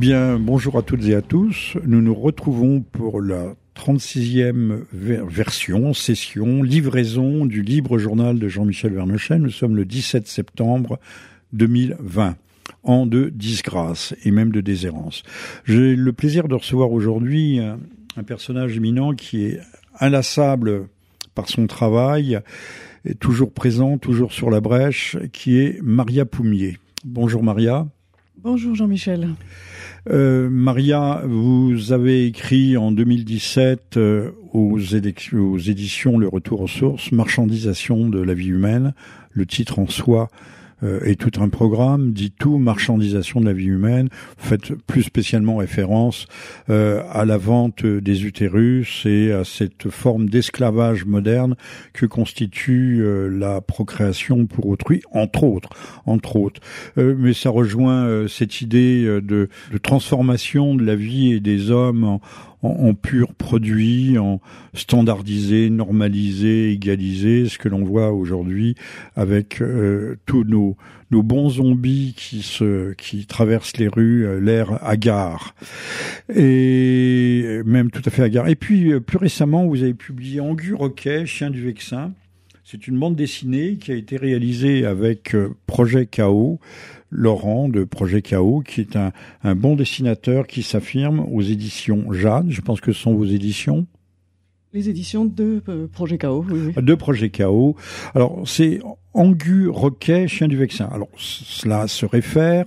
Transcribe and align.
Bien, 0.00 0.38
bonjour 0.38 0.78
à 0.78 0.82
toutes 0.82 1.04
et 1.04 1.14
à 1.14 1.20
tous. 1.20 1.76
Nous 1.84 2.00
nous 2.00 2.14
retrouvons 2.14 2.80
pour 2.80 3.20
la 3.20 3.54
36e 3.76 4.84
version, 4.94 5.92
session, 5.92 6.62
livraison 6.62 7.44
du 7.44 7.60
libre 7.60 7.98
journal 7.98 8.38
de 8.38 8.48
Jean-Michel 8.48 8.94
Vernochet. 8.94 9.38
Nous 9.38 9.50
sommes 9.50 9.76
le 9.76 9.84
17 9.84 10.26
septembre 10.26 10.98
2020 11.52 12.34
an 12.82 13.04
de 13.04 13.28
disgrâce 13.28 14.14
et 14.24 14.30
même 14.30 14.52
de 14.52 14.62
déshérence. 14.62 15.22
J'ai 15.66 15.94
le 15.94 16.12
plaisir 16.14 16.48
de 16.48 16.54
recevoir 16.54 16.92
aujourd'hui 16.92 17.58
un, 17.58 18.22
personnage 18.22 18.78
éminent 18.78 19.12
qui 19.12 19.44
est 19.44 19.60
inlassable 19.98 20.88
par 21.34 21.50
son 21.50 21.66
travail, 21.66 22.40
toujours 23.18 23.52
présent, 23.52 23.98
toujours 23.98 24.32
sur 24.32 24.48
la 24.48 24.62
brèche, 24.62 25.18
qui 25.34 25.58
est 25.58 25.78
Maria 25.82 26.24
Poumier. 26.24 26.78
Bonjour 27.04 27.42
Maria. 27.42 27.86
Bonjour 28.38 28.74
Jean-Michel. 28.74 29.34
Euh, 30.08 30.48
Maria, 30.48 31.22
vous 31.26 31.92
avez 31.92 32.26
écrit 32.26 32.76
en 32.76 32.90
2017 32.90 33.96
euh, 33.96 34.30
aux, 34.52 34.78
aux, 34.78 35.58
éditions 35.58 36.18
Le 36.18 36.28
Retour 36.28 36.62
aux 36.62 36.68
sources, 36.68 37.12
Marchandisation 37.12 38.08
de 38.08 38.20
la 38.20 38.34
vie 38.34 38.48
humaine. 38.48 38.94
Le 39.32 39.46
titre 39.46 39.78
en 39.78 39.86
soi 39.86 40.28
euh, 40.82 41.00
et 41.04 41.16
tout 41.16 41.40
un 41.40 41.48
programme, 41.48 42.12
dit 42.12 42.30
tout, 42.30 42.58
marchandisation 42.58 43.40
de 43.40 43.46
la 43.46 43.52
vie 43.52 43.66
humaine, 43.66 44.08
faites 44.38 44.74
plus 44.74 45.02
spécialement 45.02 45.56
référence 45.56 46.26
euh, 46.68 47.02
à 47.10 47.24
la 47.24 47.36
vente 47.36 47.84
des 47.84 48.24
utérus 48.24 49.04
et 49.06 49.32
à 49.32 49.44
cette 49.44 49.88
forme 49.90 50.28
d'esclavage 50.28 51.04
moderne 51.04 51.56
que 51.92 52.06
constitue 52.06 53.00
euh, 53.02 53.28
la 53.28 53.60
procréation 53.60 54.46
pour 54.46 54.66
autrui, 54.66 55.02
entre 55.12 55.44
autres, 55.44 55.70
entre 56.06 56.36
autres. 56.36 56.60
mais 56.96 57.32
ça 57.32 57.50
rejoint 57.50 58.26
cette 58.28 58.60
idée 58.60 59.04
de, 59.04 59.20
de 59.72 59.78
transformation 59.78 60.74
de 60.74 60.84
la 60.84 60.96
vie 60.96 61.32
et 61.32 61.40
des 61.40 61.70
hommes 61.70 62.04
en, 62.04 62.20
en, 62.62 62.94
pur 62.94 63.34
produit, 63.34 64.18
en 64.18 64.40
standardisé, 64.74 65.70
normalisé, 65.70 66.72
égalisé, 66.72 67.48
ce 67.48 67.58
que 67.58 67.68
l'on 67.68 67.84
voit 67.84 68.12
aujourd'hui 68.12 68.74
avec 69.16 69.62
euh, 69.62 70.16
tous 70.26 70.44
nos, 70.44 70.76
nos 71.10 71.22
bons 71.22 71.50
zombies 71.50 72.14
qui 72.16 72.42
se 72.42 72.92
qui 72.94 73.26
traversent 73.26 73.78
les 73.78 73.88
rues, 73.88 74.26
euh, 74.26 74.40
l'air 74.40 74.78
hagard 74.84 75.54
et 76.34 77.60
même 77.64 77.90
tout 77.90 78.02
à 78.04 78.10
fait 78.10 78.22
hagard. 78.22 78.48
Et 78.48 78.56
puis 78.56 78.92
euh, 78.92 79.00
plus 79.00 79.18
récemment, 79.18 79.66
vous 79.66 79.82
avez 79.82 79.94
publié 79.94 80.40
Angu 80.40 80.74
Roquet, 80.74 81.26
Chien 81.26 81.50
du 81.50 81.62
Vexin. 81.62 82.12
C'est 82.62 82.86
une 82.86 82.98
bande 83.00 83.16
dessinée 83.16 83.78
qui 83.78 83.90
a 83.90 83.96
été 83.96 84.16
réalisée 84.16 84.86
avec 84.86 85.34
Projet 85.66 86.06
Chaos 86.06 86.60
Laurent 87.10 87.68
de 87.68 87.84
Projet 87.84 88.22
Chaos, 88.22 88.62
qui 88.64 88.80
est 88.80 88.96
un, 88.96 89.12
un 89.42 89.54
bon 89.54 89.76
dessinateur 89.76 90.46
qui 90.46 90.62
s'affirme 90.62 91.26
aux 91.30 91.42
éditions 91.42 92.12
Jeanne. 92.12 92.50
Je 92.50 92.60
pense 92.60 92.80
que 92.80 92.92
ce 92.92 93.00
sont 93.00 93.14
vos 93.14 93.24
éditions. 93.24 93.86
Les 94.72 94.88
éditions 94.88 95.24
de 95.24 95.62
euh, 95.68 95.88
Projet 95.88 96.16
Chaos, 96.16 96.44
oui, 96.48 96.72
oui. 96.76 96.82
De 96.82 96.94
Projet 96.94 97.30
Chaos. 97.30 97.74
Alors, 98.14 98.42
c'est 98.46 98.80
Angu 99.14 99.68
Roquet, 99.68 100.28
Chien 100.28 100.46
du 100.46 100.56
Vexin. 100.56 100.88
Alors, 100.92 101.08
cela 101.16 101.88
se 101.88 102.06
réfère 102.06 102.66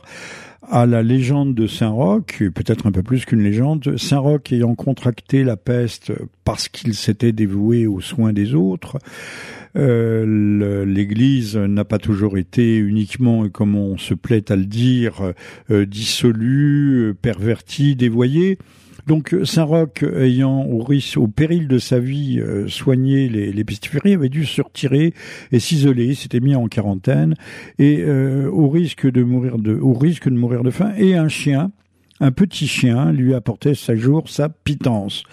à 0.69 0.85
la 0.85 1.03
légende 1.03 1.55
de 1.55 1.67
Saint-Roch, 1.67 2.43
peut-être 2.53 2.87
un 2.87 2.91
peu 2.91 3.03
plus 3.03 3.25
qu'une 3.25 3.43
légende, 3.43 3.97
Saint-Roch 3.97 4.51
ayant 4.51 4.75
contracté 4.75 5.43
la 5.43 5.57
peste 5.57 6.11
parce 6.43 6.67
qu'il 6.67 6.93
s'était 6.95 7.31
dévoué 7.31 7.87
aux 7.87 8.01
soins 8.01 8.33
des 8.33 8.53
autres, 8.53 8.97
euh, 9.75 10.85
l'Église 10.85 11.57
n'a 11.57 11.83
pas 11.83 11.97
toujours 11.97 12.37
été 12.37 12.77
uniquement, 12.77 13.49
comme 13.49 13.75
on 13.75 13.97
se 13.97 14.13
plaît 14.13 14.51
à 14.51 14.55
le 14.55 14.65
dire, 14.65 15.33
euh, 15.71 15.85
dissolue, 15.85 17.13
pervertie, 17.21 17.95
dévoyée. 17.95 18.57
Donc 19.07 19.35
Saint-Roch, 19.43 20.03
ayant 20.17 20.65
au, 20.65 20.83
risque, 20.83 21.17
au 21.17 21.27
péril 21.27 21.67
de 21.67 21.77
sa 21.77 21.99
vie 21.99 22.39
euh, 22.39 22.67
soigné 22.67 23.27
les, 23.27 23.51
les 23.51 23.63
pestiférés, 23.63 24.13
avait 24.13 24.29
dû 24.29 24.45
se 24.45 24.61
retirer 24.61 25.13
et 25.51 25.59
s'isoler, 25.59 26.13
s'était 26.15 26.39
mis 26.39 26.55
en 26.55 26.67
quarantaine, 26.67 27.35
et 27.79 27.99
euh, 28.01 28.49
au 28.49 28.69
risque 28.69 29.09
de 29.09 29.23
mourir 29.23 29.57
de, 29.57 29.75
au 29.75 29.93
risque 29.93 30.29
de 30.29 30.35
mourir 30.35 30.63
de 30.63 30.71
faim, 30.71 30.93
et 30.97 31.15
un 31.15 31.27
chien, 31.27 31.71
un 32.19 32.31
petit 32.31 32.67
chien, 32.67 33.11
lui 33.11 33.33
apportait 33.33 33.73
chaque 33.73 33.97
jour 33.97 34.29
sa 34.29 34.49
pitance. 34.49 35.23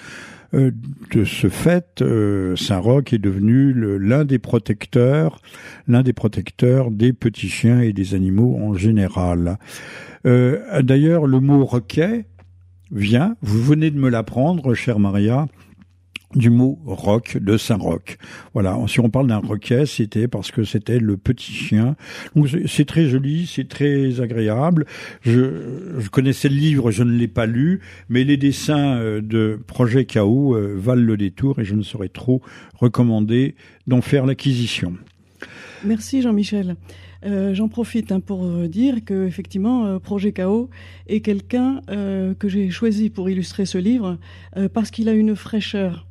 Euh, 0.52 0.72
de 1.12 1.25
ce 1.25 1.48
fait, 1.48 2.02
euh, 2.02 2.56
Saint-Roch 2.56 3.12
est 3.12 3.19
devenu 3.19 3.72
l'un 3.72 4.25
des 4.25 4.38
protecteurs, 4.38 5.41
l'un 5.87 6.02
des 6.02 6.12
protecteurs 6.12 6.91
des 6.91 7.12
petits 7.12 7.48
chiens 7.48 7.81
et 7.81 7.92
des 7.92 8.14
animaux 8.14 8.58
en 8.60 8.75
général. 8.75 9.58
Euh, 10.26 10.82
d'ailleurs, 10.82 11.26
le 11.26 11.41
mot 11.41 11.64
roquet 11.64 12.26
vient, 12.93 13.37
vous 13.43 13.62
venez 13.62 13.91
de 13.91 13.99
me 13.99 14.09
l'apprendre, 14.09 14.75
chère 14.75 14.99
Maria, 14.99 15.47
du 16.34 16.51
mot 16.51 16.78
roc 16.87 17.39
de 17.39 17.56
Saint-Roch. 17.56 18.19
Voilà, 18.55 18.78
si 18.87 19.01
on 19.01 19.11
parle 19.11 19.27
d'un 19.27 19.39
roquet, 19.39 19.84
c'était 19.84 20.28
parce 20.28 20.53
que 20.53 20.62
c'était 20.62 21.00
le 21.00 21.17
petit 21.17 21.53
chien. 21.53 21.97
Donc 22.37 22.49
c'est 22.67 22.84
très 22.84 23.06
joli, 23.06 23.47
c'est 23.47 23.69
très 23.69 24.21
agréable. 24.21 24.87
Je, 25.23 25.99
je, 25.99 26.09
connaissais 26.09 26.49
le 26.49 26.55
livre, 26.55 26.91
je 26.91 27.03
ne 27.03 27.12
l'ai 27.12 27.29
pas 27.29 27.47
lu, 27.47 27.81
mais 28.09 28.23
les 28.23 28.37
dessins 28.37 28.97
euh, 28.97 29.21
de 29.21 29.61
Projet 29.67 30.05
Chaos 30.05 30.55
euh, 30.55 30.77
valent 30.77 31.03
le 31.03 31.17
détour 31.17 31.59
et 31.59 31.65
je 31.65 31.75
ne 31.75 31.83
saurais 31.83 32.09
trop 32.09 32.43
recommander 32.75 33.56
d'en 33.89 34.00
faire 34.00 34.25
l'acquisition. 34.25 34.95
Merci 35.84 36.23
Jean-Michel. 36.23 36.77
Euh, 37.26 37.54
J'en 37.54 37.69
profite 37.69 38.12
hein, 38.12 38.20
pour 38.20 38.47
dire 38.69 39.04
que 39.04 39.26
effectivement, 39.26 39.86
euh, 39.86 39.98
Projet 39.98 40.32
Chaos 40.32 40.70
est 41.06 41.20
quelqu'un 41.20 41.82
euh, 41.91 42.34
que 42.34 42.48
j'ai 42.48 42.70
choisi 42.70 43.10
pour 43.10 43.28
illustrer 43.28 43.66
ce 43.66 43.78
livre 43.78 44.19
parce 44.72 44.91
qu'il 44.91 45.08
a 45.08 45.12
une 45.12 45.36
fraîcheur 45.36 46.06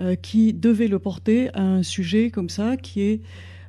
euh, 0.00 0.16
qui 0.16 0.52
devait 0.52 0.88
le 0.88 0.98
porter 0.98 1.50
à 1.54 1.62
un 1.62 1.84
sujet 1.84 2.30
comme 2.30 2.48
ça, 2.48 2.76
qui 2.76 3.00
est 3.00 3.20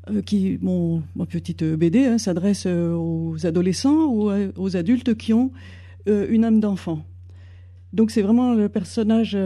euh, 0.10 0.24
qui, 0.24 0.58
mon, 0.60 1.04
petite 1.30 1.64
BD 1.64 2.06
hein, 2.06 2.18
s'adresse 2.18 2.64
euh, 2.66 2.96
aux 2.96 3.46
adolescents 3.46 4.06
ou 4.08 4.32
aux 4.56 4.76
adultes 4.76 5.16
qui 5.16 5.34
ont 5.34 5.52
une 6.08 6.44
âme 6.44 6.60
d'enfant. 6.60 7.06
Donc 7.94 8.10
c'est 8.10 8.24
vraiment 8.24 8.56
le 8.56 8.70
personnage, 8.70 9.38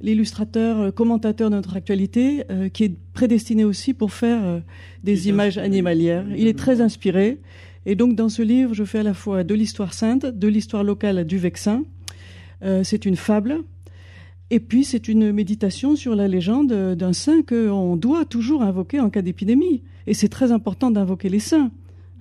l'illustrateur, 0.00 0.94
commentateur 0.94 1.50
de 1.50 1.56
notre 1.56 1.76
actualité, 1.76 2.44
qui 2.72 2.84
est 2.84 2.96
prédestiné 3.12 3.64
aussi 3.64 3.94
pour 3.94 4.12
faire 4.12 4.62
des 5.02 5.28
images 5.28 5.58
animalières. 5.58 6.24
Il 6.36 6.46
est 6.46 6.58
très 6.58 6.80
inspiré. 6.80 7.40
Et 7.86 7.94
donc 7.94 8.14
dans 8.14 8.28
ce 8.28 8.42
livre, 8.42 8.74
je 8.74 8.84
fais 8.84 9.00
à 9.00 9.02
la 9.02 9.14
fois 9.14 9.44
de 9.44 9.54
l'histoire 9.54 9.94
sainte, 9.94 10.26
de 10.26 10.48
l'histoire 10.48 10.84
locale 10.84 11.24
du 11.24 11.38
Vexin. 11.38 11.82
c'est 12.82 13.06
une 13.06 13.16
fable 13.16 13.64
et 14.50 14.60
puis, 14.60 14.84
c'est 14.84 15.08
une 15.08 15.32
méditation 15.32 15.94
sur 15.94 16.14
la 16.14 16.26
légende 16.26 16.72
d'un 16.72 17.12
saint 17.12 17.42
qu'on 17.42 17.96
doit 17.96 18.24
toujours 18.24 18.62
invoquer 18.62 18.98
en 19.00 19.10
cas 19.10 19.20
d'épidémie. 19.20 19.82
Et 20.06 20.14
c'est 20.14 20.28
très 20.28 20.52
important 20.52 20.90
d'invoquer 20.90 21.28
les 21.28 21.38
saints, 21.38 21.70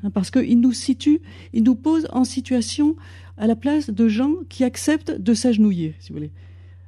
hein, 0.04 0.10
parce 0.10 0.30
qu'ils 0.30 0.60
nous 0.60 0.74
situent, 0.74 1.22
ils 1.54 1.64
nous 1.64 1.76
posent 1.76 2.08
en 2.12 2.26
situation 2.26 2.96
à 3.38 3.48
la 3.48 3.56
place 3.56 3.90
de 3.90 4.08
gens 4.10 4.34
qui 4.50 4.66
acceptent 4.66 5.12
de 5.12 5.34
s'agenouiller, 5.34 5.96
si 6.00 6.10
vous 6.10 6.16
voulez. 6.16 6.32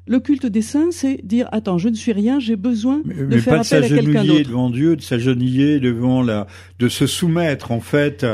Le 0.10 0.20
culte 0.20 0.48
des 0.48 0.64
saints, 0.64 0.90
c'est 0.90 1.24
dire 1.24 1.48
attends, 1.52 1.78
je 1.78 1.88
ne 1.88 1.94
suis 1.94 2.14
rien, 2.14 2.40
j'ai 2.40 2.56
besoin 2.56 3.04
de 3.06 3.38
faire 3.38 3.62
appel 3.62 3.84
à 3.84 3.88
quelqu'un 3.88 4.26
d'autre. 4.26 4.50
devant 4.50 4.72
Dieu, 4.72 4.96
de 4.96 5.02
s'agenouiller 5.04 5.80
devant 5.80 6.24
la, 6.24 6.48
de 6.80 6.90
se 6.90 7.06
soumettre 7.06 7.72
en 7.72 7.80
fait 7.80 8.26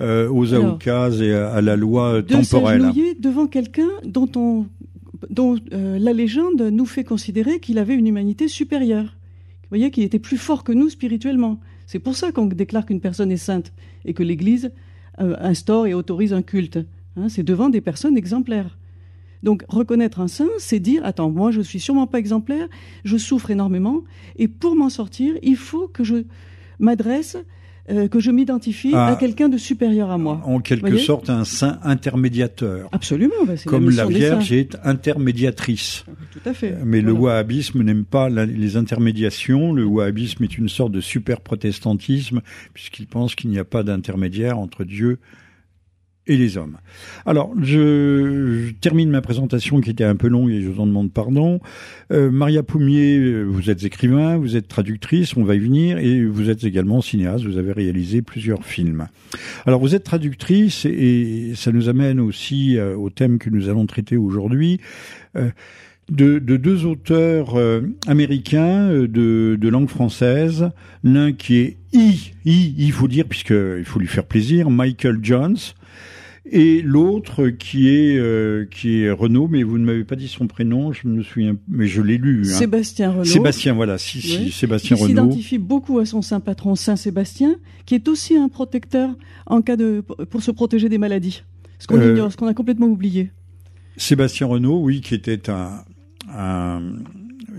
euh, 0.00 0.28
aux 0.28 0.54
aoukas 0.54 1.20
et 1.20 1.32
à, 1.32 1.60
la 1.60 1.76
loi 1.76 2.20
temporelle. 2.24 2.80
De 2.80 2.82
s'agenouiller 2.82 3.14
devant 3.14 3.46
quelqu'un 3.46 3.88
dont 4.04 4.28
on 4.34 4.66
dont 5.28 5.56
euh, 5.72 6.00
la 6.00 6.12
légende 6.12 6.62
nous 6.62 6.86
fait 6.86 7.04
considérer 7.04 7.60
qu'il 7.60 7.78
avait 7.78 7.94
une 7.94 8.08
humanité 8.08 8.48
supérieure. 8.48 9.04
Vous 9.04 9.68
voyez 9.68 9.92
qu'il 9.92 10.02
était 10.02 10.18
plus 10.18 10.36
fort 10.36 10.64
que 10.64 10.72
nous 10.72 10.88
spirituellement. 10.88 11.60
C'est 11.86 12.00
pour 12.00 12.16
ça 12.16 12.32
qu'on 12.32 12.46
déclare 12.46 12.86
qu'une 12.86 13.00
personne 13.00 13.30
est 13.30 13.36
sainte 13.36 13.72
et 14.04 14.14
que 14.14 14.24
l'Église 14.24 14.72
euh, 15.20 15.36
instaure 15.38 15.86
et 15.86 15.94
autorise 15.94 16.32
un 16.32 16.42
culte. 16.42 16.80
Hein, 17.16 17.28
c'est 17.28 17.44
devant 17.44 17.68
des 17.68 17.80
personnes 17.80 18.16
exemplaires. 18.16 18.78
Donc 19.42 19.64
reconnaître 19.68 20.20
un 20.20 20.28
saint, 20.28 20.48
c'est 20.58 20.80
dire 20.80 21.04
attends, 21.04 21.30
moi 21.30 21.50
je 21.50 21.60
suis 21.60 21.80
sûrement 21.80 22.06
pas 22.06 22.18
exemplaire, 22.18 22.68
je 23.04 23.16
souffre 23.16 23.50
énormément, 23.50 24.02
et 24.36 24.48
pour 24.48 24.76
m'en 24.76 24.90
sortir, 24.90 25.34
il 25.42 25.56
faut 25.56 25.88
que 25.88 26.04
je 26.04 26.24
m'adresse 26.78 27.36
euh, 27.90 28.08
que 28.08 28.20
je 28.20 28.30
m'identifie 28.30 28.94
à, 28.94 29.16
quelqu'un 29.18 29.48
de 29.48 29.56
supérieur 29.56 30.10
à 30.10 30.18
moi. 30.18 30.42
En 30.44 30.60
quelque 30.60 30.96
sorte, 30.98 31.28
un 31.28 31.44
saint 31.44 31.80
intermédiateur. 31.82 32.88
Absolument. 32.92 33.34
Bah, 33.46 33.54
Comme 33.66 33.90
la, 33.90 34.06
Vierge 34.06 34.52
est 34.52 34.76
intermédiatrice. 34.84 36.04
Ah, 36.06 36.12
tout 36.30 36.48
à 36.48 36.52
fait. 36.52 36.76
Mais 36.84 37.00
le 37.00 37.12
wahhabisme 37.12 37.82
n'aime 37.82 38.04
pas 38.04 38.28
les 38.28 38.76
intermédiations. 38.76 39.72
Le 39.72 39.84
wahhabisme 39.84 40.44
est 40.44 40.56
une 40.58 40.68
sorte 40.68 40.92
de 40.92 41.00
super 41.00 41.40
protestantisme 41.40 42.42
puisqu'il 42.74 43.06
pense 43.06 43.34
qu'il 43.34 43.50
n'y 43.50 43.58
a 43.58 43.64
pas 43.64 43.82
d'intermédiaire 43.82 44.58
entre 44.58 44.84
Dieu 44.84 45.12
et 45.12 45.39
les 46.26 46.56
hommes. 46.56 46.78
Alors, 47.26 47.52
je, 47.62 48.70
termine 48.80 49.10
ma 49.10 49.20
présentation 49.20 49.80
qui 49.80 49.90
était 49.90 50.04
un 50.04 50.16
peu 50.16 50.28
longue 50.28 50.50
et 50.50 50.62
je 50.62 50.68
vous 50.68 50.80
en 50.80 50.86
demande 50.86 51.12
pardon. 51.12 51.60
Euh, 52.12 52.30
Maria 52.30 52.62
Poumier, 52.62 53.18
euh, 53.18 53.44
vous 53.44 53.70
êtes 53.70 53.84
écrivain, 53.84 54.36
vous 54.36 54.56
êtes 54.56 54.68
traductrice, 54.68 55.36
on 55.36 55.44
va 55.44 55.54
y 55.54 55.58
venir, 55.58 55.98
et 55.98 56.24
vous 56.24 56.50
êtes 56.50 56.64
également 56.64 57.00
cinéaste, 57.00 57.44
vous 57.44 57.58
avez 57.58 57.72
réalisé 57.72 58.22
plusieurs 58.22 58.64
films. 58.64 59.08
Alors, 59.66 59.80
vous 59.80 59.94
êtes 59.94 60.04
traductrice 60.04 60.84
et 60.86 61.52
ça 61.54 61.72
nous 61.72 61.88
amène 61.88 62.20
aussi 62.20 62.76
euh, 62.76 62.96
au 62.96 63.10
thème 63.10 63.38
que 63.38 63.50
nous 63.50 63.68
allons 63.68 63.86
traiter 63.86 64.16
aujourd'hui. 64.16 64.80
De, 66.10 66.38
deux 66.38 66.84
auteurs 66.86 67.56
américains 68.06 68.88
de, 68.88 69.56
de, 69.60 69.68
langue 69.68 69.88
française, 69.88 70.70
l'un 71.04 71.32
qui 71.32 71.56
est 71.56 71.76
I, 71.92 72.32
I, 72.44 72.74
il 72.78 72.92
faut 72.92 73.08
dire, 73.08 73.26
puisqu'il 73.26 73.84
faut 73.84 73.98
lui 73.98 74.06
faire 74.06 74.26
plaisir, 74.26 74.70
Michael 74.70 75.18
Jones, 75.22 75.56
et 76.52 76.82
l'autre 76.82 77.48
qui 77.48 77.88
est 77.88 78.16
euh, 78.16 78.66
qui 78.70 79.02
est 79.02 79.10
Renaud, 79.10 79.46
mais 79.48 79.62
vous 79.62 79.78
ne 79.78 79.84
m'avez 79.84 80.04
pas 80.04 80.16
dit 80.16 80.26
son 80.26 80.46
prénom, 80.46 80.92
je 80.92 81.06
me 81.06 81.22
souviens, 81.22 81.56
mais 81.68 81.86
je 81.86 82.02
l'ai 82.02 82.18
lu. 82.18 82.42
Hein. 82.44 82.58
Sébastien 82.58 83.10
Renaud. 83.12 83.24
Sébastien, 83.24 83.72
voilà, 83.72 83.98
si, 83.98 84.20
si 84.20 84.50
Sébastien 84.50 84.96
qui 84.96 85.02
Renaud. 85.04 85.22
s'identifie 85.22 85.58
beaucoup 85.58 85.98
à 85.98 86.06
son 86.06 86.22
saint 86.22 86.40
patron 86.40 86.74
Saint 86.74 86.96
Sébastien, 86.96 87.56
qui 87.86 87.94
est 87.94 88.08
aussi 88.08 88.36
un 88.36 88.48
protecteur 88.48 89.10
en 89.46 89.62
cas 89.62 89.76
de 89.76 90.02
pour 90.30 90.42
se 90.42 90.50
protéger 90.50 90.88
des 90.88 90.98
maladies. 90.98 91.44
Ce 91.78 91.86
qu'on 91.86 91.98
euh, 91.98 92.12
ignore, 92.12 92.32
ce 92.32 92.36
qu'on 92.36 92.48
a 92.48 92.54
complètement 92.54 92.88
oublié. 92.88 93.30
Sébastien 93.96 94.46
Renaud, 94.46 94.80
oui, 94.80 95.02
qui 95.02 95.14
était 95.14 95.50
un, 95.50 95.84
un 96.36 96.80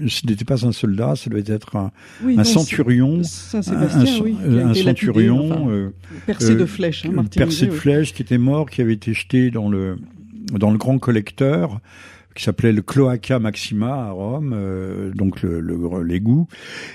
ce 0.07 0.25
n'était 0.25 0.45
pas 0.45 0.65
un 0.65 0.71
soldat, 0.71 1.15
ça 1.15 1.29
devait 1.29 1.43
être 1.47 1.75
un, 1.75 1.91
un 2.25 2.43
centurion, 2.43 3.21
un, 3.53 3.57
un 3.57 4.73
centurion 4.73 5.69
euh, 5.69 5.93
percé 6.25 6.55
de 6.55 6.65
flèches, 6.65 7.05
hein, 7.05 7.25
percé 7.35 7.67
de 7.67 7.71
flèches, 7.71 8.13
qui 8.13 8.21
était 8.21 8.37
mort, 8.37 8.69
qui 8.69 8.81
avait 8.81 8.93
été 8.93 9.13
jeté 9.13 9.51
dans 9.51 9.69
le 9.69 9.97
dans 10.51 10.71
le 10.71 10.77
grand 10.77 10.97
collecteur 10.99 11.79
qui 12.33 12.43
s'appelait 12.43 12.71
le 12.71 12.81
Cloaca 12.81 13.39
Maxima 13.39 13.93
à 13.93 14.11
Rome, 14.11 14.53
euh, 14.55 15.11
donc 15.13 15.43
l'égout, 15.43 16.47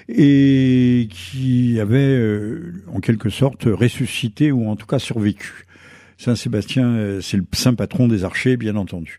le, 0.09 0.15
et 0.15 1.09
qui 1.11 1.79
avait 1.79 1.99
euh, 1.99 2.73
en 2.91 3.01
quelque 3.01 3.29
sorte 3.29 3.65
ressuscité 3.67 4.51
ou 4.51 4.69
en 4.69 4.77
tout 4.77 4.87
cas 4.87 4.99
survécu. 4.99 5.67
Saint 6.17 6.35
Sébastien, 6.35 7.19
c'est 7.21 7.37
le 7.37 7.45
saint 7.53 7.75
patron 7.75 8.09
des 8.09 8.25
archers, 8.25 8.57
bien 8.57 8.77
entendu. 8.77 9.19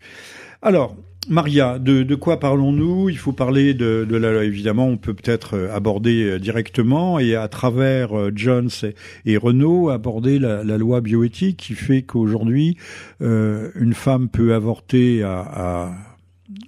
Alors, 0.63 0.95
Maria, 1.29 1.77
de, 1.77 2.15
quoi 2.15 2.39
parlons-nous? 2.39 3.09
Il 3.09 3.17
faut 3.17 3.33
parler 3.33 3.73
de, 3.73 4.05
la 4.09 4.43
évidemment, 4.43 4.87
on 4.87 4.97
peut 4.97 5.13
peut-être 5.13 5.55
euh, 5.55 5.75
aborder 5.75 6.23
euh, 6.23 6.39
directement 6.39 7.19
et 7.19 7.35
à 7.35 7.47
travers 7.47 8.17
euh, 8.17 8.31
Jones 8.33 8.69
et, 9.25 9.37
Renault 9.37 9.89
aborder 9.89 10.39
la, 10.39 10.63
loi 10.77 11.01
bioéthique 11.01 11.57
qui 11.57 11.73
fait 11.73 12.01
qu'aujourd'hui 12.01 12.77
une 13.19 13.93
femme 13.93 14.29
peut 14.29 14.53
avorter 14.53 15.23
à, 15.23 15.91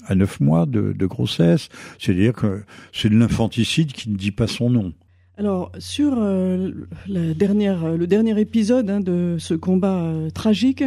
à, 0.08 0.16
neuf 0.16 0.40
mois 0.40 0.66
de, 0.66 1.06
grossesse, 1.06 1.70
c'est-à-dire 1.98 2.34
que 2.34 2.64
c'est 2.92 3.10
de 3.10 3.18
l'infanticide 3.18 3.92
qui 3.92 4.10
ne 4.10 4.18
dit 4.18 4.32
pas 4.32 4.48
son 4.48 4.70
nom. 4.70 4.94
Alors 5.38 5.72
sur 5.80 6.16
la 6.16 7.34
dernière, 7.34 7.96
le 7.96 8.08
dernier 8.08 8.40
épisode 8.40 8.90
hein, 8.90 9.00
de 9.00 9.38
ce 9.40 9.54
combat 9.54 10.12
tragique 10.34 10.84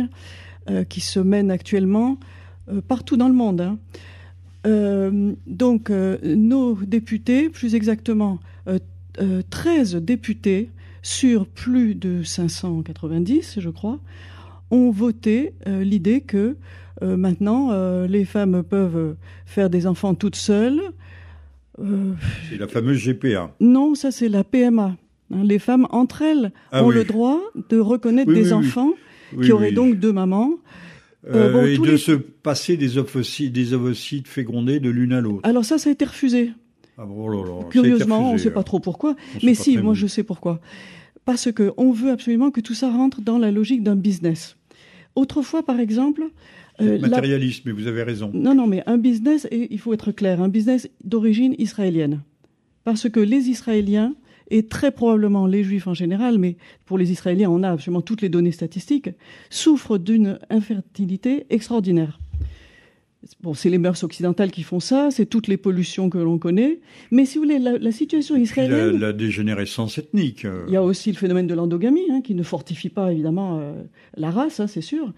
qui 0.88 1.00
se 1.00 1.20
mène 1.20 1.50
actuellement. 1.50 2.18
Euh, 2.68 2.80
partout 2.80 3.16
dans 3.16 3.28
le 3.28 3.34
monde. 3.34 3.60
Hein. 3.60 3.78
Euh, 4.66 5.32
donc, 5.46 5.90
euh, 5.90 6.16
nos 6.22 6.74
députés, 6.74 7.48
plus 7.48 7.74
exactement 7.74 8.38
13 9.50 9.96
députés 9.96 10.70
sur 11.02 11.46
plus 11.46 11.94
de 11.94 12.22
590, 12.22 13.58
je 13.58 13.68
crois, 13.68 13.98
ont 14.70 14.90
voté 14.90 15.52
l'idée 15.66 16.22
que 16.22 16.56
maintenant 17.02 17.72
les 18.06 18.24
femmes 18.24 18.62
peuvent 18.62 19.16
faire 19.44 19.68
des 19.68 19.86
enfants 19.86 20.14
toutes 20.14 20.36
seules. 20.36 20.80
c'est 21.78 22.56
la 22.56 22.68
fameuse 22.68 23.04
GPA. 23.04 23.54
Non, 23.60 23.94
ça 23.94 24.10
c'est 24.10 24.30
la 24.30 24.44
PMA. 24.44 24.96
Hein. 25.30 25.42
les 25.44 25.58
femmes 25.58 25.86
entre 25.90 26.22
elles 26.22 26.52
ah 26.70 26.82
ont 26.82 26.88
le 26.88 27.04
droit 27.04 27.40
de 27.68 27.78
reconnaître 27.78 28.32
des 28.32 28.54
enfants 28.54 28.92
qui 29.42 29.52
auraient 29.52 29.72
donc 29.72 29.96
deux 29.96 30.12
mamans. 30.12 30.52
Euh, 31.28 31.54
euh, 31.54 31.72
et 31.72 31.78
de 31.78 31.96
se 31.96 32.12
passer 32.12 32.76
des 32.76 32.98
ovocytes, 32.98 33.52
des 33.52 33.74
ovocytes 33.74 34.26
fécondés 34.26 34.80
de 34.80 34.90
l'une 34.90 35.12
à 35.12 35.20
l'autre. 35.20 35.40
Alors 35.44 35.64
ça, 35.64 35.78
ça 35.78 35.88
a 35.88 35.92
été 35.92 36.04
refusé. 36.04 36.50
Ah 36.98 37.04
bon, 37.04 37.32
oh 37.32 37.64
Curieusement, 37.70 38.30
on 38.30 38.32
ne 38.34 38.38
sait 38.38 38.50
pas 38.50 38.64
trop 38.64 38.80
pourquoi. 38.80 39.14
Mais 39.42 39.54
si, 39.54 39.78
moi 39.78 39.94
je 39.94 40.06
sais 40.06 40.24
pourquoi. 40.24 40.60
Parce 41.24 41.52
que 41.52 41.72
on 41.76 41.92
veut 41.92 42.10
absolument 42.10 42.50
que 42.50 42.60
tout 42.60 42.74
ça 42.74 42.90
rentre 42.90 43.20
dans 43.20 43.38
la 43.38 43.52
logique 43.52 43.84
d'un 43.84 43.94
business. 43.94 44.56
Autrefois, 45.14 45.64
par 45.64 45.78
exemple, 45.78 46.24
euh, 46.80 46.98
matérialiste, 46.98 47.64
mais 47.66 47.72
vous 47.72 47.86
avez 47.86 48.02
raison. 48.02 48.30
Non, 48.34 48.54
non, 48.54 48.66
mais 48.66 48.82
un 48.86 48.98
business, 48.98 49.46
et 49.50 49.68
il 49.70 49.78
faut 49.78 49.92
être 49.92 50.10
clair, 50.10 50.40
un 50.40 50.48
business 50.48 50.88
d'origine 51.04 51.54
israélienne. 51.58 52.22
Parce 52.84 53.08
que 53.08 53.20
les 53.20 53.48
Israéliens 53.48 54.14
et 54.52 54.64
très 54.64 54.92
probablement 54.92 55.46
les 55.46 55.64
Juifs 55.64 55.86
en 55.86 55.94
général, 55.94 56.38
mais 56.38 56.56
pour 56.84 56.98
les 56.98 57.10
Israéliens, 57.10 57.50
on 57.50 57.62
a 57.62 57.70
absolument 57.70 58.02
toutes 58.02 58.20
les 58.20 58.28
données 58.28 58.52
statistiques, 58.52 59.08
souffrent 59.48 59.98
d'une 59.98 60.38
infertilité 60.50 61.46
extraordinaire. 61.48 62.20
Bon, 63.40 63.54
c'est 63.54 63.70
les 63.70 63.78
mœurs 63.78 64.02
occidentales 64.04 64.50
qui 64.50 64.62
font 64.62 64.80
ça, 64.80 65.10
c'est 65.10 65.26
toutes 65.26 65.46
les 65.46 65.56
pollutions 65.56 66.10
que 66.10 66.18
l'on 66.18 66.38
connaît. 66.38 66.80
Mais 67.10 67.24
si 67.24 67.38
vous 67.38 67.44
voulez, 67.44 67.58
la, 67.58 67.92
situation 67.92 68.36
israélienne. 68.36 68.98
La, 68.98 69.06
la, 69.06 69.12
dégénérescence 69.12 69.96
ethnique. 69.96 70.44
Euh. 70.44 70.64
Il 70.66 70.74
y 70.74 70.76
a 70.76 70.82
aussi 70.82 71.10
le 71.12 71.16
phénomène 71.16 71.46
de 71.46 71.54
l'endogamie, 71.54 72.10
hein, 72.10 72.20
qui 72.20 72.34
ne 72.34 72.42
fortifie 72.42 72.88
pas 72.88 73.12
évidemment 73.12 73.58
euh, 73.58 73.72
la 74.16 74.30
race, 74.30 74.60
hein, 74.60 74.66
c'est 74.66 74.82
sûr. 74.82 75.14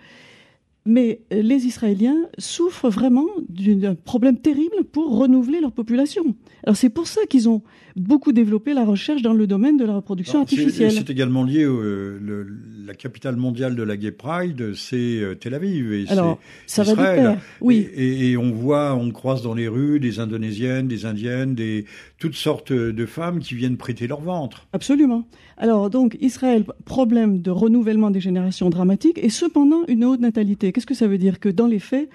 Mais 0.86 1.22
euh, 1.32 1.40
les 1.40 1.66
Israéliens 1.66 2.28
souffrent 2.36 2.90
vraiment 2.90 3.26
d'un 3.48 3.94
problème 3.94 4.36
terrible 4.36 4.84
pour 4.92 5.16
renouveler 5.16 5.60
leur 5.60 5.72
population. 5.72 6.36
Alors 6.64 6.76
c'est 6.76 6.90
pour 6.90 7.06
ça 7.06 7.24
qu'ils 7.26 7.48
ont 7.48 7.62
beaucoup 7.96 8.32
développé 8.32 8.74
la 8.74 8.84
recherche 8.84 9.22
dans 9.22 9.32
le 9.32 9.46
domaine 9.46 9.76
de 9.76 9.84
la 9.84 9.96
reproduction 9.96 10.40
artificielle. 10.40 10.92
C'est 10.92 11.10
également 11.10 11.44
lié 11.44 11.64
au, 11.66 11.80
le, 11.80 12.46
la 12.86 12.94
capitale 12.94 13.36
mondiale 13.36 13.76
de 13.76 13.82
la 13.82 13.96
Gay 13.96 14.10
Pride, 14.10 14.74
c'est 14.74 14.96
euh, 14.96 15.34
Tel 15.34 15.54
Aviv. 15.54 15.92
Et 15.92 16.06
Alors 16.08 16.38
ça 16.66 16.82
va 16.82 17.36
oui. 17.60 17.88
Et, 17.94 18.30
et, 18.30 18.36
on 18.36 18.50
voit, 18.50 18.94
on 18.94 19.10
croise 19.10 19.42
dans 19.42 19.54
les 19.54 19.68
rues 19.68 20.00
des 20.00 20.18
Indonésiennes, 20.18 20.88
des 20.88 21.06
Indiennes, 21.06 21.54
des 21.54 21.84
toutes 22.18 22.34
sortes 22.34 22.72
de 22.72 23.06
femmes 23.06 23.40
qui 23.40 23.54
viennent 23.54 23.76
prêter 23.76 24.06
leur 24.06 24.20
ventre. 24.20 24.66
Absolument. 24.72 25.26
Alors 25.56 25.88
donc 25.90 26.16
Israël, 26.20 26.64
problème 26.84 27.40
de 27.40 27.50
renouvellement 27.50 28.10
des 28.10 28.20
générations 28.20 28.70
dramatique 28.70 29.18
et 29.22 29.30
cependant 29.30 29.82
une 29.88 30.04
haute 30.04 30.20
natalité. 30.20 30.72
Qu'est-ce 30.72 30.86
que 30.86 30.94
ça 30.94 31.06
veut 31.06 31.18
dire? 31.18 31.38
Que 31.38 31.48
dans 31.48 31.66
les 31.66 31.78
faits, 31.78 32.08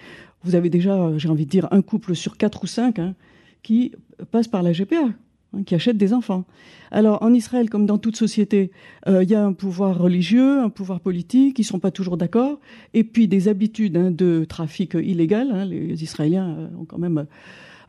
vous 0.43 0.55
avez 0.55 0.69
déjà, 0.69 1.17
j'ai 1.17 1.29
envie 1.29 1.45
de 1.45 1.49
dire, 1.49 1.67
un 1.71 1.81
couple 1.81 2.15
sur 2.15 2.37
quatre 2.37 2.63
ou 2.63 2.67
cinq 2.67 2.99
hein, 2.99 3.15
qui 3.63 3.91
passe 4.31 4.47
par 4.47 4.63
la 4.63 4.71
GPA, 4.71 5.09
hein, 5.53 5.63
qui 5.63 5.75
achète 5.75 5.97
des 5.97 6.13
enfants. 6.13 6.45
Alors 6.91 7.21
en 7.21 7.33
Israël, 7.33 7.69
comme 7.69 7.85
dans 7.85 7.97
toute 7.97 8.15
société, 8.15 8.71
euh, 9.07 9.23
il 9.23 9.29
y 9.29 9.35
a 9.35 9.43
un 9.43 9.53
pouvoir 9.53 9.97
religieux, 9.97 10.59
un 10.59 10.69
pouvoir 10.69 10.99
politique, 10.99 11.59
ils 11.59 11.63
sont 11.63 11.79
pas 11.79 11.91
toujours 11.91 12.17
d'accord, 12.17 12.59
et 12.93 13.03
puis 13.03 13.27
des 13.27 13.47
habitudes 13.47 13.97
hein, 13.97 14.11
de 14.11 14.45
trafic 14.45 14.93
illégal. 14.95 15.67
les 15.69 16.03
Israéliens 16.03 16.49
euh, 16.49 16.67
ont 16.79 16.85
quand 16.85 16.97
même 16.97 17.25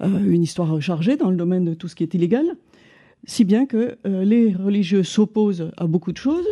euh, 0.03 0.31
une 0.31 0.43
histoire 0.43 0.81
chargée 0.81 1.17
dans 1.17 1.31
le 1.31 1.37
domaine 1.37 1.65
de 1.65 1.75
tout 1.75 1.89
ce 1.89 1.95
qui 1.95 2.03
est 2.03 2.15
illégal 2.15 2.47
si 3.27 3.45
bien 3.45 3.67
que 3.67 3.99
les 4.07 4.55
religieux 4.55 5.03
s'opposent 5.03 5.71
à 5.77 5.87
beaucoup 5.87 6.11
de 6.11 6.17
choses. 6.17 6.49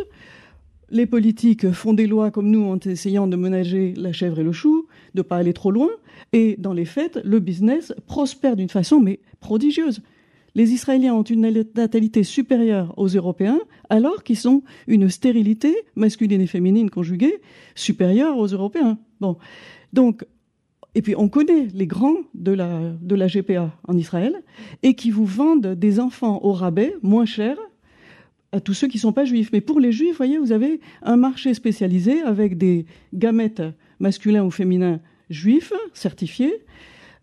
Les 0.91 1.05
politiques 1.05 1.71
font 1.71 1.93
des 1.93 2.07
lois 2.07 2.31
comme 2.31 2.49
nous 2.49 2.63
en 2.63 2.77
essayant 2.77 3.27
de 3.27 3.35
ménager 3.35 3.93
la 3.95 4.11
chèvre 4.11 4.39
et 4.39 4.43
le 4.43 4.51
chou, 4.51 4.87
de 5.13 5.21
pas 5.21 5.37
aller 5.37 5.53
trop 5.53 5.71
loin. 5.71 5.89
Et 6.33 6.55
dans 6.57 6.73
les 6.73 6.85
faits, 6.85 7.19
le 7.23 7.39
business 7.39 7.93
prospère 8.07 8.55
d'une 8.55 8.69
façon 8.69 8.99
mais 8.99 9.19
prodigieuse. 9.39 10.01
Les 10.55 10.71
Israéliens 10.71 11.13
ont 11.13 11.23
une 11.23 11.41
natalité 11.75 12.23
supérieure 12.23 12.93
aux 12.97 13.07
Européens, 13.07 13.59
alors 13.89 14.23
qu'ils 14.23 14.47
ont 14.47 14.63
une 14.87 15.09
stérilité 15.09 15.75
masculine 15.95 16.41
et 16.41 16.47
féminine 16.47 16.89
conjuguée 16.89 17.39
supérieure 17.75 18.37
aux 18.37 18.47
Européens. 18.47 18.97
Bon, 19.21 19.37
donc 19.93 20.25
et 20.95 21.01
puis 21.01 21.15
on 21.15 21.29
connaît 21.29 21.67
les 21.73 21.87
grands 21.87 22.17
de 22.33 22.51
la, 22.51 23.27
GPA 23.27 23.71
en 23.87 23.97
Israël 23.97 24.41
et 24.83 24.95
qui 24.95 25.11
vous 25.11 25.25
vendent 25.25 25.75
des 25.75 25.99
enfants 25.99 26.39
au 26.43 26.51
rabais, 26.51 26.95
moins 27.01 27.25
cher, 27.25 27.57
à 28.51 28.59
tous 28.59 28.73
ceux 28.73 28.87
qui 28.87 28.97
ne 28.97 29.01
sont 29.01 29.13
pas 29.13 29.25
juifs. 29.25 29.51
Mais 29.53 29.61
pour 29.61 29.79
les 29.79 29.91
juifs, 29.91 30.17
voyez, 30.17 30.39
vous 30.39 30.51
avez 30.51 30.79
un 31.03 31.15
marché 31.15 31.53
spécialisé 31.53 32.21
avec 32.23 32.57
des 32.57 32.85
gamètes 33.13 33.61
masculins 33.99 34.43
ou 34.43 34.49
féminins 34.49 34.99
juifs 35.29 35.73
certifiés. 35.93 36.53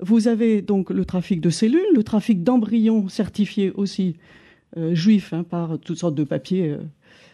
Vous 0.01 0.29
avez 0.29 0.63
donc 0.63 0.91
le 0.91 1.05
trafic 1.05 1.41
de 1.41 1.51
cellules, 1.51 1.87
le 1.95 2.03
trafic 2.03 2.43
d'embryons 2.43 3.09
certifiés 3.09 3.73
aussi 3.75 4.17
euh, 4.77 4.95
juifs 4.95 5.33
hein, 5.33 5.43
par 5.43 5.79
toutes 5.79 5.99
sortes 5.99 6.15
de 6.15 6.25
papiers 6.25 6.71
euh, 6.71 6.79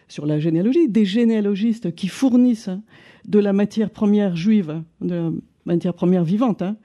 sur 0.07 0.25
la 0.25 0.39
généalogie, 0.39 0.87
des 0.87 1.05
généalogistes 1.05 1.93
qui 1.93 2.07
fournissent 2.07 2.69
hein, 2.69 2.81
de 3.27 3.39
la 3.39 3.51
matière 3.51 3.89
première 3.89 4.35
juive, 4.35 4.81
de 5.01 5.41
matière 5.65 5.93
première 5.93 6.23
vivante, 6.23 6.61
hein, 6.61 6.77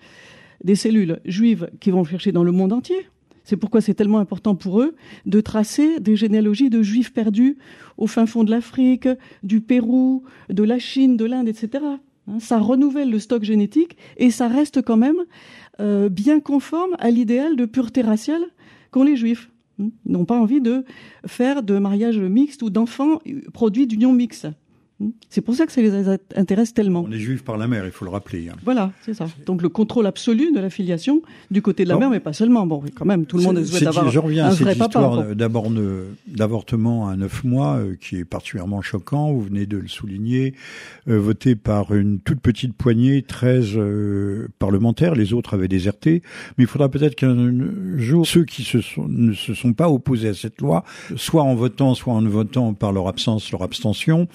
des 0.65 0.75
cellules 0.75 1.21
juives 1.25 1.71
qui 1.79 1.91
vont 1.91 2.05
chercher 2.05 2.33
dans 2.33 2.45
le 2.45 2.53
monde 2.53 2.73
entier. 2.73 3.07
C'est 3.45 3.57
pourquoi 3.57 3.81
c'est 3.81 3.95
tellement 3.95 4.19
important 4.19 4.55
pour 4.55 4.81
eux 4.81 4.95
de 5.27 5.41
tracer 5.41 6.01
des 6.01 6.17
généalogies 6.17 6.71
de 6.71 6.83
juifs 6.83 7.13
perdus 7.13 7.57
au 7.97 8.07
fin 8.07 8.27
fond 8.27 8.45
de 8.45 8.51
l'Afrique, 8.51 9.09
du 9.43 9.61
Pérou, 9.61 10.25
de 10.51 10.63
la 10.65 10.79
Chine, 10.79 11.17
de 11.17 11.25
l'Inde, 11.25 11.49
etc. 11.49 11.85
Hein, 12.29 12.41
ça 12.41 12.59
renouvelle 12.59 13.11
le 13.11 13.19
stock 13.19 13.45
génétique 13.45 13.97
et 14.17 14.31
ça 14.31 14.49
reste 14.49 14.83
quand 14.83 14.99
même 14.99 15.25
euh, 15.81 16.09
bien 16.09 16.41
conforme 16.41 16.97
à 16.99 17.11
l'idéal 17.11 17.57
de 17.57 17.65
pureté 17.65 18.03
raciale 18.03 18.43
qu'ont 18.91 19.05
les 19.05 19.17
juifs. 19.17 19.51
Ils 19.79 19.93
n'ont 20.07 20.25
pas 20.25 20.39
envie 20.39 20.61
de 20.61 20.85
faire 21.27 21.63
de 21.63 21.79
mariage 21.79 22.19
mixte 22.19 22.63
ou 22.63 22.71
d'enfants 22.71 23.21
produits 23.53 23.87
d'union 23.87 24.13
mixte. 24.13 24.49
Hmm. 25.01 25.11
C'est 25.31 25.43
pour 25.43 25.55
ça 25.55 25.65
que 25.67 25.73
ça 25.73 25.81
les 25.81 26.09
intéresse 26.35 26.75
tellement. 26.75 27.05
On 27.07 27.13
est 27.13 27.19
juif 27.19 27.45
par 27.45 27.57
la 27.57 27.69
mère, 27.69 27.85
il 27.85 27.93
faut 27.93 28.05
le 28.05 28.11
rappeler. 28.11 28.49
Hein. 28.49 28.57
Voilà, 28.65 28.91
c'est 29.03 29.15
ça. 29.15 29.27
Donc 29.47 29.63
le 29.63 29.69
contrôle 29.69 30.07
absolu 30.07 30.53
de 30.53 30.59
la 30.59 30.71
filiation 30.71 31.23
du 31.51 31.63
côté 31.63 31.85
de 31.85 31.89
la 31.89 31.97
mère, 31.97 32.11
mais 32.11 32.19
pas 32.19 32.33
seulement. 32.33 32.67
Bon, 32.67 32.83
quand 32.95 33.05
même, 33.05 33.25
tout 33.25 33.37
le 33.37 33.45
monde 33.45 33.65
souhaite 33.65 33.87
avoir 33.87 34.11
je 34.11 34.19
reviens 34.19 34.47
un 34.47 34.49
à 34.49 34.53
cette 34.53 34.77
histoire 34.77 35.25
d'avortement 36.27 37.09
à 37.09 37.17
neuf 37.17 37.45
mois, 37.45 37.77
euh, 37.77 37.95
qui 38.01 38.17
est 38.17 38.25
particulièrement 38.25 38.83
choquant. 38.83 39.33
Vous 39.33 39.43
venez 39.43 39.67
de 39.67 39.79
le 39.79 39.89
souligner, 39.89 40.55
euh, 41.09 41.19
voté 41.19 41.55
par 41.55 41.95
une 41.95 42.19
toute 42.21 42.41
petite 42.41 42.75
poignée, 42.75 43.23
13 43.23 43.73
euh, 43.77 44.49
parlementaires. 44.59 45.15
Les 45.15 45.33
autres 45.33 45.55
avaient 45.55 45.69
déserté. 45.69 46.23
Mais 46.57 46.65
il 46.65 46.67
faudra 46.67 46.89
peut-être 46.89 47.15
qu'un 47.15 47.53
jour, 47.97 48.27
ceux 48.27 48.45
qui 48.45 48.65
se 48.65 48.81
sont, 48.81 49.07
ne 49.09 49.33
se 49.33 49.55
sont 49.55 49.73
pas 49.73 49.89
opposés 49.89 50.29
à 50.29 50.35
cette 50.35 50.61
loi, 50.61 50.85
soit 51.17 51.43
en 51.43 51.55
votant, 51.55 51.95
soit 51.95 52.15
en 52.15 52.23
votant 52.23 52.75
par 52.75 52.93
leur 52.93 53.09
absence, 53.09 53.53
leur 53.53 53.63
abstention, 53.63 54.29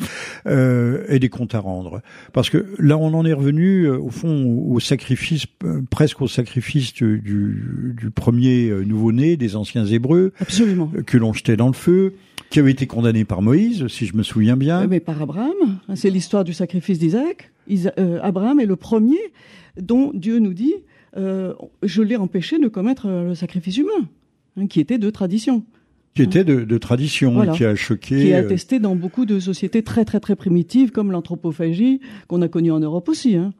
euh, 0.54 1.06
et 1.10 1.20
des 1.20 1.30
comptes 1.30 1.56
à 1.56 1.60
rendre. 1.60 2.02
Parce 2.32 2.50
que 2.50 2.74
là, 2.78 2.98
on 2.98 3.14
en 3.14 3.26
est 3.26 3.34
revenu 3.34 3.84
euh, 3.84 3.98
au 3.98 4.10
fond 4.10 4.46
au 4.70 4.80
sacrifice, 4.80 5.46
euh, 5.64 5.82
presque 5.90 6.22
au 6.22 6.28
sacrifice 6.28 6.94
du, 6.94 7.20
du, 7.20 8.10
premier 8.12 8.72
nouveau-né 8.86 9.38
des 9.38 9.56
anciens 9.56 9.86
Hébreux, 9.86 10.32
Absolument. 10.40 10.92
que 11.06 11.18
l'on 11.18 11.34
jetait 11.34 11.58
dans 11.58 11.68
le 11.68 11.74
feu 11.74 12.14
qui 12.50 12.60
avait 12.60 12.72
été 12.72 12.86
condamné 12.86 13.26
par 13.26 13.42
Moïse, 13.42 13.88
si 13.88 14.06
je 14.06 14.16
me 14.16 14.22
souviens 14.22 14.56
bien. 14.56 14.86
Mais 14.86 15.00
par 15.00 15.20
Abraham, 15.22 15.80
c'est 15.96 16.12
l'histoire 16.12 16.44
du 16.44 16.54
sacrifice 16.54 17.00
d'Isaac. 17.00 17.52
Abraham 18.22 18.60
est 18.60 18.66
le 18.68 18.76
premier 18.76 19.18
dont 19.82 20.12
Dieu 20.14 20.38
nous 20.38 20.54
dit 20.54 20.76
euh, 21.18 21.54
je 21.84 22.02
l'ai 22.02 22.16
empêché 22.16 22.60
de 22.60 22.68
commettre 22.68 23.08
le 23.08 23.36
sacrifice 23.36 23.78
humain, 23.78 24.08
hein, 24.58 24.68
qui 24.68 24.80
était 24.80 24.98
de 24.98 25.10
tradition 25.10 25.64
qui 26.16 26.22
était 26.22 26.44
de, 26.44 26.64
de 26.64 26.78
tradition, 26.78 27.52
qui 27.54 27.66
a 27.66 27.76
choqué. 27.76 28.18
Qui 28.18 28.30
est 28.30 28.36
euh, 28.36 28.46
attesté 28.46 28.80
dans 28.80 28.96
beaucoup 28.96 29.26
de 29.26 29.40
sociétés 29.40 29.84
très 29.84 30.06
très 30.06 30.20
très 30.20 30.36
primitives, 30.36 30.92
comme 30.92 31.12
l'anthropophagie, 31.12 32.02
qu'on 32.28 32.42
a 32.42 32.48
connue 32.48 32.72
en 32.72 32.80
Europe 32.80 33.10
aussi. 33.10 33.36
Hein. 33.36 33.54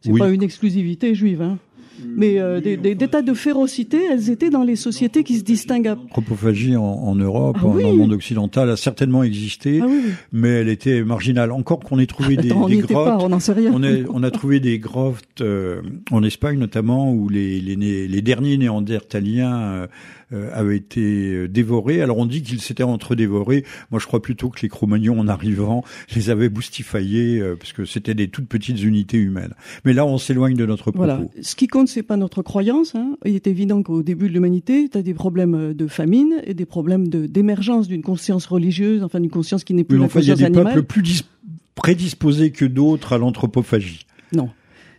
C'est 0.00 0.12
pas 0.12 0.30
une 0.30 0.42
exclusivité 0.42 1.14
juive. 1.14 1.42
Hein. 1.42 1.58
Mais 2.04 2.38
euh, 2.38 2.60
des, 2.60 2.76
des, 2.76 2.96
tas 3.08 3.22
de 3.22 3.34
férocité, 3.34 4.00
elles 4.10 4.30
étaient 4.30 4.50
dans 4.50 4.62
les 4.62 4.76
sociétés 4.76 5.24
qui 5.24 5.38
se 5.38 5.44
distinguent. 5.44 5.86
L'anthropophagie 5.86 6.76
en, 6.76 6.82
en, 6.82 7.14
Europe, 7.14 7.56
ah 7.60 7.64
dans 7.64 7.74
le 7.74 7.92
monde 7.92 8.12
occidental, 8.12 8.70
a 8.70 8.76
certainement 8.76 9.22
existé, 9.22 9.80
ah 9.82 9.86
mais 10.32 10.48
elle 10.48 10.68
était 10.68 11.04
marginale. 11.04 11.52
Encore 11.52 11.80
qu'on 11.80 11.98
ait 11.98 12.06
trouvé 12.06 12.36
des, 12.36 12.50
Attends, 12.50 12.68
des 12.68 12.78
grottes, 12.78 13.04
pas, 13.04 13.18
on, 13.18 13.40
sait 13.40 13.52
rien. 13.52 13.70
On, 13.74 13.82
a, 13.82 13.90
on, 14.12 14.22
a 14.22 14.30
trouvé 14.30 14.58
des 14.60 14.78
grottes 14.78 15.40
euh, 15.40 15.82
en 16.10 16.22
Espagne 16.22 16.58
notamment 16.58 17.12
où 17.12 17.28
les, 17.28 17.60
les, 17.60 18.08
les 18.08 18.22
derniers 18.22 18.56
néandertaliens 18.56 19.60
euh, 19.60 19.86
avait 20.52 20.76
été 20.76 21.34
euh, 21.34 21.48
dévoré. 21.48 22.02
Alors 22.02 22.18
on 22.18 22.26
dit 22.26 22.42
qu'ils 22.42 22.60
s'étaient 22.60 22.82
entre-dévorés. 22.82 23.64
Moi, 23.90 24.00
je 24.00 24.06
crois 24.06 24.22
plutôt 24.22 24.48
que 24.48 24.60
les 24.62 24.68
Cro-Magnons, 24.68 25.18
en 25.18 25.28
arrivant, 25.28 25.84
les 26.14 26.30
avaient 26.30 26.48
boustifaillés, 26.48 27.38
euh, 27.38 27.56
parce 27.56 27.72
que 27.72 27.84
c'était 27.84 28.14
des 28.14 28.28
toutes 28.28 28.48
petites 28.48 28.82
unités 28.82 29.18
humaines. 29.18 29.54
Mais 29.84 29.92
là, 29.92 30.06
on 30.06 30.18
s'éloigne 30.18 30.56
de 30.56 30.66
notre 30.66 30.84
propos. 30.84 30.98
Voilà. 30.98 31.20
Ce 31.40 31.54
qui 31.54 31.66
compte, 31.66 31.88
c'est 31.88 32.02
pas 32.02 32.16
notre 32.16 32.42
croyance. 32.42 32.94
Hein. 32.94 33.16
Il 33.24 33.34
est 33.34 33.46
évident 33.46 33.82
qu'au 33.82 34.02
début 34.02 34.28
de 34.28 34.32
l'humanité, 34.34 34.88
tu 34.88 34.98
as 34.98 35.02
des 35.02 35.14
problèmes 35.14 35.74
de 35.74 35.86
famine 35.86 36.34
et 36.44 36.54
des 36.54 36.66
problèmes 36.66 37.08
d'émergence 37.08 37.88
d'une 37.88 38.02
conscience 38.02 38.46
religieuse, 38.46 39.02
enfin 39.02 39.20
d'une 39.20 39.30
conscience 39.30 39.64
qui 39.64 39.74
n'est 39.74 39.84
plus 39.84 39.98
la 39.98 40.04
conscience 40.04 40.40
animale. 40.40 40.52
Il 40.52 40.56
y 40.56 40.60
a 40.60 40.64
des 40.64 40.74
peuples 40.74 40.86
plus 40.86 41.24
prédisposés 41.74 42.50
que 42.50 42.64
d'autres 42.64 43.14
à 43.14 43.18
l'anthropophagie. 43.18 44.06
Non. 44.32 44.50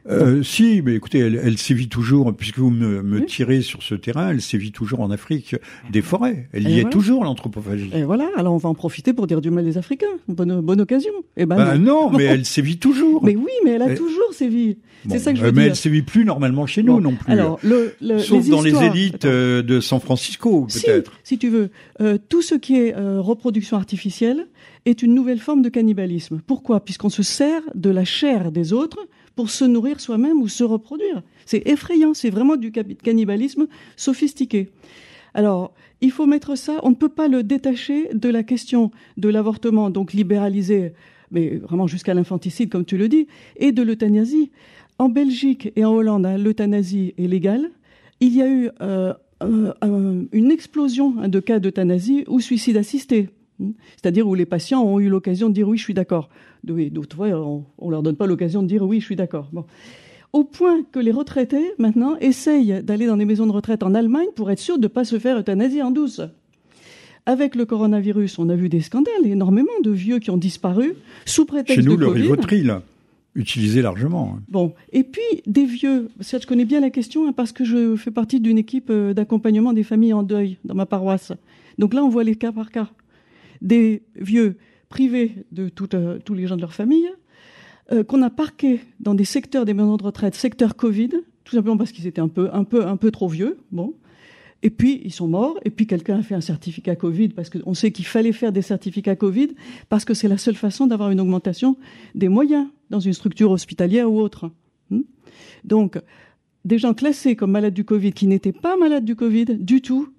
Euh, 0.10 0.44
si, 0.44 0.82
mais 0.82 0.96
écoutez, 0.96 1.20
elle, 1.20 1.40
elle, 1.42 1.58
sévit 1.58 1.88
toujours, 1.88 2.36
puisque 2.36 2.60
vous 2.60 2.70
me, 2.70 3.02
me 3.02 3.26
tirez 3.26 3.62
sur 3.62 3.84
ce 3.84 3.96
terrain, 3.96 4.32
elle 4.32 4.42
sévit 4.42 4.72
toujours 4.72 5.00
en 5.00 5.12
Afrique 5.12 5.56
des 5.92 6.02
forêts. 6.02 6.50
Elle 6.52 6.68
y 6.68 6.80
est 6.80 6.90
toujours, 6.90 7.24
l'anthropophagie. 7.24 7.90
Et 7.94 8.04
voilà, 8.04 8.30
alors 8.36 8.54
on 8.54 8.58
va 8.58 8.70
en 8.70 8.74
profiter 8.74 9.14
pour 9.14 9.28
dire 9.28 9.40
du 9.40 9.50
mal 9.50 9.64
des 9.64 9.78
Africains. 9.78 10.08
Bonne, 10.28 10.62
bonne 10.62 10.82
occasion. 10.82 11.14
Eh 11.38 11.46
ben, 11.46 11.56
bah, 11.56 11.78
non. 11.78 12.12
mais 12.12 12.24
elle 12.26 12.46
sévit 12.46 12.78
toujours. 12.78 13.24
Mais 13.24 13.36
oui, 13.36 13.52
mais 13.64 13.72
elle 13.72 13.82
a 13.82 13.96
toujours 13.96 14.34
sévi. 14.34 14.78
C'est 15.10 15.20
ça 15.20 15.34
que 15.34 15.40
je 15.40 15.44
veux 15.44 15.52
mais 15.52 15.64
dire. 15.64 15.72
elle 15.72 15.76
sévit 15.76 16.02
plus 16.02 16.26
normalement 16.26 16.66
chez 16.66 16.84
nous 16.84 17.00
non 17.00 17.16
plus. 17.16 17.32
Alors, 17.32 17.60
le, 17.64 17.94
le, 18.02 18.20
Sauf 18.20 18.48
dans 18.48 18.62
les 18.62 18.76
élites 18.84 19.26
euh, 19.26 19.62
de 19.62 19.80
San 19.80 20.00
Francisco, 20.00 20.68
peut-être. 20.68 21.12
Si, 21.24 21.36
si, 21.36 21.38
tu 21.38 21.50
veux. 21.50 21.70
Euh, 22.02 22.18
tout 22.30 22.42
ce 22.42 22.56
qui 22.56 22.78
est 22.78 22.96
euh, 22.96 23.22
reproduction 23.22 23.78
artificielle 23.78 24.48
est 24.86 25.02
une 25.02 25.14
nouvelle 25.14 25.40
forme 25.40 25.62
de 25.62 25.70
cannibalisme. 25.70 26.42
Pourquoi? 26.46 26.84
Puisqu'on 26.84 27.10
se 27.10 27.24
sert 27.24 27.62
de 27.76 27.90
la 27.90 28.06
chair 28.06 28.52
des 28.52 28.74
autres 28.74 29.00
pour 29.36 29.50
se 29.50 29.66
nourrir 29.66 30.00
soi-même 30.00 30.42
ou 30.42 30.48
se 30.48 30.64
reproduire. 30.64 31.24
C'est 31.46 31.68
effrayant, 31.68 32.14
c'est 32.14 32.30
vraiment 32.30 32.56
du 32.56 32.72
cannibalisme 32.72 33.68
sophistiqué. 33.96 34.70
Alors, 35.34 35.74
il 36.02 36.12
faut 36.12 36.26
mettre 36.26 36.56
ça, 36.56 36.80
on 36.84 36.92
ne 36.92 36.96
peut 36.96 37.10
pas 37.10 37.28
le 37.28 37.44
détacher 37.44 38.10
de 38.14 38.30
la 38.30 38.44
question 38.44 38.92
de 39.18 39.30
l'avortement, 39.30 39.90
donc 39.90 40.14
libéralisé, 40.14 40.94
mais 41.32 41.58
vraiment 41.58 41.88
jusqu'à 41.88 42.14
l'infanticide, 42.14 42.70
comme 42.70 42.86
tu 42.86 42.98
le 42.98 43.08
dis, 43.08 43.28
et 43.58 43.72
de 43.72 43.82
l'euthanasie. 43.82 44.52
En 45.00 45.10
Belgique 45.10 45.72
et 45.76 45.86
en 45.86 45.94
Hollande, 45.94 46.26
hein, 46.26 46.38
l'euthanasie 46.38 47.16
est 47.18 47.28
légale. 47.28 47.72
Il 48.20 48.36
y 48.36 48.42
a 48.44 48.48
eu 48.48 48.70
euh, 48.82 49.14
une 50.32 50.52
explosion 50.52 51.16
hein, 51.20 51.28
de 51.28 51.40
cas 51.40 51.60
d'euthanasie 51.60 52.24
ou 52.28 52.40
suicide 52.40 52.78
assisté. 52.78 53.30
Hmm. 53.60 53.72
C'est-à-dire 53.96 54.28
où 54.28 54.36
les 54.36 54.46
patients 54.46 54.84
ont 54.84 55.00
eu 55.00 55.10
l'occasion 55.10 55.50
de 55.50 55.54
dire 55.54 55.68
oui, 55.68 55.78
je 55.78 55.84
suis 55.84 55.94
d'accord. 55.94 56.30
D'autres 56.64 57.16
fois, 57.16 57.28
on, 57.28 57.66
ne 57.86 57.92
leur 57.92 58.04
donne 58.04 58.16
pas 58.16 58.28
l'occasion 58.28 58.64
de 58.64 58.68
dire 58.68 58.84
oui, 58.84 59.00
je 59.00 59.06
suis 59.06 59.16
d'accord. 59.16 59.50
Bon. 59.52 59.66
Au 60.32 60.44
point 60.44 60.82
que 60.92 61.00
les 61.00 61.12
retraités, 61.12 61.74
maintenant, 61.78 62.16
essayent 62.20 62.82
d'aller 62.84 63.06
dans 63.06 63.18
des 63.18 63.26
maisons 63.26 63.46
de 63.46 63.52
retraite 63.52 63.84
en 63.84 63.94
Allemagne 63.94 64.30
pour 64.36 64.50
être 64.50 64.60
sûrs 64.60 64.78
de 64.78 64.84
ne 64.84 64.88
pas 64.88 65.04
se 65.04 65.20
faire 65.20 65.38
euthanasier 65.38 65.84
en 65.84 65.92
douce. 65.92 66.22
Avec 67.26 67.56
le 67.56 67.66
coronavirus, 67.66 68.40
on 68.40 68.50
a 68.50 68.56
vu 68.56 68.68
des 68.68 68.82
scandales, 68.82 69.26
énormément 69.26 69.72
de 69.84 69.92
vieux 69.92 70.20
qui 70.20 70.32
ont 70.32 70.38
disparu 70.38 70.94
sous 71.26 71.46
prétexte 71.46 71.76
Chez 71.76 71.88
nous, 71.88 71.96
de 71.96 72.06
le 72.06 72.64
là, 72.64 72.82
utilisé 73.36 73.82
largement. 73.82 74.38
Bon, 74.50 74.74
et 74.92 75.04
puis 75.04 75.22
des 75.46 75.66
vieux. 75.66 76.10
Ça, 76.20 76.40
je 76.40 76.48
connais 76.48 76.66
bien 76.66 76.82
la 76.82 76.90
question 76.90 77.28
hein, 77.28 77.32
parce 77.32 77.52
que 77.52 77.64
je 77.64 77.96
fais 77.96 78.12
partie 78.12 78.40
d'une 78.40 78.58
équipe 78.58 78.90
euh, 78.90 79.14
d'accompagnement 79.14 79.72
des 79.72 79.84
familles 79.84 80.14
en 80.14 80.24
deuil 80.24 80.58
dans 80.66 80.76
ma 80.76 80.86
paroisse. 80.86 81.32
Donc 81.78 81.94
là, 81.94 82.04
on 82.04 82.10
voit 82.10 82.24
les 82.24 82.36
cas 82.36 82.52
par 82.52 82.72
cas 82.72 82.90
des 83.62 84.04
vieux 84.16 84.58
privés 84.94 85.32
de 85.52 85.72
euh, 85.96 86.20
tous 86.24 86.34
les 86.36 86.46
gens 86.46 86.56
de 86.56 86.62
leur 86.62 86.74
famille, 86.74 87.10
euh, 87.92 88.04
qu'on 88.04 88.22
a 88.22 88.30
parqués 88.30 88.80
dans 89.00 89.16
des 89.16 89.26
secteurs 89.26 89.66
des 89.66 89.74
maisons 89.74 89.98
de 89.98 90.04
retraite, 90.04 90.36
secteur 90.36 90.76
Covid, 90.76 91.10
tout 91.44 91.56
simplement 91.56 91.78
parce 91.78 91.92
qu'ils 91.92 92.06
étaient 92.06 92.22
un 92.22 92.28
peu, 92.28 92.52
un 92.54 92.64
peu, 92.64 93.10
trop 93.10 93.28
vieux. 93.28 93.58
Bon. 93.72 93.96
Et 94.62 94.70
puis, 94.70 95.02
ils 95.04 95.12
sont 95.12 95.28
morts. 95.28 95.60
Et 95.66 95.72
puis, 95.72 95.88
quelqu'un 95.88 96.20
a 96.20 96.22
fait 96.22 96.36
un 96.36 96.42
certificat 96.42 96.96
Covid 96.96 97.30
parce 97.30 97.50
qu'on 97.50 97.74
sait 97.74 97.92
qu'il 97.92 98.06
fallait 98.06 98.34
faire 98.34 98.52
des 98.52 98.62
certificats 98.62 99.16
Covid 99.16 99.50
parce 99.90 100.06
que 100.06 100.14
c'est 100.14 100.28
la 100.28 100.38
seule 100.38 100.56
façon 100.56 100.86
d'avoir 100.86 101.10
une 101.10 101.20
augmentation 101.20 101.76
des 102.14 102.30
moyens 102.30 102.68
dans 102.92 103.00
une 103.00 103.14
structure 103.14 103.50
hospitalière 103.50 104.12
ou 104.12 104.20
autre. 104.20 104.52
Hmm. 104.92 105.02
Donc, 105.64 106.00
des 106.66 106.78
gens 106.78 106.94
classés 106.94 107.36
comme 107.36 107.50
malades 107.50 107.74
du 107.74 107.84
Covid 107.84 108.14
qui 108.14 108.28
n'étaient 108.28 108.54
pas 108.54 108.78
malades 108.78 109.06
du 109.06 109.16
Covid 109.16 109.58
du 109.58 109.82
tout, 109.82 110.14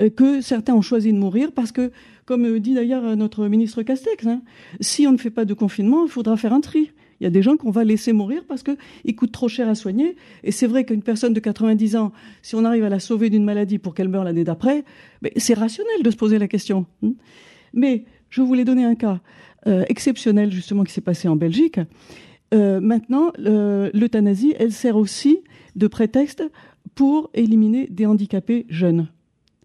euh, 0.00 0.10
que 0.10 0.40
certains 0.40 0.74
ont 0.74 0.82
choisi 0.82 1.12
de 1.12 1.18
mourir 1.18 1.50
parce 1.52 1.72
que, 1.72 1.90
comme 2.28 2.44
euh, 2.44 2.60
dit 2.60 2.74
d'ailleurs 2.74 3.06
euh, 3.06 3.16
notre 3.16 3.48
ministre 3.48 3.82
Castex, 3.82 4.26
hein, 4.26 4.42
si 4.80 5.06
on 5.06 5.12
ne 5.12 5.16
fait 5.16 5.30
pas 5.30 5.46
de 5.46 5.54
confinement, 5.54 6.04
il 6.04 6.10
faudra 6.10 6.36
faire 6.36 6.52
un 6.52 6.60
tri. 6.60 6.92
Il 7.20 7.24
y 7.24 7.26
a 7.26 7.30
des 7.30 7.40
gens 7.40 7.56
qu'on 7.56 7.70
va 7.70 7.84
laisser 7.84 8.12
mourir 8.12 8.44
parce 8.46 8.62
qu'ils 8.62 9.16
coûtent 9.16 9.32
trop 9.32 9.48
cher 9.48 9.66
à 9.66 9.74
soigner. 9.74 10.14
Et 10.44 10.52
c'est 10.52 10.66
vrai 10.66 10.84
qu'une 10.84 11.02
personne 11.02 11.32
de 11.32 11.40
90 11.40 11.96
ans, 11.96 12.12
si 12.42 12.54
on 12.54 12.66
arrive 12.66 12.84
à 12.84 12.90
la 12.90 13.00
sauver 13.00 13.30
d'une 13.30 13.44
maladie 13.44 13.78
pour 13.78 13.94
qu'elle 13.94 14.08
meure 14.08 14.24
l'année 14.24 14.44
d'après, 14.44 14.84
c'est 15.36 15.54
rationnel 15.54 16.02
de 16.02 16.10
se 16.10 16.16
poser 16.16 16.38
la 16.38 16.48
question. 16.48 16.84
Hein. 17.02 17.14
Mais 17.72 18.04
je 18.28 18.42
voulais 18.42 18.64
donner 18.64 18.84
un 18.84 18.94
cas 18.94 19.20
exceptionnel 19.66 20.52
justement 20.52 20.84
qui 20.84 20.92
s'est 20.92 21.00
passé 21.00 21.26
en 21.26 21.34
Belgique. 21.34 21.80
maintenant, 22.52 23.32
l'euthanasie, 23.36 24.54
elle 24.58 24.72
sert 24.72 24.96
aussi 24.96 25.40
de 25.74 25.88
prétexte 25.88 26.44
pour 26.94 27.30
éliminer 27.34 27.88
des 27.90 28.06
handicapés 28.06 28.64
jeunes. 28.68 29.08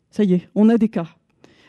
Ça 0.09 0.23
y 0.23 0.33
est, 0.33 0.49
on 0.55 0.69
a 0.69 0.77
des 0.77 0.89
cas. 0.89 1.07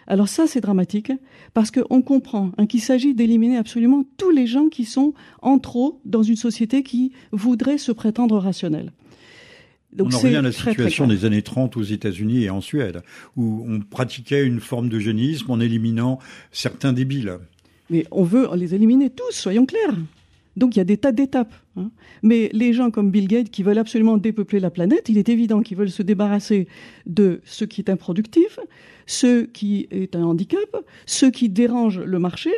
Alors 0.06 0.28
ça, 0.28 0.46
c'est 0.46 0.60
dramatique 0.60 1.12
parce 1.54 1.70
qu'on 1.70 2.02
comprend 2.02 2.52
hein, 2.58 2.66
qu'il 2.66 2.80
s'agit 2.80 3.14
d'éliminer 3.14 3.56
absolument 3.56 4.04
tous 4.16 4.30
les 4.30 4.46
gens 4.46 4.68
qui 4.68 4.84
sont 4.84 5.14
en 5.42 5.58
trop 5.58 6.00
dans 6.04 6.22
une 6.22 6.36
société 6.36 6.82
qui 6.82 7.12
voudrait 7.32 7.78
se 7.78 7.92
prétendre 7.92 8.38
rationnelle. 8.38 8.92
Donc 9.92 10.08
on 10.12 10.16
en 10.16 10.18
revient 10.18 10.36
à 10.36 10.42
la 10.42 10.52
situation 10.52 11.06
des 11.06 11.24
années 11.24 11.42
30 11.42 11.76
aux 11.76 11.82
États-Unis 11.82 12.44
et 12.44 12.50
en 12.50 12.60
Suède, 12.60 13.02
où 13.36 13.64
on 13.68 13.80
pratiquait 13.80 14.44
une 14.44 14.60
forme 14.60 14.88
d'eugénisme 14.88 15.50
en 15.50 15.60
éliminant 15.60 16.18
certains 16.50 16.92
débiles. 16.92 17.38
Mais 17.90 18.04
on 18.10 18.24
veut 18.24 18.48
les 18.56 18.74
éliminer 18.74 19.10
tous, 19.10 19.30
soyons 19.32 19.66
clairs. 19.66 19.94
Donc 20.56 20.76
il 20.76 20.78
y 20.78 20.82
a 20.82 20.84
des 20.84 20.96
tas 20.96 21.12
d'étapes. 21.12 21.54
Hein. 21.76 21.90
Mais 22.22 22.50
les 22.52 22.72
gens 22.72 22.90
comme 22.90 23.10
Bill 23.10 23.28
Gates 23.28 23.50
qui 23.50 23.62
veulent 23.62 23.78
absolument 23.78 24.16
dépeupler 24.16 24.60
la 24.60 24.70
planète, 24.70 25.08
il 25.08 25.18
est 25.18 25.28
évident 25.28 25.62
qu'ils 25.62 25.76
veulent 25.76 25.90
se 25.90 26.02
débarrasser 26.02 26.68
de 27.06 27.40
ce 27.44 27.64
qui 27.64 27.80
est 27.80 27.90
improductif, 27.90 28.58
ce 29.06 29.44
qui 29.44 29.88
est 29.90 30.14
un 30.16 30.24
handicap, 30.24 30.76
ce 31.06 31.26
qui 31.26 31.48
dérange 31.48 32.00
le 32.00 32.18
marché. 32.18 32.50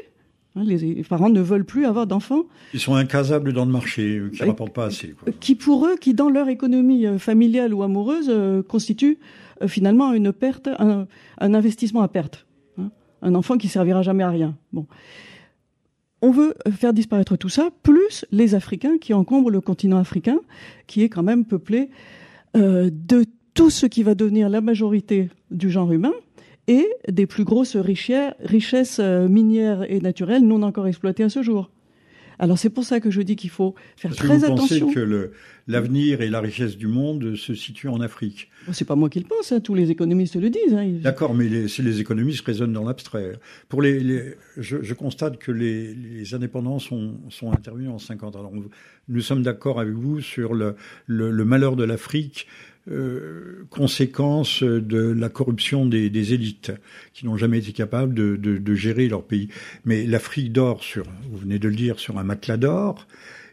Hein. 0.56 0.64
les 0.64 1.02
parents 1.02 1.28
ne 1.28 1.40
veulent 1.40 1.64
plus 1.64 1.84
avoir 1.84 2.06
d'enfants. 2.06 2.44
Ils 2.72 2.80
sont 2.80 2.94
incasables 2.94 3.52
dans 3.52 3.64
le 3.64 3.72
marché, 3.72 4.22
qui 4.32 4.42
ne 4.42 4.48
rapportent 4.48 4.72
pas 4.72 4.86
assez. 4.86 5.08
Quoi. 5.08 5.32
Qui 5.38 5.54
pour 5.54 5.86
eux, 5.86 5.96
qui 5.96 6.14
dans 6.14 6.30
leur 6.30 6.48
économie 6.48 7.06
euh, 7.06 7.18
familiale 7.18 7.74
ou 7.74 7.82
amoureuse, 7.82 8.28
euh, 8.30 8.62
constitue 8.62 9.18
euh, 9.62 9.68
finalement 9.68 10.14
une 10.14 10.32
perte, 10.32 10.68
un, 10.78 11.06
investissement 11.38 12.02
à 12.02 12.08
perte. 12.08 12.46
Hein. 12.78 12.90
Un 13.20 13.34
enfant 13.34 13.58
qui 13.58 13.68
servira 13.68 14.00
jamais 14.00 14.22
à 14.22 14.30
rien. 14.30 14.56
Bon 14.72 14.86
on 16.22 16.30
veut 16.30 16.54
faire 16.70 16.92
disparaître 16.92 17.36
tout 17.36 17.48
ça, 17.48 17.68
plus 17.82 18.24
les 18.32 18.54
Africains 18.54 18.98
qui 18.98 19.14
encombrent 19.14 19.50
le 19.50 19.60
continent 19.60 19.98
africain, 19.98 20.40
qui 20.86 21.02
est 21.02 21.08
quand 21.08 21.22
même 21.22 21.44
peuplé 21.44 21.90
euh, 22.56 22.90
de 22.92 23.24
tout 23.54 23.70
ce 23.70 23.86
qui 23.86 24.02
va 24.02 24.14
devenir 24.14 24.48
la 24.48 24.60
majorité 24.60 25.30
du 25.50 25.70
genre 25.70 25.92
humain 25.92 26.12
et 26.68 26.86
des 27.08 27.26
plus 27.26 27.44
grosses 27.44 27.76
richesses 27.76 28.98
euh, 28.98 29.28
minières 29.28 29.90
et 29.90 30.00
naturelles 30.00 30.46
non 30.46 30.62
encore 30.62 30.86
exploitées 30.86 31.24
à 31.24 31.28
ce 31.28 31.42
jour. 31.42 31.70
Alors 32.38 32.58
c'est 32.58 32.70
pour 32.70 32.84
ça 32.84 33.00
que 33.00 33.10
je 33.10 33.22
dis 33.22 33.36
qu'il 33.36 33.50
faut 33.50 33.74
faire 33.96 34.14
très 34.14 34.44
attention. 34.44 34.86
Pensez 34.86 34.94
que 34.94 35.32
l'avenir 35.68 36.20
et 36.20 36.28
la 36.28 36.40
richesse 36.40 36.76
du 36.76 36.86
monde 36.86 37.34
se 37.34 37.54
situent 37.54 37.88
en 37.88 38.00
Afrique. 38.00 38.50
C'est 38.72 38.84
pas 38.84 38.94
moi 38.94 39.08
qui 39.08 39.20
le 39.20 39.26
pense, 39.26 39.52
hein, 39.52 39.60
tous 39.60 39.74
les 39.74 39.90
économistes 39.90 40.36
le 40.36 40.50
disent. 40.50 40.74
Hein. 40.74 40.98
D'accord, 41.02 41.34
mais 41.34 41.48
les, 41.48 41.66
les 41.66 42.00
économistes 42.00 42.44
raisonnent 42.44 42.72
dans 42.72 42.84
l'abstrait. 42.84 43.38
Pour 43.68 43.82
les, 43.82 44.34
je, 44.56 44.94
constate 44.94 45.38
que 45.38 45.52
les, 45.52 46.34
indépendants 46.34 46.78
sont, 46.78 47.14
sont 47.30 47.52
intervenus 47.52 47.90
en 47.90 47.98
50 47.98 48.36
ans. 48.36 48.52
nous 49.08 49.20
sommes 49.20 49.42
d'accord 49.42 49.80
avec 49.80 49.94
vous 49.94 50.20
sur 50.20 50.54
le, 50.54 50.76
le 51.06 51.44
malheur 51.44 51.76
de 51.76 51.84
l'Afrique 51.84 52.46
euh, 52.90 53.64
conséquence 53.70 54.62
de 54.62 54.98
la 54.98 55.28
corruption 55.28 55.86
des, 55.86 56.10
des 56.10 56.34
élites 56.34 56.72
qui 57.12 57.26
n'ont 57.26 57.36
jamais 57.36 57.58
été 57.58 57.72
capables 57.72 58.14
de, 58.14 58.36
de, 58.36 58.58
de 58.58 58.74
gérer 58.74 59.08
leur 59.08 59.24
pays. 59.24 59.48
Mais 59.84 60.06
l'Afrique 60.06 60.52
dort 60.52 60.82
sur, 60.82 61.04
vous 61.30 61.38
venez 61.38 61.58
de 61.58 61.68
le 61.68 61.74
dire, 61.74 61.98
sur 61.98 62.18
un 62.18 62.24
matelas 62.24 62.56
d'or. 62.56 63.06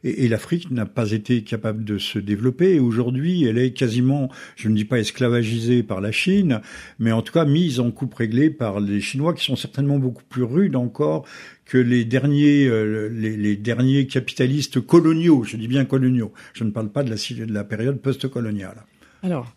Et, 0.03 0.27
l'Afrique 0.27 0.69
n'a 0.69 0.85
pas 0.85 1.11
été 1.11 1.43
capable 1.43 1.85
de 1.85 1.97
se 1.97 2.19
développer. 2.19 2.79
Aujourd'hui, 2.79 3.45
elle 3.45 3.57
est 3.57 3.71
quasiment, 3.71 4.29
je 4.57 4.67
ne 4.67 4.75
dis 4.75 4.85
pas 4.85 4.99
esclavagisée 4.99 5.81
par 5.81 6.01
la 6.01 6.11
Chine, 6.11 6.59
mais 6.99 7.13
en 7.13 7.21
tout 7.21 7.31
cas 7.31 7.45
mise 7.45 7.79
en 7.79 7.89
coupe 7.89 8.13
réglée 8.13 8.49
par 8.49 8.81
les 8.81 8.99
Chinois 8.99 9.33
qui 9.33 9.45
sont 9.45 9.55
certainement 9.55 9.99
beaucoup 9.99 10.23
plus 10.27 10.43
rudes 10.43 10.75
encore 10.75 11.25
que 11.65 11.77
les 11.77 12.03
derniers, 12.03 12.67
euh, 12.67 13.07
les, 13.07 13.37
les, 13.37 13.55
derniers 13.55 14.05
capitalistes 14.05 14.81
coloniaux. 14.81 15.43
Je 15.43 15.55
dis 15.55 15.69
bien 15.69 15.85
coloniaux. 15.85 16.33
Je 16.53 16.65
ne 16.65 16.71
parle 16.71 16.89
pas 16.89 17.03
de 17.03 17.09
la, 17.09 17.45
de 17.45 17.53
la 17.53 17.63
période 17.63 18.01
post-coloniale. 18.01 18.83
Alors, 19.23 19.53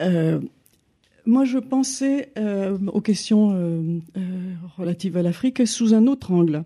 euh, 0.00 0.40
moi, 1.26 1.44
je 1.44 1.58
pensais 1.58 2.30
euh, 2.38 2.78
aux 2.92 3.02
questions 3.02 3.52
euh, 3.52 4.00
relatives 4.76 5.16
à 5.18 5.22
l'Afrique 5.22 5.66
sous 5.66 5.94
un 5.94 6.06
autre 6.06 6.32
angle. 6.32 6.64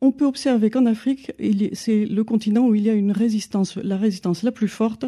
On 0.00 0.12
peut 0.12 0.26
observer 0.26 0.70
qu'en 0.70 0.86
Afrique, 0.86 1.32
c'est 1.72 2.04
le 2.04 2.22
continent 2.22 2.66
où 2.68 2.76
il 2.76 2.82
y 2.82 2.90
a 2.90 2.92
une 2.92 3.10
résistance, 3.10 3.76
la 3.76 3.96
résistance 3.96 4.44
la 4.44 4.52
plus 4.52 4.68
forte, 4.68 5.06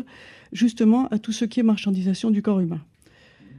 justement, 0.53 1.07
à 1.09 1.21
tout 1.21 1.31
ce 1.31 1.45
qui 1.45 1.61
est 1.61 1.63
marchandisation 1.63 2.31
du 2.31 2.43
corps 2.43 2.59
humain. 2.59 2.81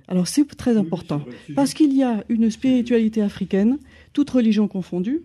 Alors 0.10 0.28
c'est 0.28 0.46
très 0.58 0.76
important, 0.76 1.22
parce 1.56 1.74
qu'il 1.74 1.94
y 1.96 2.04
a 2.04 2.26
une 2.28 2.50
spiritualité 2.50 3.22
africaine, 3.22 3.78
toute 4.12 4.30
religion 4.30 4.68
confondue, 4.68 5.22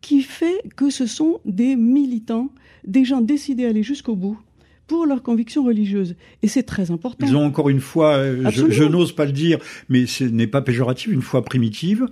qui 0.00 0.22
fait 0.22 0.62
que 0.76 0.88
ce 0.88 1.04
sont 1.04 1.40
des 1.44 1.76
militants, 1.76 2.48
des 2.86 3.04
gens 3.04 3.20
décidés 3.20 3.66
à 3.66 3.68
aller 3.68 3.82
jusqu'au 3.82 4.16
bout, 4.16 4.38
pour 4.86 5.06
leurs 5.06 5.22
convictions 5.22 5.64
religieuses. 5.64 6.16
Et 6.42 6.48
c'est 6.48 6.62
très 6.62 6.90
important. 6.90 7.26
Ils 7.26 7.36
ont 7.36 7.44
encore 7.44 7.68
une 7.68 7.80
foi, 7.80 8.16
euh, 8.16 8.50
je, 8.50 8.84
n'ose 8.84 9.14
pas 9.14 9.24
le 9.24 9.32
dire, 9.32 9.58
mais 9.88 10.06
ce 10.06 10.24
n'est 10.24 10.46
pas 10.46 10.62
péjoratif, 10.62 11.10
une 11.12 11.22
foi 11.22 11.44
primitive. 11.44 12.06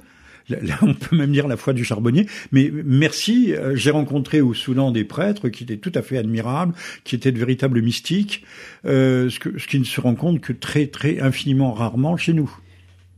Là, 0.48 0.76
on 0.82 0.94
peut 0.94 1.16
même 1.16 1.32
dire 1.32 1.46
la 1.46 1.56
foi 1.56 1.72
du 1.72 1.84
charbonnier. 1.84 2.26
Mais 2.50 2.70
merci, 2.72 3.54
euh, 3.54 3.76
j'ai 3.76 3.90
rencontré 3.90 4.40
au 4.40 4.54
Soudan 4.54 4.90
des 4.90 5.04
prêtres 5.04 5.48
qui 5.48 5.64
étaient 5.64 5.76
tout 5.76 5.92
à 5.94 6.02
fait 6.02 6.18
admirables, 6.18 6.74
qui 7.04 7.14
étaient 7.14 7.32
de 7.32 7.38
véritables 7.38 7.80
mystiques, 7.80 8.44
euh, 8.84 9.30
ce, 9.30 9.38
ce 9.58 9.66
qui 9.66 9.78
ne 9.78 9.84
se 9.84 10.00
rencontre 10.00 10.40
que 10.40 10.52
très, 10.52 10.88
très 10.88 11.20
infiniment 11.20 11.72
rarement 11.72 12.16
chez 12.16 12.32
nous. 12.32 12.50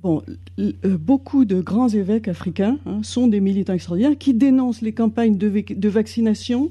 Bon, 0.05 0.21
euh, 0.59 0.73
beaucoup 0.99 1.47
de 1.47 1.63
grands 1.63 1.89
évêques 1.89 2.29
africains 2.29 2.79
hein, 2.85 3.01
sont 3.03 3.27
des 3.27 3.41
militants 3.41 3.73
extraordinaires 3.73 4.19
qui 4.19 4.35
dénoncent 4.35 4.83
les 4.83 4.93
campagnes 4.93 5.39
de, 5.39 5.89
vaccination 5.89 6.71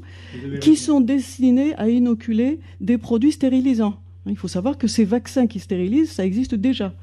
qui 0.62 0.76
sont 0.76 1.02
destinées 1.02 1.74
à 1.78 1.90
inoculer 1.90 2.60
des 2.80 3.00
produits 3.00 3.32
stérilisants. 3.32 3.96
Il 4.28 4.38
faut 4.38 4.48
savoir 4.48 4.78
que 4.78 4.86
ces 4.86 5.04
vaccins 5.04 5.48
qui 5.48 5.60
stérilisent, 5.60 6.12
ça 6.12 6.24
existe 6.24 6.54
déjà. 6.54 6.94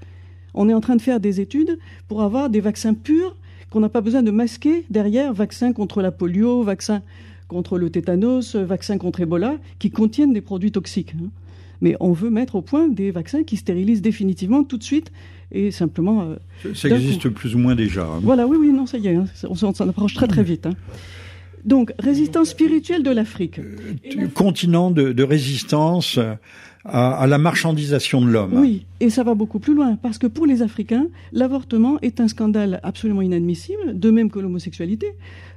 On 0.55 0.69
est 0.69 0.73
en 0.75 0.81
train 0.81 0.95
de 0.95 1.03
faire 1.03 1.19
des 1.19 1.41
études 1.41 1.81
pour 2.07 2.23
avoir 2.23 2.49
des 2.49 2.61
vaccins 2.61 2.95
purs 2.95 3.37
qu'on 3.69 3.81
n'a 3.81 3.89
pas 3.89 4.01
besoin 4.01 4.23
de 4.23 4.31
masquer 4.31 4.85
derrière 4.89 5.33
vaccins 5.33 5.73
contre 5.73 6.01
la 6.01 6.13
polio, 6.13 6.63
vaccins 6.63 7.03
contre 7.49 7.77
le 7.77 7.91
tétanos, 7.91 8.55
vaccins 8.55 8.99
contre 8.99 9.19
Ebola, 9.19 9.57
qui 9.81 9.91
contiennent 9.91 10.33
des 10.33 10.43
produits 10.43 10.71
toxiques. 10.71 11.13
Hein. 11.21 11.31
Mais 11.81 11.97
on 11.99 12.13
veut 12.13 12.31
mettre 12.31 12.55
au 12.55 12.63
point 12.63 12.89
des 12.89 13.11
vaccins 13.11 13.43
qui 13.43 13.57
stérilisent 13.57 14.03
définitivement 14.03 14.63
tout 14.63 14.77
de 14.77 14.85
suite 14.85 15.11
et 15.53 15.71
simplement. 15.71 16.23
Euh, 16.65 16.75
ça 16.75 16.89
existe 16.89 17.29
plus 17.29 17.55
ou 17.55 17.59
moins 17.59 17.75
déjà. 17.75 18.05
Hein. 18.05 18.21
Voilà, 18.23 18.47
oui, 18.47 18.57
oui, 18.61 18.73
non, 18.73 18.87
ça 18.87 18.99
y 18.99 19.09
est, 19.09 19.15
hein. 19.15 19.25
on 19.49 19.55
s'en 19.55 19.89
approche 19.89 20.15
très 20.15 20.27
très 20.27 20.43
vite. 20.43 20.67
Hein. 20.67 20.75
Donc, 21.65 21.93
résistance 21.99 22.51
spirituelle 22.51 23.03
de 23.03 23.11
l'Afrique. 23.11 23.59
Euh, 23.59 24.29
continent 24.35 24.91
de, 24.91 25.23
résistance 25.23 26.19
à, 26.85 27.23
à, 27.23 27.27
la 27.27 27.39
marchandisation 27.39 28.23
de 28.23 28.29
l'homme. 28.29 28.55
Oui, 28.55 28.87
et 29.01 29.11
ça 29.11 29.25
va 29.25 29.35
beaucoup 29.35 29.59
plus 29.59 29.75
loin, 29.75 29.97
parce 29.97 30.17
que 30.17 30.27
pour 30.27 30.47
les 30.47 30.63
Africains, 30.63 31.09
l'avortement 31.33 31.99
est 32.01 32.21
un 32.21 32.29
scandale 32.29 32.81
absolument 32.83 33.21
inadmissible, 33.21 33.99
de 33.99 34.11
même 34.11 34.31
que 34.31 34.39
l'homosexualité 34.39 35.15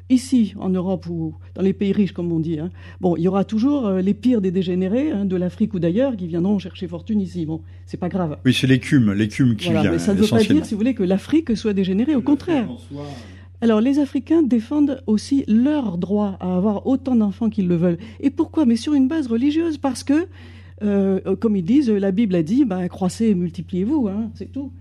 ici, 0.10 0.54
en 0.60 0.70
Europe 0.70 1.08
ou 1.10 1.36
dans 1.56 1.62
les 1.62 1.74
pays 1.74 1.92
riches, 1.92 2.12
comme 2.12 2.32
on 2.32 2.40
dit. 2.40 2.60
Hein. 2.60 2.70
Bon, 3.02 3.16
il 3.16 3.24
y 3.24 3.28
aura 3.28 3.44
toujours 3.44 3.88
euh, 3.88 4.02
les 4.02 4.14
pires 4.14 4.42
des 4.42 4.52
dégénérés 4.52 5.12
hein, 5.12 5.26
de 5.26 5.36
l'Afrique 5.36 5.74
ou 5.74 5.80
d'ailleurs 5.80 6.16
qui 6.16 6.28
viendront 6.28 6.60
chercher 6.60 6.88
fortune 6.88 7.22
ici. 7.22 7.46
Bon, 7.46 7.62
c'est 7.86 7.98
pas 8.00 8.10
grave. 8.10 8.38
Oui, 8.46 8.54
c'est 8.54 8.68
l'écume, 8.68 9.14
l'écume 9.14 9.56
qui 9.56 9.70
vient. 9.70 9.92
Mais 9.92 10.00
ça 10.00 10.14
ne 10.14 10.22
veut 10.22 10.28
pas 10.28 10.44
dire, 10.44 10.66
si 10.66 10.74
vous 10.74 10.80
voulez, 10.80 10.94
que 10.94 11.04
l'Afrique 11.04 11.56
soit 11.58 11.74
dégénérée. 11.74 12.16
Au 12.16 12.22
contraire. 12.22 12.68
Alors, 13.62 13.80
les 13.80 14.00
Africains 14.00 14.44
défendent 14.44 15.02
aussi 15.08 15.46
leur 15.48 15.98
droit 15.98 16.38
à 16.42 16.58
avoir 16.58 16.86
autant 16.86 17.16
d'enfants 17.16 17.50
qu'ils 17.50 17.70
le 17.70 17.78
veulent. 17.78 17.98
Et 18.20 18.30
pourquoi? 18.30 18.66
Mais 18.66 18.76
sur 18.76 18.94
une 18.94 19.08
base 19.08 19.28
religieuse, 19.28 19.78
parce 19.78 20.04
que, 20.04 20.28
euh, 20.84 21.36
comme 21.38 21.56
ils 21.56 21.64
disent, 21.64 21.90
la 21.90 22.12
Bible 22.12 22.36
a 22.36 22.44
dit, 22.44 22.66
bah, 22.66 22.90
croissez 22.90 23.28
et 23.28 23.36
multipliez-vous, 23.36 24.10
hein, 24.10 24.32
c'est 24.34 24.52
tout. 24.52 24.74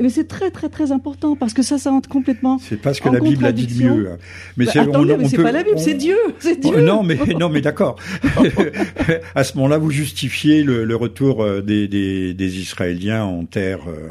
Mais 0.00 0.10
c'est 0.10 0.28
très 0.28 0.50
très 0.50 0.68
très 0.68 0.92
important 0.92 1.36
parce 1.36 1.52
que 1.54 1.62
ça, 1.62 1.78
ça 1.78 1.90
entre 1.90 2.08
complètement. 2.08 2.58
C'est 2.58 2.80
parce 2.80 3.00
que 3.00 3.08
la 3.08 3.20
Bible 3.20 3.44
a 3.44 3.52
dit 3.52 3.66
de 3.66 3.82
mieux. 3.82 4.10
Mais 4.56 4.66
bah, 4.66 4.70
c'est 4.72 4.86
mais 4.86 5.28
c'est 5.28 5.36
pas 5.42 5.52
la 5.52 5.62
Bible, 5.62 5.78
c'est 5.78 5.94
Dieu, 5.94 6.16
c'est 6.38 6.60
Dieu. 6.60 6.80
non, 6.80 7.02
mais 7.02 7.16
non, 7.38 7.48
mais 7.48 7.60
d'accord. 7.60 7.96
à 9.34 9.44
ce 9.44 9.56
moment-là, 9.56 9.78
vous 9.78 9.90
justifiez 9.90 10.62
le, 10.62 10.84
le 10.84 10.96
retour 10.96 11.42
euh, 11.42 11.62
des, 11.62 11.88
des, 11.88 12.34
des, 12.34 12.58
Israéliens 12.58 13.24
en 13.24 13.44
terre 13.44 13.80
euh, 13.88 14.10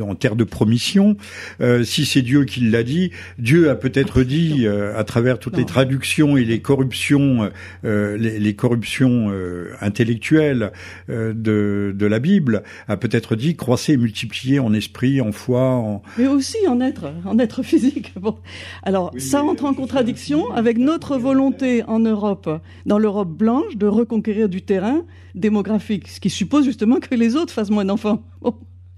en 0.00 0.14
terre 0.14 0.36
de 0.36 0.44
promission. 0.44 1.16
Euh, 1.60 1.84
si 1.84 2.04
c'est 2.04 2.22
Dieu 2.22 2.44
qui 2.44 2.60
l'a 2.60 2.82
dit, 2.82 3.10
Dieu 3.38 3.70
a 3.70 3.74
peut-être 3.74 4.22
dit 4.22 4.66
euh, 4.66 4.98
à 4.98 5.04
travers 5.04 5.38
toutes 5.38 5.56
les 5.56 5.64
traductions 5.64 6.36
et 6.36 6.44
les 6.44 6.60
corruptions, 6.60 7.50
euh, 7.84 8.16
les, 8.16 8.38
les, 8.38 8.54
corruptions 8.54 9.28
euh, 9.30 9.72
intellectuelles 9.80 10.72
de, 11.08 11.94
de 11.94 12.06
la 12.06 12.18
Bible, 12.18 12.62
a 12.88 12.96
peut-être 12.96 13.36
dit 13.36 13.56
croissez 13.56 13.94
et 13.94 13.96
multipliez 13.96 14.58
en 14.58 14.72
esprit, 14.72 15.20
en 15.20 15.32
foi, 15.32 15.60
en... 15.60 16.02
mais 16.18 16.26
aussi 16.26 16.56
en 16.68 16.80
être, 16.80 17.12
en 17.24 17.38
être 17.38 17.62
physique. 17.62 18.12
Bon, 18.16 18.36
alors 18.82 19.12
ça 19.18 19.42
entre 19.42 19.66
en 19.66 19.74
contradiction 19.74 20.50
avec 20.52 20.78
notre 20.78 21.16
volonté 21.16 21.82
en 21.84 22.00
Europe, 22.00 22.48
dans 22.86 22.98
l'Europe 22.98 23.28
blanche, 23.28 23.76
de 23.76 23.86
reconquérir 23.86 24.48
du 24.48 24.62
terrain 24.62 25.04
démographique, 25.34 26.08
ce 26.08 26.18
qui 26.18 26.30
suppose 26.30 26.64
justement 26.64 26.98
que 26.98 27.14
les 27.14 27.36
autres 27.36 27.52
fassent 27.52 27.70
moins 27.70 27.84
d'enfants. 27.84 28.22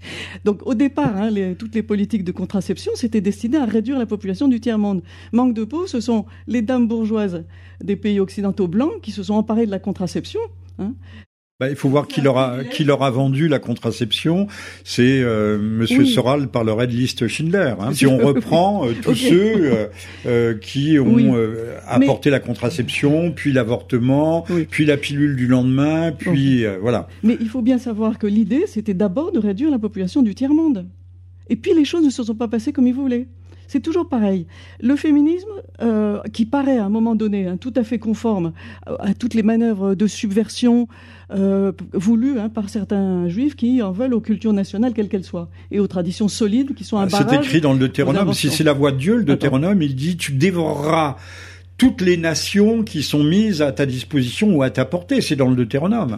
Donc 0.45 0.65
au 0.65 0.73
départ, 0.73 1.15
hein, 1.15 1.29
toutes 1.57 1.75
les 1.75 1.83
politiques 1.83 2.23
de 2.23 2.31
contraception, 2.31 2.91
c'était 2.95 3.21
destiné 3.21 3.57
à 3.57 3.65
réduire 3.65 3.99
la 3.99 4.05
population 4.05 4.47
du 4.47 4.59
tiers-monde. 4.59 5.03
Manque 5.31 5.53
de 5.53 5.63
peau, 5.63 5.87
ce 5.87 5.99
sont 5.99 6.25
les 6.47 6.61
dames 6.61 6.87
bourgeoises 6.87 7.43
des 7.81 7.95
pays 7.95 8.19
occidentaux 8.19 8.67
blancs 8.67 9.01
qui 9.01 9.11
se 9.11 9.23
sont 9.23 9.35
emparées 9.35 9.65
de 9.65 9.71
la 9.71 9.79
contraception. 9.79 10.41
Hein, 10.79 10.93
bah, 11.59 11.69
il 11.69 11.75
faut 11.75 11.89
voir 11.89 12.07
qui 12.07 12.21
leur 12.21 12.37
a 12.37 12.63
qui 12.63 12.85
leur 12.85 13.03
a 13.03 13.11
vendu 13.11 13.49
la 13.49 13.59
contraception. 13.59 14.47
C'est 14.85 15.21
euh, 15.21 15.57
Monsieur 15.59 16.05
Soral 16.05 16.47
parlerait 16.47 16.87
de 16.87 16.93
liste 16.93 17.27
Schindler. 17.27 17.73
Hein. 17.81 17.93
Si 17.93 18.07
on 18.07 18.17
reprend 18.25 18.87
euh, 18.87 18.93
tous 19.01 19.15
ceux 19.15 19.55
euh, 19.55 19.87
euh, 20.25 20.53
qui 20.57 20.97
ont 20.99 21.35
apporté 21.85 22.29
la 22.29 22.39
contraception, 22.39 23.33
puis 23.33 23.51
l'avortement, 23.51 24.45
puis 24.69 24.85
la 24.85 24.95
pilule 24.95 25.35
du 25.35 25.47
lendemain, 25.47 26.13
puis 26.13 26.63
voilà. 26.81 27.09
Mais 27.23 27.37
il 27.41 27.49
faut 27.49 27.61
bien 27.61 27.77
savoir 27.77 28.17
que 28.19 28.27
l'idée, 28.27 28.63
c'était 28.65 28.93
d'abord 28.93 29.33
de 29.33 29.39
réduire 29.39 29.69
la 29.69 29.79
population 29.79 30.21
du 30.21 30.35
tiers 30.35 30.53
monde. 30.53 30.87
Et 31.49 31.57
puis 31.57 31.73
les 31.73 31.83
choses 31.83 32.05
ne 32.05 32.09
se 32.09 32.23
sont 32.23 32.35
pas 32.35 32.47
passées 32.47 32.71
comme 32.71 32.87
ils 32.87 32.93
voulaient. 32.93 33.27
C'est 33.69 33.81
toujours 33.81 34.09
pareil. 34.09 34.47
Le 34.81 34.95
féminisme, 34.95 35.47
euh, 35.79 36.19
qui 36.33 36.47
paraît 36.47 36.79
à 36.79 36.85
un 36.85 36.89
moment 36.89 37.13
donné 37.13 37.45
hein, 37.45 37.55
tout 37.55 37.71
à 37.75 37.83
fait 37.83 37.99
conforme 37.99 38.51
à, 38.87 39.13
toutes 39.13 39.35
les 39.35 39.43
manœuvres 39.43 39.93
de 39.93 40.07
subversion 40.07 40.87
euh, 41.31 41.71
voulues 41.93 42.39
hein, 42.39 42.49
par 42.49 42.67
certains 42.67 43.29
juifs 43.29 43.55
qui 43.55 43.83
en 43.83 43.91
veulent 43.91 44.15
aux 44.15 44.21
cultures 44.21 44.53
nationales, 44.53 44.93
quelles 44.93 45.07
qu'elles 45.07 45.23
soient, 45.23 45.49
et 45.69 45.79
aux 45.79 45.85
traditions 45.85 46.27
solides 46.27 46.73
qui 46.73 46.83
sont 46.83 46.97
un 46.97 47.05
barrage. 47.05 47.27
C'est 47.29 47.35
écrit 47.35 47.61
dans 47.61 47.73
le 47.73 47.77
Deutéronome. 47.77 48.33
Si 48.33 48.49
c'est 48.49 48.63
la 48.63 48.73
voix 48.73 48.91
de 48.91 48.97
Dieu, 48.97 49.17
le 49.17 49.23
Deutéronome, 49.23 49.83
il 49.83 49.95
dit 49.95 50.17
tu 50.17 50.31
dévoreras 50.31 51.17
toutes 51.77 52.01
les 52.01 52.17
nations 52.17 52.83
qui 52.83 53.03
sont 53.03 53.23
mises 53.23 53.61
à 53.61 53.71
ta 53.71 53.85
disposition 53.85 54.51
ou 54.55 54.63
à 54.63 54.71
ta 54.71 54.85
portée. 54.85 55.21
C'est 55.21 55.35
dans 55.35 55.47
le 55.47 55.55
Deutéronome. 55.55 56.17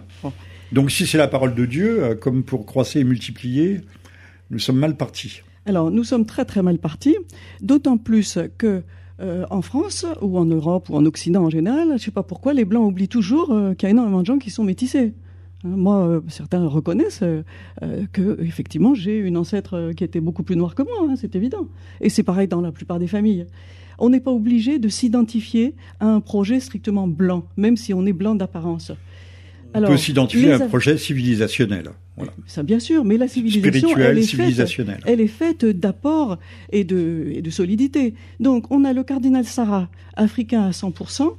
Donc 0.71 0.89
si 0.89 1.05
c'est 1.05 1.17
la 1.17 1.27
parole 1.27 1.53
de 1.53 1.65
Dieu, 1.65 2.01
euh, 2.01 2.15
comme 2.15 2.43
pour 2.43 2.65
croiser 2.65 3.01
et 3.01 3.03
multiplier, 3.03 3.81
nous 4.51 4.59
sommes 4.59 4.79
mal 4.79 4.95
partis. 4.95 5.41
Alors 5.65 5.91
nous 5.91 6.03
sommes 6.03 6.25
très 6.25 6.45
très 6.45 6.61
mal 6.61 6.77
partis, 6.79 7.15
d'autant 7.61 7.97
plus 7.97 8.39
que 8.57 8.83
euh, 9.19 9.45
en 9.51 9.61
France 9.61 10.05
ou 10.21 10.37
en 10.37 10.45
Europe 10.45 10.89
ou 10.89 10.95
en 10.95 11.05
Occident 11.05 11.43
en 11.43 11.49
général, 11.49 11.87
je 11.89 11.93
ne 11.93 11.97
sais 11.97 12.11
pas 12.11 12.23
pourquoi 12.23 12.53
les 12.53 12.65
blancs 12.65 12.87
oublient 12.87 13.07
toujours 13.07 13.51
euh, 13.51 13.73
qu'il 13.73 13.87
y 13.87 13.87
a 13.87 13.91
énormément 13.91 14.21
de 14.21 14.25
gens 14.25 14.39
qui 14.39 14.49
sont 14.49 14.63
métissés. 14.63 15.13
Hein, 15.63 15.75
moi, 15.75 16.21
certains 16.27 16.65
reconnaissent 16.65 17.23
que 18.13 18.41
effectivement 18.41 18.95
j'ai 18.95 19.19
une 19.19 19.37
ancêtre 19.37 19.91
qui 19.95 20.03
était 20.03 20.21
beaucoup 20.21 20.41
plus 20.41 20.55
noire 20.55 20.73
que 20.73 20.81
moi, 20.81 21.07
hein, 21.07 21.13
c'est 21.15 21.35
évident. 21.35 21.67
Et 22.01 22.09
c'est 22.09 22.23
pareil 22.23 22.47
dans 22.47 22.61
la 22.61 22.71
plupart 22.71 22.97
des 22.97 23.07
familles 23.07 23.45
on 24.01 24.09
n'est 24.09 24.19
pas 24.19 24.31
obligé 24.31 24.79
de 24.79 24.89
s'identifier 24.89 25.75
à 25.99 26.07
un 26.07 26.19
projet 26.21 26.59
strictement 26.59 27.07
blanc, 27.07 27.45
même 27.55 27.77
si 27.77 27.93
on 27.93 28.05
est 28.07 28.13
blanc 28.13 28.33
d'apparence. 28.33 28.91
On 29.73 29.81
peut 29.81 29.97
s'identifier 29.97 30.51
à 30.51 30.55
un 30.57 30.67
projet 30.67 30.97
civilisationnel. 30.97 31.91
Ça, 32.45 32.63
bien 32.63 32.79
sûr, 32.79 33.03
mais 33.03 33.17
la 33.17 33.27
civilisation, 33.27 33.97
elle 33.97 34.17
est, 34.17 34.23
faite, 34.23 34.87
elle 35.05 35.21
est 35.21 35.27
faite 35.27 35.65
d'apports 35.65 36.37
et 36.71 36.83
de, 36.83 37.31
et 37.31 37.41
de 37.41 37.49
solidité. 37.49 38.13
Donc, 38.39 38.65
on 38.69 38.83
a 38.85 38.93
le 38.93 39.03
cardinal 39.03 39.45
Sarah, 39.45 39.89
africain 40.15 40.63
à 40.63 40.71
100%, 40.71 41.33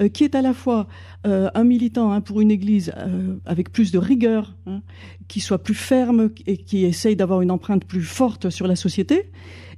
euh, 0.00 0.08
qui 0.08 0.24
est 0.24 0.34
à 0.34 0.42
la 0.42 0.52
fois 0.52 0.88
euh, 1.26 1.48
un 1.54 1.64
militant 1.64 2.12
hein, 2.12 2.20
pour 2.20 2.40
une 2.40 2.50
Église 2.50 2.92
euh, 2.96 3.36
avec 3.46 3.72
plus 3.72 3.92
de 3.92 3.98
rigueur, 3.98 4.54
hein, 4.66 4.82
qui 5.28 5.40
soit 5.40 5.62
plus 5.62 5.74
ferme 5.74 6.30
et 6.46 6.58
qui 6.58 6.84
essaye 6.84 7.16
d'avoir 7.16 7.40
une 7.40 7.50
empreinte 7.50 7.84
plus 7.84 8.02
forte 8.02 8.50
sur 8.50 8.66
la 8.66 8.76
société, 8.76 9.30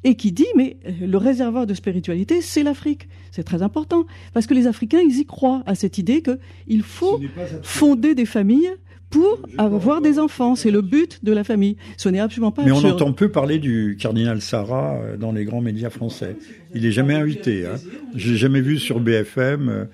et 0.04 0.14
qui 0.14 0.32
dit 0.32 0.46
mais 0.56 0.76
euh, 0.86 1.06
le 1.06 1.18
réservoir 1.18 1.66
de 1.66 1.74
spiritualité, 1.74 2.40
c'est 2.40 2.62
l'Afrique. 2.62 3.08
C'est 3.30 3.42
très 3.42 3.62
important 3.62 4.06
parce 4.32 4.46
que 4.46 4.54
les 4.54 4.66
Africains, 4.66 5.00
ils 5.00 5.18
y 5.18 5.26
croient 5.26 5.62
à 5.66 5.74
cette 5.74 5.98
idée 5.98 6.22
qu'il 6.22 6.82
faut 6.82 7.20
fonder 7.62 8.14
des 8.14 8.26
familles 8.26 8.70
pour 9.10 9.40
avoir 9.56 10.00
des 10.00 10.18
enfants. 10.18 10.54
C'est 10.54 10.70
le 10.70 10.82
but 10.82 11.24
de 11.24 11.32
la 11.32 11.44
famille. 11.44 11.76
Ce 11.96 12.08
n'est 12.08 12.20
absolument 12.20 12.52
pas 12.52 12.64
Mais 12.64 12.72
on 12.72 12.84
entend 12.84 13.12
peu 13.12 13.30
parler 13.30 13.58
du 13.58 13.96
cardinal 13.98 14.40
Sarah 14.40 14.96
euh, 14.96 15.16
dans 15.16 15.32
les 15.32 15.44
grands 15.44 15.60
médias 15.60 15.90
français. 15.90 16.36
Il 16.74 16.84
est 16.84 16.92
jamais 16.92 17.14
invité. 17.14 17.66
Hein. 17.66 17.76
Je 18.14 18.32
l'ai 18.32 18.36
jamais 18.36 18.60
vu 18.60 18.78
sur 18.78 19.00
BFM. 19.00 19.68
Euh. 19.68 19.84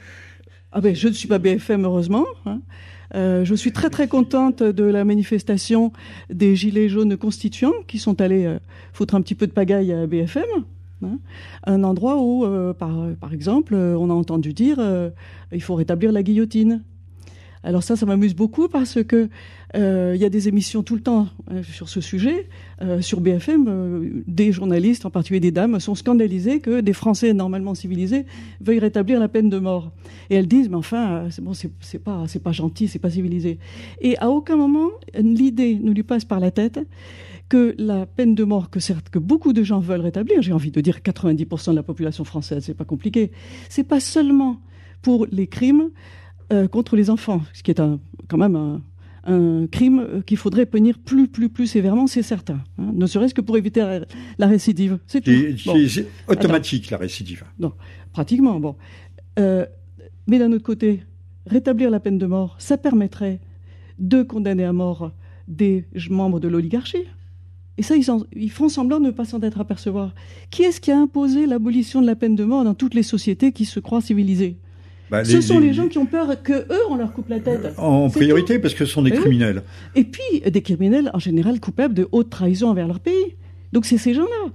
Ah 0.73 0.81
ben, 0.81 0.95
je 0.95 1.09
ne 1.09 1.13
suis 1.13 1.29
pas 1.29 1.39
BFM, 1.39 1.85
heureusement. 1.85 2.27
Hein. 2.47 2.61
Euh, 3.15 3.45
je 3.45 3.55
suis 3.55 3.73
très 3.73 3.91
très 3.91 4.09
contente 4.09 4.63
de 4.63 4.85
la 4.85 5.05
manifestation 5.05 5.93
des 6.31 6.57
Gilets 6.57 6.89
jaunes 6.89 7.17
constituants 7.17 7.73
qui 7.87 7.99
sont 7.99 8.21
allés 8.21 8.45
euh, 8.45 8.59
foutre 8.93 9.15
un 9.15 9.23
petit 9.23 9.35
peu 9.35 9.47
de 9.47 9.53
pagaille 9.53 9.93
à 9.93 10.07
BFM. 10.07 10.43
Hein. 11.05 11.19
un 11.65 11.85
endroit 11.85 12.17
où, 12.23 12.45
euh, 12.45 12.73
par, 12.73 12.93
par, 13.21 13.33
exemple, 13.33 13.75
on 13.75 14.11
a 14.11 14.13
entendu 14.15 14.53
dire 14.53 14.79
il 15.53 15.63
faut 15.63 15.75
rétablir 15.75 16.13
la 16.13 16.23
guillotine. 16.23 16.83
Alors 17.63 17.83
ça, 17.83 17.97
ça 17.97 18.05
m'amuse 18.05 18.35
beaucoup 18.35 18.69
parce 18.69 19.03
que 19.03 19.29
il 19.75 20.21
y 20.21 20.25
a 20.25 20.29
des 20.29 20.49
émissions 20.49 20.83
tout 20.83 20.95
le 20.95 21.01
temps 21.01 21.29
euh, 21.51 21.63
sur 21.63 21.89
ce 21.89 22.01
sujet. 22.01 22.49
Euh, 22.83 23.01
sur 23.01 23.21
BFM, 23.21 24.23
des 24.27 24.53
journalistes, 24.53 25.07
en 25.07 25.11
particulier 25.11 25.41
des 25.41 25.51
dames, 25.51 25.81
sont 25.81 25.95
scandalisés 25.95 26.61
que 26.61 26.81
des 26.81 26.93
Français 26.93 27.33
normalement 27.33 27.75
civilisés 27.75 28.27
veuillent 28.61 28.79
rétablir 28.79 29.21
la 29.21 29.29
peine 29.29 29.51
de 29.51 29.59
mort. 29.59 29.93
Et 30.31 30.37
elles 30.37 30.47
disent, 30.47 30.69
mais 30.69 30.77
enfin, 30.77 31.27
c'est 31.31 31.43
bon, 31.43 31.53
c'est 31.55 31.99
pas, 31.99 32.25
c'est 32.29 32.43
pas 32.43 32.53
gentil, 32.53 32.89
c'est 32.89 32.99
pas 32.99 33.11
civilisé. 33.11 33.59
Et 34.01 34.17
à 34.19 34.31
aucun 34.31 34.57
moment, 34.57 34.91
l'idée 35.19 35.77
ne 35.77 35.91
lui 35.91 36.03
passe 36.03 36.25
par 36.25 36.41
la 36.41 36.51
tête 36.51 36.81
que 37.49 37.75
la 37.79 38.07
peine 38.07 38.35
de 38.35 38.45
mort 38.45 38.71
que 38.71 38.81
certes 38.81 39.11
que 39.11 39.19
beaucoup 39.19 39.53
de 39.53 39.63
gens 39.63 39.81
veulent 39.81 40.01
rétablir, 40.01 40.41
j'ai 40.43 40.53
envie 40.53 40.71
de 40.71 40.81
dire 40.81 40.99
90% 41.05 41.71
de 41.71 41.77
la 41.77 41.83
population 41.83 42.25
française, 42.25 42.65
c'est 42.65 42.75
pas 42.75 42.85
compliqué, 42.85 43.31
c'est 43.69 43.85
pas 43.85 44.01
seulement 44.01 44.61
pour 45.03 45.27
les 45.31 45.47
crimes 45.47 45.91
euh, 46.53 46.69
contre 46.69 46.97
les 46.97 47.11
enfants, 47.11 47.43
ce 47.53 47.63
qui 47.63 47.71
est 47.71 47.81
quand 48.29 48.39
même 48.39 48.57
un, 48.57 48.83
un 49.27 49.67
crime 49.67 50.23
qu'il 50.27 50.37
faudrait 50.37 50.67
punir 50.67 50.99
plus, 50.99 51.29
plus, 51.29 51.49
plus 51.49 51.67
sévèrement, 51.67 52.07
c'est 52.07 52.23
certain. 52.23 52.63
Hein, 52.79 52.93
ne 52.95 53.07
serait-ce 53.07 53.35
que 53.35 53.41
pour 53.41 53.57
éviter 53.57 54.01
la, 54.39 54.47
récidive. 54.47 54.99
C'est 55.07 55.21
tout. 55.21 55.31
C'est 55.89 56.07
automatique, 56.29 56.91
la 56.91 56.99
récidive. 56.99 57.45
Non, 57.59 57.73
pratiquement, 58.13 58.61
bon. 58.61 58.77
Euh, 59.39 59.67
mais 60.27 60.39
d'un 60.39 60.53
autre 60.53 60.65
côté, 60.65 61.03
rétablir 61.47 61.91
la 61.91 62.01
peine 62.01 62.19
de 62.19 62.27
mort, 62.27 62.57
ça 62.59 62.77
permettrait 62.77 63.41
de 63.99 64.23
condamner 64.23 64.65
à 64.65 64.73
mort 64.73 65.13
des 65.49 65.85
membres 66.11 66.41
de 66.41 66.49
l'oligarchie. 66.49 67.07
Et 67.77 67.83
ça, 67.83 67.97
ils, 67.97 68.07
ils, 68.37 68.51
font 68.51 68.69
semblant 68.69 69.01
de 69.01 69.07
ne 69.07 69.11
pas 69.11 69.25
s'en 69.25 69.41
être 69.41 69.61
apercevoir. 69.61 70.15
Qui 70.51 70.63
est-ce 70.63 70.81
qui 70.81 70.93
a 70.93 70.99
imposé 70.99 71.47
l'abolition 71.47 72.01
de 72.01 72.07
la 72.07 72.15
peine 72.15 72.37
de 72.37 72.45
mort 72.45 72.65
dans 72.65 72.75
toutes 72.75 72.95
les 72.95 73.03
sociétés 73.03 73.53
qui 73.53 73.65
se 73.65 73.81
croient 73.81 74.01
civilisées? 74.01 74.59
Bah, 75.15 75.25
ce 75.25 75.41
sont 75.41 75.61
les 75.61 75.73
gens 75.73 75.89
qui 75.89 75.99
ont 75.99 76.07
peur 76.07 76.43
que 76.43 76.53
eux 76.53 76.83
on 76.91 76.97
leur 76.97 77.13
coupe 77.13 77.29
la 77.29 77.41
tête. 77.41 77.65
Euh, 77.65 77.81
en 77.81 78.11
priorité 78.11 78.59
parce 78.59 78.75
que 78.75 78.85
ce 78.85 78.93
sont 78.93 79.03
des 79.03 79.13
criminels. 79.13 79.63
Et 79.95 80.05
puis 80.05 80.41
des 80.45 80.63
criminels 80.63 81.11
en 81.15 81.19
général 81.19 81.61
coupables 81.61 81.95
de 81.95 82.09
haute 82.13 82.31
trahison 82.31 82.71
envers 82.71 82.89
leur 82.89 83.01
pays. 83.01 83.35
Donc 83.73 83.87
c'est 83.87 83.99
ces 83.99 84.15
gens-là. 84.15 84.51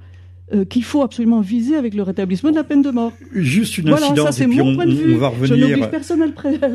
Euh, 0.52 0.66
qu'il 0.66 0.84
faut 0.84 1.04
absolument 1.04 1.42
viser 1.42 1.76
avec 1.76 1.94
le 1.94 2.02
rétablissement 2.02 2.50
de 2.50 2.56
la 2.56 2.64
peine 2.64 2.82
de 2.82 2.90
mort. 2.90 3.14
Juste 3.36 3.78
une 3.78 3.90
voilà, 3.90 4.08
incidence, 4.08 4.38
ça, 4.38 4.44
et 4.44 4.48
puis 4.48 4.60
on, 4.62 4.74
point 4.74 4.88
de 4.88 4.94
vue. 4.94 5.14
on, 5.14 5.18
va 5.20 5.28
revenir. 5.28 5.92
personne 5.92 6.24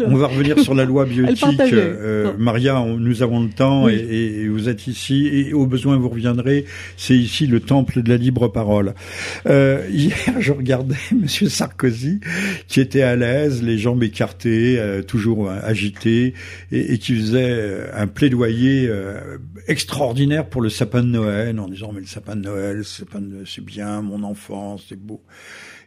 on 0.07 0.17
va 0.17 0.29
revenir 0.29 0.61
sur 0.61 0.75
la 0.75 0.85
loi 0.85 1.05
bioéthique. 1.07 1.61
Euh, 1.61 2.35
Maria, 2.39 2.85
nous 2.85 3.25
avons 3.25 3.43
le 3.43 3.51
temps 3.51 3.89
et, 3.89 3.97
et, 3.97 4.49
vous 4.49 4.69
êtes 4.69 4.87
ici 4.87 5.27
et 5.27 5.53
au 5.55 5.67
besoin 5.67 5.97
vous 5.97 6.09
reviendrez. 6.09 6.67
C'est 6.97 7.17
ici 7.17 7.49
le 7.49 7.59
temple 7.59 8.03
de 8.03 8.09
la 8.09 8.17
libre 8.17 8.47
parole. 8.47 8.95
Euh, 9.47 9.85
hier, 9.91 10.15
je 10.39 10.53
regardais 10.53 10.95
Monsieur 11.13 11.49
Sarkozy 11.49 12.21
qui 12.69 12.81
était 12.81 13.03
à 13.03 13.17
l'aise, 13.17 13.61
les 13.61 13.79
jambes 13.79 14.05
écartées, 14.05 14.79
euh, 14.79 15.03
toujours 15.03 15.51
agité, 15.51 16.35
et, 16.71 16.95
et, 16.95 16.99
qui 16.99 17.17
faisait 17.17 17.91
un 17.93 18.07
plaidoyer 18.07 18.89
extraordinaire 19.67 20.47
pour 20.47 20.63
le 20.63 20.69
sapin 20.69 21.03
de 21.03 21.09
Noël 21.09 21.59
en 21.59 21.67
disant 21.67 21.91
mais 21.93 22.01
le 22.01 22.07
sapin 22.07 22.37
de 22.37 22.43
Noël, 22.43 22.77
le 22.77 22.83
sapin 22.85 23.21
de 23.21 23.45
bien, 23.65 24.03
mon 24.03 24.23
enfance, 24.23 24.85
c'est 24.89 24.99
beau. 24.99 25.23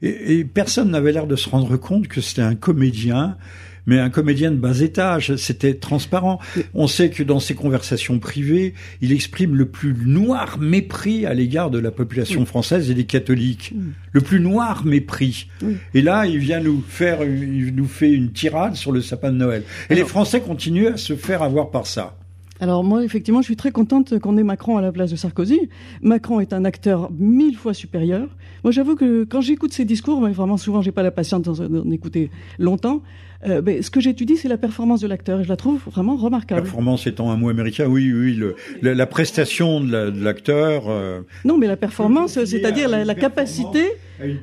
Et, 0.02 0.44
personne 0.44 0.92
n'avait 0.92 1.12
l'air 1.12 1.28
de 1.28 1.36
se 1.36 1.50
rendre 1.50 1.78
compte 1.78 2.08
que 2.08 2.22
c'était 2.22 2.42
un 2.42 2.56
comédien, 2.56 3.38
mais 3.86 4.00
un 4.00 4.10
comédien 4.10 4.52
de 4.52 4.58
bas 4.58 4.82
étage. 4.82 5.36
C'était 5.38 5.76
transparent. 5.76 6.40
On 6.74 6.88
sait 6.88 7.10
que 7.10 7.24
dans 7.24 7.40
ses 7.40 7.56
conversations 7.56 8.20
privées, 8.20 8.74
il 9.02 9.12
exprime 9.12 9.56
le 9.56 9.66
plus 9.66 9.96
noir 10.06 10.60
mépris 10.60 11.26
à 11.26 11.34
l'égard 11.34 11.72
de 11.72 11.80
la 11.80 11.92
population 11.92 12.46
française 12.46 12.92
et 12.92 12.94
des 12.94 13.06
catholiques. 13.06 13.74
Le 14.12 14.22
plus 14.22 14.40
noir 14.40 14.86
mépris. 14.86 15.48
Et 15.94 16.02
là, 16.02 16.26
il 16.26 16.38
vient 16.40 16.60
nous 16.60 16.84
faire, 16.88 17.24
il 17.24 17.74
nous 17.76 17.88
fait 17.88 18.12
une 18.12 18.32
tirade 18.32 18.76
sur 18.76 18.92
le 18.92 19.02
sapin 19.02 19.32
de 19.32 19.38
Noël. 19.38 19.64
Et 19.90 19.96
les 19.96 20.06
Français 20.06 20.42
continuent 20.42 20.94
à 20.94 20.98
se 20.98 21.16
faire 21.16 21.42
avoir 21.42 21.72
par 21.72 21.88
ça. 21.88 22.18
Alors 22.60 22.84
moi, 22.84 23.04
effectivement, 23.04 23.42
je 23.42 23.46
suis 23.46 23.56
très 23.56 23.72
contente 23.72 24.20
qu'on 24.20 24.38
ait 24.38 24.44
Macron 24.44 24.78
à 24.78 24.82
la 24.82 24.92
place 24.92 25.12
de 25.12 25.16
Sarkozy. 25.16 25.70
Macron 26.02 26.40
est 26.40 26.54
un 26.54 26.66
acteur 26.66 27.12
mille 27.12 27.56
fois 27.56 27.74
supérieur. 27.74 28.28
Moi, 28.64 28.72
j'avoue 28.72 28.96
que 28.96 29.24
quand 29.24 29.42
j'écoute 29.42 29.74
ses 29.74 29.86
discours, 29.86 30.22
mais 30.22 30.32
vraiment 30.32 30.58
souvent, 30.58 30.82
j'ai 30.82 30.92
pas 30.92 31.04
la 31.04 31.12
patience 31.12 31.42
d'en 31.42 31.92
écouter 31.92 32.32
longtemps. 32.58 33.02
Euh, 33.46 33.62
ben, 33.62 33.84
ce 33.84 33.92
que 33.92 34.02
j'étudie, 34.02 34.36
c'est 34.38 34.48
la 34.48 34.58
performance 34.58 35.02
de 35.02 35.08
l'acteur, 35.08 35.40
et 35.40 35.44
je 35.44 35.50
la 35.50 35.56
trouve 35.56 35.80
vraiment 35.92 36.16
remarquable. 36.16 36.64
Performance 36.64 37.06
étant 37.06 37.30
un 37.30 37.38
mot 37.38 37.50
américain, 37.50 37.86
oui, 37.86 38.12
oui, 38.12 38.34
le, 38.34 38.56
la, 38.82 39.06
prestation 39.06 39.80
de 39.80 40.24
l'acteur. 40.24 40.86
Euh, 40.88 41.22
non, 41.46 41.58
mais 41.58 41.68
la 41.68 41.78
performance, 41.78 42.44
c'est-à-dire 42.44 42.90
la, 42.90 43.06
la, 43.06 43.16
capacité 43.16 43.86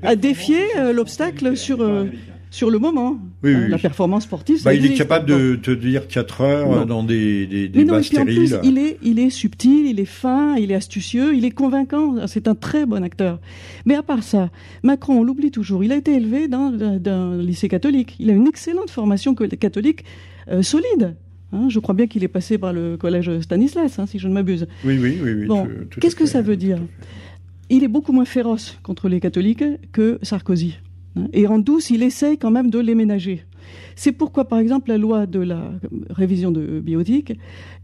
à 0.02 0.14
défier 0.14 0.62
euh, 0.78 0.92
l'obstacle 0.92 1.56
sur 1.56 1.78
sur 2.54 2.70
le 2.70 2.78
moment. 2.78 3.18
Euh, 3.44 3.66
la 3.66 3.78
performance 3.78 4.22
sportive, 4.24 4.62
bah, 4.62 4.74
Il 4.74 4.86
est 4.86 4.94
capable 4.94 5.26
de 5.26 5.56
te 5.56 5.72
dire 5.72 6.06
4 6.06 6.40
heures 6.40 6.86
dans 6.86 7.02
des, 7.02 7.46
des, 7.46 7.68
des 7.68 7.84
non, 7.84 8.00
stériles. 8.00 8.60
il 8.62 8.78
est, 8.78 8.96
il 9.02 9.18
est 9.18 9.30
subtil, 9.30 9.86
il 9.86 9.98
est 9.98 10.04
fin, 10.04 10.54
il 10.54 10.70
est 10.70 10.76
astucieux, 10.76 11.34
il 11.34 11.44
est 11.44 11.50
convaincant. 11.50 12.28
C'est 12.28 12.46
un 12.46 12.54
très 12.54 12.86
bon 12.86 13.02
acteur. 13.02 13.40
Mais 13.86 13.96
à 13.96 14.04
part 14.04 14.22
ça, 14.22 14.50
Macron, 14.84 15.18
on 15.18 15.24
l'oublie 15.24 15.50
toujours, 15.50 15.82
il 15.82 15.90
a 15.90 15.96
été 15.96 16.14
élevé 16.14 16.46
dans, 16.46 16.72
un 17.06 17.38
lycée 17.38 17.68
catholique. 17.68 18.14
Il 18.20 18.30
a 18.30 18.34
une 18.34 18.46
excellente 18.46 18.90
formation 18.90 19.34
catholique 19.34 20.04
euh, 20.48 20.62
solide. 20.62 21.16
Hein, 21.52 21.68
je 21.68 21.80
crois 21.80 21.94
bien 21.94 22.06
qu'il 22.06 22.22
est 22.22 22.28
passé 22.28 22.56
par 22.56 22.72
le 22.72 22.96
collège 22.96 23.40
Stanislas, 23.40 23.98
hein, 23.98 24.06
si 24.06 24.20
je 24.20 24.28
ne 24.28 24.32
m'abuse. 24.32 24.68
Oui, 24.84 24.96
oui, 25.00 25.18
oui. 25.20 25.46
bon, 25.46 25.66
qu'est-ce 26.00 26.16
que 26.16 26.26
ça 26.26 26.40
veut 26.40 26.56
dire? 26.56 26.78
Il 27.68 27.82
est 27.82 27.88
beaucoup 27.88 28.12
moins 28.12 28.24
féroce 28.24 28.78
contre 28.84 29.08
les 29.08 29.18
catholiques 29.18 29.64
que 29.90 30.20
Sarkozy. 30.22 30.76
Et 31.32 31.46
en 31.46 31.58
douce, 31.58 31.90
il 31.90 32.02
essaye 32.02 32.38
quand 32.38 32.50
même 32.50 32.70
de 32.70 32.78
les 32.78 32.94
ménager. 32.94 33.44
C'est 33.96 34.12
pourquoi, 34.12 34.46
par 34.46 34.58
exemple, 34.58 34.90
la 34.90 34.98
loi 34.98 35.26
de 35.26 35.40
la 35.40 35.72
révision 36.10 36.50
de 36.50 36.80
biotique, 36.80 37.32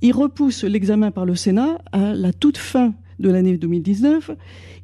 il 0.03 0.13
repousse 0.13 0.65
l'examen 0.65 1.11
par 1.11 1.25
le 1.25 1.35
Sénat 1.35 1.79
à 1.93 2.15
la 2.15 2.33
toute 2.33 2.59
fin 2.59 2.95
de 3.19 3.31
l'année 3.31 3.57
2019. 3.57 4.33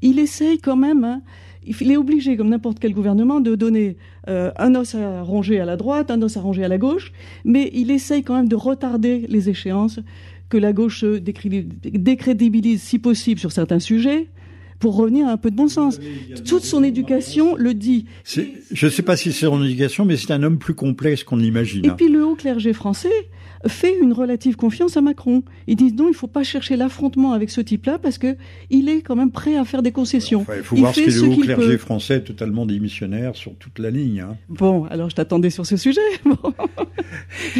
Il 0.02 0.18
essaye 0.18 0.58
quand 0.58 0.76
même, 0.76 1.04
hein, 1.04 1.22
il 1.66 1.90
est 1.90 1.96
obligé, 1.96 2.36
comme 2.36 2.50
n'importe 2.50 2.78
quel 2.78 2.94
gouvernement, 2.94 3.40
de 3.40 3.54
donner 3.56 3.96
euh, 4.28 4.52
un 4.56 4.74
os 4.74 4.94
à 4.94 5.22
ronger 5.22 5.58
à 5.58 5.64
la 5.64 5.76
droite, 5.76 6.10
un 6.10 6.22
os 6.22 6.36
à 6.36 6.40
ronger 6.40 6.64
à 6.64 6.68
la 6.68 6.78
gauche, 6.78 7.12
mais 7.44 7.70
il 7.74 7.90
essaye 7.90 8.22
quand 8.22 8.36
même 8.36 8.48
de 8.48 8.56
retarder 8.56 9.26
les 9.28 9.48
échéances, 9.48 10.00
que 10.48 10.56
la 10.56 10.72
gauche 10.72 11.04
décrédibilise 11.04 12.80
si 12.82 13.00
possible 13.00 13.40
sur 13.40 13.50
certains 13.50 13.80
sujets, 13.80 14.28
pour 14.78 14.96
revenir 14.96 15.28
à 15.28 15.32
un 15.32 15.36
peu 15.36 15.50
de 15.50 15.56
bon 15.56 15.68
sens. 15.68 15.98
Toute 16.46 16.64
son 16.64 16.82
éducation 16.82 17.56
le 17.56 17.74
dit. 17.74 18.06
Je 18.24 18.86
ne 18.86 18.90
sais 18.90 19.02
pas 19.02 19.16
si 19.16 19.32
c'est 19.32 19.46
son 19.46 19.62
éducation, 19.62 20.04
mais 20.04 20.16
c'est 20.16 20.32
un 20.32 20.42
homme 20.42 20.58
plus 20.58 20.74
complexe 20.74 21.24
qu'on 21.24 21.36
l'imagine. 21.36 21.84
Et 21.86 21.90
puis 21.90 22.08
le 22.08 22.24
haut 22.24 22.34
clergé 22.34 22.72
français, 22.72 23.28
fait 23.68 23.94
une 24.00 24.12
relative 24.12 24.56
confiance 24.56 24.96
à 24.96 25.00
Macron. 25.00 25.42
Ils 25.66 25.76
disent 25.76 25.94
non, 25.94 26.06
il 26.06 26.12
ne 26.12 26.16
faut 26.16 26.26
pas 26.26 26.42
chercher 26.42 26.76
l'affrontement 26.76 27.32
avec 27.32 27.50
ce 27.50 27.60
type-là 27.60 27.98
parce 27.98 28.18
que 28.18 28.36
il 28.70 28.88
est 28.88 29.02
quand 29.02 29.16
même 29.16 29.30
prêt 29.30 29.56
à 29.56 29.64
faire 29.64 29.82
des 29.82 29.92
concessions. 29.92 30.46
il 30.56 30.62
faut 30.62 30.76
voir 30.76 30.94
ce 30.94 31.00
que 31.00 31.10
le 31.10 31.22
haut 31.22 31.36
clergé 31.36 31.78
français 31.78 32.20
totalement 32.20 32.66
démissionnaire 32.66 33.36
sur 33.36 33.54
toute 33.56 33.78
la 33.78 33.90
ligne. 33.90 34.20
Hein. 34.20 34.36
Bon, 34.48 34.84
alors 34.84 35.10
je 35.10 35.14
t'attendais 35.14 35.50
sur 35.50 35.66
ce 35.66 35.76
sujet. 35.76 36.00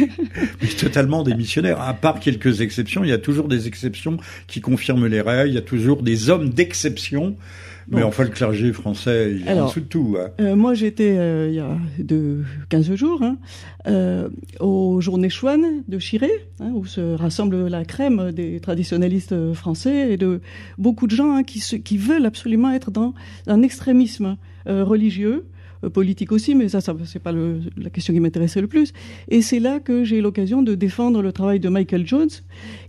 Mais 0.61 0.67
totalement 0.77 1.23
démissionnaire. 1.23 1.81
À 1.81 1.93
part 1.93 2.19
quelques 2.19 2.61
exceptions, 2.61 3.03
il 3.03 3.09
y 3.09 3.13
a 3.13 3.17
toujours 3.17 3.47
des 3.47 3.67
exceptions 3.67 4.17
qui 4.47 4.61
confirment 4.61 5.07
les 5.07 5.21
règles. 5.21 5.51
Il 5.51 5.55
y 5.55 5.59
a 5.59 5.61
toujours 5.61 6.03
des 6.03 6.29
hommes 6.29 6.49
d'exception 6.49 7.35
mais 7.89 8.03
enfin, 8.03 8.23
le 8.23 8.29
clergé 8.29 8.73
français, 8.73 9.35
il 9.39 9.47
est 9.47 9.59
en 9.59 9.67
dessous 9.67 9.79
de 9.79 9.85
tout. 9.85 10.17
Hein. 10.19 10.29
Euh, 10.41 10.55
moi, 10.55 10.73
j'étais, 10.73 11.17
euh, 11.17 11.47
il 11.49 11.55
y 11.55 11.59
a 11.59 11.77
de 11.99 12.43
15 12.69 12.93
jours, 12.95 13.21
hein, 13.21 13.37
euh, 13.87 14.29
aux 14.59 14.99
Journées 14.99 15.29
Chouane 15.29 15.83
de 15.87 15.99
Chiré, 15.99 16.29
hein, 16.59 16.71
où 16.73 16.85
se 16.85 17.15
rassemble 17.15 17.67
la 17.67 17.85
crème 17.85 18.31
des 18.31 18.59
traditionnalistes 18.59 19.53
français 19.53 20.11
et 20.11 20.17
de 20.17 20.41
beaucoup 20.77 21.07
de 21.07 21.15
gens 21.15 21.33
hein, 21.33 21.43
qui, 21.43 21.61
qui 21.81 21.97
veulent 21.97 22.25
absolument 22.25 22.71
être 22.71 22.91
dans 22.91 23.13
un 23.47 23.61
extrémisme 23.61 24.37
euh, 24.67 24.83
religieux 24.83 25.45
politique 25.93 26.31
aussi, 26.31 26.55
mais 26.55 26.69
ça, 26.69 26.81
ça 26.81 26.95
c'est 27.05 27.21
pas 27.21 27.31
le, 27.31 27.59
la 27.77 27.89
question 27.89 28.13
qui 28.13 28.19
m'intéressait 28.19 28.61
le 28.61 28.67
plus. 28.67 28.93
Et 29.29 29.41
c'est 29.41 29.59
là 29.59 29.79
que 29.79 30.03
j'ai 30.03 30.17
eu 30.17 30.21
l'occasion 30.21 30.61
de 30.61 30.75
défendre 30.75 31.21
le 31.21 31.31
travail 31.31 31.59
de 31.59 31.69
Michael 31.69 32.05
Jones, 32.05 32.29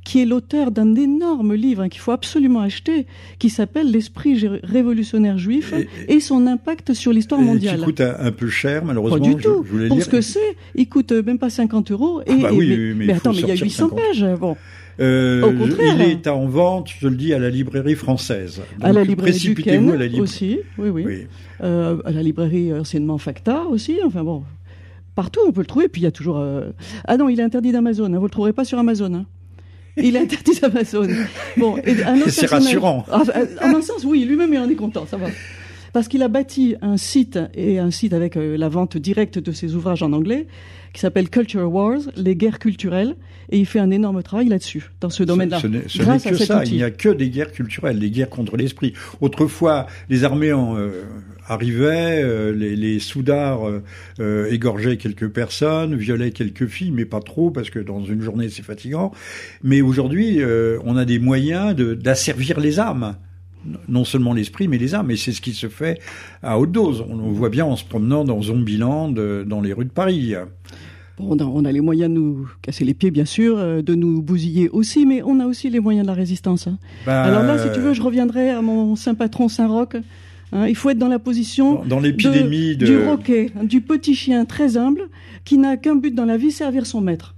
qui 0.05 0.23
est 0.23 0.25
l'auteur 0.25 0.71
d'un 0.71 0.95
énorme 0.95 1.55
livre 1.55 1.83
hein, 1.83 1.89
qu'il 1.89 2.01
faut 2.01 2.13
absolument 2.13 2.61
acheter, 2.61 3.07
qui 3.39 3.51
s'appelle 3.51 3.91
L'esprit 3.91 4.47
révolutionnaire 4.63 5.39
juif 5.39 5.75
et, 6.09 6.21
son 6.21 6.47
impact 6.47 6.95
sur 6.95 7.13
l'histoire 7.13 7.41
mondiale. 7.41 7.79
Qui 7.79 7.85
coûte 7.85 8.01
un, 8.01 8.33
peu 8.33 8.49
cher, 8.49 8.85
malheureusement. 8.85 9.19
Pas 9.19 9.25
du 9.25 9.37
tout. 9.37 9.65
Pour 9.89 10.03
ce 10.03 10.09
que 10.09 10.21
c'est, 10.21 10.57
il 10.75 10.89
coûte 10.89 11.13
même 11.13 11.39
pas 11.39 11.51
50 11.51 11.91
euros. 11.93 12.21
Et, 12.23 12.31
ah 12.31 12.35
bah 12.43 12.51
oui, 12.53 12.95
mais, 12.97 13.13
attends, 13.13 13.33
mais 13.33 13.41
il 13.41 13.49
y 13.49 13.53
a 13.53 13.55
800 13.55 13.91
pages. 13.91 14.27
Bon. 14.39 14.57
Euh, 15.01 15.43
Au 15.43 15.53
contraire. 15.53 15.95
Il 15.97 16.03
est 16.03 16.27
en 16.27 16.47
vente, 16.47 16.91
je 16.99 17.09
le 17.09 17.17
dis, 17.17 17.33
à 17.33 17.39
la 17.39 17.51
librairie 17.51 17.95
française. 17.95 18.63
à 18.81 18.93
la 18.93 19.05
librairie 19.05 19.55
à 19.69 19.97
la 19.97 20.21
aussi, 20.21 20.61
oui, 20.77 20.89
oui. 20.89 21.27
Euh, 21.63 21.99
à 22.05 22.11
la 22.11 22.23
librairie 22.23 22.73
anciennement 22.73 23.19
Facta 23.19 23.65
aussi. 23.65 23.99
Enfin 24.05 24.25
bon, 24.25 24.45
partout 25.15 25.41
on 25.47 25.53
peut 25.53 25.61
le 25.61 25.67
trouver. 25.67 25.89
Puis 25.89 26.03
il 26.03 26.05
y 26.05 26.09
a 26.09 26.13
toujours. 26.13 26.39
Euh... 26.39 26.71
Ah 27.07 27.17
non, 27.17 27.29
il 27.29 27.39
est 27.41 27.45
interdit 27.45 27.73
d'Amazon. 27.73 28.13
Hein, 28.13 28.19
vous 28.19 28.25
le 28.25 28.31
trouverez 28.31 28.53
pas 28.53 28.65
sur 28.65 28.79
Amazon. 28.79 29.15
Hein. 29.15 29.27
Il 29.97 30.17
est 30.17 30.21
interdit 30.21 30.59
d'Amazon. 30.61 31.09
Bon, 31.57 31.77
c'est 32.29 32.47
rassurant. 32.47 33.05
Ah, 33.11 33.23
en 33.63 33.75
un 33.75 33.83
sens, 33.83 34.05
oui, 34.05 34.25
lui-même 34.25 34.53
il 34.53 34.59
en 34.59 34.69
est 34.69 34.77
content, 34.77 35.07
ça 35.07 35.17
va. 35.17 35.27
Parce 35.93 36.09
qu'il 36.09 36.23
a 36.23 36.29
bâti 36.29 36.77
un 36.83 36.97
site 36.97 37.39
et 37.55 37.79
un 37.79 37.91
site 37.91 38.13
avec 38.13 38.37
euh, 38.37 38.57
la 38.57 38.69
vente 38.69 38.97
directe 38.97 39.39
de 39.39 39.53
ses 39.53 39.75
ouvrages 39.75 40.03
en 40.03 40.13
anglais 40.13 40.47
qui 40.93 41.01
s'appelle 41.01 41.29
Culture 41.29 41.73
Wars, 41.73 42.01
les 42.17 42.37
guerres 42.37 42.59
culturelles, 42.59 43.17
et 43.51 43.59
il 43.59 43.67
fait 43.67 43.79
un 43.79 43.91
énorme 43.91 44.23
travail 44.23 44.49
là-dessus, 44.49 44.91
dans 45.01 45.11
ce 45.11 45.23
domaine-là. 45.23 45.61
Ce, 45.61 45.67
n'est 45.67 45.81
que 46.19 46.37
ça, 46.37 46.65
il 46.65 46.75
n'y 46.75 46.83
a 46.83 46.91
que 46.91 47.09
des 47.09 47.31
guerres 47.31 47.53
culturelles, 47.53 47.99
des 47.99 48.11
guerres 48.11 48.31
contre 48.31 48.57
l'esprit. 48.57 48.95
Autrefois, 49.21 49.87
les 50.09 50.25
armées 50.25 50.53
en, 50.53 50.77
euh, 50.77 51.05
arrivaient, 51.47 52.23
euh, 52.23 52.53
les, 52.53 52.77
les 52.77 52.99
soudards 52.99 53.63
euh, 54.19 54.51
égorgeaient 54.51 54.97
quelques 54.97 55.29
personnes, 55.29 55.95
violaient 55.95 56.31
quelques 56.31 56.67
filles, 56.67 56.91
mais 56.91 57.05
pas 57.05 57.21
trop, 57.21 57.51
parce 57.51 57.71
que 57.71 57.79
dans 57.79 58.05
une 58.05 58.21
journée 58.21 58.49
c'est 58.49 58.65
fatigant. 58.65 59.13
Mais 59.63 59.81
aujourd'hui, 59.81 60.41
on 60.85 60.97
a 60.97 61.05
des 61.05 61.19
moyens 61.19 61.75
d'asservir 61.75 62.61
les 62.61 62.81
âmes 62.81 63.17
non 63.89 64.05
seulement 64.05 64.35
l'esprit, 64.35 64.69
mais 64.69 64.79
les 64.79 64.95
âmes. 64.95 65.11
Et 65.11 65.17
c'est 65.17 65.33
ce 65.33 65.41
qui 65.41 65.53
se 65.53 65.69
fait 65.69 66.01
à 66.43 66.59
haute 66.59 66.73
dose. 66.73 67.05
On 67.09 67.17
le 67.17 67.33
voit 67.33 67.51
bien 67.51 67.65
en 67.65 67.77
se 67.77 67.85
promenant 67.85 68.25
dans 68.25 68.41
Zombieland, 68.43 69.09
dans 69.11 69.61
les 69.61 69.73
rues 69.73 69.85
de 69.85 69.91
Paris. 69.91 70.35
Bon, 71.19 71.37
on 71.41 71.65
a 71.65 71.73
les 71.73 71.81
moyens 71.81 72.11
de 72.11 72.15
nous 72.15 72.49
casser 72.63 72.85
les 72.85 72.95
pieds, 72.95 73.11
bien 73.11 73.25
sûr, 73.25 73.59
euh, 73.59 73.83
de 73.83 73.95
nous 73.95 74.23
bousiller 74.23 74.69
aussi, 74.69 75.05
mais 75.05 75.21
on 75.25 75.41
a 75.41 75.47
aussi 75.47 75.69
les 75.69 75.81
moyens 75.81 76.07
de 76.07 76.09
la 76.09 76.15
résistance. 76.15 76.69
Hein. 76.69 76.79
Bah, 77.07 77.25
Alors 77.25 77.43
là, 77.43 77.59
si 77.59 77.73
tu 77.73 77.81
veux, 77.81 77.93
je 77.93 78.03
reviendrai 78.03 78.51
à 78.51 78.63
mon 78.63 78.95
saint 78.95 79.15
patron 79.15 79.49
Saint-Roch. 79.49 79.97
Hein. 80.53 80.69
il 80.69 80.77
faut 80.77 80.91
être 80.91 80.99
dans 80.99 81.09
la 81.09 81.19
position 81.19 81.85
dans, 81.85 81.99
l'épidémie 81.99 82.77
de... 82.77 82.87
du 82.87 82.99
roquet, 82.99 83.51
hein, 83.57 83.65
du 83.65 83.81
petit 83.81 84.15
chien 84.15 84.45
très 84.45 84.77
humble 84.77 85.09
qui 85.45 85.59
n'a 85.59 85.77
qu'un 85.77 85.97
but 85.97 86.15
dans 86.15 86.25
la 86.25 86.37
vie, 86.37 86.53
servir 86.53 86.87
son 86.87 87.01
maître. 87.01 87.35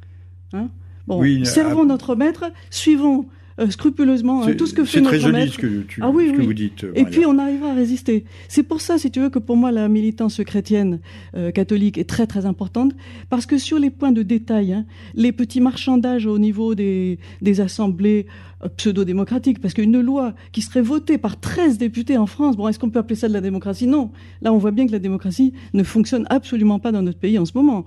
Bon, 1.06 1.24
servons 1.44 1.84
notre 1.84 2.14
maître, 2.14 2.52
suivons 2.70 3.26
euh, 3.60 3.70
scrupuleusement 3.70 4.42
hein, 4.42 4.54
tout 4.54 4.66
ce 4.66 4.74
que 4.74 4.84
fait 4.84 5.00
notre 5.00 5.14
C'est 5.14 5.20
très 5.20 5.32
joli 5.32 5.50
ce 5.50 5.58
que, 5.58 5.82
tu, 5.82 6.00
ah, 6.02 6.10
oui, 6.10 6.32
vous 6.36 6.54
dites. 6.54 6.86
Et 6.94 7.04
puis 7.04 7.26
on 7.26 7.38
arrivera 7.38 7.70
à 7.70 7.74
résister. 7.74 8.24
C'est 8.48 8.62
pour 8.62 8.80
ça, 8.80 8.98
si 8.98 9.10
tu 9.10 9.20
veux, 9.20 9.30
que 9.30 9.38
pour 9.38 9.56
moi 9.56 9.70
la 9.70 9.88
militance 9.88 10.40
chrétienne 10.44 11.00
euh, 11.36 11.50
catholique 11.50 11.98
est 11.98 12.08
très 12.08 12.26
très 12.26 12.46
importante, 12.46 12.92
parce 13.28 13.46
que 13.46 13.58
sur 13.58 13.78
les 13.78 13.90
points 13.90 14.12
de 14.12 14.22
détail, 14.22 14.72
hein, 14.72 14.86
les 15.14 15.32
petits 15.32 15.60
marchandages 15.60 16.26
au 16.26 16.38
niveau 16.38 16.74
des, 16.74 17.18
des 17.42 17.60
assemblées 17.60 18.26
euh, 18.64 18.68
pseudo-démocratiques, 18.76 19.60
parce 19.60 19.74
qu'une 19.74 20.00
loi 20.00 20.34
qui 20.52 20.62
serait 20.62 20.82
votée 20.82 21.18
par 21.18 21.38
13 21.38 21.78
députés 21.78 22.16
en 22.16 22.26
France, 22.26 22.56
bon, 22.56 22.68
est-ce 22.68 22.78
qu'on 22.78 22.90
peut 22.90 22.98
appeler 22.98 23.16
ça 23.16 23.28
de 23.28 23.32
la 23.32 23.40
démocratie? 23.40 23.86
Non. 23.86 24.10
Là, 24.42 24.52
on 24.52 24.58
voit 24.58 24.70
bien 24.70 24.86
que 24.86 24.92
la 24.92 24.98
démocratie 24.98 25.52
ne 25.74 25.82
fonctionne 25.82 26.26
absolument 26.30 26.78
pas 26.78 26.92
dans 26.92 27.02
notre 27.02 27.18
pays 27.18 27.38
en 27.38 27.44
ce 27.44 27.52
moment. 27.54 27.84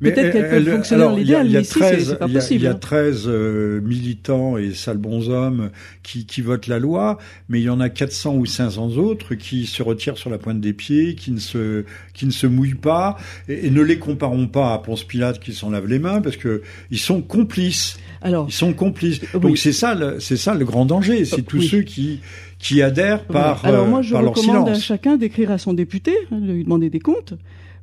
Peut-être 0.00 0.32
qu'elle 0.32 0.64
peut 0.64 0.70
fonctionner 0.70 1.04
en 1.04 1.16
l'idéal, 1.16 1.48
mais 1.50 1.62
ici, 1.62 1.80
c'est 2.00 2.18
pas 2.18 2.28
possible. 2.28 2.60
Il 2.60 2.64
y 2.64 2.68
a 2.68 2.74
13 2.74 3.26
hein. 3.26 3.30
euh, 3.30 3.80
militants 3.80 4.56
et 4.56 4.72
sales 4.72 4.98
bonshommes 4.98 5.70
qui, 6.02 6.24
qui 6.24 6.40
votent 6.40 6.68
la 6.68 6.78
loi, 6.78 7.18
mais 7.48 7.60
il 7.60 7.64
y 7.64 7.70
en 7.70 7.80
a 7.80 7.88
400 7.88 8.36
ou 8.36 8.46
500 8.46 8.96
autres 8.96 9.34
qui 9.34 9.66
se 9.66 9.82
retirent 9.82 10.16
sur 10.16 10.30
la 10.30 10.38
pointe 10.38 10.60
des 10.60 10.72
pieds, 10.72 11.14
qui 11.14 11.32
ne 11.32 11.40
se, 11.40 11.84
qui 12.14 12.26
ne 12.26 12.30
se 12.30 12.46
mouillent 12.46 12.74
pas, 12.74 13.16
et, 13.48 13.70
ne 13.70 13.82
les 13.82 13.98
comparons 13.98 14.46
pas 14.46 14.72
à 14.72 14.78
Ponce 14.78 15.04
Pilate 15.04 15.40
qui 15.40 15.52
s'en 15.52 15.70
lave 15.70 15.86
les 15.86 15.98
mains, 15.98 16.20
parce 16.20 16.36
que 16.36 16.62
ils 16.90 16.98
sont 16.98 17.20
complices. 17.20 17.98
Alors, 18.22 18.46
ils 18.48 18.54
sont 18.54 18.72
complices. 18.72 19.20
Donc 19.34 19.58
c'est 19.58 19.72
ça, 19.72 19.96
c'est 20.20 20.36
ça 20.36 20.54
le 20.54 20.64
grand 20.64 20.86
danger, 20.86 21.24
c'est 21.24 21.42
tous 21.42 21.62
ceux 21.62 21.82
qui 21.82 22.20
qui 22.58 22.82
adhèrent 22.82 23.24
par 23.24 23.64
Alors 23.64 23.86
moi, 23.86 24.00
euh, 24.00 24.02
je 24.02 24.14
recommande 24.14 24.68
à 24.68 24.74
chacun 24.74 25.16
d'écrire 25.16 25.50
à 25.50 25.58
son 25.58 25.74
député, 25.74 26.12
hein, 26.32 26.38
de 26.40 26.52
lui 26.52 26.64
demander 26.64 26.90
des 26.90 27.00
comptes. 27.00 27.34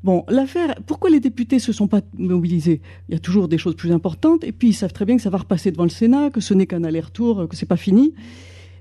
Bon, 0.04 0.24
l'affaire, 0.30 0.76
pourquoi 0.86 1.10
les 1.10 1.20
députés 1.20 1.60
se 1.60 1.74
sont 1.74 1.88
pas 1.88 2.02
mobilisés? 2.18 2.82
Il 3.10 3.14
y 3.14 3.16
a 3.16 3.20
toujours 3.20 3.48
des 3.48 3.58
choses 3.58 3.76
plus 3.76 3.92
importantes, 3.92 4.44
et 4.44 4.52
puis 4.52 4.70
ils 4.70 4.74
savent 4.74 4.94
très 4.94 5.06
bien 5.06 5.16
que 5.16 5.22
ça 5.22 5.30
va 5.30 5.40
repasser 5.40 5.72
devant 5.72 5.84
le 5.84 5.90
Sénat, 5.90 6.30
que 6.30 6.42
ce 6.42 6.54
n'est 6.54 6.68
qu'un 6.68 6.84
aller-retour, 6.84 7.48
que 7.50 7.56
c'est 7.56 7.66
pas 7.66 7.78
fini. 7.78 8.14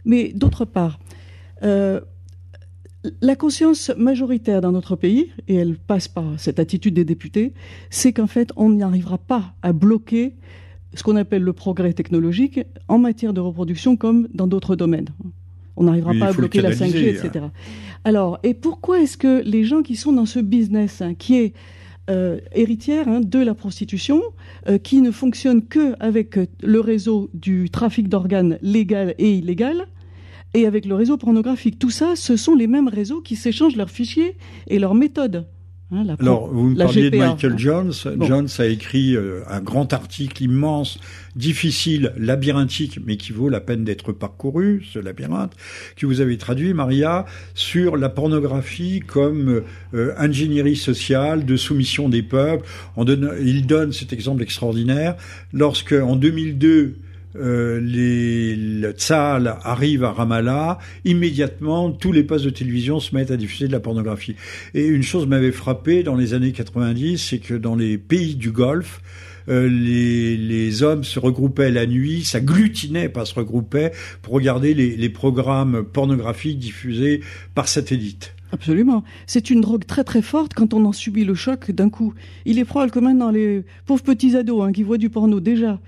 Mais 0.04 0.32
d'autre 0.34 0.64
part, 0.64 0.98
euh, 1.62 2.00
la 3.20 3.36
conscience 3.36 3.90
majoritaire 3.96 4.60
dans 4.60 4.72
notre 4.72 4.96
pays, 4.96 5.30
et 5.48 5.54
elle 5.54 5.76
passe 5.76 6.08
par 6.08 6.38
cette 6.38 6.58
attitude 6.58 6.94
des 6.94 7.04
députés, 7.04 7.52
c'est 7.90 8.12
qu'en 8.12 8.26
fait, 8.26 8.52
on 8.56 8.70
n'y 8.70 8.82
arrivera 8.82 9.18
pas 9.18 9.54
à 9.62 9.72
bloquer 9.72 10.34
ce 10.94 11.02
qu'on 11.02 11.16
appelle 11.16 11.42
le 11.42 11.52
progrès 11.52 11.92
technologique 11.92 12.60
en 12.88 12.98
matière 12.98 13.32
de 13.32 13.40
reproduction 13.40 13.96
comme 13.96 14.28
dans 14.32 14.46
d'autres 14.46 14.76
domaines. 14.76 15.08
On 15.76 15.84
n'arrivera 15.84 16.14
pas 16.14 16.26
à 16.26 16.32
bloquer 16.32 16.60
la 16.60 16.70
5G, 16.70 17.08
etc. 17.08 17.30
Hein. 17.36 17.52
Alors, 18.04 18.38
et 18.42 18.54
pourquoi 18.54 19.00
est-ce 19.00 19.16
que 19.16 19.42
les 19.44 19.64
gens 19.64 19.82
qui 19.82 19.96
sont 19.96 20.12
dans 20.12 20.26
ce 20.26 20.38
business, 20.38 21.00
hein, 21.00 21.14
qui 21.14 21.36
est 21.36 21.52
euh, 22.10 22.38
héritière 22.52 23.08
hein, 23.08 23.20
de 23.20 23.38
la 23.38 23.54
prostitution, 23.54 24.22
euh, 24.68 24.78
qui 24.78 25.00
ne 25.00 25.10
fonctionne 25.10 25.64
que 25.64 25.94
avec 26.00 26.38
le 26.62 26.80
réseau 26.80 27.30
du 27.34 27.70
trafic 27.70 28.08
d'organes 28.08 28.58
légal 28.62 29.14
et 29.18 29.34
illégal, 29.34 29.86
et 30.52 30.66
avec 30.66 30.86
le 30.86 30.94
réseau 30.94 31.16
pornographique? 31.16 31.78
Tout 31.78 31.90
ça, 31.90 32.14
ce 32.14 32.36
sont 32.36 32.54
les 32.54 32.66
mêmes 32.66 32.88
réseaux 32.88 33.20
qui 33.20 33.36
s'échangent 33.36 33.76
leurs 33.76 33.90
fichiers 33.90 34.36
et 34.68 34.78
leurs 34.78 34.94
méthodes. 34.94 35.46
Hein, 35.94 36.16
Alors, 36.18 36.48
vous 36.48 36.70
me 36.70 36.76
parliez 36.76 37.10
de 37.10 37.16
Michael 37.16 37.58
Jones. 37.58 37.92
Jones 38.20 38.48
a 38.58 38.66
écrit 38.66 39.14
euh, 39.14 39.42
un 39.48 39.60
grand 39.60 39.92
article 39.92 40.42
immense, 40.42 40.98
difficile, 41.36 42.12
labyrinthique, 42.16 42.98
mais 43.04 43.16
qui 43.16 43.32
vaut 43.32 43.48
la 43.48 43.60
peine 43.60 43.84
d'être 43.84 44.12
parcouru, 44.12 44.84
ce 44.92 44.98
labyrinthe, 44.98 45.52
que 45.96 46.06
vous 46.06 46.20
avez 46.20 46.36
traduit, 46.36 46.74
Maria, 46.74 47.26
sur 47.54 47.96
la 47.96 48.08
pornographie 48.08 49.00
comme 49.06 49.62
euh, 49.94 50.14
ingénierie 50.16 50.76
sociale, 50.76 51.44
de 51.44 51.56
soumission 51.56 52.08
des 52.08 52.22
peuples. 52.22 52.66
il 53.40 53.66
donne 53.66 53.92
cet 53.92 54.12
exemple 54.12 54.42
extraordinaire 54.42 55.14
lorsque, 55.52 55.92
en 55.92 56.16
2002, 56.16 56.96
euh, 57.36 57.80
les, 57.80 58.54
le 58.56 58.92
Tzal 58.92 59.58
arrive 59.62 60.04
à 60.04 60.12
Ramallah, 60.12 60.78
immédiatement, 61.04 61.90
tous 61.90 62.12
les 62.12 62.22
postes 62.22 62.44
de 62.44 62.50
télévision 62.50 63.00
se 63.00 63.14
mettent 63.14 63.30
à 63.30 63.36
diffuser 63.36 63.66
de 63.66 63.72
la 63.72 63.80
pornographie. 63.80 64.36
Et 64.74 64.86
une 64.86 65.02
chose 65.02 65.26
m'avait 65.26 65.52
frappé 65.52 66.02
dans 66.02 66.14
les 66.14 66.34
années 66.34 66.52
90, 66.52 67.18
c'est 67.18 67.38
que 67.38 67.54
dans 67.54 67.74
les 67.74 67.98
pays 67.98 68.36
du 68.36 68.50
Golfe, 68.50 69.00
euh, 69.48 69.68
les, 69.68 70.82
hommes 70.82 71.04
se 71.04 71.18
regroupaient 71.18 71.70
la 71.70 71.86
nuit, 71.86 72.24
s'agglutinait, 72.24 73.08
pas 73.08 73.24
se 73.24 73.34
regroupaient, 73.34 73.92
pour 74.22 74.34
regarder 74.34 74.74
les, 74.74 74.96
les 74.96 75.08
programmes 75.08 75.84
pornographiques 75.84 76.58
diffusés 76.58 77.20
par 77.54 77.68
satellite. 77.68 78.34
Absolument. 78.52 79.02
C'est 79.26 79.50
une 79.50 79.60
drogue 79.60 79.84
très 79.84 80.04
très 80.04 80.22
forte 80.22 80.54
quand 80.54 80.74
on 80.74 80.84
en 80.84 80.92
subit 80.92 81.24
le 81.24 81.34
choc 81.34 81.72
d'un 81.72 81.90
coup. 81.90 82.14
Il 82.44 82.60
est 82.60 82.64
probable 82.64 82.92
que 82.92 83.00
maintenant 83.00 83.30
les 83.30 83.64
pauvres 83.84 84.04
petits 84.04 84.36
ados 84.36 84.62
hein, 84.62 84.72
qui 84.72 84.84
voient 84.84 84.98
du 84.98 85.10
porno 85.10 85.40
déjà 85.40 85.80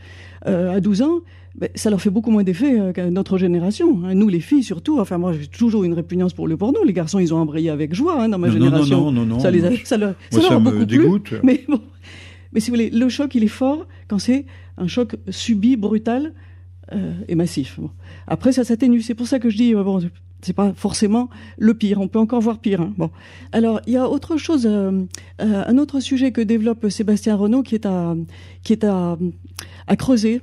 euh, 0.46 0.74
à 0.74 0.80
12 0.80 1.02
ans, 1.02 1.20
ben, 1.58 1.70
ça 1.74 1.88
leur 1.88 2.00
fait 2.00 2.10
beaucoup 2.10 2.30
moins 2.30 2.44
d'effet 2.44 2.78
euh, 2.78 2.92
qu'à 2.92 3.10
notre 3.10 3.38
génération. 3.38 4.02
Hein. 4.04 4.14
Nous, 4.14 4.28
les 4.28 4.40
filles, 4.40 4.62
surtout. 4.62 5.00
Enfin, 5.00 5.16
moi, 5.16 5.32
j'ai 5.32 5.46
toujours 5.46 5.84
une 5.84 5.94
répugnance 5.94 6.34
pour 6.34 6.46
le 6.48 6.56
porno. 6.56 6.84
Les 6.84 6.92
garçons, 6.92 7.18
ils 7.18 7.32
ont 7.32 7.38
embrayé 7.38 7.70
avec 7.70 7.94
joie 7.94 8.22
hein, 8.22 8.28
dans 8.28 8.38
ma 8.38 8.50
génération. 8.50 9.10
Non, 9.10 9.12
non, 9.12 9.26
non, 9.26 9.40
ça 9.40 9.50
les 9.50 9.64
a, 9.64 9.70
ça 9.84 9.96
leur, 9.96 10.14
ça, 10.30 10.60
me 10.60 10.84
dégoûte. 10.84 11.34
Mais 11.42 11.64
bon, 11.68 11.80
mais 12.52 12.60
si 12.60 12.70
vous 12.70 12.76
voulez, 12.76 12.90
le 12.90 13.08
choc, 13.08 13.34
il 13.34 13.44
est 13.44 13.48
fort 13.48 13.86
quand 14.08 14.18
c'est 14.18 14.46
un 14.78 14.86
choc 14.86 15.16
subi, 15.28 15.76
brutal 15.76 16.32
euh, 16.92 17.12
et 17.28 17.34
massif. 17.34 17.78
Bon. 17.78 17.90
Après, 18.26 18.52
ça 18.52 18.64
s'atténue. 18.64 19.00
C'est 19.00 19.14
pour 19.14 19.26
ça 19.26 19.38
que 19.38 19.50
je 19.50 19.56
dis, 19.56 19.74
bon, 19.74 20.00
c'est 20.42 20.52
pas 20.52 20.72
forcément 20.74 21.28
le 21.58 21.74
pire. 21.74 22.00
On 22.00 22.08
peut 22.08 22.18
encore 22.18 22.40
voir 22.40 22.58
pire. 22.58 22.80
Hein. 22.80 22.94
Bon, 22.96 23.10
alors 23.52 23.80
il 23.86 23.94
y 23.94 23.96
a 23.96 24.08
autre 24.08 24.36
chose, 24.36 24.66
euh, 24.66 25.04
euh, 25.40 25.64
un 25.66 25.78
autre 25.78 26.00
sujet 26.00 26.32
que 26.32 26.40
développe 26.40 26.88
Sébastien 26.88 27.36
Renaud 27.36 27.62
qui 27.62 27.74
est 27.74 27.86
à 27.86 28.14
qui 28.62 28.72
est 28.72 28.84
à, 28.84 29.18
à 29.86 29.96
creuser. 29.96 30.40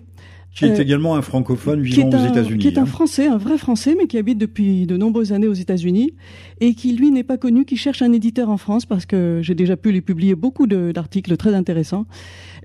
Qui 0.54 0.66
est 0.66 0.80
euh, 0.80 0.82
également 0.82 1.16
un 1.16 1.22
francophone 1.22 1.82
vivant 1.82 2.10
aux 2.10 2.28
États-Unis. 2.28 2.60
Qui 2.60 2.68
est 2.68 2.78
un 2.78 2.84
hein. 2.84 2.86
Français, 2.86 3.28
un 3.28 3.38
vrai 3.38 3.58
Français, 3.58 3.96
mais 3.98 4.06
qui 4.06 4.18
habite 4.18 4.38
depuis 4.38 4.86
de 4.86 4.98
nombreuses 4.98 5.34
années 5.34 5.48
aux 5.48 5.54
États-Unis 5.54 6.14
et 6.60 6.76
qui 6.76 6.94
lui 6.94 7.10
n'est 7.10 7.24
pas 7.24 7.38
connu, 7.38 7.66
qui 7.66 7.76
cherche 7.76 8.04
un 8.04 8.14
éditeur 8.14 8.50
en 8.50 8.58
France 8.58 8.86
parce 8.86 9.08
que 9.08 9.40
j'ai 9.42 9.56
déjà 9.56 9.78
pu 9.78 9.92
lui 9.92 10.02
publier 10.02 10.36
beaucoup 10.36 10.68
d'articles 10.68 11.38
très 11.38 11.56
intéressants. 11.56 12.06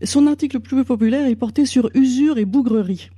Son 0.03 0.27
article 0.27 0.57
le 0.57 0.62
plus 0.62 0.85
populaire 0.85 1.27
est 1.27 1.37
porté 1.37 1.64
sur 1.64 1.90
usure 1.94 2.37
et 2.37 2.44
bougrerie 2.44 3.11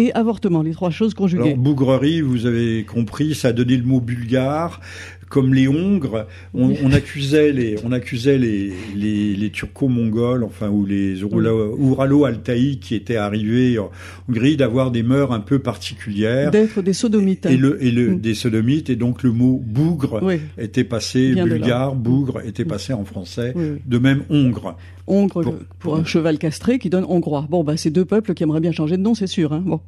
et 0.00 0.12
avortement, 0.14 0.62
les 0.62 0.72
trois 0.72 0.90
choses 0.90 1.14
conjuguées. 1.14 1.52
Alors, 1.52 1.56
bougrerie, 1.56 2.20
vous 2.20 2.46
avez 2.46 2.84
compris, 2.84 3.34
ça 3.34 3.48
a 3.48 3.52
donné 3.52 3.76
le 3.76 3.84
mot 3.84 4.00
bulgare. 4.00 4.80
Comme 5.28 5.54
les 5.54 5.68
Hongres, 5.68 6.26
on, 6.54 6.74
on 6.82 6.90
accusait 6.90 7.52
les, 7.52 7.76
on 7.84 7.92
accusait 7.92 8.36
les, 8.36 8.72
les, 8.96 9.36
les 9.36 9.50
turco-mongols, 9.50 10.42
enfin 10.42 10.68
ou 10.68 10.84
les 10.84 11.20
Uralo-Altaï 11.22 12.80
qui 12.80 12.96
étaient 12.96 13.14
arrivés 13.14 13.78
en 13.78 13.92
Hongrie 14.28 14.56
d'avoir 14.56 14.90
des 14.90 15.04
mœurs 15.04 15.30
un 15.30 15.38
peu 15.38 15.60
particulières, 15.60 16.50
d'être 16.50 16.82
des 16.82 16.92
sodomites, 16.92 17.46
et 17.46 17.56
le, 17.56 17.80
et 17.80 17.92
le 17.92 18.10
mm. 18.10 18.20
des 18.20 18.34
sodomites, 18.34 18.90
et 18.90 18.96
donc 18.96 19.22
le 19.22 19.30
mot 19.30 19.62
bougre 19.64 20.20
était 20.58 20.82
passé 20.82 21.32
bulgare, 21.34 21.94
bougre 21.94 22.40
était 22.44 22.64
passé 22.64 22.92
en 22.92 23.04
français, 23.04 23.54
de 23.86 23.98
même 23.98 24.24
hongre. 24.30 24.76
Hongre 25.10 25.42
pour, 25.42 25.54
pour, 25.78 25.96
un 25.96 26.04
cheval 26.04 26.38
castré 26.38 26.78
qui 26.78 26.90
donne 26.90 27.04
hongrois. 27.04 27.46
Bon, 27.48 27.64
bah 27.64 27.76
c'est 27.76 27.90
deux 27.90 28.04
peuples 28.04 28.34
qui 28.34 28.42
aimeraient 28.42 28.60
bien 28.60 28.72
changer 28.72 28.96
de 28.96 29.02
nom, 29.02 29.14
c'est 29.14 29.26
sûr. 29.26 29.52
Hein 29.52 29.62
bon. 29.64 29.80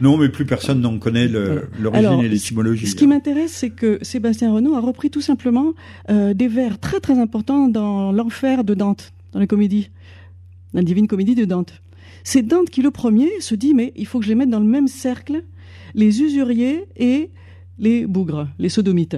Non, 0.00 0.16
mais 0.16 0.28
plus 0.28 0.44
personne 0.44 0.80
n'en 0.80 0.98
connaît 0.98 1.28
l'origine 1.28 2.20
et 2.20 2.28
l'étymologie. 2.28 2.86
Ce 2.86 2.94
qui 2.94 3.06
m'intéresse, 3.06 3.52
c'est 3.52 3.70
que 3.70 3.98
Sébastien 4.02 4.52
Renaud 4.52 4.74
a 4.74 4.80
repris 4.80 5.10
tout 5.10 5.20
simplement 5.20 5.72
euh, 6.10 6.34
des 6.34 6.48
vers 6.48 6.78
très 6.78 7.00
très 7.00 7.18
importants 7.18 7.68
dans 7.68 8.12
l'enfer 8.12 8.64
de 8.64 8.74
Dante, 8.74 9.12
dans 9.32 9.40
la 9.40 9.46
comédie, 9.46 9.90
la 10.72 10.82
divine 10.82 11.06
comédie 11.06 11.34
de 11.34 11.44
Dante. 11.44 11.80
C'est 12.24 12.42
Dante 12.42 12.70
qui, 12.70 12.82
le 12.82 12.90
premier, 12.90 13.28
se 13.40 13.54
dit, 13.54 13.74
mais 13.74 13.92
il 13.96 14.06
faut 14.06 14.18
que 14.18 14.24
je 14.24 14.30
les 14.30 14.34
mette 14.34 14.50
dans 14.50 14.60
le 14.60 14.66
même 14.66 14.88
cercle, 14.88 15.44
les 15.94 16.22
usuriers 16.22 16.84
et 16.96 17.30
les 17.78 18.06
bougres, 18.06 18.48
les 18.58 18.68
sodomites. 18.68 19.16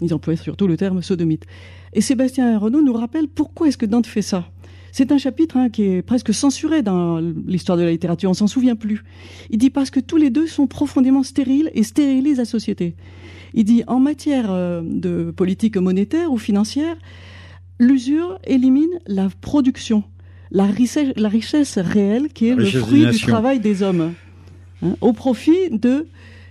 Ils 0.00 0.14
emploient 0.14 0.36
surtout 0.36 0.66
le 0.66 0.76
terme 0.76 1.02
sodomite. 1.02 1.46
Et 1.94 2.00
Sébastien 2.00 2.58
Renaud 2.58 2.82
nous 2.82 2.92
rappelle 2.92 3.28
pourquoi 3.28 3.68
est-ce 3.68 3.78
que 3.78 3.86
Dante 3.86 4.06
fait 4.06 4.22
ça. 4.22 4.48
C'est 4.92 5.10
un 5.10 5.16
chapitre 5.16 5.56
hein, 5.56 5.70
qui 5.70 5.84
est 5.84 6.02
presque 6.02 6.34
censuré 6.34 6.82
dans 6.82 7.18
l'histoire 7.18 7.78
de 7.78 7.82
la 7.82 7.90
littérature, 7.90 8.28
on 8.28 8.34
s'en 8.34 8.46
souvient 8.46 8.76
plus. 8.76 9.02
Il 9.48 9.56
dit 9.56 9.70
parce 9.70 9.90
que 9.90 10.00
tous 10.00 10.18
les 10.18 10.28
deux 10.28 10.46
sont 10.46 10.66
profondément 10.66 11.22
stériles 11.22 11.70
et 11.74 11.82
stérilisent 11.82 12.36
la 12.36 12.44
société. 12.44 12.94
Il 13.54 13.64
dit 13.64 13.84
en 13.86 14.00
matière 14.00 14.50
euh, 14.50 14.82
de 14.84 15.30
politique 15.30 15.78
monétaire 15.78 16.30
ou 16.30 16.36
financière, 16.36 16.96
l'usure 17.78 18.38
élimine 18.44 19.00
la 19.06 19.30
production, 19.40 20.04
la 20.50 20.66
richesse, 20.66 21.12
la 21.16 21.30
richesse 21.30 21.78
réelle 21.78 22.28
qui 22.28 22.48
est 22.48 22.54
le 22.54 22.66
fruit 22.66 23.06
du 23.06 23.18
travail 23.18 23.60
des 23.60 23.82
hommes, 23.82 24.12
hein, 24.82 24.96
au 25.00 25.14
profit 25.14 25.70
de 25.70 26.06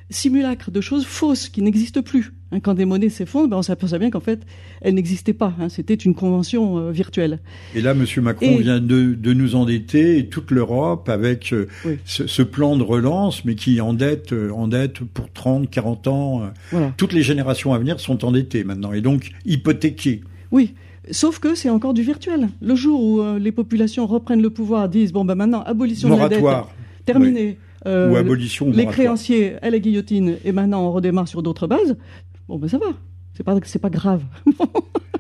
simulacres, 0.10 0.72
de 0.72 0.82
choses 0.82 1.06
fausses 1.06 1.48
qui 1.48 1.62
n'existent 1.62 2.02
plus. 2.02 2.34
Hein, 2.52 2.60
quand 2.60 2.74
des 2.74 2.86
monnaies 2.86 3.10
s'effondrent, 3.10 3.48
ben 3.48 3.58
on 3.58 3.62
s'aperçoit 3.62 3.98
bien 3.98 4.10
qu'en 4.10 4.20
fait, 4.20 4.42
elles 4.82 4.94
n'existaient 4.94 5.34
pas. 5.34 5.54
Hein, 5.60 5.70
C'était 5.70 5.94
une 5.94 6.14
convention 6.14 6.78
euh, 6.78 6.92
virtuelle. 6.92 7.40
Et 7.76 7.82
là, 7.82 7.92
M. 7.92 8.06
Macron 8.22 8.58
vient 8.58 8.80
de, 8.80 9.14
de, 9.14 9.34
nous 9.34 9.56
endetter, 9.56 10.18
et 10.18 10.28
toute 10.28 10.52
l'Europe, 10.52 11.08
avec 11.08 11.54
euh, 11.54 11.68
ce, 12.04 12.28
ce, 12.28 12.42
plan 12.42 12.76
de 12.76 12.84
relance, 12.84 13.46
mais 13.46 13.56
qui 13.56 13.80
endette, 13.80 14.34
euh, 14.34 14.52
endette 14.52 15.00
pour 15.00 15.32
30, 15.32 15.70
40 15.70 16.08
ans. 16.08 16.42
Toutes 16.98 17.14
les 17.14 17.24
générations 17.24 17.74
à 17.74 17.80
venir 17.80 18.00
sont 18.00 18.26
endettées 18.26 18.64
maintenant, 18.64 18.92
et 18.92 19.02
donc 19.02 19.32
hypothéquées. 19.46 20.22
Oui. 20.52 20.74
Sauf 21.10 21.40
que 21.40 21.56
c'est 21.56 21.70
encore 21.70 21.94
du 21.94 22.04
virtuel. 22.04 22.50
Le 22.62 22.76
jour 22.76 23.04
où 23.04 23.38
les 23.40 23.52
populations 23.52 24.06
reprennent 24.06 24.42
le 24.42 24.50
pouvoir, 24.50 24.88
disent 24.88 25.12
bon 25.12 25.26
ben 25.26 25.36
maintenant 25.36 25.64
abolition 25.64 26.10
de 26.10 26.20
la 26.20 26.30
dette, 26.30 26.44
terminé. 27.06 27.58
Euh, 27.88 28.12
Ou 28.12 28.16
abolition. 28.16 28.70
Les 28.72 28.86
créanciers 28.86 29.56
à 29.62 29.70
la 29.70 29.80
guillotine 29.80 30.38
et 30.46 30.52
maintenant 30.52 30.86
on 30.86 30.92
redémarre 30.92 31.28
sur 31.28 31.42
d'autres 31.42 31.68
bases. 31.68 31.98
Bon 32.52 32.60
ben 32.60 32.68
ça 32.68 32.78
va, 32.78 32.88
c'est 33.34 33.44
pas 33.46 33.58
c'est 33.64 33.80
pas 33.80 33.90
grave. 33.90 34.26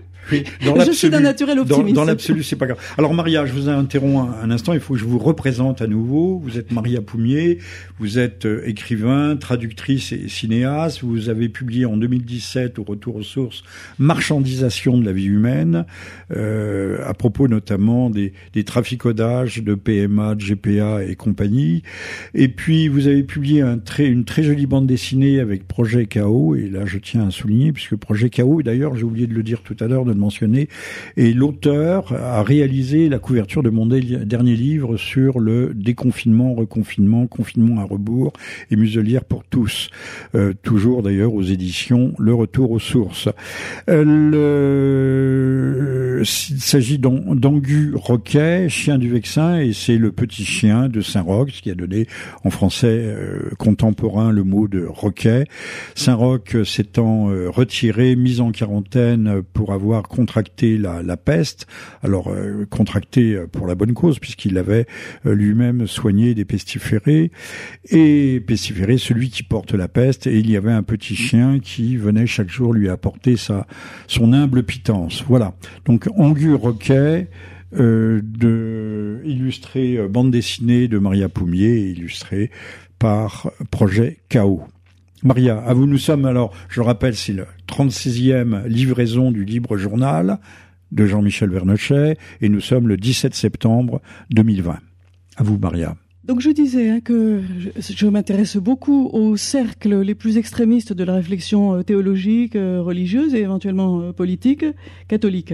dans 0.65 0.79
je 0.79 0.91
suis 0.91 1.09
d'un 1.09 1.19
naturel 1.19 1.59
optimiste. 1.59 1.95
Dans, 1.95 2.05
l'absolu, 2.05 2.43
c'est 2.43 2.55
pas 2.55 2.67
grave. 2.67 2.79
Alors 2.97 3.13
Maria, 3.13 3.45
je 3.45 3.53
vous 3.53 3.69
interromps 3.69 4.29
un, 4.41 4.45
un, 4.45 4.51
instant. 4.51 4.73
Il 4.73 4.79
faut 4.79 4.93
que 4.93 4.99
je 4.99 5.05
vous 5.05 5.19
représente 5.19 5.81
à 5.81 5.87
nouveau. 5.87 6.39
Vous 6.43 6.57
êtes 6.57 6.71
Maria 6.71 7.01
Poumier. 7.01 7.59
Vous 7.99 8.19
êtes 8.19 8.45
euh, 8.45 8.67
écrivain, 8.67 9.35
traductrice 9.35 10.11
et 10.11 10.27
cinéaste. 10.27 11.03
Vous 11.03 11.29
avez 11.29 11.49
publié 11.49 11.85
en 11.85 11.97
2017, 11.97 12.79
au 12.79 12.83
retour 12.83 13.15
aux 13.17 13.23
sources, 13.23 13.63
Marchandisation 13.99 14.97
de 14.97 15.05
la 15.05 15.11
vie 15.11 15.25
humaine, 15.25 15.85
euh, 16.35 16.97
à 17.05 17.13
propos 17.13 17.47
notamment 17.47 18.09
des, 18.09 18.33
des 18.53 18.63
traficodages 18.63 19.63
de 19.63 19.75
PMA, 19.75 20.35
de 20.35 20.43
GPA 20.43 21.03
et 21.03 21.15
compagnie. 21.15 21.83
Et 22.33 22.47
puis 22.47 22.87
vous 22.87 23.07
avez 23.07 23.23
publié 23.23 23.61
un 23.61 23.77
très, 23.77 24.07
une 24.07 24.25
très 24.25 24.43
jolie 24.43 24.65
bande 24.65 24.87
dessinée 24.87 25.39
avec 25.39 25.67
Projet 25.67 26.05
Chaos. 26.05 26.55
Et 26.55 26.69
là, 26.69 26.85
je 26.85 26.97
tiens 26.97 27.27
à 27.27 27.31
souligner, 27.31 27.71
puisque 27.71 27.95
Projet 27.95 28.29
Chaos, 28.29 28.61
et 28.61 28.63
d'ailleurs, 28.63 28.95
j'ai 28.95 29.03
oublié 29.03 29.27
de 29.27 29.33
le 29.33 29.43
dire 29.43 29.61
tout 29.61 29.77
à 29.79 29.87
l'heure, 29.87 30.05
de 30.13 30.19
mentionné. 30.19 30.67
Et 31.17 31.33
l'auteur 31.33 32.13
a 32.13 32.43
réalisé 32.43 33.09
la 33.09 33.19
couverture 33.19 33.63
de 33.63 33.69
mon 33.69 33.85
dernier 33.85 34.55
livre 34.55 34.97
sur 34.97 35.39
le 35.39 35.73
déconfinement, 35.73 36.53
reconfinement, 36.53 37.27
confinement 37.27 37.81
à 37.81 37.83
rebours 37.83 38.33
et 38.69 38.75
muselière 38.75 39.23
pour 39.23 39.43
tous. 39.43 39.89
Euh, 40.35 40.53
toujours 40.61 41.03
d'ailleurs 41.03 41.33
aux 41.33 41.43
éditions 41.43 42.13
Le 42.19 42.33
Retour 42.33 42.71
aux 42.71 42.79
sources. 42.79 43.29
Euh. 43.89 44.61
Il 46.21 46.25
s'agit 46.61 46.99
d'Angu 46.99 47.93
Roquet, 47.95 48.69
chien 48.69 48.99
du 48.99 49.09
Vexin, 49.09 49.59
et 49.59 49.73
c'est 49.73 49.97
le 49.97 50.11
petit 50.11 50.45
chien 50.45 50.87
de 50.87 51.01
Saint-Roch, 51.01 51.49
qui 51.49 51.71
a 51.71 51.75
donné 51.75 52.05
en 52.43 52.51
français 52.51 53.01
euh, 53.01 53.49
contemporain 53.57 54.31
le 54.31 54.43
mot 54.43 54.67
de 54.67 54.85
Roquet. 54.85 55.45
Saint-Roch 55.95 56.63
s'étant 56.63 57.29
retiré, 57.47 58.15
mis 58.15 58.39
en 58.39 58.51
quarantaine 58.51 59.41
pour 59.53 59.73
avoir 59.73 60.00
contracté 60.07 60.77
la, 60.77 61.17
peste, 61.17 61.67
alors 62.01 62.29
euh, 62.29 62.65
contracté 62.69 63.39
pour 63.51 63.67
la 63.67 63.75
bonne 63.75 63.93
cause 63.93 64.19
puisqu'il 64.19 64.57
avait 64.57 64.85
euh, 65.25 65.33
lui-même 65.33 65.87
soigné 65.87 66.33
des 66.33 66.45
pestiférés 66.45 67.31
et 67.89 68.41
pestiférés 68.45 68.97
celui 68.97 69.29
qui 69.29 69.43
porte 69.43 69.73
la 69.73 69.87
peste 69.87 70.27
et 70.27 70.37
il 70.37 70.49
y 70.49 70.57
avait 70.57 70.71
un 70.71 70.83
petit 70.83 71.15
chien 71.15 71.59
qui 71.59 71.97
venait 71.97 72.27
chaque 72.27 72.49
jour 72.49 72.73
lui 72.73 72.89
apporter 72.89 73.37
sa 73.37 73.67
son 74.07 74.33
humble 74.33 74.63
pitance. 74.63 75.23
Voilà. 75.27 75.53
Donc 75.85 76.07
Angu 76.17 76.53
Roquet 76.53 77.27
euh, 77.73 78.19
de 78.21 79.21
illustré 79.23 79.95
euh, 79.95 80.09
bande 80.09 80.29
dessinée 80.29 80.89
de 80.89 80.97
Maria 80.97 81.29
Poumier 81.29 81.77
illustré 81.77 82.51
par 82.99 83.49
Projet 83.71 84.17
Chaos. 84.27 84.63
Maria, 85.23 85.59
à 85.59 85.73
vous 85.73 85.85
nous 85.85 85.97
sommes 85.97 86.25
alors, 86.25 86.51
je 86.69 86.81
rappelle, 86.81 87.15
c'est 87.15 87.33
le 87.33 87.45
36e 87.67 88.65
livraison 88.65 89.31
du 89.31 89.45
Libre 89.45 89.77
Journal 89.77 90.39
de 90.91 91.05
Jean-Michel 91.05 91.49
Vernochet 91.51 92.17
et 92.41 92.49
nous 92.49 92.59
sommes 92.59 92.87
le 92.87 92.97
17 92.97 93.35
septembre 93.35 94.01
2020. 94.31 94.79
À 95.37 95.43
vous, 95.43 95.57
Maria. 95.57 95.95
Donc 96.23 96.39
je 96.39 96.49
disais 96.51 96.89
hein, 96.89 96.99
que 97.01 97.41
je, 97.77 98.07
m'intéresse 98.07 98.57
beaucoup 98.57 99.09
aux 99.11 99.37
cercles 99.37 100.01
les 100.01 100.13
plus 100.15 100.37
extrémistes 100.37 100.93
de 100.93 101.03
la 101.03 101.15
réflexion 101.15 101.75
euh, 101.75 101.83
théologique, 101.83 102.55
euh, 102.55 102.81
religieuse 102.81 103.33
et 103.33 103.39
éventuellement 103.39 104.01
euh, 104.01 104.13
politique 104.13 104.65
catholique. 105.07 105.53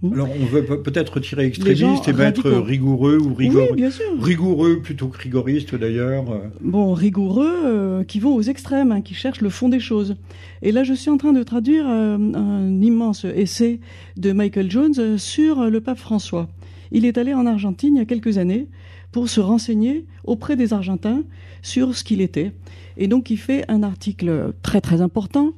Hmm. 0.00 0.12
Alors 0.12 0.28
on 0.40 0.44
veut 0.44 0.64
peut-être 0.64 1.14
retirer 1.14 1.46
extrémiste 1.46 2.06
et 2.06 2.12
mettre 2.12 2.48
rigoureux 2.48 3.18
ou 3.18 3.34
rigoureux. 3.34 3.68
Oui, 3.70 3.76
bien 3.76 3.90
sûr. 3.90 4.06
Rigoureux 4.20 4.80
plutôt 4.80 5.08
que 5.08 5.18
rigoriste 5.18 5.74
d'ailleurs. 5.74 6.24
Bon, 6.60 6.92
rigoureux 6.92 7.52
euh, 7.64 8.04
qui 8.04 8.20
vont 8.20 8.34
aux 8.34 8.42
extrêmes, 8.42 8.92
hein, 8.92 9.00
qui 9.00 9.14
cherchent 9.14 9.40
le 9.40 9.50
fond 9.50 9.68
des 9.68 9.80
choses. 9.80 10.16
Et 10.62 10.70
là, 10.70 10.84
je 10.84 10.94
suis 10.94 11.10
en 11.10 11.16
train 11.16 11.32
de 11.32 11.42
traduire 11.42 11.84
euh, 11.88 12.16
un 12.16 12.80
immense 12.80 13.24
essai 13.24 13.80
de 14.16 14.30
Michael 14.30 14.70
Jones 14.70 15.18
sur 15.18 15.68
le 15.68 15.80
pape 15.80 15.98
François. 15.98 16.48
Il 16.92 17.04
est 17.04 17.18
allé 17.18 17.34
en 17.34 17.44
Argentine 17.46 17.96
il 17.96 17.98
y 17.98 18.02
a 18.02 18.06
quelques 18.06 18.38
années 18.38 18.68
pour 19.10 19.28
se 19.28 19.40
renseigner 19.40 20.06
auprès 20.22 20.54
des 20.54 20.72
Argentins 20.72 21.24
sur 21.62 21.96
ce 21.96 22.04
qu'il 22.04 22.20
était. 22.20 22.52
Et 22.96 23.08
donc, 23.08 23.30
il 23.30 23.36
fait 23.36 23.64
un 23.68 23.82
article 23.82 24.52
très 24.62 24.80
très 24.80 25.00
important. 25.00 25.54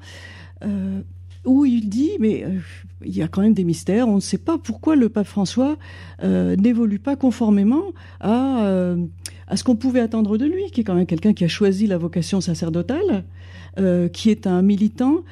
Euh, 0.63 1.01
où 1.45 1.65
il 1.65 1.89
dit, 1.89 2.13
mais 2.19 2.45
euh, 2.45 2.59
il 3.05 3.17
y 3.17 3.23
a 3.23 3.29
quand 3.29 3.43
même 3.43 3.55
des 3.55 3.65
mystères, 3.65 4.09
on 4.09 4.17
ne 4.17 4.21
sait 4.21 4.39
pas 4.39 4.59
pourquoi 4.59 4.97
le 4.97 5.09
pape 5.09 5.27
François 5.27 5.77
euh, 6.23 6.57
n'évolue 6.57 6.99
pas 6.99 7.17
conformément 7.17 7.83
à, 8.21 8.65
euh, 8.65 8.97
à 9.47 9.57
ce 9.57 9.65
qu'on 9.65 9.77
pouvait 9.77 10.01
attendre 10.01 10.39
de 10.39 10.47
lui, 10.47 10.71
qui 10.73 10.83
est 10.83 10.85
quand 10.85 10.95
même 10.95 11.07
quelqu'un 11.07 11.33
qui 11.33 11.45
a 11.45 11.49
choisi 11.49 11.87
la 11.87 11.99
vocation 11.99 12.41
sacerdotale, 12.41 13.25
qui 14.13 14.29
est 14.29 14.47
un 14.47 14.61
militant, 14.61 15.25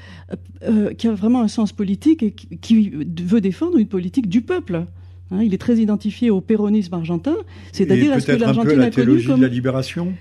qui 0.97 1.09
a 1.09 1.13
vraiment 1.13 1.43
un 1.43 1.49
sens 1.49 1.73
politique 1.73 2.23
et 2.23 2.31
qui, 2.33 2.91
veut 2.91 3.43
défendre 3.43 3.77
une 3.77 3.89
politique 3.89 4.29
du 4.29 4.41
peuple. 4.41 4.87
Hein, 5.31 5.43
il 5.43 5.53
est 5.53 5.59
très 5.59 5.77
identifié 5.77 6.31
au 6.31 6.41
péronisme 6.41 6.95
argentin, 6.95 7.37
c'est-à-dire 7.73 8.15
à 8.15 8.21
ce 8.21 8.27
que 8.29 8.33
l'Argentine 8.33 8.81
a 8.81 8.91
connu 8.91 9.23
comme... 9.25 9.43
la 9.43 9.49
libération 9.49 10.15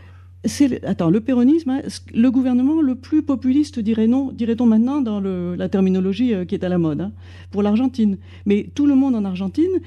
attends, 0.83 1.09
le 1.09 1.19
péronisme, 1.19 1.69
hein, 1.69 1.81
le 2.13 2.31
gouvernement 2.31 2.81
le 2.81 2.95
plus 2.95 3.23
populiste, 3.23 3.79
dirait 3.79 4.07
non, 4.07 4.31
dirait-on 4.31 4.65
maintenant 4.65 5.01
dans 5.01 5.19
la 5.19 5.69
terminologie 5.69 6.33
euh, 6.33 6.45
qui 6.45 6.55
est 6.55 6.63
à 6.63 6.69
la 6.69 6.77
mode, 6.77 7.01
hein, 7.01 7.11
pour 7.51 7.63
l'Argentine. 7.63 8.17
Mais 8.45 8.69
tout 8.73 8.85
le 8.85 8.95
monde 8.95 9.15
en 9.15 9.25
Argentine 9.25 9.81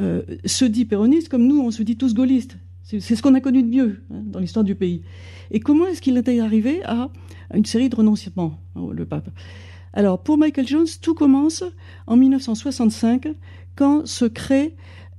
euh, 0.00 0.22
se 0.44 0.64
dit 0.64 0.84
péroniste 0.84 1.28
comme 1.28 1.46
nous, 1.46 1.60
on 1.60 1.70
se 1.70 1.82
dit 1.82 1.96
tous 1.96 2.14
gaullistes. 2.14 2.56
C'est 2.82 3.00
ce 3.00 3.22
qu'on 3.22 3.34
a 3.34 3.40
connu 3.40 3.62
de 3.62 3.68
mieux 3.68 4.02
hein, 4.12 4.22
dans 4.26 4.40
l'histoire 4.40 4.64
du 4.64 4.74
pays. 4.74 5.02
Et 5.50 5.60
comment 5.60 5.86
est-ce 5.86 6.02
qu'il 6.02 6.16
était 6.18 6.38
arrivé 6.40 6.82
à, 6.84 7.10
une 7.54 7.64
série 7.64 7.88
de 7.88 7.96
renonciements, 7.96 8.60
le 8.76 9.06
pape? 9.06 9.30
Alors, 9.94 10.22
pour 10.22 10.36
Michael 10.36 10.66
Jones, 10.66 10.86
tout 11.00 11.14
commence 11.14 11.64
en 12.06 12.16
1965, 12.16 13.28
quand 13.76 14.06
se 14.06 14.24
crée 14.24 14.74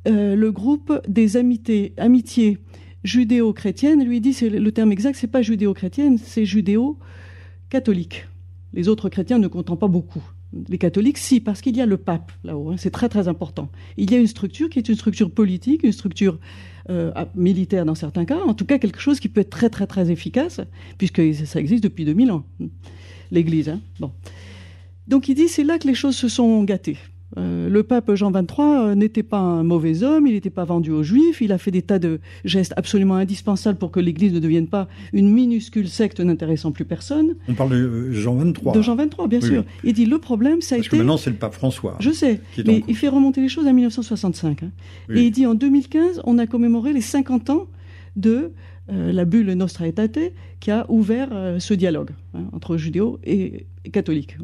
euh, 0.08 0.36
le 0.36 0.52
groupe 0.52 1.02
des 1.08 1.38
amitiés 1.38 2.60
judéo-chrétienne, 3.06 4.04
lui 4.04 4.20
dit, 4.20 4.34
c'est 4.34 4.50
le 4.50 4.72
terme 4.72 4.92
exact, 4.92 5.16
c'est 5.16 5.28
pas 5.28 5.42
judéo-chrétienne, 5.42 6.18
c'est 6.18 6.46
judéo-catholique. 6.46 8.28
Les 8.74 8.90
autres 8.90 9.10
chrétiens 9.10 9.40
ne 9.40 9.48
comptent 9.48 9.80
pas 9.80 9.88
beaucoup. 9.88 10.24
Les 10.70 10.78
catholiques, 10.78 11.18
si, 11.18 11.40
parce 11.40 11.62
qu'il 11.62 11.76
y 11.76 11.82
a 11.82 11.86
le 11.86 11.98
pape 11.98 12.32
là-haut, 12.44 12.72
hein, 12.72 12.76
c'est 12.78 12.92
très 12.92 13.10
très 13.10 13.28
important. 13.28 13.70
Il 13.98 14.12
y 14.12 14.16
a 14.16 14.20
une 14.20 14.28
structure 14.28 14.70
qui 14.70 14.80
est 14.80 14.90
une 14.90 14.96
structure 14.96 15.30
politique, 15.30 15.84
une 15.84 15.92
structure 15.92 16.40
euh, 16.90 17.12
militaire 17.36 17.86
dans 17.86 17.96
certains 17.96 18.26
cas, 18.26 18.40
en 18.40 18.54
tout 18.54 18.66
cas 18.66 18.78
quelque 18.78 19.00
chose 19.00 19.20
qui 19.20 19.28
peut 19.28 19.42
être 19.42 19.50
très 19.50 19.70
très 19.70 19.88
très 19.88 20.12
efficace, 20.12 20.62
puisque 20.98 21.22
ça 21.46 21.60
existe 21.60 21.84
depuis 21.84 22.06
2000 22.06 22.32
ans, 22.32 22.46
l'Église. 23.32 23.70
Hein. 23.70 23.82
Bon. 24.00 24.12
Donc 25.08 25.30
il 25.30 25.36
dit, 25.36 25.48
c'est 25.48 25.64
là 25.64 25.78
que 25.78 25.88
les 25.88 25.94
choses 25.94 26.16
se 26.16 26.28
sont 26.28 26.64
gâtées. 26.64 26.98
Euh, 27.38 27.70
le 27.70 27.84
pape 27.84 28.14
Jean 28.16 28.32
XXIII 28.32 28.46
euh, 28.60 28.96
n'était 28.96 29.24
pas 29.24 29.38
un 29.38 29.64
mauvais 29.64 30.04
homme, 30.04 30.28
il 30.28 30.34
n'était 30.34 30.50
pas 30.50 30.64
vendu 30.64 30.92
aux 30.92 31.04
juifs, 31.04 31.42
il 31.42 31.52
a 31.52 31.58
fait 31.58 31.72
des 31.72 31.82
tas 31.82 32.00
de 32.00 32.20
gestes 32.46 32.74
absolument 32.78 33.16
indispensables 33.16 33.78
pour 33.78 33.92
que 33.92 34.00
l'Église 34.00 34.34
ne 34.34 34.40
devienne 34.40 34.68
pas 34.68 34.88
une 35.12 35.30
minuscule 35.30 35.90
secte 35.90 36.20
n'intéressant 36.20 36.72
plus 36.72 36.86
personne. 36.86 37.36
On 37.50 37.54
parle 37.54 37.72
de 37.72 37.76
euh, 37.76 38.12
Jean 38.14 38.36
XXIII. 38.36 38.72
De 38.74 38.82
Jean 38.82 38.96
XXIII, 38.96 39.28
bien 39.28 39.42
sûr. 39.42 39.66
Il 39.84 39.94
dit 39.94 40.06
le 40.06 40.18
problème, 40.18 40.62
ça 40.62 40.76
a 40.76 40.78
été... 40.78 40.88
Parce 40.88 40.92
que 40.92 40.98
maintenant 40.98 41.18
c'est 41.18 41.30
le 41.30 41.36
pape 41.36 41.54
François. 41.54 41.98
Je 42.00 42.12
sais, 42.12 42.40
mais 42.66 42.84
il 42.88 42.96
fait 42.96 43.10
remonter 43.10 43.42
les 43.42 43.50
choses 43.50 43.68
à 43.68 43.74
1965. 43.74 44.64
Hein. 44.64 44.72
Et 45.14 45.26
il 45.26 45.32
dit 45.32 45.46
en 45.46 45.56
2015, 45.56 46.22
on 46.24 46.38
a 46.38 46.48
commémoré 46.48 46.94
les 46.94 47.02
50 47.02 47.50
ans 47.50 47.68
de 48.16 48.52
la 48.88 49.26
bulle 49.26 49.52
Nostra 49.54 49.88
Aetate 49.88 50.32
qui 50.60 50.70
a 50.70 50.86
ouvert 50.90 51.30
ce 51.58 51.74
dialogue 51.74 52.12
hein, 52.36 52.44
entre 52.54 52.78
judéo 52.78 53.20
et 53.24 53.66
catholiques. 53.92 54.38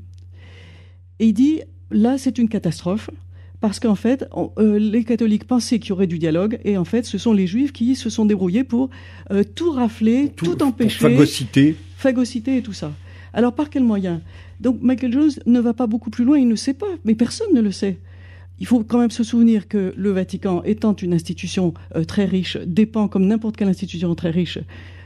Et 1.19 1.27
il 1.27 1.33
dit 1.33 1.61
là, 1.91 2.17
c'est 2.17 2.37
une 2.37 2.49
catastrophe. 2.49 3.09
Parce 3.61 3.79
qu'en 3.79 3.93
fait, 3.93 4.27
euh, 4.57 4.79
les 4.79 5.03
catholiques 5.03 5.45
pensaient 5.45 5.77
qu'il 5.77 5.89
y 5.89 5.91
aurait 5.91 6.07
du 6.07 6.17
dialogue, 6.17 6.59
et 6.65 6.77
en 6.77 6.83
fait, 6.83 7.05
ce 7.05 7.19
sont 7.19 7.31
les 7.31 7.45
juifs 7.45 7.71
qui 7.71 7.95
se 7.95 8.09
sont 8.09 8.25
débrouillés 8.25 8.63
pour 8.63 8.89
euh, 9.29 9.43
tout 9.43 9.71
rafler, 9.71 10.31
tout, 10.35 10.63
empêcher. 10.63 10.97
phagocyter. 10.97 11.75
Phagocyter 11.95 12.57
et 12.57 12.61
tout 12.63 12.73
ça. 12.73 12.91
Alors, 13.33 13.53
par 13.53 13.69
quels 13.69 13.83
moyens 13.83 14.19
Donc, 14.59 14.81
Michael 14.81 15.13
Jones 15.13 15.31
ne 15.45 15.59
va 15.59 15.75
pas 15.75 15.85
beaucoup 15.85 16.09
plus 16.09 16.25
loin, 16.25 16.39
il 16.39 16.47
ne 16.47 16.55
sait 16.55 16.73
pas, 16.73 16.87
mais 17.05 17.13
personne 17.13 17.53
ne 17.53 17.61
le 17.61 17.71
sait. 17.71 17.99
Il 18.59 18.65
faut 18.65 18.83
quand 18.83 18.97
même 18.97 19.11
se 19.11 19.23
souvenir 19.23 19.67
que 19.67 19.93
le 19.95 20.09
Vatican, 20.09 20.63
étant 20.63 20.95
une 20.95 21.13
institution 21.13 21.75
euh, 21.95 22.03
très 22.03 22.25
riche, 22.25 22.57
dépend, 22.65 23.07
comme 23.07 23.27
n'importe 23.27 23.57
quelle 23.57 23.69
institution 23.69 24.13
très 24.15 24.31
riche, 24.31 24.57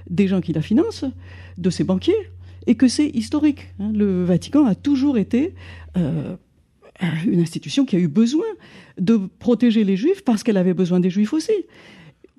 des 0.10 0.30
gens 0.30 0.40
qui 0.40 0.54
la 0.54 0.62
financent, 0.62 1.06
de 1.58 1.70
ses 1.70 1.84
banquiers, 1.84 2.14
et 2.68 2.76
que 2.76 2.88
c'est 2.88 3.08
historique. 3.08 3.74
Hein. 3.80 3.92
Le 3.94 4.24
Vatican 4.24 4.66
a 4.66 4.76
toujours 4.76 5.18
été 5.18 5.54
euh, 5.98 6.36
une 7.26 7.41
institution 7.41 7.86
qui 7.86 7.96
a 7.96 8.00
eu 8.00 8.08
besoin 8.08 8.46
de 8.98 9.20
protéger 9.39 9.84
les 9.84 9.98
juifs 9.98 10.24
parce 10.24 10.43
qu'elle 10.43 10.58
avait 10.58 10.74
besoin 10.74 11.00
des 11.00 11.10
juifs 11.10 11.34
aussi. 11.34 11.66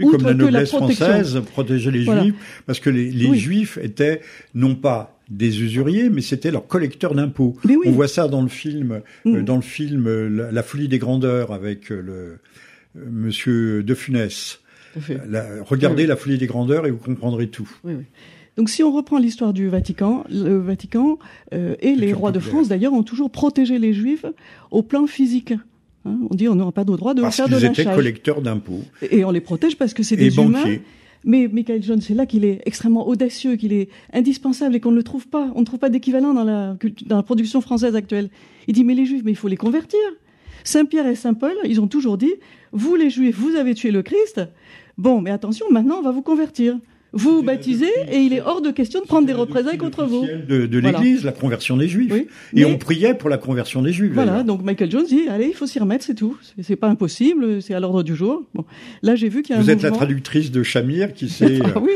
comme 0.01 0.23
la 0.23 0.35
noblesse 0.35 0.71
française 0.71 1.41
protégeait 1.53 1.91
les 1.91 2.05
juifs, 2.05 2.35
parce 2.67 2.81
que 2.81 2.91
les, 2.91 3.35
juifs 3.37 3.79
étaient 3.83 4.21
non 4.55 4.75
pas 4.75 5.19
des 5.29 5.61
usuriers, 5.61 6.09
mais 6.09 6.23
c'était 6.23 6.51
leurs 6.51 6.67
collecteurs 6.67 7.15
d'impôts. 7.15 7.57
On 7.85 7.91
voit 7.91 8.09
ça 8.09 8.29
dans 8.29 8.43
le 8.43 8.49
film, 8.49 9.03
euh, 9.27 9.41
mm. 9.41 9.45
dans 9.45 9.57
le 9.57 9.63
film 9.63 10.07
euh, 10.07 10.51
la, 10.53 10.63
folie 10.63 10.89
des 10.89 10.99
grandeurs 10.99 11.53
avec 11.53 11.91
le 11.91 12.39
Monsieur 12.95 13.83
De 13.83 13.95
Funès. 13.95 14.61
regardez 15.65 16.07
la 16.07 16.17
folie 16.17 16.39
des 16.39 16.47
grandeurs 16.47 16.87
et 16.87 16.91
vous 16.91 16.99
comprendrez 16.99 17.49
tout. 17.49 17.69
Oui, 17.85 17.95
oui. 17.95 18.05
Donc 18.57 18.71
si 18.71 18.83
on 18.83 18.91
reprend 18.91 19.19
l'histoire 19.19 19.53
du 19.53 19.69
Vatican, 19.69 20.25
le 20.31 20.57
Vatican 20.57 21.19
euh, 21.53 21.75
et 21.81 21.95
les 21.95 22.13
rois 22.13 22.33
de 22.33 22.39
France 22.39 22.69
d'ailleurs 22.69 22.95
ont 22.95 23.03
toujours 23.03 23.31
protégé 23.31 23.79
les 23.79 23.93
Juifs 23.93 24.25
au 24.71 24.83
plan 24.83 25.07
physique. 25.07 25.53
Hein. 26.07 26.19
on 26.31 26.35
dit 26.35 26.49
on 26.49 26.55
n'a 26.55 26.73
pas 26.73 26.85
de 26.85 26.97
droit 26.97 27.13
de 27.13 27.23
faire 27.29 27.49
de 27.49 27.53
lynchage. 27.53 27.61
Parce 27.61 27.77
qu'ils 27.77 27.85
étaient 27.85 27.95
collecteurs 27.95 28.41
d'impôts. 28.41 28.83
Et 29.11 29.25
on 29.25 29.31
les 29.31 29.41
protège 29.41 29.77
parce 29.77 29.93
que 29.93 30.03
c'est 30.03 30.17
des 30.17 30.37
humains. 30.39 30.65
Mais 31.25 31.49
Michael 31.49 31.83
Jones, 31.83 32.01
c'est 32.01 32.15
là 32.15 32.25
qu'il 32.25 32.45
est 32.45 32.63
extrêmement 32.67 33.09
audacieux, 33.09 33.57
qu'il 33.57 33.73
est 33.73 33.89
indispensable 34.13 34.77
et 34.77 34.81
qu'on 34.81 34.93
ne 34.93 34.97
le 34.97 35.03
trouve 35.03 35.27
pas. 35.27 35.51
On 35.57 35.61
ne 35.61 35.65
trouve 35.65 35.81
pas 35.81 35.89
d'équivalent 35.89 36.33
dans 36.33 36.45
la, 36.45 36.77
dans 37.07 37.17
la 37.17 37.23
production 37.25 37.61
française 37.61 37.97
actuelle. 37.97 38.31
Il 38.69 38.75
dit 38.75 38.85
mais 38.85 38.95
les 38.95 39.05
Juifs, 39.05 39.23
mais 39.25 39.33
il 39.33 39.37
faut 39.37 39.49
les 39.49 39.57
convertir. 39.57 39.99
Saint 40.63 40.85
Pierre 40.85 41.07
et 41.07 41.15
Saint 41.17 41.35
Paul, 41.35 41.55
ils 41.65 41.81
ont 41.81 41.89
toujours 41.89 42.17
dit 42.17 42.33
vous 42.73 42.95
les 42.95 43.11
Juifs, 43.11 43.37
vous 43.37 43.57
avez 43.57 43.75
tué 43.75 43.91
le 43.91 44.03
Christ. 44.03 44.41
Bon, 44.97 45.21
mais 45.21 45.31
attention, 45.31 45.67
maintenant 45.71 45.99
on 45.99 46.03
va 46.03 46.11
vous 46.11 46.23
convertir 46.23 46.79
vous 47.13 47.43
baptisez 47.43 47.91
et 48.11 48.19
il 48.19 48.33
est 48.33 48.41
hors 48.41 48.61
de 48.61 48.71
question 48.71 49.01
de 49.01 49.07
prendre 49.07 49.27
des 49.27 49.33
représailles 49.33 49.79
contre 49.79 50.05
vous. 50.05 50.27
De, 50.27 50.67
de 50.67 50.79
l'Église, 50.79 51.25
la 51.25 51.33
conversion 51.33 51.77
des 51.77 51.89
Juifs. 51.89 52.13
et 52.55 52.65
on 52.65 52.79
priait 52.79 53.15
pour 53.15 53.31
la 53.31 53.39
conversion 53.39 53.83
des 53.83 53.93
Juifs. 53.93 54.13
Voilà, 54.13 54.43
donc 54.43 54.63
Michael 54.63 54.91
Jones 54.91 55.07
dit 55.07 55.29
allez, 55.29 55.47
il 55.47 55.55
faut 55.55 55.67
s'y 55.67 55.79
remettre, 55.79 56.05
c'est 56.05 56.15
tout. 56.15 56.37
C'est 56.61 56.77
pas 56.77 56.89
impossible, 56.89 57.63
c'est 57.63 57.75
à 57.75 57.81
l'ordre 57.81 58.03
du 58.03 58.15
jour. 58.15 58.45
Bon, 58.55 58.65
là 59.03 59.15
j'ai 59.15 59.29
vu 59.29 59.43
qu'il 59.43 59.55
y 59.55 59.59
a 59.59 59.63
Vous 59.63 59.71
un 59.71 59.73
êtes 59.73 59.83
la 59.83 59.91
traductrice 59.91 60.51
de 60.51 60.63
Shamir 60.63 61.15
qui 61.15 61.29
s'est. 61.29 61.61
ah, 61.65 61.81
oui. 61.81 61.93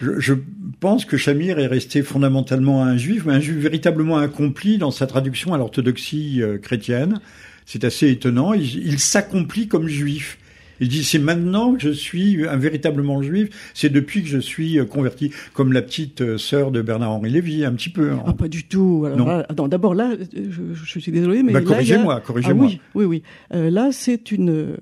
je, 0.00 0.18
je, 0.18 0.34
pense 0.80 1.04
que 1.04 1.16
Shamir 1.16 1.60
est 1.60 1.68
resté 1.68 2.02
fondamentalement 2.02 2.82
un 2.82 2.96
juif, 2.96 3.22
mais 3.24 3.34
un 3.34 3.40
juif 3.40 3.56
véritablement 3.56 4.18
accompli 4.18 4.78
dans 4.78 4.90
sa 4.90 5.06
traduction 5.06 5.54
à 5.54 5.58
l'orthodoxie 5.58 6.42
euh, 6.42 6.58
chrétienne. 6.58 7.20
C'est 7.66 7.84
assez 7.84 8.10
étonnant. 8.10 8.52
Il, 8.52 8.64
il 8.84 8.98
s'accomplit 8.98 9.68
comme 9.68 9.86
juif. 9.86 10.38
Il 10.82 10.88
dit 10.88 11.04
c'est 11.04 11.20
maintenant 11.20 11.74
que 11.74 11.80
je 11.80 11.90
suis 11.90 12.44
un 12.44 12.56
véritablement 12.56 13.22
juif, 13.22 13.70
c'est 13.72 13.88
depuis 13.88 14.22
que 14.22 14.28
je 14.28 14.38
suis 14.38 14.80
euh, 14.80 14.84
converti, 14.84 15.30
comme 15.54 15.72
la 15.72 15.80
petite 15.80 16.22
euh, 16.22 16.38
sœur 16.38 16.72
de 16.72 16.82
Bernard-Henri 16.82 17.30
Lévy, 17.30 17.64
un 17.64 17.72
petit 17.72 17.88
peu. 17.88 18.10
Hein. 18.10 18.24
Ah, 18.26 18.32
pas 18.32 18.48
du 18.48 18.64
tout. 18.64 19.06
non. 19.16 19.68
D'abord 19.68 19.94
là, 19.94 20.10
je, 20.34 20.98
suis 20.98 21.12
désolé, 21.12 21.44
mais 21.44 21.52
bah, 21.52 21.60
corrigez-moi, 21.60 22.20
corrigez-moi. 22.20 22.66
Ah, 22.68 22.72
oui, 22.72 22.80
oui, 22.96 23.04
oui. 23.04 23.22
Euh, 23.54 23.70
là, 23.70 23.90
c'est 23.92 24.32
une 24.32 24.76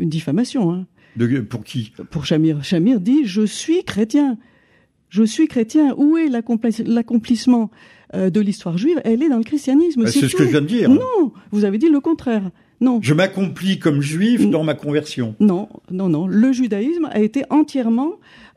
une 0.00 0.08
diffamation. 0.08 0.72
Hein. 0.72 0.86
De, 1.14 1.40
pour 1.42 1.62
qui? 1.62 1.92
Pour 2.10 2.26
Chamir. 2.26 2.64
Chamir 2.64 3.00
dit 3.00 3.24
je 3.24 3.46
suis 3.46 3.84
chrétien. 3.84 4.38
Je 5.10 5.22
suis 5.22 5.46
chrétien. 5.46 5.94
Où 5.96 6.16
est 6.16 6.28
l'accomplissement 6.28 7.70
de 8.12 8.40
l'histoire 8.40 8.76
juive? 8.76 9.00
Elle 9.04 9.22
est 9.22 9.28
dans 9.28 9.38
le 9.38 9.44
christianisme. 9.44 10.02
Bah, 10.02 10.10
c'est 10.10 10.26
ce 10.26 10.34
que 10.34 10.42
je 10.42 10.48
viens 10.48 10.60
de 10.60 10.66
dire. 10.66 10.90
Non, 10.90 11.32
vous 11.52 11.64
avez 11.64 11.78
dit 11.78 11.88
le 11.88 12.00
contraire. 12.00 12.50
Non. 12.80 12.98
Je 13.02 13.14
m'accomplis 13.14 13.78
comme 13.78 14.02
juif 14.02 14.48
dans 14.50 14.64
ma 14.64 14.74
conversion. 14.74 15.34
Non, 15.40 15.68
non, 15.90 16.08
non. 16.08 16.26
Le 16.26 16.52
judaïsme 16.52 17.08
a 17.10 17.20
été 17.20 17.44
entièrement 17.50 18.12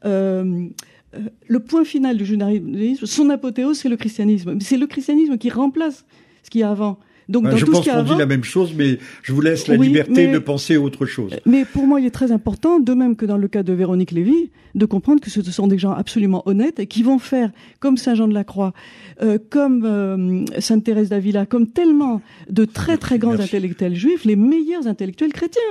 euh, 0.05 0.67
euh, 1.15 1.19
le 1.47 1.59
point 1.59 1.85
final 1.85 2.17
du 2.17 2.25
judaïsme. 2.25 3.05
Son 3.05 3.29
apothéose, 3.29 3.79
c'est 3.79 3.89
le 3.89 3.97
christianisme. 3.97 4.59
C'est 4.59 4.77
le 4.77 4.87
christianisme 4.87 5.37
qui 5.37 5.49
remplace 5.49 6.05
ce 6.43 6.49
qu'il 6.49 6.61
y 6.61 6.63
a 6.63 6.71
avant. 6.71 6.99
Donc, 7.29 7.55
je 7.55 7.65
pense 7.65 7.87
qu'on 7.87 8.03
dit 8.03 8.17
la 8.17 8.25
même 8.25 8.43
chose, 8.43 8.73
mais 8.75 8.97
je 9.21 9.33
vous 9.33 9.41
laisse 9.41 9.67
la 9.67 9.75
liberté 9.77 10.31
de 10.31 10.39
penser 10.39 10.77
autre 10.77 11.05
chose. 11.05 11.31
Mais 11.45 11.63
pour 11.63 11.85
moi, 11.85 12.01
il 12.01 12.07
est 12.07 12.11
très 12.11 12.31
important, 12.31 12.79
de 12.79 12.93
même 12.93 13.15
que 13.15 13.25
dans 13.25 13.37
le 13.37 13.47
cas 13.47 13.61
de 13.61 13.71
Véronique 13.71 14.11
Lévy, 14.11 14.49
de 14.75 14.85
comprendre 14.85 15.21
que 15.21 15.29
ce 15.29 15.41
sont 15.43 15.67
des 15.67 15.77
gens 15.77 15.91
absolument 15.91 16.47
honnêtes 16.47 16.79
et 16.79 16.87
qui 16.87 17.03
vont 17.03 17.19
faire, 17.19 17.51
comme 17.79 17.97
Saint 17.97 18.15
Jean 18.15 18.27
de 18.27 18.33
la 18.33 18.43
Croix, 18.43 18.73
euh, 19.21 19.37
comme 19.49 19.85
euh, 19.85 20.45
Sainte 20.59 20.83
Thérèse 20.83 21.09
d'Avila, 21.09 21.45
comme 21.45 21.67
tellement 21.67 22.21
de 22.49 22.65
très 22.65 22.97
très 22.97 23.19
grands 23.19 23.39
intellectuels 23.39 23.95
juifs, 23.95 24.25
les 24.25 24.35
meilleurs 24.35 24.87
intellectuels 24.87 25.33
chrétiens. 25.33 25.61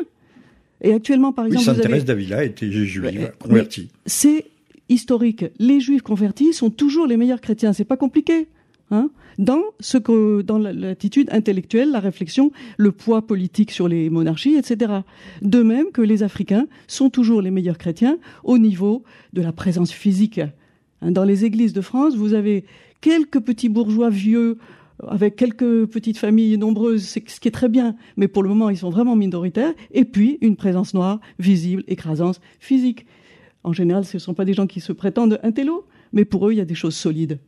Et 0.80 0.92
actuellement, 0.92 1.32
par 1.32 1.46
exemple, 1.46 1.60
oui, 1.60 1.74
Sainte 1.74 1.80
Thérèse 1.82 2.04
d'Avila 2.04 2.44
était 2.44 2.70
juive, 2.70 3.32
convertie. 3.40 3.88
C'est 4.06 4.46
historique. 4.88 5.44
Les 5.58 5.80
juifs 5.80 6.02
convertis 6.02 6.52
sont 6.52 6.70
toujours 6.70 7.06
les 7.06 7.16
meilleurs 7.16 7.40
chrétiens. 7.40 7.72
C'est 7.72 7.84
pas 7.84 7.96
compliqué. 7.96 8.46
Hein, 8.90 9.10
dans 9.38 9.62
ce 9.80 9.98
que, 9.98 10.42
dans 10.42 10.58
l'attitude 10.58 11.28
intellectuelle, 11.32 11.90
la 11.90 12.00
réflexion, 12.00 12.50
le 12.76 12.92
poids 12.92 13.26
politique 13.26 13.70
sur 13.70 13.88
les 13.88 14.10
monarchies, 14.10 14.56
etc. 14.56 14.92
De 15.42 15.62
même 15.62 15.90
que 15.92 16.02
les 16.02 16.22
Africains 16.22 16.66
sont 16.86 17.08
toujours 17.08 17.40
les 17.40 17.50
meilleurs 17.50 17.78
chrétiens 17.78 18.18
au 18.44 18.58
niveau 18.58 19.04
de 19.32 19.42
la 19.42 19.52
présence 19.52 19.92
physique. 19.92 20.40
Hein, 21.00 21.12
dans 21.12 21.24
les 21.24 21.44
églises 21.44 21.72
de 21.72 21.80
France, 21.80 22.16
vous 22.16 22.34
avez 22.34 22.64
quelques 23.00 23.40
petits 23.40 23.68
bourgeois 23.68 24.10
vieux, 24.10 24.58
avec 25.06 25.36
quelques 25.36 25.86
petites 25.86 26.18
familles 26.18 26.58
nombreuses, 26.58 27.04
ce 27.06 27.20
qui 27.20 27.48
est 27.48 27.52
très 27.52 27.68
bien, 27.68 27.94
mais 28.16 28.26
pour 28.26 28.42
le 28.42 28.48
moment, 28.48 28.68
ils 28.68 28.78
sont 28.78 28.90
vraiment 28.90 29.14
minoritaires. 29.14 29.72
Et 29.92 30.04
puis, 30.04 30.38
une 30.40 30.56
présence 30.56 30.92
noire 30.92 31.20
visible, 31.38 31.84
écrasante, 31.86 32.40
physique. 32.58 33.06
En 33.62 33.72
général, 33.72 34.04
ce 34.04 34.16
ne 34.16 34.20
sont 34.20 34.34
pas 34.34 34.44
des 34.44 34.54
gens 34.54 34.66
qui 34.66 34.80
se 34.80 34.92
prétendent 34.92 35.38
intello, 35.44 35.86
mais 36.12 36.24
pour 36.24 36.48
eux, 36.48 36.52
il 36.52 36.56
y 36.56 36.60
a 36.60 36.64
des 36.64 36.74
choses 36.74 36.96
solides. 36.96 37.38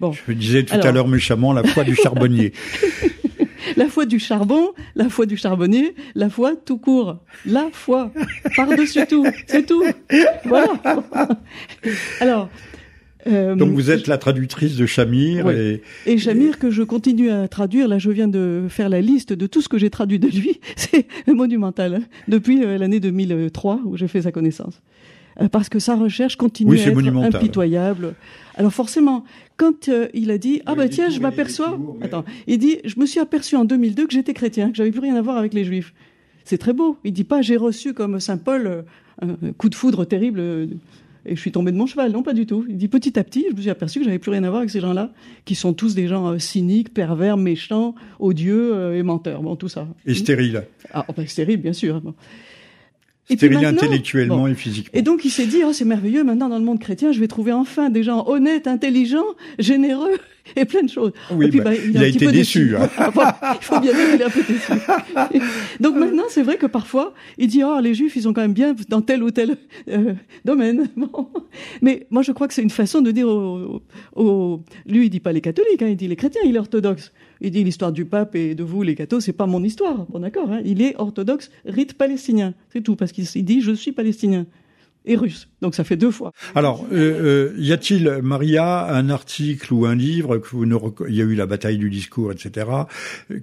Bon. 0.00 0.12
Je 0.12 0.32
disais 0.32 0.64
tout 0.64 0.74
à 0.74 0.92
l'heure 0.92 1.08
méchamment 1.08 1.52
la 1.52 1.64
foi 1.64 1.84
du 1.84 1.94
charbonnier. 2.02 2.52
la 3.76 3.88
foi 3.88 4.06
du 4.06 4.18
charbon, 4.18 4.72
la 4.94 5.08
foi 5.08 5.26
du 5.26 5.36
charbonnier, 5.36 5.94
la 6.14 6.28
foi 6.28 6.54
tout 6.56 6.78
court. 6.78 7.18
La 7.46 7.68
foi, 7.72 8.12
par-dessus 8.56 9.06
tout, 9.06 9.26
c'est 9.46 9.66
tout. 9.66 9.84
Voilà. 10.44 10.80
Alors, 12.20 12.50
euh, 13.26 13.54
Donc 13.54 13.72
vous 13.72 13.90
êtes 13.90 14.06
la 14.06 14.18
traductrice 14.18 14.76
de 14.76 14.86
Chamir. 14.86 15.50
Et, 15.50 15.82
et 16.06 16.18
Chamir 16.18 16.58
que 16.58 16.70
je 16.70 16.82
continue 16.82 17.30
à 17.30 17.48
traduire. 17.48 17.88
Là, 17.88 17.98
je 17.98 18.10
viens 18.10 18.28
de 18.28 18.66
faire 18.68 18.88
la 18.88 19.00
liste 19.00 19.32
de 19.32 19.46
tout 19.46 19.60
ce 19.60 19.68
que 19.68 19.78
j'ai 19.78 19.90
traduit 19.90 20.18
de 20.18 20.28
lui. 20.28 20.60
C'est 20.76 21.06
monumental. 21.26 21.94
Hein, 21.94 22.02
depuis 22.28 22.64
euh, 22.64 22.78
l'année 22.78 23.00
2003 23.00 23.80
où 23.84 23.96
j'ai 23.96 24.08
fait 24.08 24.22
sa 24.22 24.32
connaissance. 24.32 24.80
Euh, 25.40 25.48
parce 25.48 25.68
que 25.68 25.78
sa 25.78 25.96
recherche 25.96 26.36
continue 26.36 26.78
à 26.78 26.82
être 26.82 27.36
impitoyable. 27.36 28.14
Alors 28.56 28.72
forcément, 28.72 29.24
quand 29.56 29.90
il 30.14 30.30
a 30.30 30.38
dit 30.38 30.62
ah 30.66 30.74
bah 30.74 30.88
tiens, 30.88 31.08
je 31.10 31.20
m'aperçois. 31.20 31.78
Attends, 32.00 32.24
il 32.46 32.58
dit 32.58 32.78
je 32.84 32.98
me 32.98 33.06
suis 33.06 33.20
aperçu 33.20 33.56
en 33.56 33.64
2002 33.64 34.06
que 34.06 34.12
j'étais 34.12 34.34
chrétien, 34.34 34.70
que 34.70 34.76
j'avais 34.76 34.90
plus 34.90 35.00
rien 35.00 35.16
à 35.16 35.22
voir 35.22 35.36
avec 35.36 35.54
les 35.54 35.64
juifs. 35.64 35.94
C'est 36.44 36.58
très 36.58 36.72
beau. 36.72 36.96
Il 37.04 37.12
dit 37.12 37.24
pas 37.24 37.42
j'ai 37.42 37.56
reçu 37.56 37.94
comme 37.94 38.20
saint 38.20 38.38
Paul 38.38 38.84
un 39.22 39.52
coup 39.56 39.68
de 39.68 39.74
foudre 39.74 40.04
terrible 40.04 40.68
et 41.26 41.34
je 41.34 41.40
suis 41.40 41.52
tombé 41.52 41.72
de 41.72 41.76
mon 41.76 41.86
cheval. 41.86 42.12
Non, 42.12 42.22
pas 42.22 42.32
du 42.32 42.46
tout. 42.46 42.64
Il 42.68 42.76
dit 42.76 42.88
petit 42.88 43.18
à 43.18 43.24
petit, 43.24 43.46
je 43.50 43.56
me 43.56 43.60
suis 43.60 43.70
aperçu 43.70 43.98
que 43.98 44.04
j'avais 44.04 44.18
plus 44.18 44.30
rien 44.30 44.44
à 44.44 44.48
voir 44.48 44.60
avec 44.60 44.70
ces 44.70 44.80
gens-là, 44.80 45.10
qui 45.44 45.54
sont 45.54 45.72
tous 45.72 45.94
des 45.94 46.06
gens 46.06 46.28
euh, 46.28 46.38
cyniques, 46.38 46.94
pervers, 46.94 47.36
méchants, 47.36 47.94
odieux 48.20 48.74
euh, 48.74 48.98
et 48.98 49.02
menteurs. 49.02 49.42
Bon, 49.42 49.56
tout 49.56 49.68
ça. 49.68 49.88
Et 50.06 50.14
stériles. 50.14 50.64
Ah, 50.92 51.04
oh, 51.08 51.12
ben, 51.16 51.26
stérile, 51.26 51.60
bien 51.60 51.72
sûr. 51.72 52.00
Bon. 52.00 52.14
Stérile 53.28 53.64
intellectuellement 53.64 54.46
et 54.46 54.54
physiquement. 54.54 54.98
Et 54.98 55.02
donc 55.02 55.24
il 55.24 55.30
s'est 55.30 55.46
dit, 55.46 55.62
oh, 55.64 55.72
c'est 55.72 55.84
merveilleux, 55.84 56.22
maintenant 56.22 56.48
dans 56.48 56.58
le 56.58 56.64
monde 56.64 56.78
chrétien, 56.78 57.12
je 57.12 57.18
vais 57.18 57.28
trouver 57.28 57.52
enfin 57.52 57.90
des 57.90 58.02
gens 58.02 58.26
honnêtes, 58.28 58.68
intelligents, 58.68 59.24
généreux 59.58 60.18
et 60.54 60.64
plein 60.64 60.82
de 60.82 60.88
choses. 60.88 61.12
Oui, 61.32 61.48
puis, 61.48 61.58
bah, 61.58 61.70
bah, 61.70 61.76
il, 61.76 61.98
a, 61.98 62.06
été 62.06 62.26
déçu. 62.28 62.76
Hein. 62.76 62.88
il 62.98 63.64
faut 63.64 63.80
bien 63.80 63.92
dire 63.92 64.10
qu'il 64.10 64.20
est 64.20 64.24
un 64.24 64.30
peu 64.30 64.42
déçu. 64.42 64.72
donc 65.80 65.96
maintenant, 65.96 66.24
c'est 66.28 66.42
vrai 66.42 66.56
que 66.56 66.66
parfois, 66.66 67.14
il 67.38 67.48
dit, 67.48 67.64
oh, 67.64 67.80
les 67.80 67.94
juifs, 67.94 68.14
ils 68.14 68.22
sont 68.22 68.32
quand 68.32 68.42
même 68.42 68.52
bien 68.52 68.74
dans 68.88 69.00
tel 69.00 69.22
ou 69.24 69.30
tel 69.30 69.56
euh, 69.88 70.14
domaine. 70.44 70.88
Bon. 70.96 71.28
Mais 71.82 72.06
moi, 72.10 72.22
je 72.22 72.32
crois 72.32 72.48
que 72.48 72.54
c'est 72.54 72.62
une 72.62 72.70
façon 72.70 73.00
de 73.00 73.10
dire 73.10 73.28
aux... 73.28 74.62
Lui, 74.86 75.06
il 75.06 75.10
dit 75.10 75.20
pas 75.20 75.32
les 75.32 75.40
catholiques, 75.40 75.82
hein, 75.82 75.88
il 75.88 75.96
dit 75.96 76.08
les 76.08 76.16
chrétiens, 76.16 76.40
il 76.44 76.56
est 76.56 76.58
orthodoxe. 76.58 77.12
Il 77.40 77.50
dit 77.50 77.64
l'histoire 77.64 77.92
du 77.92 78.04
pape 78.04 78.34
et 78.34 78.54
de 78.54 78.64
vous, 78.64 78.82
les 78.82 78.94
cathos, 78.94 79.20
c'est 79.20 79.32
pas 79.32 79.46
mon 79.46 79.62
histoire. 79.62 80.06
Bon, 80.06 80.20
d'accord. 80.20 80.50
Hein. 80.50 80.60
Il 80.64 80.82
est 80.82 80.94
orthodoxe, 80.96 81.50
rite 81.64 81.94
palestinien. 81.94 82.54
C'est 82.72 82.82
tout, 82.82 82.96
parce 82.96 83.12
qu'il 83.12 83.44
dit 83.44 83.60
je 83.60 83.72
suis 83.72 83.92
palestinien 83.92 84.46
et 85.06 85.16
russe. 85.16 85.48
Donc 85.62 85.74
ça 85.74 85.84
fait 85.84 85.96
deux 85.96 86.10
fois. 86.10 86.32
Alors, 86.54 86.84
euh, 86.92 87.54
euh, 87.54 87.54
y 87.58 87.72
a-t-il, 87.72 88.18
Maria, 88.22 88.92
un 88.92 89.08
article 89.08 89.72
ou 89.72 89.86
un 89.86 89.94
livre 89.94 90.38
que 90.38 90.48
vous 90.48 90.66
nous, 90.66 90.94
il 91.08 91.14
y 91.14 91.20
a 91.20 91.24
eu 91.24 91.34
la 91.34 91.46
bataille 91.46 91.78
du 91.78 91.90
discours, 91.90 92.32
etc., 92.32 92.66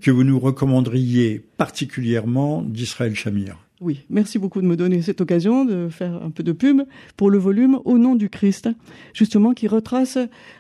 que 0.02 0.12
vous 0.12 0.24
nous 0.24 0.39
recommanderiez 0.39 1.41
particulièrement 1.58 2.62
d'Israël 2.62 3.16
Shamir? 3.16 3.58
Oui, 3.84 4.00
merci 4.10 4.40
beaucoup 4.40 4.62
de 4.62 4.66
me 4.66 4.78
donner 4.78 5.02
cette 5.02 5.20
occasion 5.20 5.66
de 5.66 5.90
faire 5.90 6.14
un 6.24 6.30
peu 6.30 6.42
de 6.42 6.54
pub 6.54 6.84
pour 7.18 7.30
le 7.30 7.38
volume 7.38 7.80
Au 7.84 7.98
nom 7.98 8.16
du 8.16 8.30
Christ, 8.30 8.70
justement 9.14 9.54
qui 9.54 9.68
retrace, 9.68 10.18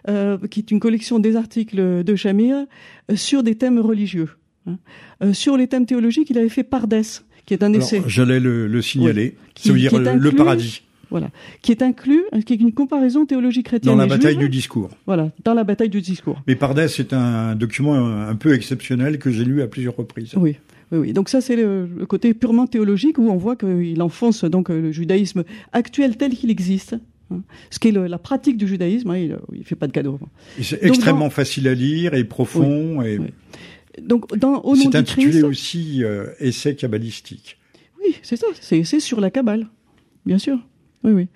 euh, 0.09 0.37
qui 0.49 0.59
est 0.59 0.71
une 0.71 0.81
collection 0.81 1.19
des 1.19 1.37
articles 1.37 2.03
de 2.03 2.15
Shamir 2.15 2.65
euh, 3.09 3.15
sur 3.15 3.41
des 3.43 3.55
thèmes 3.55 3.79
religieux. 3.79 4.29
Hein. 4.67 4.77
Euh, 5.23 5.31
sur 5.31 5.55
les 5.55 5.67
thèmes 5.67 5.85
théologiques, 5.85 6.29
il 6.31 6.37
avait 6.37 6.49
fait 6.49 6.63
Pardès, 6.63 7.23
qui 7.45 7.53
est 7.53 7.63
un 7.63 7.71
essai. 7.71 8.01
J'allais 8.07 8.41
le, 8.41 8.67
le 8.67 8.81
signaler, 8.81 9.37
qui, 9.53 9.69
ça 9.69 9.73
veut 9.73 9.79
dire 9.79 9.97
le, 9.97 10.31
paradis. 10.33 10.81
Voilà, 11.09 11.29
qui 11.61 11.71
est 11.71 11.81
inclus, 11.81 12.23
qui 12.45 12.53
est 12.53 12.57
une 12.59 12.73
comparaison 12.73 13.25
théologie 13.25 13.63
chrétienne. 13.63 13.93
Dans 13.93 13.97
la 13.97 14.07
bataille 14.07 14.35
du 14.35 14.49
discours. 14.49 14.89
Voilà, 15.05 15.31
dans 15.45 15.53
la 15.53 15.63
bataille 15.63 15.89
du 15.89 16.01
discours. 16.01 16.41
Mais 16.45 16.55
Pardès 16.55 16.89
c'est 16.89 17.13
un 17.13 17.55
document 17.55 17.95
un 17.95 18.35
peu 18.35 18.53
exceptionnel 18.53 19.17
que 19.17 19.31
j'ai 19.31 19.45
lu 19.45 19.61
à 19.61 19.67
plusieurs 19.67 19.95
reprises. 19.95 20.33
Oui, 20.35 20.57
oui, 20.99 21.13
Donc 21.13 21.29
ça, 21.29 21.41
c'est 21.41 21.55
le, 21.55 21.87
côté 22.07 22.33
purement 22.33 22.67
théologique 22.67 23.17
où 23.17 23.29
on 23.29 23.37
voit 23.37 23.55
qu'il 23.55 24.01
enfonce 24.01 24.43
donc 24.43 24.69
le 24.69 24.91
judaïsme 24.91 25.43
actuel 25.71 26.17
tel 26.17 26.31
qu'il 26.35 26.51
existe. 26.51 26.95
Hein. 27.31 27.41
Ce 27.69 27.79
qui 27.79 27.89
est 27.89 27.91
la 27.91 28.17
pratique 28.17 28.57
du 28.57 28.67
judaïsme, 28.67 29.09
hein, 29.11 29.17
il 29.17 29.37
ne 29.57 29.63
fait 29.63 29.75
pas 29.75 29.87
de 29.87 29.91
cadeau. 29.91 30.19
C'est 30.61 30.83
extrêmement 30.83 31.29
facile 31.29 31.67
à 31.67 31.73
lire 31.73 32.13
et 32.13 32.23
profond. 32.23 33.01
et... 33.01 33.19
Donc, 34.01 34.35
dans, 34.37 34.61
au 34.63 34.75
C'est 34.75 34.95
intitulé 34.95 35.43
aussi 35.43 36.03
euh, 36.03 36.27
Essai 36.39 36.75
kabbalistique. 36.75 37.57
Oui, 38.03 38.15
c'est 38.21 38.35
ça. 38.35 38.47
C'est 38.59 38.99
sur 38.99 39.21
la 39.21 39.29
Kabbale, 39.29 39.67
bien 40.25 40.37
sûr. 40.37 40.57
Oui, 41.03 41.11
oui. 41.11 41.27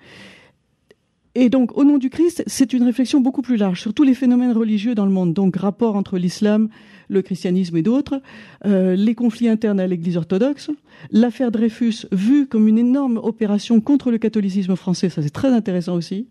Et 1.40 1.50
donc, 1.50 1.78
au 1.78 1.84
nom 1.84 1.98
du 1.98 2.10
Christ, 2.10 2.42
c'est 2.48 2.72
une 2.72 2.82
réflexion 2.82 3.20
beaucoup 3.20 3.42
plus 3.42 3.56
large 3.56 3.80
sur 3.80 3.94
tous 3.94 4.02
les 4.02 4.14
phénomènes 4.14 4.50
religieux 4.50 4.96
dans 4.96 5.06
le 5.06 5.12
monde. 5.12 5.34
Donc, 5.34 5.54
rapport 5.54 5.94
entre 5.94 6.18
l'islam, 6.18 6.68
le 7.08 7.22
christianisme 7.22 7.76
et 7.76 7.82
d'autres, 7.82 8.20
euh, 8.66 8.96
les 8.96 9.14
conflits 9.14 9.48
internes 9.48 9.78
à 9.78 9.86
l'Église 9.86 10.16
orthodoxe, 10.16 10.68
l'affaire 11.12 11.52
Dreyfus 11.52 12.06
vue 12.10 12.48
comme 12.48 12.66
une 12.66 12.76
énorme 12.76 13.18
opération 13.18 13.80
contre 13.80 14.10
le 14.10 14.18
catholicisme 14.18 14.74
français, 14.74 15.10
ça 15.10 15.22
c'est 15.22 15.30
très 15.30 15.52
intéressant 15.52 15.94
aussi, 15.94 16.26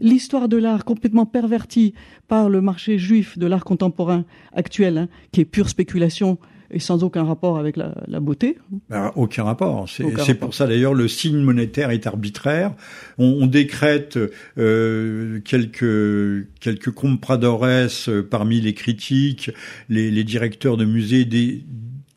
l'histoire 0.00 0.48
de 0.48 0.56
l'art 0.56 0.84
complètement 0.84 1.24
pervertie 1.24 1.94
par 2.26 2.48
le 2.48 2.60
marché 2.60 2.98
juif 2.98 3.38
de 3.38 3.46
l'art 3.46 3.64
contemporain 3.64 4.24
actuel, 4.52 4.98
hein, 4.98 5.08
qui 5.30 5.40
est 5.40 5.44
pure 5.44 5.68
spéculation 5.68 6.36
et 6.70 6.80
sans 6.80 7.02
aucun 7.04 7.24
rapport 7.24 7.58
avec 7.58 7.76
la, 7.76 7.94
la 8.06 8.20
beauté. 8.20 8.58
Ben, 8.90 9.12
aucun 9.16 9.44
rapport. 9.44 9.88
C'est 9.88 10.34
pour 10.34 10.54
ça 10.54 10.66
d'ailleurs 10.66 10.94
le 10.94 11.08
signe 11.08 11.38
monétaire 11.38 11.90
est 11.90 12.06
arbitraire. 12.06 12.74
On, 13.16 13.38
on 13.40 13.46
décrète 13.46 14.18
euh, 14.58 15.40
quelques 15.40 16.46
quelques 16.60 16.90
compradores 16.90 17.64
euh, 17.64 18.22
parmi 18.22 18.60
les 18.60 18.74
critiques, 18.74 19.50
les, 19.88 20.10
les 20.10 20.24
directeurs 20.24 20.76
de 20.76 20.84
musées 20.84 21.24
des, 21.24 21.64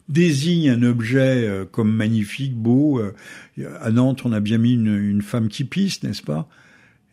désignent 0.09 0.69
un 0.71 0.83
objet 0.83 1.47
euh, 1.47 1.65
comme 1.65 1.91
magnifique, 1.91 2.55
beau. 2.55 2.99
Euh, 2.99 3.13
à 3.81 3.91
Nantes, 3.91 4.21
on 4.25 4.33
a 4.33 4.39
bien 4.39 4.57
mis 4.57 4.73
une, 4.73 4.97
une 4.97 5.21
femme 5.21 5.47
qui 5.47 5.63
pisse, 5.63 6.03
n'est-ce 6.03 6.21
pas? 6.21 6.47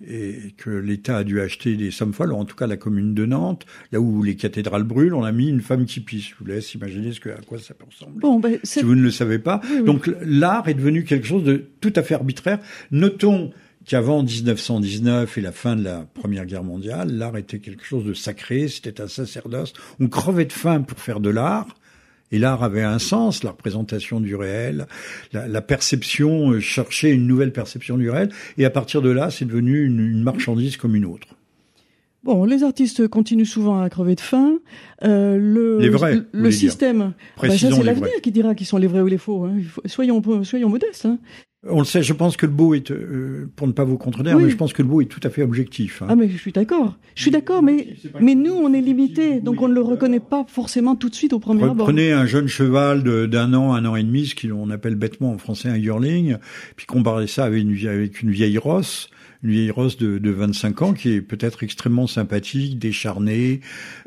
Et 0.06 0.54
que 0.56 0.70
l'État 0.70 1.18
a 1.18 1.24
dû 1.24 1.40
acheter 1.40 1.76
des 1.76 1.90
sommes 1.90 2.12
folles, 2.12 2.32
en 2.32 2.44
tout 2.44 2.56
cas 2.56 2.66
la 2.66 2.76
commune 2.76 3.14
de 3.14 3.26
Nantes, 3.26 3.66
là 3.92 4.00
où 4.00 4.22
les 4.22 4.36
cathédrales 4.36 4.84
brûlent, 4.84 5.14
on 5.14 5.24
a 5.24 5.32
mis 5.32 5.48
une 5.48 5.60
femme 5.60 5.86
qui 5.86 6.00
pisse. 6.00 6.28
Je 6.28 6.34
vous 6.38 6.46
laisse 6.46 6.74
imaginer 6.74 7.12
ce 7.12 7.20
que, 7.20 7.30
à 7.30 7.40
quoi 7.46 7.58
ça 7.58 7.74
peut 7.74 7.86
ressembler. 7.90 8.20
Bon, 8.20 8.38
ben, 8.38 8.58
si 8.62 8.82
vous 8.82 8.94
ne 8.94 9.02
le 9.02 9.10
savez 9.10 9.38
pas. 9.38 9.60
Donc 9.84 10.10
l'art 10.22 10.68
est 10.68 10.74
devenu 10.74 11.04
quelque 11.04 11.26
chose 11.26 11.44
de 11.44 11.68
tout 11.80 11.92
à 11.96 12.02
fait 12.02 12.14
arbitraire. 12.14 12.58
Notons 12.90 13.50
qu'avant 13.88 14.22
1919 14.22 15.38
et 15.38 15.40
la 15.40 15.52
fin 15.52 15.74
de 15.74 15.82
la 15.82 16.06
Première 16.14 16.46
Guerre 16.46 16.64
mondiale, 16.64 17.10
l'art 17.10 17.36
était 17.36 17.58
quelque 17.58 17.84
chose 17.84 18.04
de 18.04 18.14
sacré, 18.14 18.68
c'était 18.68 19.00
un 19.00 19.08
sacerdoce. 19.08 19.72
On 19.98 20.08
crevait 20.08 20.44
de 20.44 20.52
faim 20.52 20.82
pour 20.82 20.98
faire 20.98 21.20
de 21.20 21.30
l'art. 21.30 21.74
Et 22.30 22.38
l'art 22.38 22.62
avait 22.62 22.82
un 22.82 22.98
sens, 22.98 23.42
la 23.42 23.50
représentation 23.50 24.20
du 24.20 24.34
réel, 24.34 24.86
la, 25.32 25.48
la, 25.48 25.62
perception, 25.62 26.50
euh, 26.50 26.60
chercher 26.60 27.10
une 27.10 27.26
nouvelle 27.26 27.52
perception 27.52 27.96
du 27.96 28.10
réel. 28.10 28.30
Et 28.58 28.64
à 28.64 28.70
partir 28.70 29.02
de 29.02 29.10
là, 29.10 29.30
c'est 29.30 29.46
devenu 29.46 29.84
une, 29.84 30.00
une, 30.00 30.22
marchandise 30.22 30.76
comme 30.76 30.94
une 30.94 31.06
autre. 31.06 31.28
Bon, 32.24 32.44
les 32.44 32.64
artistes 32.64 33.08
continuent 33.08 33.44
souvent 33.44 33.80
à 33.80 33.88
crever 33.88 34.14
de 34.14 34.20
faim. 34.20 34.58
Euh, 35.04 35.38
le, 35.38 35.78
les 35.78 35.88
vrais, 35.88 36.20
le, 36.32 36.50
système, 36.50 37.12
bah, 37.40 37.48
ça 37.48 37.56
c'est 37.56 37.82
l'avenir 37.82 38.20
qui 38.22 38.32
dira 38.32 38.54
qui 38.54 38.64
sont 38.64 38.76
les 38.76 38.88
vrais 38.88 39.00
ou 39.00 39.06
les 39.06 39.18
faux. 39.18 39.44
Hein. 39.44 39.58
Soyons, 39.86 40.22
soyons 40.44 40.68
modestes. 40.68 41.06
Hein. 41.06 41.18
On 41.66 41.80
le 41.80 41.84
sait, 41.84 42.04
je 42.04 42.12
pense 42.12 42.36
que 42.36 42.46
le 42.46 42.52
beau 42.52 42.74
est, 42.74 42.92
euh, 42.92 43.50
pour 43.56 43.66
ne 43.66 43.72
pas 43.72 43.82
vous 43.82 43.98
contredire, 43.98 44.38
mais 44.38 44.48
je 44.48 44.56
pense 44.56 44.72
que 44.72 44.80
le 44.80 44.88
beau 44.88 45.00
est 45.00 45.06
tout 45.06 45.20
à 45.24 45.30
fait 45.30 45.42
objectif. 45.42 46.02
Hein. 46.02 46.06
Ah 46.08 46.14
mais 46.14 46.28
je 46.28 46.36
suis 46.36 46.52
d'accord, 46.52 46.96
je 47.16 47.22
suis 47.22 47.32
d'accord, 47.32 47.64
mais 47.64 47.96
mais 48.20 48.36
nous 48.36 48.52
on 48.52 48.72
est 48.72 48.80
limité, 48.80 49.40
donc 49.40 49.60
on 49.60 49.66
ne 49.66 49.74
le 49.74 49.80
reconnaît 49.80 50.20
pas 50.20 50.46
forcément 50.46 50.94
tout 50.94 51.08
de 51.08 51.16
suite 51.16 51.32
au 51.32 51.40
premier 51.40 51.64
abord. 51.64 51.86
Prenez 51.86 52.12
un 52.12 52.26
jeune 52.26 52.46
cheval 52.46 53.02
d'un 53.28 53.54
an, 53.54 53.74
un 53.74 53.84
an 53.86 53.96
et 53.96 54.04
demi, 54.04 54.26
ce 54.26 54.36
qu'on 54.36 54.70
appelle 54.70 54.94
bêtement 54.94 55.32
en 55.32 55.38
français 55.38 55.68
un 55.68 55.76
yearling, 55.76 56.36
puis 56.76 56.86
comparez 56.86 57.26
ça 57.26 57.44
avec 57.44 57.60
une, 57.60 57.88
avec 57.88 58.22
une 58.22 58.30
vieille 58.30 58.58
rosse 58.58 59.10
une 59.42 59.50
vieille 59.50 59.70
rosse 59.70 59.96
de, 59.96 60.18
de 60.18 60.30
25 60.30 60.82
ans 60.82 60.92
qui 60.92 61.10
est 61.12 61.20
peut-être 61.20 61.62
extrêmement 61.62 62.06
sympathique, 62.06 62.78
décharnée, 62.78 63.60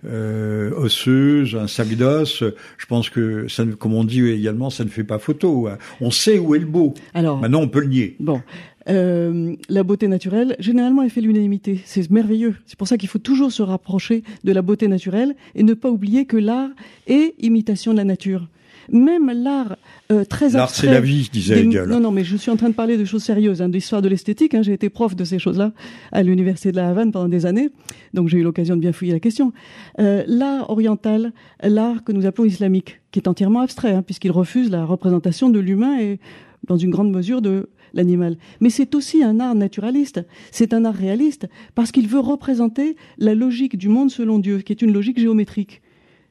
euh, 0.06 0.72
osseuse, 0.76 1.56
un 1.56 1.68
sac 1.68 1.90
d'os. 1.96 2.44
Je 2.78 2.86
pense 2.86 3.10
que, 3.10 3.48
ça, 3.48 3.64
comme 3.80 3.94
on 3.94 4.04
dit 4.04 4.28
également, 4.28 4.70
ça 4.70 4.84
ne 4.84 4.90
fait 4.90 5.04
pas 5.04 5.20
photo. 5.20 5.68
Hein. 5.68 5.78
On 6.02 6.12
sait 6.12 6.38
où 6.40 6.56
est 6.56 6.60
le 6.60 6.66
beau. 6.66 6.94
Alors, 7.14 7.40
Maintenant, 7.40 7.62
on 7.62 7.68
peut 7.68 7.82
le 7.82 7.88
nier. 7.88 8.16
Bon. 8.20 8.42
Euh, 8.90 9.56
la 9.70 9.84
beauté 9.84 10.08
naturelle, 10.08 10.56
généralement, 10.60 11.04
elle 11.04 11.10
fait 11.10 11.22
l'unanimité. 11.22 11.82
C'est 11.86 12.10
merveilleux. 12.10 12.56
C'est 12.66 12.78
pour 12.78 12.88
ça 12.88 12.98
qu'il 12.98 13.10
faut 13.10 13.20
toujours 13.20 13.52
se 13.52 13.62
rapprocher 13.62 14.24
de 14.44 14.52
la 14.52 14.62
beauté 14.62 14.88
naturelle 14.88 15.36
et 15.56 15.64
ne 15.64 15.74
pas 15.74 15.90
oublier 15.90 16.26
que 16.26 16.38
l'art 16.38 16.70
est 17.08 17.36
imitation 17.40 17.92
de 17.92 17.98
la 17.98 18.04
nature. 18.04 18.48
Même 18.92 19.32
l'art 19.32 19.78
euh, 20.12 20.26
très 20.26 20.50
L'art, 20.50 20.70
c'est 20.70 20.88
la 20.88 21.02
vie, 21.02 21.30
disait 21.32 21.64
Hegel. 21.64 21.88
Non, 21.88 22.00
non, 22.00 22.12
mais 22.12 22.24
je 22.24 22.36
suis 22.36 22.52
en 22.52 22.58
train 22.58 22.70
de 22.70 22.74
parler 22.74 22.98
de 22.98 23.06
choses 23.06 23.24
sérieuses, 23.24 23.62
hein, 23.62 23.70
d'histoire 23.70 24.02
de 24.02 24.10
l'esthétique. 24.10 24.54
Hein, 24.54 24.62
j'ai 24.62 24.74
été 24.74 24.90
prof 24.90 25.16
de 25.16 25.24
ces 25.24 25.40
choses-là 25.40 25.72
à 26.12 26.24
l'université 26.24 26.72
de 26.72 26.78
la 26.78 26.90
Havane 26.90 27.12
pendant 27.12 27.30
des 27.30 27.46
années, 27.46 27.70
donc 28.14 28.28
j'ai 28.28 28.38
eu 28.38 28.44
l'occasion 28.44 28.76
de 28.76 28.82
bien 28.82 28.92
fouiller 28.92 29.14
la 29.14 29.20
question. 29.20 29.54
Euh, 30.00 30.24
l'art 30.28 30.70
oriental, 30.70 31.34
l'art 31.64 32.04
que 32.04 32.12
nous 32.12 32.26
appelons 32.26 32.46
islamique, 32.46 33.02
qui 33.12 33.20
est 33.20 33.28
entièrement 33.28 33.62
abstrait, 33.62 33.94
hein, 33.94 34.02
puisqu'il 34.02 34.32
refuse 34.32 34.70
la 34.70 34.86
représentation 34.86 35.50
de 35.50 35.60
l'humain 35.60 36.00
et, 36.00 36.20
dans 36.68 36.78
une 36.78 36.92
grande 36.92 37.12
mesure, 37.12 37.42
de 37.42 37.70
l'animal. 37.94 38.38
Mais 38.60 38.70
c'est 38.70 38.96
aussi 38.96 39.24
un 39.24 39.40
art 39.40 39.56
naturaliste, 39.56 40.22
c'est 40.52 40.74
un 40.74 40.86
art 40.86 40.96
réaliste, 40.96 41.48
parce 41.76 41.92
qu'il 41.92 42.08
veut 42.08 42.20
représenter 42.20 42.96
la 43.18 43.36
logique 43.36 43.78
du 43.78 43.90
monde 43.90 44.12
selon 44.12 44.40
Dieu, 44.40 44.60
qui 44.60 44.74
est 44.74 44.82
une 44.82 44.94
logique 44.94 45.20
géométrique. 45.20 45.82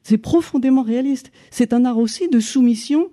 C'est 0.03 0.17
profondément 0.17 0.83
réaliste. 0.83 1.31
C'est 1.49 1.73
un 1.73 1.85
art 1.85 1.97
aussi 1.97 2.27
de 2.27 2.39
soumission 2.39 3.09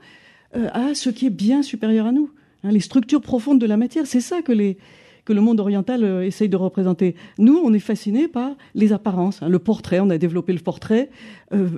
euh, 0.56 0.68
à 0.72 0.94
ce 0.94 1.10
qui 1.10 1.26
est 1.26 1.30
bien 1.30 1.62
supérieur 1.62 2.06
à 2.06 2.12
nous. 2.12 2.30
Hein, 2.64 2.70
les 2.72 2.80
structures 2.80 3.20
profondes 3.20 3.60
de 3.60 3.66
la 3.66 3.76
matière, 3.76 4.06
c'est 4.06 4.20
ça 4.20 4.42
que, 4.42 4.52
les, 4.52 4.78
que 5.24 5.32
le 5.32 5.40
monde 5.40 5.60
oriental 5.60 6.04
euh, 6.04 6.24
essaye 6.24 6.48
de 6.48 6.56
représenter. 6.56 7.14
Nous, 7.38 7.60
on 7.62 7.72
est 7.72 7.78
fascinés 7.78 8.28
par 8.28 8.56
les 8.74 8.92
apparences. 8.92 9.42
Hein, 9.42 9.48
le 9.48 9.58
portrait, 9.58 10.00
on 10.00 10.10
a 10.10 10.18
développé 10.18 10.52
le 10.52 10.60
portrait 10.60 11.10
euh, 11.52 11.68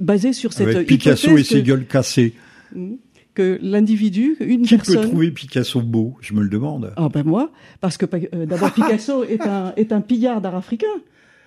basé 0.00 0.32
sur 0.32 0.52
cette 0.52 0.68
Avec 0.68 0.88
Picasso 0.88 1.36
et 1.36 1.44
ses 1.44 1.62
gueules 1.62 1.86
cassées. 1.86 2.34
Hmm 2.74 2.94
que 3.34 3.58
l'individu, 3.62 4.36
une 4.40 4.62
Qui 4.62 4.76
personne. 4.76 5.02
peut 5.02 5.08
trouver 5.08 5.30
Picasso 5.30 5.80
beau? 5.80 6.16
Je 6.20 6.34
me 6.34 6.42
le 6.42 6.48
demande. 6.48 6.92
Ah 6.96 7.08
ben 7.08 7.24
moi, 7.24 7.50
parce 7.80 7.96
que 7.96 8.06
euh, 8.34 8.46
d'abord 8.46 8.70
Picasso 8.74 9.24
est 9.24 9.42
un 9.42 9.72
est 9.76 9.92
un 9.92 10.00
pillard 10.00 10.40
d'art 10.40 10.54
africain. 10.54 10.86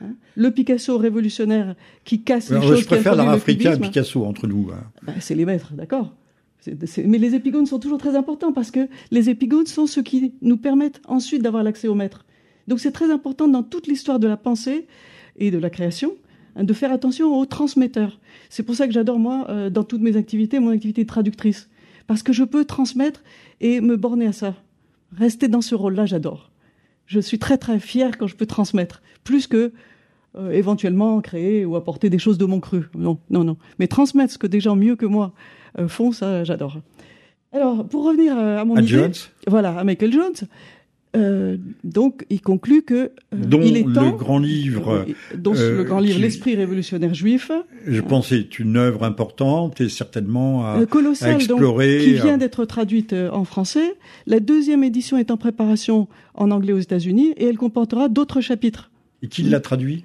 Hein. 0.01 0.15
le 0.35 0.51
Picasso 0.51 0.97
révolutionnaire 0.97 1.75
qui 2.03 2.21
casse 2.21 2.49
les 2.49 2.61
choses. 2.61 2.81
Je 2.81 2.85
préfère 2.85 3.15
l'art 3.15 3.29
africain 3.29 3.73
à 3.73 3.77
Picasso 3.77 4.25
entre 4.25 4.47
nous. 4.47 4.69
Hein. 4.73 4.83
Ben, 5.03 5.13
c'est 5.19 5.35
les 5.35 5.45
maîtres, 5.45 5.73
d'accord. 5.73 6.13
Mais 7.05 7.17
les 7.17 7.35
épigones 7.35 7.65
sont 7.65 7.79
toujours 7.79 7.99
très 7.99 8.15
importants 8.15 8.51
parce 8.51 8.71
que 8.71 8.87
les 9.11 9.29
épigones 9.29 9.67
sont 9.67 9.85
ceux 9.85 10.01
qui 10.01 10.33
nous 10.41 10.57
permettent 10.57 11.01
ensuite 11.07 11.41
d'avoir 11.43 11.63
l'accès 11.63 11.87
aux 11.87 11.95
maîtres. 11.95 12.25
Donc 12.67 12.79
c'est 12.79 12.91
très 12.91 13.11
important 13.11 13.47
dans 13.47 13.63
toute 13.63 13.87
l'histoire 13.87 14.19
de 14.19 14.27
la 14.27 14.37
pensée 14.37 14.87
et 15.37 15.51
de 15.51 15.59
la 15.59 15.69
création 15.69 16.13
hein, 16.55 16.63
de 16.63 16.73
faire 16.73 16.91
attention 16.91 17.37
aux 17.37 17.45
transmetteurs. 17.45 18.19
C'est 18.49 18.63
pour 18.63 18.75
ça 18.75 18.87
que 18.87 18.93
j'adore, 18.93 19.19
moi, 19.19 19.45
euh, 19.49 19.69
dans 19.69 19.83
toutes 19.83 20.01
mes 20.01 20.17
activités, 20.17 20.59
mon 20.59 20.71
activité 20.71 21.03
de 21.03 21.07
traductrice 21.07 21.69
parce 22.07 22.23
que 22.23 22.33
je 22.33 22.43
peux 22.43 22.65
transmettre 22.65 23.23
et 23.61 23.81
me 23.81 23.97
borner 23.97 24.27
à 24.27 24.33
ça. 24.33 24.55
Rester 25.17 25.47
dans 25.47 25.61
ce 25.61 25.75
rôle-là, 25.75 26.05
j'adore. 26.05 26.51
Je 27.05 27.19
suis 27.19 27.39
très 27.39 27.57
très 27.57 27.79
fière 27.79 28.17
quand 28.17 28.27
je 28.27 28.35
peux 28.35 28.45
transmettre, 28.45 29.01
plus 29.23 29.47
que 29.47 29.71
euh, 30.37 30.51
éventuellement 30.51 31.21
créer 31.21 31.65
ou 31.65 31.75
apporter 31.75 32.09
des 32.09 32.19
choses 32.19 32.37
de 32.37 32.45
mon 32.45 32.59
cru. 32.59 32.83
Non, 32.95 33.19
non, 33.29 33.43
non. 33.43 33.57
Mais 33.79 33.87
transmettre 33.87 34.33
ce 34.33 34.37
que 34.37 34.47
des 34.47 34.59
gens 34.59 34.75
mieux 34.75 34.95
que 34.95 35.05
moi 35.05 35.33
euh, 35.79 35.87
font, 35.87 36.11
ça, 36.11 36.43
j'adore. 36.43 36.77
Alors, 37.53 37.87
pour 37.87 38.05
revenir 38.05 38.37
à 38.37 38.65
mon 38.65 38.75
à 38.75 38.81
idée, 38.81 38.87
Jones. 38.89 39.13
voilà, 39.47 39.79
à 39.79 39.83
Michael 39.83 40.11
Jones. 40.11 40.35
Euh, 41.15 41.57
donc, 41.83 42.25
il 42.29 42.41
conclut 42.41 42.81
que 42.81 42.93
euh, 42.93 43.09
dont 43.31 43.61
il 43.61 43.77
est 43.77 43.93
temps, 43.93 44.11
le 44.11 44.17
grand 44.17 44.39
livre, 44.39 45.05
dont 45.35 45.53
le 45.53 45.83
grand 45.83 45.99
livre, 45.99 46.19
l'esprit 46.19 46.55
révolutionnaire 46.55 47.13
juif. 47.13 47.51
Je 47.87 48.01
pense 48.01 48.29
c'est 48.29 48.59
une 48.59 48.77
œuvre 48.77 49.03
importante 49.03 49.79
et 49.81 49.89
certainement 49.89 50.65
à, 50.65 50.85
colossale, 50.85 51.33
à 51.33 51.35
explorer, 51.35 51.97
donc, 51.97 52.05
qui 52.05 52.13
vient 52.13 52.37
d'être 52.37 52.65
traduite 52.65 53.13
en 53.13 53.45
français. 53.45 53.95
La 54.25 54.39
deuxième 54.39 54.83
édition 54.83 55.17
est 55.17 55.31
en 55.31 55.37
préparation 55.37 56.07
en 56.33 56.51
anglais 56.51 56.73
aux 56.73 56.79
États-Unis 56.79 57.33
et 57.37 57.45
elle 57.45 57.57
comportera 57.57 58.09
d'autres 58.09 58.41
chapitres. 58.41 58.91
Et 59.21 59.27
qui 59.27 59.43
l'a 59.43 59.59
traduit? 59.59 60.03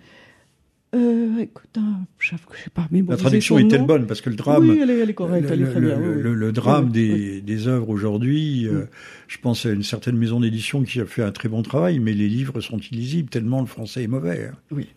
Euh, 0.94 1.38
écoute, 1.38 1.70
hein, 1.76 2.00
je, 2.18 2.34
je 2.34 2.64
sais 2.64 2.70
pas, 2.70 2.88
mais 2.90 3.02
bon, 3.02 3.12
la 3.12 3.16
traduction 3.16 3.58
est-elle 3.58 3.86
bonne 3.86 4.06
parce 4.06 4.20
que 4.20 4.28
le 4.28 4.36
drame, 4.36 4.68
oui, 4.68 4.80
elle 4.82 4.90
est, 4.90 4.98
elle 4.98 5.10
est 5.10 5.14
correcte, 5.14 5.48
le, 5.48 5.54
elle 5.54 5.62
est 5.62 5.70
très 5.70 5.80
bien. 5.80 5.96
Le, 5.98 6.16
oui, 6.16 6.22
le, 6.22 6.34
le 6.34 6.52
drame 6.52 6.86
oui, 6.86 6.90
des, 6.92 7.12
oui. 7.12 7.42
des 7.42 7.68
œuvres 7.68 7.90
aujourd'hui, 7.90 8.66
euh, 8.66 8.86
je 9.28 9.38
pense 9.38 9.66
à 9.66 9.70
une 9.70 9.84
certaine 9.84 10.16
maison 10.16 10.40
d'édition 10.40 10.82
qui 10.82 11.00
a 11.00 11.06
fait 11.06 11.22
un 11.22 11.30
très 11.30 11.48
bon 11.48 11.62
travail, 11.62 12.00
mais 12.00 12.12
les 12.12 12.28
livres 12.28 12.60
sont 12.60 12.78
illisibles 12.78 13.30
tellement 13.30 13.60
le 13.60 13.66
français 13.66 14.02
est 14.02 14.08
mauvais. 14.08 14.50
Hein. 14.52 14.56
Oui, 14.72 14.88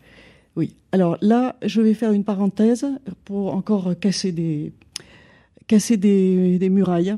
oui. 0.56 0.76
Alors 0.92 1.18
là, 1.22 1.58
je 1.64 1.80
vais 1.82 1.94
faire 1.94 2.12
une 2.12 2.24
parenthèse 2.24 2.88
pour 3.26 3.54
encore 3.54 3.94
casser 4.00 4.32
des 4.32 4.74
casser 5.68 5.98
des, 5.98 6.58
des 6.58 6.70
murailles. 6.70 7.16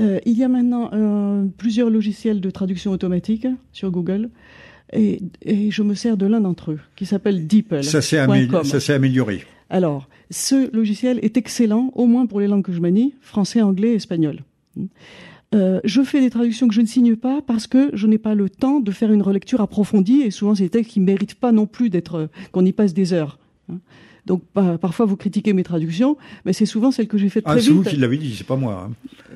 Euh, 0.00 0.18
il 0.24 0.38
y 0.38 0.42
a 0.42 0.48
maintenant 0.48 0.90
plusieurs 1.58 1.90
logiciels 1.90 2.40
de 2.40 2.50
traduction 2.50 2.92
automatique 2.92 3.46
sur 3.72 3.90
Google. 3.90 4.30
Et, 4.94 5.20
et, 5.42 5.70
je 5.70 5.82
me 5.82 5.94
sers 5.94 6.16
de 6.16 6.26
l'un 6.26 6.40
d'entre 6.40 6.72
eux, 6.72 6.80
qui 6.96 7.06
s'appelle 7.06 7.46
DeepL. 7.46 7.84
Ça 7.84 8.00
s'est 8.00 8.18
amé 8.18 8.48
amélioré. 8.88 9.44
Alors, 9.70 10.08
ce 10.30 10.74
logiciel 10.74 11.18
est 11.22 11.36
excellent, 11.36 11.90
au 11.94 12.06
moins 12.06 12.26
pour 12.26 12.40
les 12.40 12.46
langues 12.46 12.64
que 12.64 12.72
je 12.72 12.80
manie, 12.80 13.14
français, 13.20 13.60
anglais, 13.60 13.94
espagnol. 13.94 14.40
Euh, 15.54 15.80
je 15.84 16.02
fais 16.02 16.20
des 16.20 16.30
traductions 16.30 16.68
que 16.68 16.74
je 16.74 16.80
ne 16.80 16.86
signe 16.86 17.16
pas 17.16 17.40
parce 17.46 17.66
que 17.66 17.90
je 17.92 18.06
n'ai 18.06 18.18
pas 18.18 18.34
le 18.34 18.50
temps 18.50 18.80
de 18.80 18.90
faire 18.90 19.12
une 19.12 19.22
relecture 19.22 19.60
approfondie, 19.60 20.22
et 20.22 20.30
souvent 20.30 20.54
c'est 20.54 20.64
des 20.64 20.70
textes 20.70 20.92
qui 20.92 21.00
ne 21.00 21.04
méritent 21.04 21.36
pas 21.36 21.52
non 21.52 21.66
plus 21.66 21.90
d'être 21.90 22.28
qu'on 22.52 22.64
y 22.64 22.72
passe 22.72 22.94
des 22.94 23.12
heures. 23.12 23.38
Donc 24.26 24.42
parfois 24.80 25.04
vous 25.06 25.16
critiquez 25.16 25.52
mes 25.52 25.64
traductions, 25.64 26.16
mais 26.44 26.52
c'est 26.52 26.66
souvent 26.66 26.90
celles 26.90 27.08
que 27.08 27.18
j'ai 27.18 27.28
faites 27.28 27.44
très 27.44 27.52
ah, 27.52 27.56
vite. 27.56 27.64
C'est 27.64 27.72
vous 27.72 27.82
qui 27.82 27.96
l'avez 27.96 28.16
dit, 28.16 28.34
c'est 28.34 28.46
pas 28.46 28.56
moi. 28.56 28.88
Hein. 28.88 28.92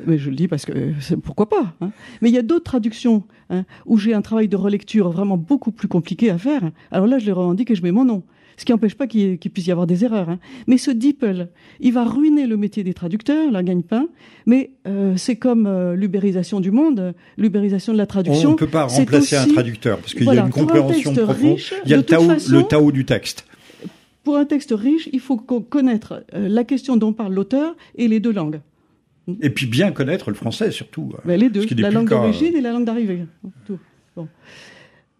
Mais 0.07 0.18
je 0.18 0.30
le 0.30 0.36
dis 0.36 0.49
parce 0.49 0.64
que 0.64 0.93
pourquoi 1.16 1.49
pas. 1.49 1.74
Hein. 1.80 1.91
Mais 2.22 2.30
il 2.30 2.34
y 2.34 2.39
a 2.39 2.43
d'autres 2.43 2.64
traductions 2.64 3.24
hein, 3.51 3.64
où 3.86 3.99
j'ai 3.99 4.14
un 4.14 4.22
travail 4.22 4.49
de 4.49 4.57
relecture 4.57 5.11
vraiment 5.11 5.36
beaucoup 5.36 5.72
plus 5.72 5.89
compliqué 5.89 6.30
à 6.30 6.39
faire. 6.39 6.70
Alors 6.91 7.07
là, 7.07 7.18
je 7.18 7.26
les 7.26 7.32
revendique 7.32 7.70
et 7.70 7.74
je 7.74 7.82
mets 7.82 7.93
mon 7.93 8.05
nom. 8.05 8.22
Ce 8.57 8.64
qui 8.64 8.72
n'empêche 8.72 8.97
pas 8.97 9.07
qu'il 9.07 9.39
qu 9.39 9.51
puisse 9.51 9.68
y 9.68 9.70
avoir 9.70 9.86
des 9.86 10.05
erreurs. 10.05 10.28
Hein. 10.28 10.41
Mais 10.66 10.78
ce 10.78 10.91
DeepL, 10.91 11.49
il 11.78 11.93
va 11.93 12.05
ruiner 12.05 12.47
le 12.47 12.57
métier 12.57 12.82
des 12.82 12.93
traducteurs, 12.93 13.53
la 13.53 13.62
gagne-pain. 13.62 14.09
Mais 14.47 14.72
euh, 14.89 15.16
c'est 15.16 15.36
comme 15.36 15.66
euh, 15.66 15.95
l'ubérisation 15.95 16.59
du 16.59 16.72
monde, 16.72 17.14
l'ubérisation 17.36 17.93
de 17.93 17.99
la 17.99 18.07
traduction. 18.07 18.49
On 18.49 18.53
ne 18.53 18.59
peut 18.59 18.66
pas 18.66 18.86
remplacer 18.86 19.36
aussi, 19.36 19.51
un 19.51 19.55
traducteur 19.55 19.99
parce 19.99 20.12
qu'il 20.12 20.24
voilà, 20.24 20.41
y 20.41 20.43
a 20.43 20.47
une 20.47 20.53
compréhension 20.53 21.12
profonde. 21.12 21.36
Riche, 21.36 21.72
il 21.84 21.91
y 21.93 21.95
a 21.95 21.99
le 21.99 22.03
Tao, 22.03 22.24
façon, 22.24 22.53
le 22.53 22.62
Tao 22.64 22.91
du 22.91 23.05
texte. 23.05 23.47
Pour 24.29 24.37
un 24.37 24.45
texte 24.45 24.74
riche, 24.76 25.09
il 25.14 25.20
faut 25.20 25.39
connaître 25.39 26.22
euh, 26.35 26.51
la 26.51 26.62
question 26.62 26.99
dont 26.99 27.14
parle 27.14 27.33
l'auteur 27.33 27.74
et 27.95 28.09
les 28.09 28.20
deux 28.20 28.31
langues. 28.31 28.61
Et 29.41 29.49
puis 29.49 29.64
bien 29.64 29.91
connaître 29.91 30.29
le 30.29 30.37
français 30.37 30.70
surtout. 30.70 31.14
Ben, 31.24 31.41
les 31.41 31.49
deux, 31.49 31.64
la 31.79 31.91
langue 31.91 32.11
d'origine 32.11 32.55
et 32.55 32.61
la 32.61 32.72
langue 32.72 32.85
d'arrivée. 32.85 33.24
Bon. 34.14 34.29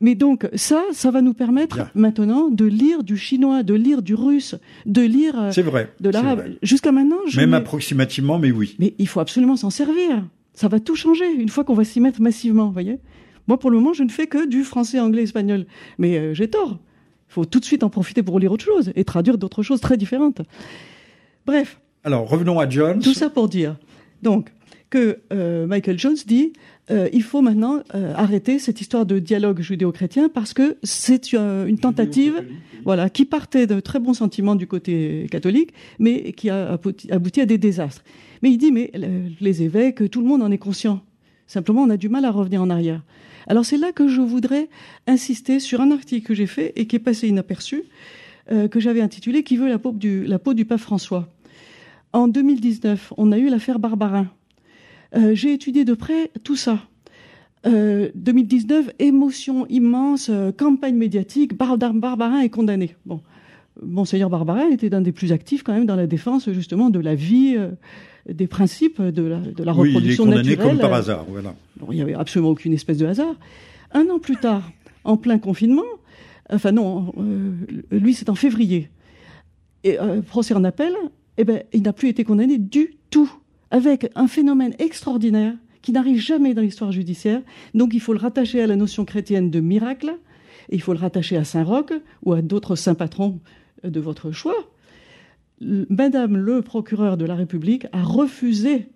Mais 0.03 0.15
donc 0.15 0.47
ça, 0.53 0.85
ça 0.93 1.11
va 1.11 1.23
nous 1.23 1.33
permettre 1.33 1.77
Bien. 1.77 1.91
maintenant 1.95 2.51
de 2.51 2.67
lire 2.67 3.03
du 3.03 3.17
chinois, 3.17 3.63
de 3.63 3.73
lire 3.73 4.03
du 4.03 4.15
russe, 4.15 4.57
de 4.85 5.01
lire 5.01 5.41
euh, 5.41 5.63
vrai. 5.63 5.91
de 6.01 6.13
c'est 6.13 6.13
l'arabe. 6.13 6.41
vrai. 6.41 6.59
Jusqu'à 6.63 6.93
maintenant, 6.93 7.17
je 7.29 7.41
Même 7.41 7.55
approximativement, 7.55 8.39
mais 8.39 8.51
oui. 8.51 8.77
mais 8.79 8.95
il 8.99 9.09
faut 9.09 9.21
absolument 9.21 9.57
s'en 9.57 9.71
servir. 9.71 10.23
Ça 10.53 10.69
va 10.69 10.81
tout 10.81 10.97
changer 10.97 11.33
une 11.33 11.49
fois 11.49 11.65
qu'on 11.65 11.73
va 11.73 11.85
s'y 11.85 12.03
mettre 12.03 12.21
massivement, 12.21 12.67
vous 12.67 12.73
voyez. 12.75 12.99
Moi, 13.47 13.59
pour 13.59 13.71
le 13.71 13.79
moment, 13.79 13.95
je 13.95 14.03
ne 14.03 14.11
fais 14.11 14.27
que 14.27 14.47
du 14.47 14.65
français, 14.65 15.01
anglais, 15.01 15.23
espagnol. 15.23 15.65
Mais 15.97 16.19
euh, 16.19 16.35
j'ai 16.35 16.51
tort. 16.51 16.79
Il 17.29 17.33
faut 17.33 17.45
tout 17.45 17.61
de 17.61 17.65
suite 17.65 17.83
en 17.83 17.91
profiter 17.91 18.23
pour 18.23 18.39
lire 18.41 18.53
autre 18.53 18.65
chose 18.65 18.91
et 18.97 19.05
traduire 19.05 19.37
d'autres 19.39 19.63
choses 19.63 19.81
très 19.81 19.97
différentes. 19.97 20.41
Bref, 21.47 21.81
Alors 22.05 22.29
revenons 22.29 22.59
à 22.59 22.69
Jones. 22.69 23.01
tout 23.01 23.15
ça 23.15 23.31
pour 23.31 23.49
dire 23.49 23.77
donc 24.23 24.51
que 24.91 25.19
euh, 25.33 25.67
Michael 25.67 25.99
Jones 25.99 26.17
dit 26.27 26.53
euh, 26.91 27.09
il 27.13 27.23
faut 27.23 27.43
maintenant 27.43 27.81
euh, 27.95 28.15
arrêter 28.17 28.59
cette 28.59 28.81
histoire 28.81 29.05
de 29.05 29.19
dialogue 29.19 29.61
judéo-chrétien 29.61 30.31
parce 30.31 30.55
que 30.55 30.79
c'est 30.83 31.33
une 31.35 31.79
tentative 31.79 32.43
voilà 32.85 33.11
qui 33.11 33.25
partait 33.27 33.67
de 33.67 33.81
très 33.81 34.01
bons 34.01 34.15
sentiments 34.15 34.55
du 34.57 34.67
côté 34.67 35.27
catholique 35.31 35.73
mais 35.99 36.33
qui 36.33 36.49
a 36.49 36.75
abouti- 36.77 37.13
abouti 37.13 37.41
à 37.43 37.47
des 37.47 37.59
désastres. 37.59 38.03
Mais 38.43 38.51
il 38.51 38.57
dit 38.59 38.73
mais 38.73 38.91
les 39.41 39.63
évêques 39.63 40.11
tout 40.11 40.21
le 40.23 40.27
monde 40.27 40.43
en 40.43 40.51
est 40.51 40.59
conscient. 40.59 41.01
Simplement 41.47 41.83
on 41.83 41.91
a 41.91 41.97
du 41.99 42.09
mal 42.09 42.25
à 42.25 42.31
revenir 42.31 42.63
en 42.63 42.71
arrière. 42.71 43.03
Alors 43.49 43.65
c'est 43.65 43.79
là 43.79 43.93
que 43.93 44.09
je 44.09 44.21
voudrais 44.21 44.69
insister 45.07 45.59
sur 45.59 45.81
un 45.81 45.91
article 45.91 46.27
que 46.29 46.35
j'ai 46.35 46.47
fait 46.47 46.73
et 46.77 46.87
qui 46.87 46.97
est 46.97 47.01
passé 47.01 47.29
inaperçu 47.29 47.85
euh, 48.53 48.69
que 48.69 48.79
j'avais 48.79 49.01
intitulé 49.01 49.43
Qui 49.43 49.57
veut 49.57 49.69
la 49.69 49.79
peau 49.79 49.93
du, 49.93 50.65
pape 50.65 50.79
François? 50.79 51.29
En 52.13 52.29
2019, 52.29 53.15
on 53.17 53.33
a 53.33 53.39
eu 53.39 53.49
l'affaire 53.49 53.79
Barbarin. 53.79 54.29
Euh, 55.17 55.35
J'ai 55.35 55.53
étudié 55.53 55.85
de 55.85 55.95
près 55.95 56.31
tout 56.45 56.57
ça. 56.57 56.79
Euh, 57.67 58.11
2019, 58.15 58.91
émotion 58.99 59.67
immense, 59.69 60.29
euh, 60.31 60.53
campagne 60.53 60.95
médiatique, 60.95 61.55
Bar- 61.57 61.77
Barbarin 61.77 62.41
est 62.41 62.49
condamné. 62.51 62.97
Bon, 63.05 63.21
Monseigneur 63.83 64.31
Barbarin 64.31 64.69
était 64.71 64.91
d'un 64.91 65.01
des 65.01 65.13
plus 65.13 65.33
actifs 65.33 65.63
quand 65.63 65.73
même 65.73 65.87
dans 65.87 65.97
la 65.97 66.07
défense 66.07 66.51
justement 66.51 66.89
de 66.91 67.01
la 67.01 67.15
vie, 67.15 67.55
euh, 67.57 67.71
des 68.29 68.47
principes 68.47 69.01
de 69.01 69.23
la, 69.23 69.39
de 69.39 69.65
la 69.65 69.73
oui, 69.73 69.91
il 69.91 69.93
est 69.93 69.97
reproduction 69.97 70.25
condamné 70.25 70.51
naturelle. 70.51 70.69
comme 70.69 70.79
par 70.79 70.95
hasard. 70.95 71.25
Voilà. 71.29 71.55
Bon, 71.79 71.87
il 71.91 71.97
n'y 71.97 72.03
avait 72.03 72.15
absolument 72.15 72.51
aucune 72.51 72.73
espèce 72.73 72.99
de 72.99 73.07
hasard. 73.07 73.35
Un 73.93 74.09
an 74.11 74.19
plus 74.19 74.37
tard, 74.37 74.71
en 75.05 75.17
plein 75.17 75.39
confinement, 75.39 75.85
enfin 76.51 76.73
non, 76.73 77.13
euh, 77.19 77.53
lui 77.91 78.15
c'est 78.15 78.29
en 78.29 78.35
février, 78.35 78.91
et 79.85 79.99
euh, 79.99 80.21
procès 80.23 80.55
en 80.55 80.65
appel, 80.65 80.93
eh 81.39 81.45
ben, 81.45 81.63
il 81.73 81.83
n'a 81.83 81.93
plus 81.93 82.09
été 82.09 82.25
condamné 82.25 82.59
du 82.59 82.97
tout, 83.11 83.31
avec 83.71 84.11
un 84.15 84.29
phénomène 84.29 84.75
extraordinaire 84.79 85.55
qui 85.83 85.93
n'arrive 85.93 86.21
jamais 86.21 86.53
dans 86.53 86.63
l'histoire 86.63 86.93
judiciaire. 86.93 87.41
Donc 87.75 87.95
il 87.95 88.01
faut 88.01 88.13
le 88.13 88.19
rattacher 88.19 88.61
à 88.61 88.67
la 88.67 88.77
notion 88.77 89.05
chrétienne 89.05 89.51
de 89.51 89.61
miracle, 89.61 90.17
et 90.69 90.75
il 90.75 90.83
faut 90.83 90.93
le 90.93 90.99
rattacher 90.99 91.37
à 91.37 91.45
Saint 91.45 91.65
Roch 91.65 91.93
ou 92.25 92.33
à 92.33 92.43
d'autres 92.43 92.77
saints 92.77 92.95
patrons 92.95 93.41
de 93.85 94.01
votre 94.01 94.33
choix. 94.33 94.69
Madame 95.61 96.37
le 96.37 96.63
procureur 96.63 97.17
de 97.17 97.25
la 97.25 97.35
République 97.35 97.87
a 97.93 98.03
refusé 98.03 98.89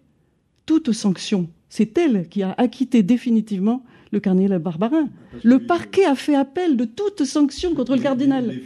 toute 0.66 0.92
sanction. 0.92 1.48
C'est 1.68 1.96
elle 1.98 2.28
qui 2.28 2.42
a 2.42 2.54
acquitté 2.56 3.02
définitivement 3.02 3.82
le 4.12 4.20
cardinal 4.20 4.58
Barbarin. 4.58 5.08
Le 5.42 5.58
parquet 5.60 6.04
a 6.04 6.14
fait 6.14 6.34
appel 6.34 6.76
de 6.76 6.84
toute 6.84 7.24
sanction 7.24 7.74
contre 7.74 7.96
le 7.96 8.02
cardinal. 8.02 8.60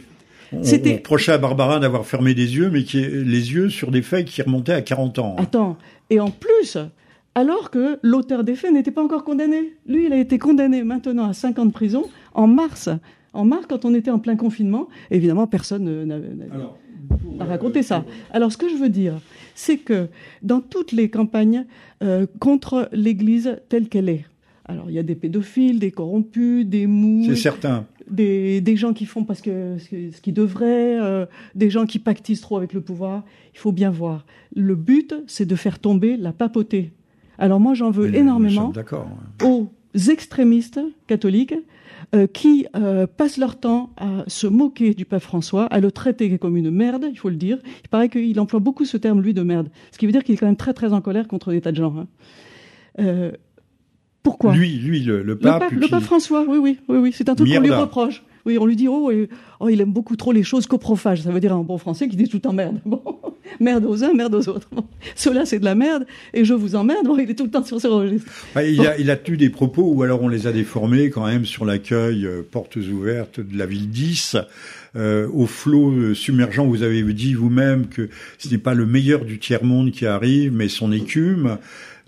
On, 0.53 0.63
C'était... 0.63 0.95
reprochait 0.95 1.33
à 1.33 1.37
Barbarin 1.37 1.79
d'avoir 1.79 2.05
fermé 2.05 2.33
des 2.33 2.55
yeux, 2.55 2.69
mais 2.69 2.83
qui, 2.83 3.01
les 3.01 3.53
yeux 3.53 3.69
sur 3.69 3.91
des 3.91 4.01
faits 4.01 4.25
qui 4.25 4.41
remontaient 4.41 4.73
à 4.73 4.81
40 4.81 5.19
ans. 5.19 5.35
Attends, 5.37 5.77
et 6.09 6.19
en 6.19 6.31
plus, 6.31 6.77
alors 7.35 7.69
que 7.69 7.99
l'auteur 8.01 8.43
des 8.43 8.55
faits 8.55 8.71
n'était 8.71 8.91
pas 8.91 9.03
encore 9.03 9.23
condamné. 9.23 9.73
Lui, 9.85 10.05
il 10.05 10.13
a 10.13 10.17
été 10.17 10.37
condamné 10.37 10.83
maintenant 10.83 11.27
à 11.27 11.33
5 11.33 11.59
ans 11.59 11.65
de 11.65 11.71
prison 11.71 12.03
en 12.33 12.47
mars. 12.47 12.89
En 13.33 13.45
mars, 13.45 13.65
quand 13.69 13.85
on 13.85 13.93
était 13.93 14.11
en 14.11 14.19
plein 14.19 14.35
confinement, 14.35 14.87
évidemment, 15.11 15.47
personne 15.47 16.09
n'a 17.37 17.45
raconté 17.45 17.83
ça. 17.83 18.05
Alors, 18.31 18.51
ce 18.51 18.57
que 18.57 18.69
je 18.69 18.75
veux 18.75 18.89
dire, 18.89 19.13
c'est 19.55 19.77
que 19.77 20.07
dans 20.41 20.61
toutes 20.61 20.91
les 20.91 21.09
campagnes 21.09 21.65
euh, 22.03 22.25
contre 22.39 22.89
l'Église 22.91 23.59
telle 23.69 23.89
qu'elle 23.89 24.09
est, 24.09 24.25
alors 24.65 24.89
il 24.89 24.95
y 24.95 24.99
a 24.99 25.03
des 25.03 25.15
pédophiles, 25.15 25.79
des 25.79 25.91
corrompus, 25.91 26.65
des 26.65 26.87
mous. 26.87 27.25
C'est 27.29 27.35
certain. 27.35 27.85
Des, 28.09 28.61
des, 28.61 28.77
gens 28.77 28.93
qui 28.93 29.05
font 29.05 29.25
parce 29.25 29.41
que 29.41 29.77
ce 29.79 30.21
qu'ils 30.21 30.33
devraient, 30.33 30.97
euh, 30.99 31.25
des 31.55 31.69
gens 31.69 31.85
qui 31.85 31.99
pactisent 31.99 32.41
trop 32.41 32.57
avec 32.57 32.73
le 32.73 32.81
pouvoir. 32.81 33.23
Il 33.53 33.59
faut 33.59 33.73
bien 33.73 33.89
voir. 33.89 34.25
Le 34.55 34.75
but, 34.75 35.13
c'est 35.27 35.45
de 35.45 35.55
faire 35.55 35.79
tomber 35.79 36.15
la 36.15 36.31
papauté. 36.31 36.91
Alors 37.37 37.59
moi, 37.59 37.73
j'en 37.73 37.91
veux 37.91 38.13
énormément 38.15 38.71
aux 39.43 39.67
extrémistes 40.09 40.79
catholiques 41.05 41.55
euh, 42.15 42.25
qui 42.25 42.65
euh, 42.75 43.05
passent 43.05 43.37
leur 43.37 43.59
temps 43.59 43.89
à 43.97 44.23
se 44.27 44.47
moquer 44.47 44.93
du 44.93 45.03
pape 45.03 45.21
François, 45.21 45.65
à 45.65 45.81
le 45.81 45.91
traiter 45.91 46.37
comme 46.37 46.55
une 46.55 46.71
merde, 46.71 47.07
il 47.11 47.19
faut 47.19 47.27
le 47.27 47.35
dire. 47.35 47.57
Il 47.83 47.89
paraît 47.89 48.07
qu'il 48.07 48.39
emploie 48.39 48.61
beaucoup 48.61 48.85
ce 48.85 48.95
terme, 48.95 49.21
lui, 49.21 49.33
de 49.33 49.41
merde. 49.41 49.69
Ce 49.91 49.97
qui 49.97 50.05
veut 50.05 50.13
dire 50.13 50.23
qu'il 50.23 50.35
est 50.35 50.37
quand 50.37 50.45
même 50.45 50.55
très, 50.55 50.73
très 50.73 50.93
en 50.93 51.01
colère 51.01 51.27
contre 51.27 51.51
des 51.51 51.59
tas 51.59 51.73
de 51.73 51.77
gens. 51.77 51.93
Hein. 51.97 52.07
Euh, 52.99 53.31
pourquoi? 54.23 54.55
Lui, 54.55 54.77
lui, 54.77 55.01
le, 55.01 55.37
pape. 55.37 55.69
Le 55.71 55.87
pape, 55.89 56.03
François, 56.03 56.45
oui, 56.47 56.57
oui, 56.57 56.79
oui, 56.87 56.97
oui. 56.97 57.11
C'est 57.13 57.27
un 57.27 57.35
truc 57.35 57.53
qu'on 57.53 57.59
lui 57.59 57.71
reproche. 57.71 58.23
Oui, 58.45 58.57
on 58.57 58.65
lui 58.65 58.77
dit, 58.77 58.87
oh, 58.87 59.11
oh, 59.59 59.67
il 59.67 59.81
aime 59.81 59.91
beaucoup 59.91 60.15
trop 60.15 60.31
les 60.31 60.43
choses 60.43 60.65
coprophages. 60.65 61.23
Ça 61.23 61.31
veut 61.31 61.41
dire 61.41 61.57
en 61.57 61.65
bon 61.65 61.77
français 61.77 62.07
qu'il 62.07 62.17
dit 62.17 62.29
tout 62.29 62.47
en 62.47 62.53
merde. 62.53 62.79
Bon. 62.85 63.01
merde 63.59 63.85
aux 63.85 64.03
uns, 64.03 64.13
merde 64.13 64.35
aux 64.35 64.49
autres. 64.49 64.67
Bon. 64.71 64.85
Cela, 65.15 65.45
c'est 65.45 65.59
de 65.59 65.65
la 65.65 65.75
merde, 65.75 66.05
et 66.33 66.45
je 66.45 66.53
vous 66.53 66.75
emmerde. 66.75 67.05
Bon, 67.05 67.17
il 67.19 67.29
est 67.29 67.35
tout 67.35 67.45
le 67.45 67.51
temps 67.51 67.63
sur 67.63 67.79
ce 67.79 67.87
registre. 67.87 68.31
il, 68.55 68.85
a, 68.85 68.97
il 68.97 69.09
a 69.09 69.15
tenu 69.15 69.37
des 69.37 69.49
propos, 69.49 69.91
ou 69.93 70.03
alors 70.03 70.21
on 70.21 70.27
les 70.27 70.47
a 70.47 70.51
déformés 70.51 71.09
quand 71.09 71.25
même 71.25 71.45
sur 71.45 71.65
l'accueil 71.65 72.25
euh, 72.25 72.41
portes 72.49 72.75
ouvertes 72.75 73.39
de 73.39 73.57
la 73.57 73.65
ville 73.65 73.89
10. 73.89 74.37
Euh, 74.95 75.27
au 75.31 75.45
flot 75.45 75.91
euh, 75.91 76.13
submergent, 76.13 76.65
vous 76.65 76.81
avez 76.81 77.03
dit 77.13 77.33
vous-même 77.33 77.87
que 77.87 78.09
ce 78.37 78.49
n'est 78.49 78.57
pas 78.57 78.73
le 78.73 78.85
meilleur 78.85 79.25
du 79.25 79.37
tiers-monde 79.37 79.91
qui 79.91 80.05
arrive, 80.05 80.53
mais 80.53 80.69
son 80.69 80.91
écume. 80.91 81.57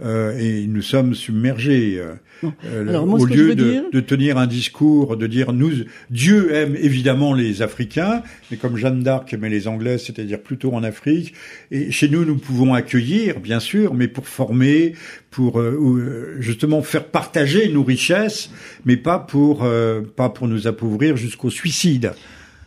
Euh, 0.01 0.37
et 0.37 0.65
nous 0.67 0.81
sommes 0.81 1.13
submergés. 1.13 1.99
Euh, 1.99 2.15
au 2.97 3.25
lieu 3.25 3.53
de, 3.53 3.91
de, 3.91 3.99
tenir 3.99 4.37
un 4.37 4.47
discours, 4.47 5.17
de 5.17 5.27
dire 5.27 5.51
nous, 5.51 5.71
Dieu 6.09 6.55
aime 6.55 6.77
évidemment 6.77 7.33
les 7.33 7.61
Africains, 7.61 8.23
mais 8.49 8.55
comme 8.55 8.77
Jeanne 8.77 9.03
d'Arc 9.03 9.33
aimait 9.33 9.49
les 9.49 9.67
Anglais, 9.67 9.97
c'est-à-dire 9.97 10.39
plutôt 10.39 10.73
en 10.73 10.83
Afrique. 10.83 11.33
Et 11.71 11.91
chez 11.91 12.07
nous, 12.07 12.23
nous 12.23 12.37
pouvons 12.37 12.73
accueillir, 12.73 13.41
bien 13.41 13.59
sûr, 13.59 13.93
mais 13.93 14.07
pour 14.07 14.27
former, 14.27 14.93
pour 15.31 15.59
euh, 15.59 16.37
justement 16.39 16.81
faire 16.81 17.05
partager 17.05 17.67
nos 17.67 17.83
richesses, 17.83 18.51
mais 18.85 18.95
pas 18.95 19.19
pour 19.19 19.67
pas 20.15 20.29
pour 20.29 20.47
nous 20.47 20.67
appauvrir 20.67 21.17
jusqu'au 21.17 21.49
suicide. 21.49 22.13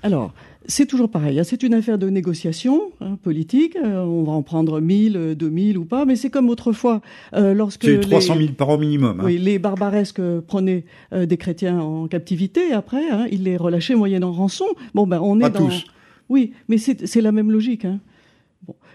Alors, 0.03 0.35
c'est 0.67 0.87
toujours 0.87 1.11
pareil. 1.11 1.39
Hein. 1.39 1.45
C'est 1.45 1.63
une 1.63 1.75
affaire 1.75 1.99
de 1.99 2.09
négociation 2.09 2.93
hein, 3.01 3.19
politique. 3.23 3.77
Euh, 3.77 4.03
on 4.03 4.25
va 4.25 4.33
en 4.33 4.43
prendre 4.43 4.81
1000, 4.81 5.35
2000 5.37 5.79
ou 5.79 5.85
pas, 5.85 6.05
mais 6.05 6.17
c'est 6.17 6.31
comme 6.31 6.49
autrefois 6.49 7.01
euh, 7.35 7.55
lorsque 7.55 7.85
c'est 7.85 8.01
300 8.01 8.37
000 8.37 8.53
par 8.53 8.69
an 8.69 8.79
minimum. 8.79 9.21
Hein. 9.21 9.25
Oui, 9.25 9.39
les 9.39 9.59
barbaresques 9.59 10.23
prenaient 10.47 10.85
euh, 11.13 11.27
des 11.27 11.37
chrétiens 11.37 11.81
en 11.81 12.07
captivité. 12.07 12.73
Après, 12.73 13.09
hein, 13.11 13.27
ils 13.31 13.45
les 13.45 13.57
relâchaient 13.57 13.95
moyennant 13.95 14.33
rançon. 14.33 14.67
Bon, 14.95 15.07
ben 15.07 15.21
on 15.23 15.41
est 15.41 15.51
dans. 15.51 15.67
Tous. 15.67 15.85
Oui, 16.29 16.53
mais 16.69 16.79
c'est 16.79 17.21
la 17.21 17.33
même 17.33 17.51
logique. 17.51 17.85
Hein. 17.85 18.01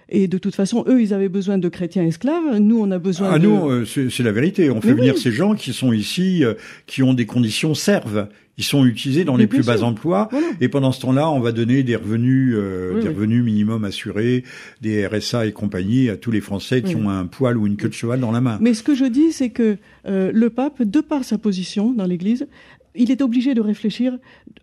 Et 0.09 0.27
de 0.27 0.37
toute 0.37 0.55
façon, 0.55 0.85
eux, 0.87 1.01
ils 1.01 1.13
avaient 1.13 1.29
besoin 1.29 1.57
de 1.57 1.69
chrétiens 1.69 2.03
esclaves. 2.03 2.59
Nous, 2.59 2.79
on 2.79 2.91
a 2.91 2.99
besoin 2.99 3.31
ah, 3.33 3.39
de. 3.39 3.47
nous, 3.47 3.85
c'est 3.85 4.23
la 4.23 4.31
vérité. 4.31 4.69
On 4.69 4.81
fait 4.81 4.93
venir 4.93 5.17
ces 5.17 5.31
gens 5.31 5.53
qui 5.53 5.73
sont 5.73 5.91
ici, 5.91 6.43
qui 6.85 7.03
ont 7.03 7.13
des 7.13 7.25
conditions 7.25 7.73
serves 7.73 8.27
ils 8.57 8.63
sont 8.63 8.85
utilisés 8.85 9.23
dans 9.23 9.37
les 9.37 9.47
plus 9.47 9.65
bas 9.65 9.83
emplois. 9.83 10.29
Et 10.59 10.67
pendant 10.67 10.91
ce 10.91 11.01
temps-là, 11.01 11.29
on 11.29 11.39
va 11.39 11.51
donner 11.51 11.83
des 11.83 11.95
revenus, 11.95 12.53
euh, 12.55 12.99
des 12.99 13.09
revenus 13.09 13.43
minimum 13.43 13.83
assurés, 13.83 14.43
des 14.81 15.05
RSA 15.05 15.45
et 15.45 15.51
compagnie 15.51 16.09
à 16.09 16.17
tous 16.17 16.31
les 16.31 16.41
Français 16.41 16.81
qui 16.81 16.95
ont 16.95 17.09
un 17.09 17.25
poil 17.25 17.57
ou 17.57 17.67
une 17.67 17.77
queue 17.77 17.89
de 17.89 17.93
cheval 17.93 18.19
dans 18.19 18.31
la 18.31 18.41
main. 18.41 18.57
Mais 18.59 18.73
ce 18.73 18.83
que 18.83 18.95
je 18.95 19.05
dis, 19.05 19.31
c'est 19.31 19.51
que 19.51 19.77
euh, 20.07 20.31
le 20.33 20.49
pape, 20.49 20.81
de 20.81 21.01
par 21.01 21.23
sa 21.23 21.37
position 21.37 21.91
dans 21.91 22.05
l'Église, 22.05 22.47
il 22.95 23.11
est 23.11 23.21
obligé 23.21 23.53
de 23.53 23.61
réfléchir 23.61 24.17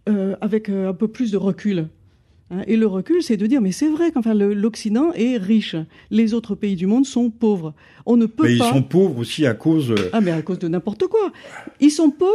euh, 0.08 0.34
avec 0.40 0.68
un 0.68 0.92
peu 0.92 1.06
plus 1.06 1.30
de 1.30 1.36
recul. 1.36 1.86
Hein. 2.50 2.62
Et 2.66 2.76
le 2.76 2.86
recul, 2.86 3.22
c'est 3.22 3.36
de 3.36 3.46
dire, 3.46 3.60
mais 3.60 3.72
c'est 3.72 3.88
vrai 3.88 4.12
qu'enfin 4.12 4.34
l'Occident 4.34 5.12
est 5.14 5.36
riche, 5.36 5.76
les 6.10 6.34
autres 6.34 6.54
pays 6.54 6.76
du 6.76 6.86
monde 6.86 7.06
sont 7.06 7.30
pauvres. 7.30 7.74
On 8.06 8.16
ne 8.16 8.26
peut 8.26 8.44
mais 8.44 8.58
pas. 8.58 8.68
ils 8.68 8.74
sont 8.74 8.82
pauvres 8.82 9.18
aussi 9.18 9.46
à 9.46 9.54
cause. 9.54 9.94
Ah, 10.12 10.20
mais 10.20 10.30
à 10.30 10.42
cause 10.42 10.58
de 10.58 10.68
n'importe 10.68 11.06
quoi. 11.06 11.32
Ils 11.80 11.90
sont 11.90 12.10
pauvres 12.10 12.32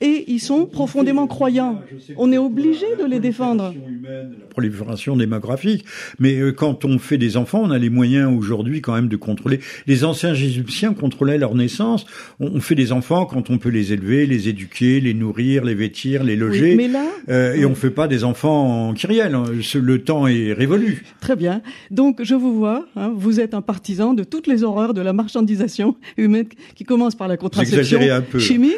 et 0.00 0.24
ils 0.28 0.40
sont 0.40 0.66
profondément 0.66 1.26
croyants. 1.26 1.80
On 2.16 2.30
est 2.32 2.38
obligé 2.38 2.86
de 2.98 3.04
les 3.04 3.18
défendre. 3.18 3.74
la 4.02 4.46
prolifération 4.50 5.16
démographique. 5.16 5.84
Mais 6.18 6.36
euh, 6.36 6.52
quand 6.52 6.84
on 6.84 6.98
fait 6.98 7.18
des 7.18 7.36
enfants, 7.36 7.62
on 7.64 7.70
a 7.70 7.78
les 7.78 7.90
moyens 7.90 8.32
aujourd'hui 8.32 8.80
quand 8.80 8.94
même 8.94 9.08
de 9.08 9.16
contrôler. 9.16 9.60
Les 9.86 10.04
anciens 10.04 10.34
Égyptiens 10.34 10.94
contrôlaient 10.94 11.38
leur 11.38 11.54
naissance. 11.54 12.06
On 12.38 12.60
fait 12.60 12.76
des 12.76 12.92
enfants 12.92 13.26
quand 13.26 13.50
on 13.50 13.58
peut 13.58 13.70
les 13.70 13.92
élever, 13.92 14.26
les 14.26 14.48
éduquer, 14.48 15.00
les 15.00 15.14
nourrir, 15.14 15.64
les 15.64 15.74
vêtir, 15.74 16.22
les 16.22 16.36
loger. 16.36 16.76
mais 16.76 16.88
là, 16.88 17.04
euh, 17.28 17.54
et 17.54 17.64
on 17.64 17.74
fait 17.74 17.90
pas 17.90 18.06
des 18.06 18.24
enfants 18.24 18.88
en 18.88 18.94
kyrielle. 18.94 19.36
Le 19.74 19.98
temps 20.02 20.26
est 20.26 20.52
révolu. 20.52 21.04
Très 21.20 21.36
bien. 21.36 21.60
Donc 21.90 22.22
je 22.22 22.34
vous 22.34 22.54
vois, 22.54 22.86
hein, 22.96 23.12
vous 23.16 23.40
êtes 23.40 23.54
un 23.54 23.62
partisan 23.62 24.14
de 24.14 24.22
toutes 24.22 24.46
les 24.46 24.62
horreurs 24.62 24.94
de 24.94 25.00
la 25.00 25.12
marchandisation 25.12 25.96
humaine 26.16 26.46
qui 26.76 26.84
commence 26.84 27.16
par 27.16 27.26
la 27.26 27.36
contraception 27.36 28.00
chimique. 28.38 28.76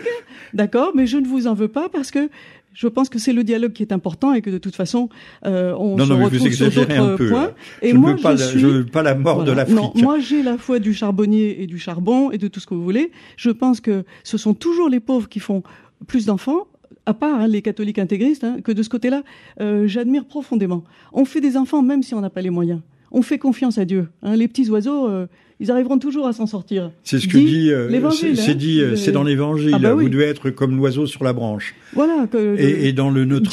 D'accord, 0.53 0.93
mais 0.95 1.07
je 1.11 1.19
ne 1.19 1.27
vous 1.27 1.47
en 1.47 1.55
veux 1.55 1.69
pas 1.69 1.89
parce 1.89 2.11
que 2.11 2.31
je 2.73 2.87
pense 2.89 3.09
que 3.09 3.19
c'est 3.19 3.33
le 3.33 3.45
dialogue 3.45 3.73
qui 3.73 3.83
est 3.83 3.93
important 3.93 4.33
et 4.33 4.43
que 4.43 4.51
de 4.51 4.59
toute 4.59 4.77
façon, 4.77 5.09
euh, 5.45 5.75
on 5.77 5.97
non, 5.97 6.05
se 6.05 6.13
non, 6.13 6.25
retrouve 6.25 6.51
sur 6.51 6.71
d'autres 6.71 7.29
points. 7.29 7.51
Et 7.83 7.91
je 7.91 7.97
moi, 7.97 8.13
ne 8.13 8.17
veux 8.17 8.23
pas, 8.23 8.37
je, 8.37 8.45
suis... 8.45 8.63
veux 8.63 8.87
pas 8.87 9.03
la 9.03 9.15
mort 9.15 9.45
de 9.45 9.53
l'Afrique. 9.53 9.77
Non, 9.77 9.93
moi, 9.97 10.19
j'ai 10.19 10.43
la 10.43 10.57
foi 10.57 10.79
du 10.79 10.95
charbonnier 10.95 11.63
et 11.63 11.67
du 11.67 11.79
charbon 11.79 12.31
et 12.31 12.39
de 12.39 12.49
tout 12.49 12.61
ce 12.61 12.67
que 12.67 12.75
vous 12.75 12.85
voulez. 12.85 13.11
Je 13.37 13.51
pense 13.51 13.81
que 13.81 14.05
ce 14.23 14.39
sont 14.39 14.55
toujours 14.55 14.89
les 14.89 15.01
pauvres 15.01 15.29
qui 15.29 15.41
font 15.41 15.63
plus 16.07 16.27
d'enfants 16.27 16.67
à 17.07 17.15
part 17.15 17.41
hein, 17.41 17.49
les 17.49 17.63
catholiques 17.63 17.99
intégristes, 17.99 18.45
hein, 18.45 18.59
que 18.63 18.73
de 18.73 18.83
ce 18.83 18.89
côté-là, 18.89 19.23
euh, 19.61 19.87
j'admire 19.87 20.25
profondément. 20.25 20.85
On 21.13 21.25
fait 21.25 21.41
des 21.41 21.57
enfants 21.57 21.83
même 21.83 22.03
si 22.03 22.15
on 22.15 22.21
n'a 22.21 22.31
pas 22.31 22.43
les 22.43 22.51
moyens. 22.51 22.81
On 23.11 23.23
fait 23.23 23.39
confiance 23.39 23.79
à 23.79 23.85
Dieu. 23.85 24.09
Hein. 24.23 24.37
Les 24.37 24.47
petits 24.47 24.71
oiseaux, 24.71 25.09
euh, 25.09 25.27
ils 25.61 25.71
arriveront 25.71 25.99
toujours 25.99 26.27
à 26.27 26.33
s'en 26.33 26.47
sortir. 26.47 26.91
C'est 27.05 27.19
ce 27.19 27.29
que 27.29 27.37
dit, 27.37 27.71
euh, 27.71 27.87
l'évangile. 27.89 28.37
C'est 28.37 28.53
hein. 28.53 28.55
dit, 28.55 28.81
euh, 28.81 28.97
c'est 28.97 29.13
dans 29.13 29.23
l'évangile. 29.23 29.73
Ah 29.75 29.79
bah 29.79 29.95
Vous 29.95 30.09
devez 30.09 30.25
être 30.25 30.49
comme 30.49 30.75
l'oiseau 30.75 31.07
sur 31.07 31.23
la 31.23 31.35
branche. 31.35 31.75
Voilà. 31.93 32.27
Que, 32.27 32.59
et, 32.59 32.89
et, 32.89 32.93
dans 32.95 33.11
le 33.11 33.27
notre, 33.27 33.51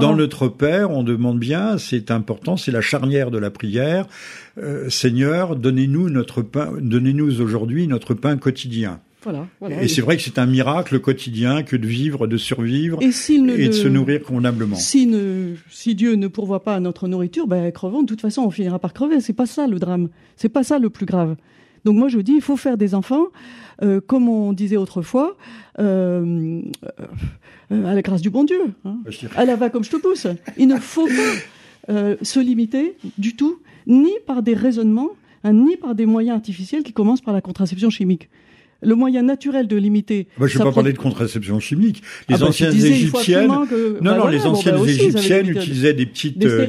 dans 0.00 0.16
notre 0.16 0.48
Père, 0.48 0.90
on 0.90 1.02
demande 1.02 1.38
bien, 1.38 1.76
c'est 1.76 2.10
important, 2.10 2.56
c'est 2.56 2.72
la 2.72 2.80
charnière 2.80 3.30
de 3.30 3.36
la 3.36 3.50
prière. 3.50 4.06
Euh, 4.56 4.88
Seigneur, 4.88 5.54
donnez-nous 5.54 6.08
notre 6.08 6.40
pain, 6.40 6.72
donnez-nous 6.80 7.40
aujourd'hui 7.42 7.86
notre 7.86 8.14
pain 8.14 8.38
quotidien. 8.38 9.00
Voilà, 9.22 9.46
voilà, 9.60 9.82
et 9.82 9.88
c'est 9.88 10.00
vrai 10.00 10.16
que 10.16 10.22
c'est 10.22 10.38
un 10.38 10.46
miracle 10.46 10.98
quotidien 10.98 11.62
que 11.62 11.76
de 11.76 11.86
vivre, 11.86 12.26
de 12.26 12.36
survivre 12.36 12.98
et, 13.02 13.06
et 13.06 13.68
de 13.68 13.72
se 13.72 13.88
nourrir 13.88 14.22
convenablement. 14.22 14.76
Si, 14.76 15.06
ne, 15.06 15.54
si 15.70 15.94
Dieu 15.94 16.14
ne 16.14 16.26
pourvoit 16.26 16.64
pas 16.64 16.74
à 16.74 16.80
notre 16.80 17.06
nourriture, 17.06 17.46
ben 17.46 17.70
crevons. 17.70 18.02
De 18.02 18.08
toute 18.08 18.20
façon, 18.20 18.42
on 18.42 18.50
finira 18.50 18.78
par 18.78 18.92
crever. 18.92 19.20
C'est 19.20 19.32
pas 19.32 19.46
ça 19.46 19.66
le 19.66 19.78
drame. 19.78 20.08
C'est 20.36 20.48
pas 20.48 20.64
ça 20.64 20.78
le 20.78 20.90
plus 20.90 21.06
grave. 21.06 21.36
Donc 21.84 21.96
moi 21.96 22.08
je 22.08 22.18
dis, 22.18 22.32
il 22.32 22.42
faut 22.42 22.56
faire 22.56 22.76
des 22.76 22.94
enfants, 22.94 23.26
euh, 23.82 24.00
comme 24.00 24.28
on 24.28 24.52
disait 24.52 24.76
autrefois, 24.76 25.36
euh, 25.78 26.62
euh, 27.72 27.86
à 27.86 27.94
la 27.94 28.02
grâce 28.02 28.22
du 28.22 28.30
bon 28.30 28.44
Dieu. 28.44 28.60
Hein. 28.84 28.98
À 29.36 29.44
la 29.44 29.56
va 29.56 29.70
comme 29.70 29.84
je 29.84 29.90
te 29.90 29.96
pousse. 29.96 30.26
Il 30.56 30.68
ne 30.68 30.76
faut 30.76 31.06
pas 31.06 31.92
euh, 31.92 32.16
se 32.22 32.38
limiter 32.38 32.96
du 33.18 33.34
tout, 33.34 33.58
ni 33.86 34.12
par 34.26 34.42
des 34.42 34.54
raisonnements, 34.54 35.10
hein, 35.42 35.52
ni 35.52 35.76
par 35.76 35.94
des 35.94 36.06
moyens 36.06 36.36
artificiels 36.36 36.84
qui 36.84 36.92
commencent 36.92 37.20
par 37.20 37.34
la 37.34 37.40
contraception 37.40 37.90
chimique. 37.90 38.28
Le 38.82 38.94
moyen 38.94 39.22
naturel 39.22 39.66
de 39.66 39.76
limiter. 39.76 40.26
Je 40.38 40.44
ne 40.44 40.48
vais 40.48 40.58
pas 40.58 40.72
parler 40.72 40.92
de 40.92 40.98
contraception 40.98 41.60
chimique. 41.60 42.02
Les 42.28 42.36
ah 42.36 42.38
bah, 42.38 42.46
anciennes 42.46 42.74
égyptiennes, 42.74 43.48
non, 43.48 43.66
bah 44.00 44.18
non, 44.18 44.26
les 44.28 44.44
anciennes 44.44 44.76
bah 44.76 44.88
égyptiennes 44.88 45.48
utilisaient 45.48 45.94
des 45.94 46.06
petites, 46.06 46.44
euh, 46.44 46.66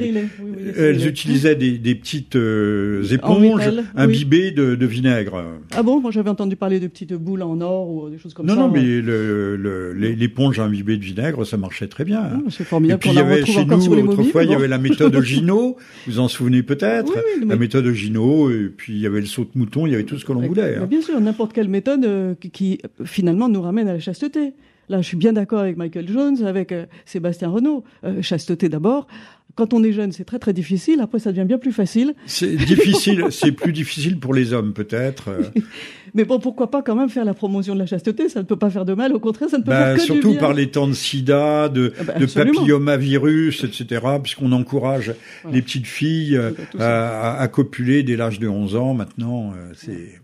elles 0.78 1.08
utilisaient 1.08 1.56
des, 1.56 1.78
des 1.78 1.96
petites 1.96 2.36
euh, 2.36 3.04
éponges 3.12 3.70
imbibées 3.96 4.52
de, 4.52 4.76
de, 4.76 4.86
vinaigre. 4.86 5.44
Ah 5.76 5.84
bon, 5.84 6.00
moi 6.00 6.12
j'avais 6.12 6.30
entendu 6.30 6.56
parler 6.56 6.80
de 6.80 6.88
petites 6.88 7.14
boules 7.14 7.42
en 7.42 7.60
or 7.62 7.90
ou 7.90 8.10
des 8.10 8.18
choses 8.18 8.34
comme 8.34 8.48
ça. 8.48 8.56
Non, 8.56 8.68
non, 8.68 8.72
mais 8.72 10.16
l'éponge 10.16 10.60
imbibée 10.60 10.98
de 10.98 11.04
vinaigre, 11.04 11.46
ça 11.46 11.58
marchait 11.58 11.88
très 11.88 12.06
bien. 12.06 12.22
Ah, 12.24 12.40
c'est 12.50 12.64
formidable. 12.64 13.00
Et 13.00 13.02
puis 13.02 13.10
il 13.10 13.16
y 13.16 13.20
avait 13.20 13.46
chez 13.46 13.66
nous 13.66 13.94
autrefois, 14.10 14.44
il 14.44 14.52
y 14.52 14.56
avait 14.56 14.68
la 14.68 14.78
méthode 14.78 15.20
Gino. 15.24 15.78
Vous 16.08 16.20
en 16.20 16.28
souvenez 16.28 16.64
peut-être 16.64 17.14
La 17.46 17.56
méthode 17.56 17.92
Gino. 17.94 18.52
Et 18.52 18.72
puis 18.76 18.94
il 18.94 19.00
y 19.00 19.08
avait 19.08 19.22
le 19.22 19.26
saut 19.26 19.44
de 19.44 19.58
mouton. 19.58 19.88
Il 19.88 19.92
y 19.92 19.96
avait 19.96 20.04
tout 20.04 20.18
ce 20.18 20.26
que 20.26 20.34
l'on 20.34 20.42
voulait. 20.42 20.78
Hein. 20.78 20.88
Bien 20.90 21.02
sûr, 21.02 21.20
n'importe 21.20 21.54
quelle 21.54 21.70
méthode 21.70 22.03
qui, 22.52 22.80
finalement 23.06 23.50
nous 23.50 23.62
ramène 23.62 23.88
à 23.88 23.94
la 23.94 24.00
chasteté. 24.00 24.54
Là, 24.90 25.02
je 25.02 25.08
suis 25.08 25.18
bien 25.18 25.34
d'accord 25.34 25.60
avec 25.60 25.78
Michael 25.78 26.08
Jones, 26.10 26.44
avec 26.46 26.72
euh, 26.72 26.86
Sébastien 27.06 27.50
Renaud. 27.50 27.84
Euh, 28.04 28.22
chasteté 28.22 28.70
d'abord. 28.70 29.08
Quand 29.56 29.74
on 29.74 29.84
est 29.84 29.92
jeune, 29.92 30.12
c'est 30.12 30.26
très 30.26 30.40
très 30.40 30.52
difficile. 30.52 31.00
Après, 31.00 31.20
ça 31.20 31.32
devient 31.32 31.46
bien 31.46 31.60
plus 31.60 31.72
facile. 31.72 32.16
C'est 32.26 32.56
difficile, 32.56 33.26
c'est 33.30 33.52
plus 33.52 33.72
difficile 33.72 34.20
pour 34.20 34.34
les 34.34 34.52
hommes 34.52 34.74
peut-être. 34.74 35.30
Mais 36.16 36.26
bon, 36.26 36.40
pourquoi 36.40 36.72
pas 36.72 36.82
quand 36.82 36.96
même 36.96 37.10
faire 37.10 37.24
la 37.24 37.36
promotion 37.36 37.76
de 37.76 37.80
la 37.80 37.86
chasteté? 37.86 38.30
Ça 38.30 38.40
ne 38.40 38.46
peut 38.46 38.56
pas 38.56 38.72
faire 38.72 38.84
de 38.84 38.94
mal. 38.94 39.14
Au 39.14 39.20
contraire, 39.20 39.50
ça 39.50 39.60
ne 39.60 39.64
peut 39.64 39.70
bah, 39.70 39.86
faire 39.86 39.96
que 39.96 40.02
surtout 40.02 40.30
du 40.30 40.34
bien. 40.34 40.40
par 40.40 40.54
les 40.54 40.70
temps 40.72 40.88
de 40.88 40.94
SIDA, 40.94 41.70
de, 41.70 41.94
ah 42.00 42.04
bah, 42.04 42.14
de 42.20 42.26
papillomavirus, 42.26 43.64
etc. 43.64 44.02
Puisqu'on 44.22 44.52
encourage 44.52 45.14
les 45.52 45.62
petites 45.62 45.88
filles 45.88 46.40
à, 46.80 47.40
à, 47.40 47.48
copuler 47.48 48.02
dès 48.02 48.16
l'âge 48.16 48.40
de 48.40 48.48
11 48.48 48.76
ans. 48.76 48.94
Maintenant, 48.96 49.54
c'est 49.76 50.20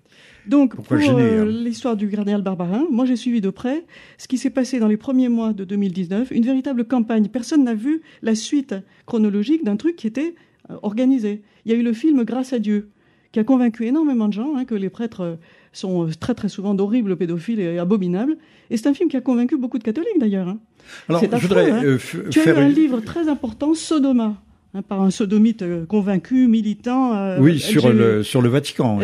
donc, 0.49 0.75
pour 0.75 0.97
euh, 0.97 1.43
hein 1.43 1.45
l'histoire 1.45 1.95
du 1.95 2.09
cardinal 2.09 2.41
Barbarin, 2.41 2.85
moi 2.89 3.05
j'ai 3.05 3.15
suivi 3.15 3.39
de 3.39 3.51
près 3.51 3.85
ce 4.17 4.27
qui 4.27 4.37
s'est 4.37 4.49
passé 4.49 4.79
dans 4.79 4.87
les 4.87 4.97
premiers 4.97 5.29
mois 5.29 5.53
de 5.53 5.63
2019, 5.63 6.31
une 6.31 6.43
véritable 6.43 6.85
campagne. 6.85 7.27
Personne 7.27 7.63
n'a 7.63 7.75
vu 7.75 8.01
la 8.23 8.33
suite 8.33 8.75
chronologique 9.05 9.63
d'un 9.63 9.77
truc 9.77 9.95
qui 9.95 10.07
était 10.07 10.33
euh, 10.71 10.75
organisé. 10.81 11.43
Il 11.65 11.71
y 11.71 11.75
a 11.75 11.77
eu 11.77 11.83
le 11.83 11.93
film 11.93 12.23
Grâce 12.23 12.51
à 12.51 12.59
Dieu, 12.59 12.89
qui 13.31 13.39
a 13.39 13.43
convaincu 13.43 13.85
énormément 13.85 14.27
de 14.27 14.33
gens 14.33 14.55
hein, 14.55 14.65
que 14.65 14.73
les 14.73 14.89
prêtres 14.89 15.21
euh, 15.21 15.35
sont 15.71 16.09
très 16.19 16.33
très 16.33 16.49
souvent 16.49 16.73
d'horribles 16.73 17.15
pédophiles 17.15 17.59
et 17.59 17.77
abominables. 17.77 18.37
Et 18.71 18.77
c'est 18.77 18.87
un 18.87 18.95
film 18.95 19.07
qui 19.07 19.17
a 19.17 19.21
convaincu 19.21 19.55
beaucoup 19.55 19.77
de 19.77 19.83
catholiques 19.83 20.19
d'ailleurs. 20.19 20.47
Hein. 20.47 20.59
Alors, 21.07 21.21
je 21.23 21.47
voudrais 21.47 21.69
hein. 21.69 21.97
tu 22.31 22.39
as 22.39 22.45
eu 22.45 22.57
un 22.57 22.69
livre 22.69 23.01
très 23.01 23.29
important, 23.29 23.75
Sodoma. 23.75 24.41
Hein, 24.75 24.83
par 24.83 25.01
un 25.01 25.09
sodomite 25.09 25.63
euh, 25.63 25.87
convaincu, 25.87 26.47
militant. 26.47 27.15
Euh, 27.15 27.39
oui, 27.39 27.59
sur 27.59 27.91
le 27.91 28.21
sur 28.21 28.39
le 28.39 28.49
Vatican, 28.49 28.99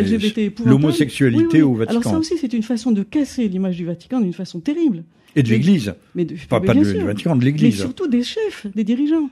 l'homosexualité 0.63 1.63
au 1.63 1.73
Vatican. 1.73 1.99
Alors 1.99 2.11
ça 2.11 2.19
aussi, 2.19 2.37
c'est 2.37 2.53
une 2.53 2.61
façon 2.61 2.91
de 2.91 3.01
casser 3.01 3.47
l'image 3.47 3.77
du 3.77 3.85
Vatican 3.85 4.19
d'une 4.19 4.33
façon 4.33 4.59
terrible. 4.59 5.03
Et 5.35 5.41
de 5.41 5.49
l'Église. 5.49 5.95
Mais 6.13 6.25
pas, 6.47 6.61
pas 6.61 6.73
du 6.75 6.83
Vatican, 6.83 7.35
de 7.35 7.43
l'Église. 7.43 7.77
Mais 7.77 7.81
surtout 7.81 8.07
des 8.07 8.23
chefs, 8.23 8.67
des 8.73 8.85
dirigeants. 8.85 9.29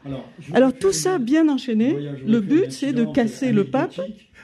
Alors, 0.54 0.74
tout 0.74 0.92
ça 0.92 1.18
bien 1.18 1.48
enchaîné. 1.48 1.96
Le 2.28 2.42
but, 2.42 2.72
c'est 2.72 2.92
de 2.92 3.06
casser 3.06 3.54
le 3.54 3.64
pape 3.66 4.02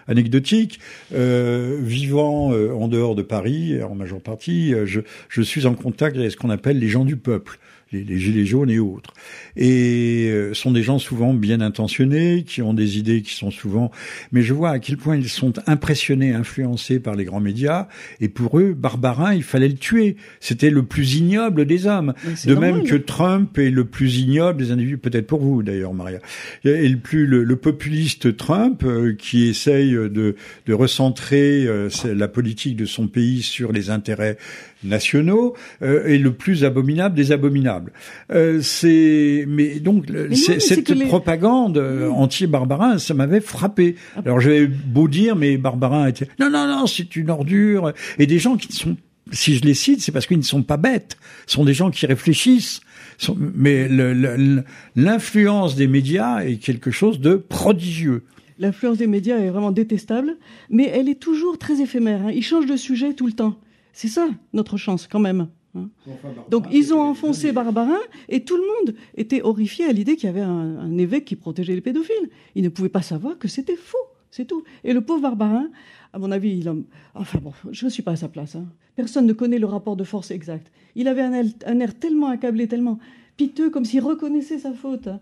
anecdotique. 0.07 0.79
Euh, 1.13 1.79
vivant 1.81 2.53
euh, 2.53 2.71
en 2.71 2.87
dehors 2.87 3.13
de 3.13 3.23
Paris, 3.23 3.83
en 3.83 3.93
majeure 3.93 4.21
partie, 4.21 4.73
je, 4.85 5.01
je 5.27 5.41
suis 5.41 5.65
en 5.65 5.73
contact 5.73 6.15
avec 6.15 6.31
ce 6.31 6.37
qu'on 6.37 6.49
appelle 6.49 6.79
les 6.79 6.87
gens 6.87 7.03
du 7.03 7.17
peuple 7.17 7.59
les, 7.91 8.03
les, 8.03 8.19
gilets 8.19 8.45
jaunes 8.45 8.69
et 8.69 8.79
autres. 8.79 9.13
Et 9.55 10.29
euh, 10.31 10.53
sont 10.53 10.71
des 10.71 10.83
gens 10.83 10.99
souvent 10.99 11.33
bien 11.33 11.61
intentionnés, 11.61 12.43
qui 12.45 12.61
ont 12.61 12.73
des 12.73 12.97
idées 12.97 13.21
qui 13.21 13.33
sont 13.33 13.51
souvent... 13.51 13.91
Mais 14.31 14.41
je 14.41 14.53
vois 14.53 14.71
à 14.71 14.79
quel 14.79 14.97
point 14.97 15.15
ils 15.15 15.29
sont 15.29 15.53
impressionnés, 15.67 16.33
influencés 16.33 16.99
par 16.99 17.15
les 17.15 17.25
grands 17.25 17.39
médias. 17.39 17.87
Et 18.19 18.29
pour 18.29 18.59
eux, 18.59 18.73
Barbarin, 18.73 19.33
il 19.33 19.43
fallait 19.43 19.67
le 19.67 19.75
tuer. 19.75 20.17
C'était 20.39 20.69
le 20.69 20.83
plus 20.83 21.15
ignoble 21.15 21.65
des 21.65 21.87
hommes. 21.87 22.13
De 22.45 22.55
même 22.55 22.83
que 22.83 22.95
Trump 22.95 23.57
est 23.57 23.69
le 23.69 23.85
plus 23.85 24.19
ignoble 24.19 24.59
des 24.59 24.71
individus, 24.71 24.97
peut-être 24.97 25.27
pour 25.27 25.41
vous 25.41 25.63
d'ailleurs, 25.63 25.93
Maria. 25.93 26.19
Et 26.63 26.87
le 26.87 26.97
plus 26.97 27.25
le, 27.25 27.55
populiste 27.55 28.37
Trump, 28.37 28.83
euh, 28.83 29.13
qui 29.13 29.47
essaye 29.47 29.91
de, 29.91 30.35
de 30.65 30.73
recentrer 30.73 31.65
euh, 31.67 31.89
la 32.05 32.27
politique 32.27 32.75
de 32.75 32.85
son 32.85 33.07
pays 33.07 33.41
sur 33.41 33.71
les 33.71 33.89
intérêts 33.89 34.37
nationaux 34.84 35.55
euh, 35.82 36.05
est 36.07 36.17
le 36.17 36.34
plus 36.34 36.63
abominable 36.63 37.15
des 37.15 37.32
abominables. 37.32 37.91
Euh, 38.32 38.61
c'est 38.61 39.45
mais 39.47 39.80
donc 39.80 40.05
cette 40.34 41.07
propagande 41.07 41.77
euh, 41.77 42.09
anti-Barbarin, 42.09 42.97
ça 42.97 43.13
m'avait 43.13 43.41
frappé. 43.41 43.95
Ah 44.15 44.21
Alors 44.25 44.39
j'avais 44.39 44.67
beau 44.67 45.07
dire, 45.07 45.36
mais 45.36 45.57
Barbarin 45.57 46.07
était 46.07 46.27
non 46.39 46.49
non 46.49 46.67
non, 46.67 46.88
c'est 46.88 47.15
une 47.15 47.30
ordure. 47.30 47.93
Et 48.17 48.27
des 48.27 48.39
gens 48.39 48.57
qui 48.57 48.71
sont 48.73 48.95
si 49.32 49.55
je 49.55 49.63
les 49.63 49.75
cite, 49.75 50.01
c'est 50.01 50.11
parce 50.11 50.25
qu'ils 50.25 50.39
ne 50.39 50.43
sont 50.43 50.63
pas 50.63 50.77
bêtes. 50.77 51.17
Ce 51.45 51.55
sont 51.55 51.65
des 51.65 51.73
gens 51.73 51.91
qui 51.91 52.05
réfléchissent. 52.05 52.82
Mais 53.38 53.88
l'influence 54.95 55.75
des 55.75 55.88
médias 55.88 56.39
est 56.39 56.55
quelque 56.55 56.89
chose 56.89 57.19
de 57.19 57.36
prodigieux. 57.36 58.23
L'influence 58.59 58.97
des 58.97 59.07
médias 59.07 59.38
est 59.38 59.49
vraiment 59.49 59.71
détestable, 59.71 60.38
mais 60.69 60.89
elle 60.93 61.09
est 61.09 61.19
toujours 61.19 61.57
très 61.57 61.82
éphémère. 61.82 62.21
Hein. 62.25 62.32
Ils 62.34 62.43
changent 62.43 62.65
de 62.65 62.75
sujet 62.75 63.13
tout 63.13 63.27
le 63.27 63.34
temps. 63.34 63.59
C'est 63.93 64.07
ça 64.07 64.29
notre 64.53 64.77
chance 64.77 65.07
quand 65.07 65.19
même. 65.19 65.47
Hein. 65.75 65.89
Donc 66.49 66.65
ils 66.71 66.93
ont 66.93 67.01
enfoncé 67.01 67.51
Barbarin 67.51 67.99
et 68.27 68.43
tout 68.43 68.57
le 68.57 68.63
monde 68.63 68.95
était 69.15 69.41
horrifié 69.41 69.85
à 69.85 69.91
l'idée 69.91 70.15
qu'il 70.15 70.25
y 70.25 70.29
avait 70.29 70.41
un, 70.41 70.97
évêque 70.97 71.25
qui 71.25 71.35
protégeait 71.35 71.75
les 71.75 71.81
pédophiles. 71.81 72.29
Il 72.55 72.63
ne 72.63 72.69
pouvait 72.69 72.89
pas 72.89 73.01
savoir 73.01 73.37
que 73.37 73.47
c'était 73.47 73.75
faux, 73.75 73.97
c'est 74.31 74.45
tout. 74.45 74.63
Et 74.83 74.93
le 74.93 75.01
pauvre 75.01 75.21
Barbarin, 75.21 75.69
à 76.13 76.19
mon 76.19 76.31
avis, 76.31 76.57
il 76.57 76.67
a... 76.67 76.75
enfin 77.13 77.39
bon, 77.39 77.53
je 77.71 77.85
ne 77.85 77.89
suis 77.89 78.01
pas 78.01 78.11
à 78.11 78.15
sa 78.15 78.29
place. 78.29 78.55
Hein. 78.55 78.65
Personne 78.95 79.27
ne 79.27 79.33
connaît 79.33 79.59
le 79.59 79.67
rapport 79.67 79.95
de 79.95 80.03
force 80.03 80.31
exact. 80.31 80.71
Il 80.95 81.07
avait 81.07 81.21
un 81.21 81.33
air, 81.33 81.99
tellement 81.99 82.27
accablé, 82.27 82.67
tellement 82.67 82.99
piteux, 83.37 83.69
comme 83.69 83.85
s'il 83.85 84.01
reconnaissait 84.01 84.59
sa 84.59 84.73
faute. 84.73 85.07
Hein. 85.07 85.19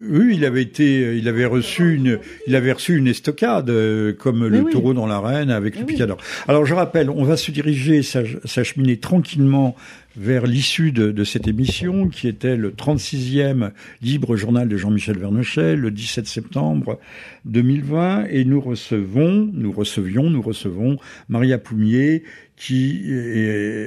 Oui, 0.00 0.36
il 0.36 0.44
avait 0.44 0.62
été, 0.62 1.16
il 1.16 1.26
avait 1.26 1.44
reçu 1.44 1.96
une, 1.96 2.20
il 2.46 2.54
avait 2.54 2.70
reçu 2.70 2.96
une 2.96 3.08
estocade 3.08 3.68
euh, 3.68 4.12
comme 4.12 4.46
le 4.46 4.62
taureau 4.70 4.94
dans 4.94 5.08
l'arène 5.08 5.50
avec 5.50 5.76
le 5.76 5.84
picador. 5.84 6.18
Alors 6.46 6.64
je 6.64 6.72
rappelle, 6.72 7.10
on 7.10 7.24
va 7.24 7.36
se 7.36 7.50
diriger, 7.50 8.02
s'acheminer 8.02 8.98
tranquillement 8.98 9.74
vers 10.16 10.46
l'issue 10.46 10.92
de, 10.92 11.10
de, 11.10 11.24
cette 11.24 11.48
émission, 11.48 12.08
qui 12.08 12.28
était 12.28 12.56
le 12.56 12.70
36e 12.70 13.70
libre 14.00 14.36
journal 14.36 14.68
de 14.68 14.76
Jean-Michel 14.76 15.18
Vernochet, 15.18 15.74
le 15.74 15.90
17 15.90 16.28
septembre 16.28 17.00
2020, 17.48 18.26
et 18.30 18.44
nous 18.44 18.60
recevons, 18.60 19.50
nous 19.52 19.72
recevions, 19.72 20.30
nous 20.30 20.42
recevons 20.42 20.98
Maria 21.28 21.58
Poumier, 21.58 22.22
qui 22.58 23.12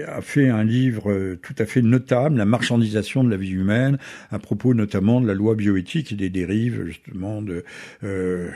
a 0.08 0.22
fait 0.22 0.48
un 0.48 0.64
livre 0.64 1.36
tout 1.42 1.54
à 1.58 1.66
fait 1.66 1.82
notable, 1.82 2.38
La 2.38 2.46
marchandisation 2.46 3.24
de 3.24 3.30
la 3.30 3.36
vie 3.36 3.52
humaine, 3.52 3.98
à 4.32 4.40
propos 4.40 4.74
notamment 4.74 5.20
de 5.20 5.28
la 5.28 5.34
loi 5.34 5.56
bioéthique 5.56 6.14
et 6.14 6.16
des 6.16 6.30
dérives, 6.30 6.86
justement, 6.86 7.42
de, 7.42 7.66
euh, 8.04 8.50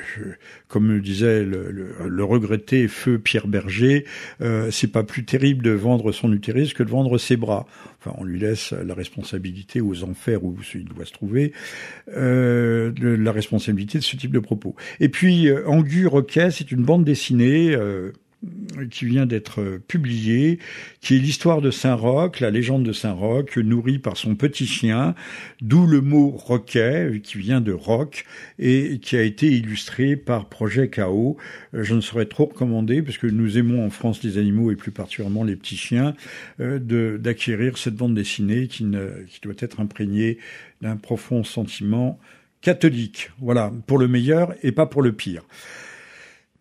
comme 0.69 0.89
le 0.89 1.01
disait 1.01 1.43
le, 1.43 1.69
le, 1.69 2.23
regretté 2.23 2.87
feu 2.87 3.19
Pierre 3.19 3.47
Berger, 3.47 4.05
euh, 4.41 4.71
c'est 4.71 4.91
pas 4.91 5.03
plus 5.03 5.25
terrible 5.25 5.63
de 5.63 5.71
vendre 5.71 6.11
son 6.13 6.31
utérus 6.31 6.73
que 6.73 6.83
de 6.83 6.89
vendre 6.89 7.17
ses 7.17 7.35
bras. 7.35 7.67
Enfin, 8.05 8.15
on 8.19 8.23
lui 8.23 8.39
laisse 8.39 8.71
la 8.71 8.93
responsabilité 8.93 9.81
aux 9.81 10.03
enfers 10.03 10.43
où 10.43 10.55
il 10.75 10.85
doit 10.85 11.05
se 11.05 11.13
trouver, 11.13 11.53
euh, 12.15 12.91
la 12.99 13.31
responsabilité 13.31 13.97
de 13.97 14.03
ce 14.03 14.15
type 14.15 14.31
de 14.31 14.39
propos. 14.39 14.75
Et 14.99 15.09
puis, 15.09 15.47
euh, 15.47 15.67
Angu 15.67 16.05
Roquet, 16.05 16.51
c'est 16.51 16.71
une 16.71 16.83
bande 16.83 17.03
dessinée 17.03 17.73
euh, 17.73 18.11
qui 18.91 19.05
vient 19.05 19.25
d'être 19.25 19.79
publié, 19.87 20.59
qui 21.01 21.15
est 21.15 21.19
l'histoire 21.19 21.61
de 21.61 21.71
Saint-Roch, 21.71 22.39
la 22.39 22.51
légende 22.51 22.83
de 22.83 22.93
Saint-Roch, 22.93 23.57
nourrie 23.57 23.99
par 23.99 24.17
son 24.17 24.35
petit 24.35 24.65
chien, 24.65 25.15
d'où 25.61 25.87
le 25.87 26.01
mot 26.01 26.29
roquet, 26.29 27.21
qui 27.23 27.37
vient 27.37 27.61
de 27.61 27.71
roc, 27.71 28.25
et 28.59 28.99
qui 29.01 29.15
a 29.15 29.21
été 29.21 29.47
illustré 29.47 30.15
par 30.15 30.49
Projet 30.49 30.89
Chaos. 30.89 31.37
Je 31.73 31.95
ne 31.95 32.01
saurais 32.01 32.25
trop 32.25 32.45
recommander, 32.45 33.01
parce 33.01 33.17
que 33.17 33.27
nous 33.27 33.57
aimons 33.57 33.85
en 33.85 33.89
France 33.89 34.23
les 34.23 34.37
animaux, 34.37 34.71
et 34.71 34.75
plus 34.75 34.91
particulièrement 34.91 35.43
les 35.43 35.55
petits 35.55 35.77
chiens, 35.77 36.15
euh, 36.59 36.79
d'acquérir 37.17 37.77
cette 37.77 37.95
bande 37.95 38.15
dessinée 38.15 38.67
qui 38.67 38.83
doit 38.83 39.53
être 39.59 39.79
imprégnée 39.79 40.37
d'un 40.81 40.97
profond 40.97 41.43
sentiment 41.43 42.19
catholique. 42.61 43.31
Voilà, 43.39 43.71
pour 43.87 43.97
le 43.97 44.07
meilleur 44.07 44.53
et 44.63 44.71
pas 44.71 44.85
pour 44.85 45.01
le 45.01 45.13
pire. 45.13 45.43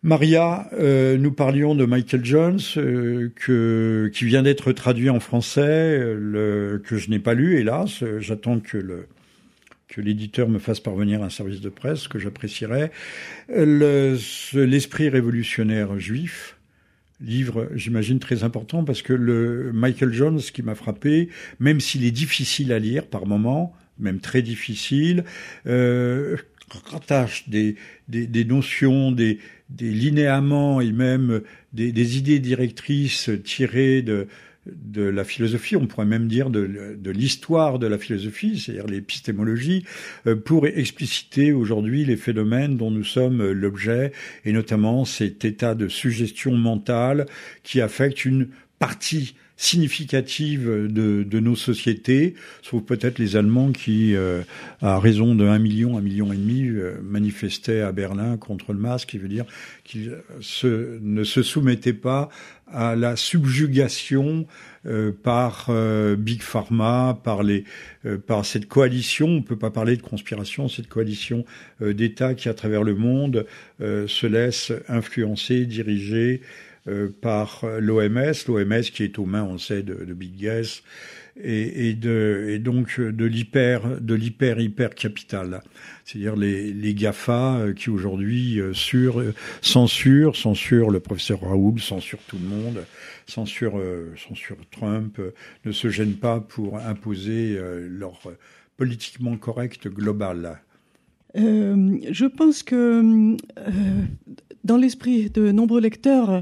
Maria, 0.05 0.69
euh, 0.73 1.17
nous 1.17 1.31
parlions 1.31 1.73
de 1.73 1.83
Michael 1.83 2.23
Jones, 2.23 2.59
euh, 2.77 4.09
qui 4.13 4.25
vient 4.25 4.43
d'être 4.43 4.71
traduit 4.71 5.09
en 5.09 5.19
français, 5.19 6.13
le, 6.15 6.79
que 6.85 6.97
je 6.97 7.09
n'ai 7.09 7.17
pas 7.17 7.33
lu, 7.33 7.57
hélas. 7.57 8.03
J'attends 8.19 8.59
que 8.59 9.07
l'éditeur 9.97 10.47
me 10.47 10.59
fasse 10.59 10.79
parvenir 10.79 11.23
un 11.23 11.31
service 11.31 11.59
de 11.59 11.69
presse 11.69 12.07
que 12.07 12.19
j'apprécierais. 12.19 12.91
L'esprit 13.49 15.09
révolutionnaire 15.09 15.97
juif, 15.97 16.57
livre, 17.19 17.67
j'imagine, 17.73 18.19
très 18.19 18.43
important 18.43 18.83
parce 18.83 19.01
que 19.01 19.71
Michael 19.73 20.13
Jones, 20.13 20.39
qui 20.39 20.61
m'a 20.61 20.75
frappé, 20.75 21.29
même 21.59 21.79
s'il 21.79 22.05
est 22.05 22.11
difficile 22.11 22.71
à 22.73 22.77
lire 22.77 23.07
par 23.07 23.25
moments, 23.25 23.75
même 23.99 24.19
très 24.19 24.41
difficile, 24.41 25.23
euh, 25.67 26.37
rattache 26.91 27.47
des, 27.49 27.75
des, 28.07 28.45
notions, 28.45 29.11
des, 29.11 29.39
des 29.69 29.91
linéaments 29.91 30.81
et 30.81 30.91
même 30.91 31.41
des, 31.73 31.91
des 31.91 32.17
idées 32.17 32.39
directrices 32.39 33.29
tirées 33.43 34.01
de, 34.01 34.27
de 34.65 35.03
la 35.03 35.23
philosophie, 35.23 35.75
on 35.75 35.85
pourrait 35.85 36.05
même 36.05 36.27
dire 36.27 36.49
de, 36.49 36.97
de 36.97 37.11
l'histoire 37.11 37.77
de 37.79 37.87
la 37.87 37.97
philosophie, 37.97 38.59
c'est-à-dire 38.59 38.87
l'épistémologie, 38.87 39.85
euh, 40.27 40.35
pour 40.35 40.65
expliciter 40.65 41.53
aujourd'hui 41.53 42.05
les 42.05 42.17
phénomènes 42.17 42.77
dont 42.77 42.91
nous 42.91 43.03
sommes 43.03 43.51
l'objet, 43.51 44.11
et 44.43 44.51
notamment 44.51 45.05
cet 45.05 45.45
état 45.45 45.75
de 45.75 45.87
suggestion 45.87 46.55
mentale 46.55 47.25
qui 47.63 47.81
affecte 47.81 48.25
une 48.25 48.49
partie 48.79 49.35
significative 49.57 50.67
de, 50.67 51.23
de 51.23 51.39
nos 51.39 51.55
sociétés, 51.55 52.35
sauf 52.61 52.83
peut-être 52.83 53.19
les 53.19 53.37
Allemands 53.37 53.71
qui, 53.71 54.15
euh, 54.15 54.41
à 54.81 54.99
raison 54.99 55.33
de 55.33 55.45
1 55.45 55.59
million, 55.59 55.97
1 55.97 56.01
million 56.01 56.33
et 56.33 56.35
demi, 56.35 56.67
euh, 56.67 56.97
manifestaient 57.01 57.81
à 57.81 57.91
Berlin 57.93 58.35
contre 58.37 58.73
le 58.73 58.79
masque, 58.79 59.09
qui 59.09 59.17
veut 59.17 59.29
dire 59.29 59.45
qu'ils 59.85 60.17
se, 60.41 60.99
ne 61.01 61.23
se 61.23 61.41
soumettaient 61.41 61.93
pas 61.93 62.29
à 62.67 62.95
la 62.95 63.15
subjugation 63.15 64.45
euh, 64.87 65.11
par 65.11 65.71
Big 66.17 66.41
Pharma, 66.41 67.19
par 67.23 67.43
les, 67.43 67.63
par 68.27 68.45
cette 68.45 68.67
coalition. 68.67 69.27
On 69.27 69.35
ne 69.35 69.39
peut 69.39 69.57
pas 69.57 69.71
parler 69.71 69.95
de 69.95 70.01
conspiration, 70.01 70.67
cette 70.67 70.89
coalition 70.89 71.45
d'États 71.81 72.33
qui, 72.33 72.49
à 72.49 72.53
travers 72.53 72.83
le 72.83 72.95
monde, 72.95 73.45
se 73.79 74.27
laisse 74.27 74.73
influencer, 74.87 75.65
diriger 75.65 76.41
euh, 76.41 76.65
par 77.21 77.65
l'OMS, 77.79 78.33
l'OMS 78.47 78.81
qui 78.81 79.03
est 79.03 79.17
aux 79.17 79.25
mains, 79.25 79.43
on 79.43 79.57
sait, 79.57 79.83
de, 79.83 80.05
de 80.05 80.13
Big 80.13 80.35
Gas 80.37 80.81
et, 81.37 81.89
et, 81.89 81.93
de, 81.93 82.47
et 82.49 82.59
donc 82.59 82.99
de 82.99 83.25
l'hyper, 83.25 83.99
de 83.99 84.13
l'hyper 84.13 84.59
hyper 84.59 84.95
capital, 84.95 85.61
c'est-à-dire 86.05 86.35
les, 86.35 86.71
les 86.71 86.93
Gafa 86.93 87.57
euh, 87.57 87.73
qui 87.73 87.89
aujourd'hui 87.89 88.59
euh, 88.59 88.73
sur, 88.73 89.21
censurent, 89.61 90.35
censurent 90.35 90.91
le 90.91 90.99
professeur 90.99 91.41
Raoul, 91.41 91.79
censurent 91.79 92.23
tout 92.27 92.37
le 92.37 92.47
monde, 92.47 92.85
censurent, 93.25 93.81
censurent 94.15 94.65
Trump, 94.71 95.19
ne 95.65 95.71
se 95.71 95.89
gênent 95.89 96.17
pas 96.17 96.39
pour 96.39 96.77
imposer 96.77 97.59
leur 97.89 98.21
politiquement 98.77 99.35
correct 99.37 99.87
global. 99.87 100.59
Euh, 101.37 101.97
je 102.09 102.25
pense 102.25 102.63
que 102.63 102.75
euh, 102.75 103.71
dans 104.63 104.77
l'esprit 104.77 105.29
de 105.29 105.51
nombreux 105.51 105.81
lecteurs, 105.81 106.29
euh, 106.29 106.41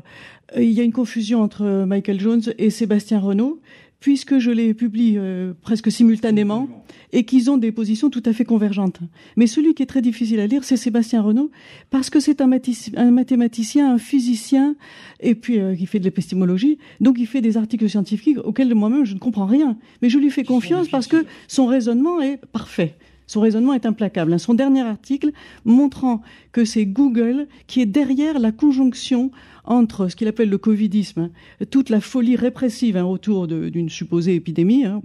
il 0.58 0.72
y 0.72 0.80
a 0.80 0.84
une 0.84 0.94
confusion 0.94 1.41
entre 1.41 1.86
Michael 1.86 2.20
Jones 2.20 2.41
et 2.58 2.70
Sébastien 2.70 3.20
Renaud, 3.20 3.60
puisque 4.00 4.38
je 4.38 4.52
les 4.52 4.74
publie 4.74 5.18
presque 5.62 5.89
simultanément 5.89 6.68
et 7.14 7.24
qu'ils 7.24 7.50
ont 7.50 7.56
des 7.56 7.72
positions 7.72 8.10
tout 8.10 8.22
à 8.26 8.34
fait 8.34 8.44
convergentes. 8.44 9.00
Mais 9.38 9.48
celui 9.48 9.74
qui 9.74 9.82
est 9.82 9.86
très 9.88 10.02
difficile 10.02 10.41
à 10.41 10.48
lire, 10.48 10.66
c'est 10.66 10.76
Sébastien 10.76 11.22
Renaud, 11.22 11.52
parce 11.89 12.10
que 12.10 12.20
c'est 12.20 12.41
un, 12.41 12.52
un, 12.98 13.12
mathématicien, 13.12 13.94
un 13.94 13.98
physicien, 13.98 14.76
et 15.22 15.36
puis 15.36 15.58
qui 15.78 15.86
fait 15.86 16.00
de 16.00 16.04
l'épistémologie, 16.04 16.80
donc 17.00 17.16
il 17.18 17.28
fait 17.28 17.39
des 17.39 17.56
articles 17.56 17.89
scientifiques 17.89 18.39
auxquels 18.44 18.76
moi-même 18.76 19.06
je 19.06 19.14
ne 19.14 19.20
comprends 19.20 19.46
rien. 19.46 19.78
Mais 20.02 20.10
je 20.10 20.20
lui 20.20 20.32
fais 20.32 20.44
confiance 20.44 20.89
parce 20.89 21.08
que 21.08 21.26
son 21.48 21.66
raisonnement 21.66 22.22
est 22.22 22.46
parfait. 22.52 22.98
Son 23.34 23.42
raisonnement 23.42 23.74
est 23.74 23.88
implacable. 23.88 24.40
Son 24.40 24.54
dernier 24.54 24.82
article 24.82 25.32
montrant 25.66 26.22
que 26.52 26.66
c'est 26.66 26.86
Google 26.86 27.48
qui 27.66 27.82
est 27.82 27.88
derrière 27.88 28.38
la 28.38 28.52
conjonction 28.52 29.32
entre 29.66 30.08
ce 30.08 30.16
qu'il 30.16 30.28
appelle 30.28 30.50
le 30.50 30.60
covidisme, 30.60 31.32
toute 31.72 31.90
la 31.90 32.00
folie 32.00 32.36
répressive 32.36 32.96
hein, 32.96 33.06
autour 33.06 33.48
d'une 33.48 33.90
supposée 33.90 34.36
épidémie, 34.36 34.86
hein, 34.86 35.02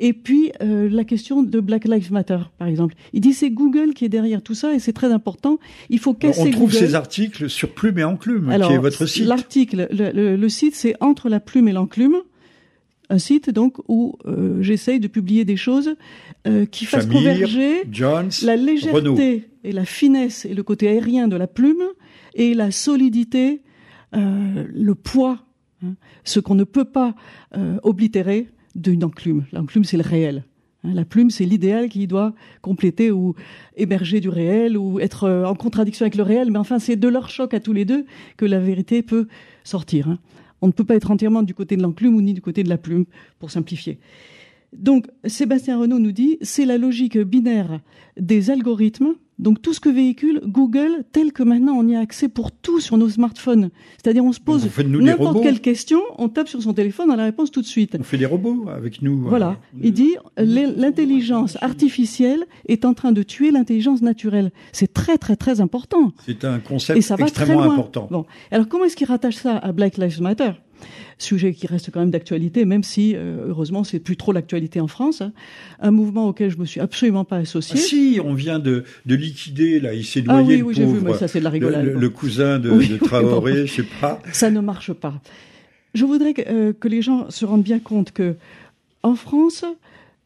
et 0.00 0.12
puis 0.12 0.52
euh, 0.60 0.90
la 0.90 1.04
question 1.04 1.42
de 1.42 1.60
Black 1.60 1.86
Lives 1.86 2.12
Matter, 2.12 2.40
par 2.58 2.68
exemple. 2.68 2.94
Il 3.14 3.22
dit 3.22 3.32
c'est 3.32 3.48
Google 3.48 3.94
qui 3.94 4.04
est 4.04 4.10
derrière 4.10 4.42
tout 4.42 4.54
ça 4.54 4.74
et 4.74 4.78
c'est 4.78 4.92
très 4.92 5.10
important. 5.10 5.58
Il 5.88 5.98
faut 5.98 6.12
casser 6.12 6.42
On 6.42 6.50
trouve 6.50 6.74
ces 6.74 6.94
articles 6.94 7.48
sur 7.48 7.72
Plume 7.72 7.98
et 7.98 8.04
Enclume, 8.04 8.54
qui 8.66 8.72
est 8.74 8.78
votre 8.78 9.06
site. 9.06 9.24
L'article, 9.24 9.88
le, 9.90 10.48
site, 10.50 10.74
c'est 10.74 10.94
entre 11.00 11.30
la 11.30 11.40
plume 11.40 11.68
et 11.68 11.72
l'enclume 11.72 12.16
un 13.08 13.18
site 13.18 13.50
donc 13.50 13.76
où 13.88 14.16
euh, 14.26 14.62
j'essaye 14.62 15.00
de 15.00 15.08
publier 15.08 15.44
des 15.44 15.56
choses 15.56 15.96
euh, 16.46 16.66
qui 16.66 16.84
fassent 16.84 17.06
converger 17.06 17.84
la 18.42 18.56
légèreté 18.56 19.48
et 19.64 19.72
la 19.72 19.84
finesse 19.84 20.44
et 20.44 20.54
le 20.54 20.62
côté 20.62 20.88
aérien 20.88 21.28
de 21.28 21.36
la 21.36 21.46
plume 21.46 21.82
et 22.34 22.54
la 22.54 22.70
solidité, 22.70 23.62
euh, 24.14 24.64
le 24.68 24.94
poids, 24.94 25.40
hein, 25.84 25.94
ce 26.24 26.40
qu'on 26.40 26.54
ne 26.54 26.64
peut 26.64 26.84
pas 26.84 27.14
oblitérer 27.82 28.48
d'une 28.74 29.04
enclume. 29.04 29.46
L'enclume, 29.52 29.84
c'est 29.84 29.96
le 29.96 30.02
réel. 30.02 30.44
Hein. 30.84 30.92
La 30.92 31.06
plume, 31.06 31.30
c'est 31.30 31.46
l'idéal 31.46 31.88
qui 31.88 32.06
doit 32.06 32.34
compléter 32.60 33.10
ou 33.10 33.34
émerger 33.76 34.20
du 34.20 34.28
réel 34.28 34.76
ou 34.76 35.00
être 35.00 35.30
en 35.46 35.54
contradiction 35.54 36.04
avec 36.04 36.16
le 36.16 36.22
réel. 36.22 36.50
Mais 36.50 36.58
enfin, 36.58 36.78
c'est 36.78 36.96
de 36.96 37.08
leur 37.08 37.30
choc 37.30 37.54
à 37.54 37.60
tous 37.60 37.72
les 37.72 37.86
deux 37.86 38.04
que 38.36 38.44
la 38.44 38.58
vérité 38.58 39.02
peut 39.02 39.26
sortir. 39.64 40.08
Hein. 40.08 40.18
On 40.62 40.68
ne 40.68 40.72
peut 40.72 40.84
pas 40.84 40.96
être 40.96 41.10
entièrement 41.10 41.42
du 41.42 41.54
côté 41.54 41.76
de 41.76 41.82
l'enclume 41.82 42.14
ou 42.14 42.20
ni 42.20 42.34
du 42.34 42.40
côté 42.40 42.62
de 42.62 42.68
la 42.68 42.78
plume, 42.78 43.04
pour 43.38 43.50
simplifier. 43.50 43.98
Donc, 44.72 45.06
Sébastien 45.24 45.78
Renaud 45.78 45.98
nous 45.98 46.12
dit, 46.12 46.38
c'est 46.42 46.64
la 46.64 46.78
logique 46.78 47.18
binaire 47.18 47.80
des 48.18 48.50
algorithmes, 48.50 49.14
donc 49.38 49.60
tout 49.60 49.72
ce 49.72 49.80
que 49.80 49.88
véhicule 49.88 50.40
Google, 50.46 51.04
tel 51.12 51.32
que 51.32 51.42
maintenant 51.42 51.74
on 51.74 51.86
y 51.86 51.94
a 51.94 52.00
accès 52.00 52.28
pour 52.28 52.52
tout 52.52 52.80
sur 52.80 52.96
nos 52.96 53.08
smartphones. 53.08 53.70
C'est-à-dire, 54.02 54.24
on 54.24 54.32
se 54.32 54.40
pose 54.40 54.68
n'importe 54.84 55.42
quelle 55.42 55.60
question, 55.60 56.00
on 56.18 56.28
tape 56.28 56.48
sur 56.48 56.62
son 56.62 56.72
téléphone, 56.72 57.10
on 57.10 57.14
a 57.14 57.16
la 57.16 57.24
réponse 57.24 57.50
tout 57.50 57.60
de 57.60 57.66
suite. 57.66 57.96
On 57.98 58.02
fait 58.02 58.18
des 58.18 58.26
robots 58.26 58.66
avec 58.68 59.02
nous. 59.02 59.20
Voilà. 59.20 59.58
Il 59.82 59.92
dit, 59.92 60.16
l'intelligence 60.36 61.58
artificielle 61.60 62.44
est 62.68 62.84
en 62.84 62.94
train 62.94 63.12
de 63.12 63.22
tuer 63.22 63.50
l'intelligence 63.50 64.02
naturelle. 64.02 64.52
C'est 64.72 64.92
très, 64.92 65.18
très, 65.18 65.36
très 65.36 65.60
important. 65.60 66.12
C'est 66.24 66.44
un 66.44 66.58
concept 66.58 66.98
extrêmement 67.18 67.62
important. 67.62 68.08
Bon. 68.10 68.26
Alors, 68.50 68.68
comment 68.68 68.84
est-ce 68.84 68.96
qu'il 68.96 69.06
rattache 69.06 69.36
ça 69.36 69.56
à 69.56 69.72
Black 69.72 69.96
Lives 69.98 70.20
Matter? 70.20 70.52
Sujet 71.18 71.54
qui 71.54 71.66
reste 71.66 71.90
quand 71.90 72.00
même 72.00 72.10
d'actualité, 72.10 72.64
même 72.64 72.82
si 72.82 73.14
euh, 73.14 73.46
heureusement 73.48 73.84
c'est 73.84 73.98
plus 73.98 74.16
trop 74.16 74.32
l'actualité 74.32 74.80
en 74.80 74.86
France. 74.86 75.20
Hein. 75.20 75.32
Un 75.80 75.90
mouvement 75.90 76.28
auquel 76.28 76.50
je 76.50 76.58
me 76.58 76.64
suis 76.64 76.80
absolument 76.80 77.24
pas 77.24 77.36
associé. 77.36 77.76
Ah, 77.78 77.82
si, 77.82 78.20
on 78.22 78.34
vient 78.34 78.58
de, 78.58 78.84
de 79.06 79.14
liquider 79.14 79.80
là, 79.80 79.94
il 79.94 80.04
s'est 80.04 80.22
noyé. 80.22 80.40
Ah 80.40 80.46
oui, 80.46 80.62
oui, 80.62 80.74
j'ai 80.74 80.84
vu, 80.84 81.00
mais 81.02 81.14
ça 81.14 81.28
c'est 81.28 81.38
de 81.38 81.44
la 81.44 81.50
rigolade. 81.50 81.86
Le, 81.86 82.10
cousin 82.10 82.58
de, 82.58 82.70
de 82.70 82.96
Traoré, 82.96 83.66
je 83.66 83.74
sais 83.74 83.88
pas. 84.00 84.20
Ça 84.32 84.50
ne 84.50 84.60
marche 84.60 84.92
pas. 84.92 85.20
Je 85.94 86.04
voudrais 86.04 86.34
que, 86.34 86.42
euh, 86.46 86.72
que, 86.72 86.88
les 86.88 87.02
gens 87.02 87.30
se 87.30 87.44
rendent 87.44 87.62
bien 87.62 87.78
compte 87.78 88.12
que 88.12 88.36
en 89.02 89.14
France, 89.14 89.64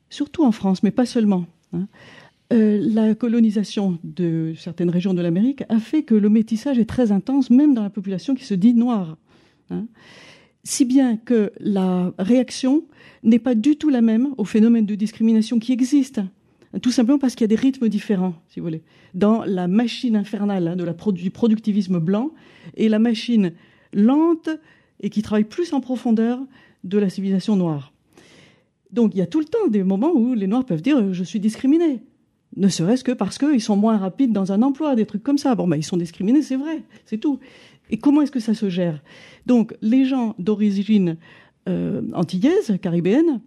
surtout 0.08 0.44
en 0.44 0.52
France, 0.52 0.82
mais 0.82 0.90
pas 0.90 1.06
seulement. 1.06 1.46
Hein, 1.72 1.86
euh, 2.52 2.80
la 2.82 3.14
colonisation 3.14 3.98
de 4.02 4.54
certaines 4.58 4.90
régions 4.90 5.14
de 5.14 5.22
l'Amérique 5.22 5.62
a 5.68 5.78
fait 5.78 6.02
que 6.02 6.16
le 6.16 6.28
métissage 6.28 6.80
est 6.80 6.88
très 6.88 7.12
intense, 7.12 7.48
même 7.48 7.74
dans 7.74 7.84
la 7.84 7.90
population 7.90 8.34
qui 8.34 8.44
se 8.44 8.54
dit 8.54 8.74
noire. 8.74 9.16
Hein 9.70 9.84
si 10.64 10.84
bien 10.84 11.16
que 11.16 11.52
la 11.58 12.12
réaction 12.18 12.84
n'est 13.22 13.38
pas 13.38 13.54
du 13.54 13.76
tout 13.76 13.88
la 13.88 14.02
même 14.02 14.34
au 14.36 14.44
phénomène 14.44 14.86
de 14.86 14.94
discrimination 14.94 15.58
qui 15.58 15.72
existe, 15.72 16.20
tout 16.82 16.92
simplement 16.92 17.18
parce 17.18 17.34
qu'il 17.34 17.44
y 17.44 17.52
a 17.52 17.56
des 17.56 17.60
rythmes 17.60 17.88
différents, 17.88 18.34
si 18.48 18.60
vous 18.60 18.66
voulez, 18.66 18.82
dans 19.14 19.44
la 19.44 19.66
machine 19.66 20.16
infernale 20.16 20.68
hein, 20.68 20.76
de 20.76 20.84
la 20.84 20.94
du 21.12 21.30
productivisme 21.30 21.98
blanc 21.98 22.30
et 22.76 22.88
la 22.88 22.98
machine 22.98 23.52
lente 23.92 24.50
et 25.00 25.10
qui 25.10 25.22
travaille 25.22 25.44
plus 25.44 25.72
en 25.72 25.80
profondeur 25.80 26.38
de 26.84 26.98
la 26.98 27.10
civilisation 27.10 27.56
noire. 27.56 27.92
Donc 28.92 29.14
il 29.14 29.18
y 29.18 29.22
a 29.22 29.26
tout 29.26 29.40
le 29.40 29.46
temps 29.46 29.66
des 29.68 29.82
moments 29.82 30.12
où 30.12 30.34
les 30.34 30.46
Noirs 30.46 30.64
peuvent 30.64 30.82
dire 30.82 31.12
je 31.12 31.24
suis 31.24 31.40
discriminé, 31.40 32.02
ne 32.56 32.68
serait-ce 32.68 33.04
que 33.04 33.12
parce 33.12 33.38
qu'ils 33.38 33.60
sont 33.60 33.76
moins 33.76 33.96
rapides 33.96 34.32
dans 34.32 34.52
un 34.52 34.62
emploi, 34.62 34.96
des 34.96 35.06
trucs 35.06 35.22
comme 35.22 35.38
ça. 35.38 35.54
Bon, 35.54 35.68
ben, 35.68 35.76
ils 35.76 35.84
sont 35.84 35.96
discriminés, 35.96 36.42
c'est 36.42 36.56
vrai, 36.56 36.82
c'est 37.06 37.18
tout. 37.18 37.38
Et 37.90 37.98
comment 37.98 38.22
est-ce 38.22 38.30
que 38.30 38.40
ça 38.40 38.54
se 38.54 38.68
gère? 38.70 39.02
Donc, 39.46 39.74
les 39.82 40.04
gens 40.04 40.34
d'origine 40.38 41.16
euh, 41.68 42.02
antillaise, 42.14 42.78
caribéenne, 42.80 43.40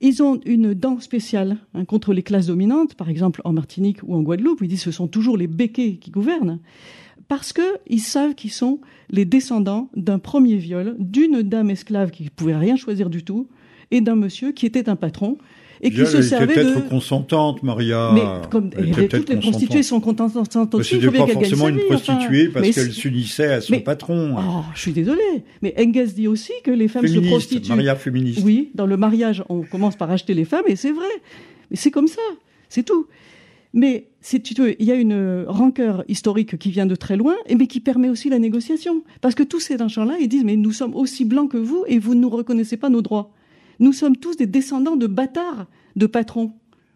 ils 0.00 0.22
ont 0.22 0.40
une 0.44 0.74
dent 0.74 0.98
spéciale 0.98 1.58
hein, 1.74 1.84
contre 1.84 2.12
les 2.12 2.24
classes 2.24 2.46
dominantes, 2.46 2.94
par 2.94 3.08
exemple 3.08 3.40
en 3.44 3.52
Martinique 3.52 4.02
ou 4.02 4.16
en 4.16 4.22
Guadeloupe. 4.22 4.60
Ils 4.62 4.68
disent 4.68 4.82
ce 4.82 4.90
sont 4.90 5.06
toujours 5.06 5.36
les 5.36 5.46
béquets 5.46 5.96
qui 5.96 6.10
gouvernent, 6.10 6.58
parce 7.28 7.52
qu'ils 7.52 8.00
savent 8.00 8.34
qu'ils 8.34 8.50
sont 8.50 8.80
les 9.10 9.24
descendants 9.24 9.90
d'un 9.94 10.18
premier 10.18 10.56
viol, 10.56 10.96
d'une 10.98 11.42
dame 11.42 11.70
esclave 11.70 12.10
qui 12.10 12.24
ne 12.24 12.30
pouvait 12.30 12.56
rien 12.56 12.76
choisir 12.76 13.10
du 13.10 13.22
tout, 13.22 13.46
et 13.92 14.00
d'un 14.00 14.16
monsieur 14.16 14.50
qui 14.50 14.66
était 14.66 14.88
un 14.88 14.96
patron 14.96 15.38
et 15.82 15.90
qui 15.90 16.06
se 16.06 16.22
servait 16.22 16.46
peut-être 16.46 16.88
consentante, 16.88 17.62
Maria. 17.62 18.12
Mais 18.14 18.22
comme 18.50 18.70
toutes 18.70 19.28
les 19.28 19.36
prostituées 19.36 19.82
sont 19.82 20.00
consentantes 20.00 20.74
aussi, 20.74 20.98
pas 20.98 21.26
forcément 21.26 21.68
une 21.68 21.80
prostituée 21.80 22.48
parce 22.48 22.70
qu'elle 22.70 22.92
s'unissait 22.92 23.52
à 23.52 23.60
son 23.60 23.80
patron. 23.80 24.36
Oh, 24.38 24.62
je 24.74 24.80
suis 24.80 24.92
désolée. 24.92 25.42
Mais 25.60 25.74
Engels 25.78 26.14
dit 26.14 26.28
aussi 26.28 26.52
que 26.64 26.70
les 26.70 26.88
femmes 26.88 27.06
se 27.06 27.18
prostituent. 27.18 27.68
Maria 27.68 27.96
féministe. 27.96 28.40
Oui, 28.44 28.70
dans 28.74 28.86
le 28.86 28.96
mariage, 28.96 29.42
on 29.48 29.62
commence 29.62 29.96
par 29.96 30.10
acheter 30.10 30.34
les 30.34 30.44
femmes 30.44 30.64
et 30.66 30.76
c'est 30.76 30.92
vrai. 30.92 31.08
Mais 31.70 31.76
c'est 31.76 31.90
comme 31.90 32.08
ça, 32.08 32.22
c'est 32.68 32.84
tout. 32.84 33.06
Mais 33.74 34.08
si 34.20 34.40
tu 34.42 34.54
veux, 34.54 34.80
il 34.80 34.86
y 34.86 34.92
a 34.92 34.94
une 34.94 35.44
rancœur 35.48 36.04
historique 36.06 36.58
qui 36.58 36.70
vient 36.70 36.84
de 36.84 36.94
très 36.94 37.16
loin, 37.16 37.34
mais 37.48 37.66
qui 37.66 37.80
permet 37.80 38.10
aussi 38.10 38.28
la 38.28 38.38
négociation. 38.38 39.02
Parce 39.22 39.34
que 39.34 39.42
tous 39.42 39.60
ces 39.60 39.76
gens-là, 39.88 40.16
ils 40.20 40.28
disent, 40.28 40.44
mais 40.44 40.56
nous 40.56 40.72
sommes 40.72 40.94
aussi 40.94 41.24
blancs 41.24 41.50
que 41.50 41.56
vous 41.56 41.84
et 41.86 41.98
vous 41.98 42.14
ne 42.14 42.20
nous 42.20 42.28
reconnaissez 42.28 42.76
pas 42.76 42.90
nos 42.90 43.00
droits. 43.00 43.32
Nous 43.82 43.92
sommes 43.92 44.16
tous 44.16 44.36
des 44.36 44.46
descendants 44.46 44.94
de 44.94 45.08
bâtards, 45.08 45.66
de 45.96 46.06
patrons. 46.06 46.52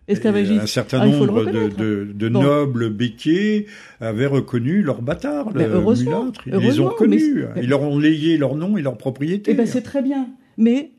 esclavagistes. 0.06 0.62
Un 0.62 0.66
certain 0.66 1.00
ah, 1.00 1.06
nombre 1.08 1.44
de, 1.44 2.28
nobles 2.28 2.90
béquets 2.90 3.66
avaient 4.00 4.26
reconnu 4.26 4.82
leurs 4.82 5.02
bâtards, 5.02 5.50
le 5.50 5.64
heureusement, 5.64 6.30
Ils 6.46 6.54
les 6.54 6.78
ont 6.78 6.90
reconnus. 6.90 7.44
Ils 7.56 7.68
leur 7.68 7.82
ont 7.82 7.98
légué 7.98 8.38
leur 8.38 8.54
nom 8.54 8.76
et 8.76 8.82
leur 8.82 8.96
propriété. 8.96 9.50
Eh 9.50 9.54
ben, 9.54 9.66
c'est 9.66 9.82
très 9.82 10.00
bien. 10.00 10.28
Mais 10.58 10.92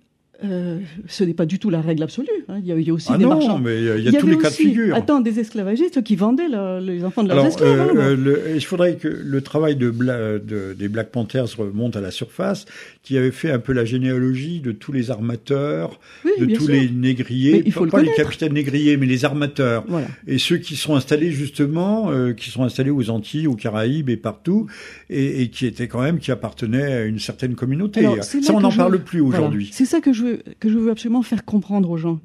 euh, 0.43 0.79
ce 1.07 1.23
n'est 1.23 1.33
pas 1.33 1.45
du 1.45 1.57
tout 1.57 1.69
la 1.69 1.81
règle 1.81 2.03
absolue. 2.03 2.27
Hein. 2.47 2.59
Il, 2.63 2.67
y 2.67 2.89
a, 2.89 2.93
aussi 2.93 3.07
ah 3.11 3.17
des 3.17 3.23
non, 3.23 3.31
marchands. 3.31 3.57
mais 3.57 3.79
il 3.79 4.03
y 4.03 4.15
a, 4.15 4.19
tous 4.19 4.27
les 4.27 4.37
cas 4.37 4.49
de 4.49 4.55
figure. 4.55 4.95
Attends, 4.95 5.19
des 5.19 5.39
esclavagistes 5.39 6.03
qui 6.03 6.15
vendaient 6.15 6.47
les 6.81 7.03
enfants 7.03 7.23
de 7.23 7.29
leurs 7.29 7.45
esclaves. 7.45 7.79
Hein, 7.79 7.95
euh, 7.95 8.17
euh, 8.17 8.53
il 8.55 8.63
faudrait 8.63 8.95
que 8.97 9.07
le 9.07 9.41
travail 9.41 9.75
de, 9.75 9.89
de, 9.89 10.73
des 10.73 10.87
Black 10.89 11.09
Panthers 11.09 11.57
remonte 11.57 11.95
à 11.95 12.01
la 12.01 12.11
surface, 12.11 12.65
qui 13.01 13.17
avait 13.17 13.31
fait 13.31 13.51
un 13.51 13.57
peu 13.57 13.73
la 13.73 13.83
généalogie 13.83 14.59
de 14.59 14.71
tous 14.71 14.91
les 14.91 15.09
armateurs, 15.09 15.99
de 16.23 16.45
tous 16.55 16.67
les 16.67 16.89
négriers, 16.89 17.63
il 17.65 17.71
faut 17.71 17.87
pas, 17.87 18.01
les 18.01 18.13
capitaines 18.13 18.53
négriers, 18.53 18.97
mais 18.97 19.07
les 19.07 19.25
armateurs, 19.25 19.85
et 20.27 20.37
ceux 20.37 20.57
qui 20.57 20.75
sont 20.75 20.95
installés 20.95 21.31
justement, 21.31 22.11
qui 22.35 22.51
sont 22.51 22.63
installés 22.63 22.91
aux 22.91 23.09
Antilles, 23.09 23.47
aux 23.47 23.55
Caraïbes 23.55 24.09
et 24.09 24.17
partout, 24.17 24.67
et, 25.09 25.41
et, 25.41 25.47
qui 25.49 25.65
étaient 25.65 25.87
quand 25.87 26.01
même 26.01 26.19
qui 26.19 26.31
appartenaient 26.31 26.93
à 26.93 27.03
une 27.05 27.19
certaine 27.19 27.55
communauté. 27.55 28.05
ça, 28.21 28.53
on 28.53 28.59
n'en 28.59 28.71
parle 28.71 28.99
plus 28.99 29.21
aujourd'hui. 29.21 29.69
C'est 29.71 29.85
ça 29.85 29.99
que 29.99 30.13
je 30.13 30.26
que 30.59 30.69
je 30.69 30.77
veux 30.77 30.91
absolument 30.91 31.21
faire 31.21 31.45
comprendre 31.45 31.89
aux 31.89 31.97
gens. 31.97 32.19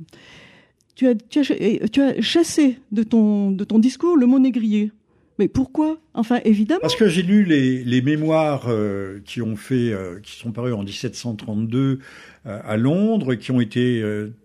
Tu 0.95 1.07
as, 1.09 1.15
tu 1.15 1.41
as, 1.41 2.21
chassé 2.21 2.79
de 2.93 3.03
ton, 3.03 3.51
de 3.51 3.65
ton 3.65 3.79
discours 3.79 4.17
le 4.17 4.27
mot 4.27 4.39
négrier. 4.39 4.93
Mais 5.39 5.49
pourquoi? 5.49 5.99
Enfin, 6.15 6.41
évidemment. 6.45 6.81
Parce 6.83 6.95
que 6.95 7.09
j'ai 7.09 7.23
lu 7.23 7.45
les, 7.45 8.03
mémoires 8.03 8.67
euh, 8.69 9.21
qui 9.25 9.41
ont 9.41 9.57
fait, 9.57 9.93
euh, 9.93 10.21
qui 10.21 10.39
sont 10.39 10.53
parus 10.53 10.75
en 10.75 10.83
1732 10.83 11.99
euh, 12.47 12.61
à 12.65 12.77
Londres, 12.77 13.35
qui 13.35 13.51
ont 13.51 13.61
été 13.61 14.05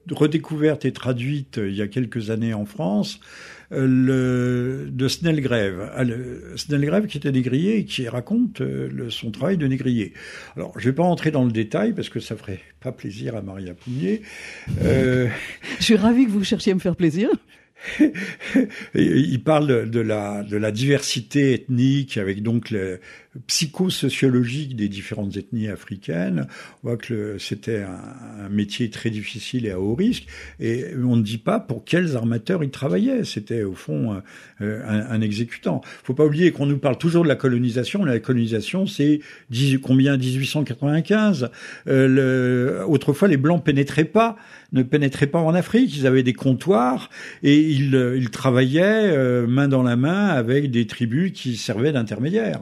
redécouvertes 0.09 0.85
et 0.85 0.93
traduites 0.93 1.59
il 1.61 1.75
y 1.75 1.81
a 1.81 1.87
quelques 1.87 2.29
années 2.29 2.53
en 2.53 2.65
France, 2.65 3.19
le, 3.71 4.87
de 4.89 5.07
Snellgrave. 5.07 5.91
Ah, 5.95 6.03
Snellgrave 6.55 7.07
qui 7.07 7.17
était 7.17 7.31
négrier 7.31 7.77
et 7.77 7.85
qui 7.85 8.07
raconte 8.07 8.59
le, 8.61 9.09
son 9.09 9.31
travail 9.31 9.57
de 9.57 9.67
négrier. 9.67 10.13
Alors, 10.55 10.77
je 10.79 10.89
vais 10.89 10.95
pas 10.95 11.03
entrer 11.03 11.31
dans 11.31 11.43
le 11.43 11.51
détail 11.51 11.93
parce 11.93 12.09
que 12.09 12.19
ça 12.19 12.35
ferait 12.35 12.61
pas 12.79 12.91
plaisir 12.91 13.35
à 13.35 13.41
Maria 13.41 13.73
Pougnier. 13.73 14.21
je 14.81 15.29
suis 15.79 15.95
ravi 15.95 16.25
que 16.25 16.31
vous 16.31 16.43
cherchiez 16.43 16.71
à 16.71 16.75
me 16.75 16.79
faire 16.79 16.95
plaisir. 16.95 17.29
Il 18.95 19.41
parle 19.43 19.89
de 19.89 19.99
la, 19.99 20.43
de 20.43 20.57
la 20.57 20.71
diversité 20.71 21.53
ethnique 21.53 22.17
avec 22.17 22.43
donc 22.43 22.71
le 22.71 22.99
psychosociologique 23.45 24.75
des 24.75 24.89
différentes 24.89 25.37
ethnies 25.37 25.67
africaines. 25.67 26.47
On 26.83 26.87
voit 26.87 26.97
que 26.97 27.37
c'était 27.37 27.83
un, 27.83 28.49
métier 28.49 28.89
très 28.89 29.09
difficile 29.09 29.65
et 29.65 29.71
à 29.71 29.79
haut 29.79 29.93
risque. 29.93 30.25
Et 30.59 30.85
on 31.03 31.17
ne 31.17 31.21
dit 31.21 31.37
pas 31.37 31.59
pour 31.59 31.83
quels 31.83 32.15
armateurs 32.15 32.63
il 32.63 32.71
travaillait. 32.71 33.23
C'était 33.25 33.63
au 33.63 33.73
fond 33.73 34.21
euh, 34.61 34.81
un, 34.87 35.01
un, 35.11 35.21
exécutant. 35.21 35.81
Faut 36.03 36.13
pas 36.13 36.25
oublier 36.25 36.51
qu'on 36.51 36.65
nous 36.65 36.77
parle 36.77 36.97
toujours 36.97 37.23
de 37.23 37.27
la 37.27 37.35
colonisation. 37.35 38.05
La 38.05 38.19
colonisation, 38.19 38.87
c'est 38.87 39.19
combien? 39.81 40.17
1895. 40.17 41.49
Euh, 41.87 42.07
le, 42.07 42.85
autrefois, 42.87 43.27
les 43.27 43.37
blancs 43.37 43.63
pénétraient 43.63 44.05
pas 44.05 44.37
ne 44.71 44.83
pénétraient 44.83 45.27
pas 45.27 45.39
en 45.39 45.53
Afrique. 45.53 45.95
Ils 45.95 46.07
avaient 46.07 46.23
des 46.23 46.33
comptoirs 46.33 47.09
et 47.43 47.59
ils, 47.59 47.95
euh, 47.95 48.17
ils 48.17 48.29
travaillaient 48.29 49.11
euh, 49.11 49.47
main 49.47 49.67
dans 49.67 49.83
la 49.83 49.95
main 49.95 50.27
avec 50.27 50.71
des 50.71 50.87
tribus 50.87 51.31
qui 51.31 51.57
servaient 51.57 51.91
d'intermédiaires. 51.91 52.61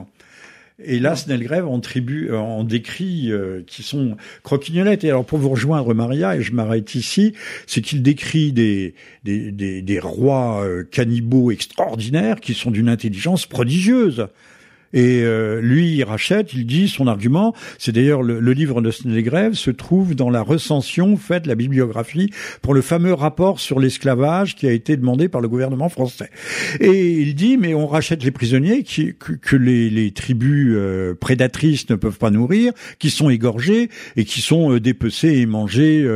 Et 0.84 1.00
là, 1.00 1.16
Snellgrave 1.16 1.68
en 1.68 1.80
tribu, 1.80 2.30
euh, 2.30 2.38
en 2.38 2.66
décrit 2.66 3.32
qui 3.66 3.82
sont 3.82 4.18
croquignolettes. 4.44 5.04
Et 5.04 5.10
alors, 5.10 5.26
pour 5.26 5.40
vous 5.40 5.50
rejoindre, 5.50 5.94
Maria, 5.94 6.36
et 6.36 6.42
je 6.42 6.52
m'arrête 6.52 6.96
ici, 6.96 7.34
c'est 7.66 7.82
qu'il 7.82 8.04
décrit 8.04 8.52
des, 8.52 8.94
des, 9.24 9.52
des, 9.52 9.82
des 9.82 10.00
rois 10.00 10.68
cannibaux 10.92 11.52
extraordinaires 11.52 12.42
qui 12.42 12.54
sont 12.54 12.72
d'une 12.72 12.90
intelligence 12.90 13.46
prodigieuse. 13.46 14.28
Et 14.96 15.24
euh, 15.24 15.60
lui, 15.60 15.98
il 15.98 16.04
rachète, 16.06 16.54
il 16.54 16.66
dit 16.66 16.88
son 16.88 17.08
argument. 17.08 17.54
C'est 17.78 17.92
d'ailleurs 17.92 18.24
le, 18.24 18.40
livre 18.54 18.82
de 18.82 18.92
Snellgrave 18.92 19.54
se 19.54 19.70
trouve 19.70 20.16
dans 20.16 20.30
la 20.30 20.42
recension 20.42 21.18
faite, 21.18 21.46
la 21.48 21.56
bibliographie, 21.56 22.32
pour 22.62 22.74
le 22.74 22.82
fameux 22.82 23.14
rapport 23.14 23.60
sur 23.60 23.80
l'esclavage 23.80 24.56
qui 24.56 24.68
a 24.68 24.72
été 24.72 24.96
demandé 24.96 25.28
par 25.28 25.42
le 25.42 25.50
gouvernement 25.50 25.90
français. 25.90 26.30
Et 26.80 27.12
il 27.12 27.36
dit, 27.36 27.58
mais 27.58 27.74
on 27.74 27.88
rachète 27.88 28.24
les 28.24 28.32
prisonniers 28.32 28.84
qui, 28.84 29.14
que, 29.16 29.56
les, 29.58 29.90
les, 29.90 30.12
tribus 30.12 30.74
euh, 30.74 31.14
prédatrices 31.14 31.90
ne 31.90 31.96
peuvent 31.96 32.18
pas 32.18 32.32
nourrir, 32.32 32.72
qui 32.98 33.10
sont 33.10 33.30
égorgés 33.30 33.90
et 34.16 34.24
qui 34.24 34.40
sont 34.40 34.72
euh, 34.72 34.80
dépecés 34.80 35.40
et 35.40 35.46
mangés 35.46 36.08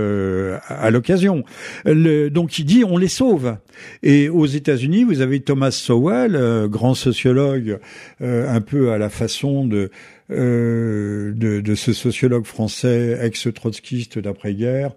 à, 0.69 0.89
l'occasion. 0.89 1.43
Donc 1.86 2.59
il 2.59 2.65
dit, 2.65 2.86
on 2.86 2.97
les 2.97 3.09
sauve. 3.09 3.57
Et 4.03 4.30
aux 4.30 4.45
États-Unis, 4.45 5.03
vous 5.03 5.19
avez 5.19 5.41
Thomas 5.41 5.71
Sowell, 5.71 6.67
grand 6.69 6.93
sociologue, 6.93 7.80
un 8.21 8.61
peu 8.70 8.91
à 8.91 8.97
la 8.97 9.09
façon 9.09 9.65
de, 9.65 9.91
euh, 10.32 11.32
de, 11.34 11.61
de, 11.61 11.76
ce 11.76 11.93
sociologue 11.93 12.45
français 12.45 13.17
ex-trotskiste 13.22 14.20
d'après-guerre 14.20 14.91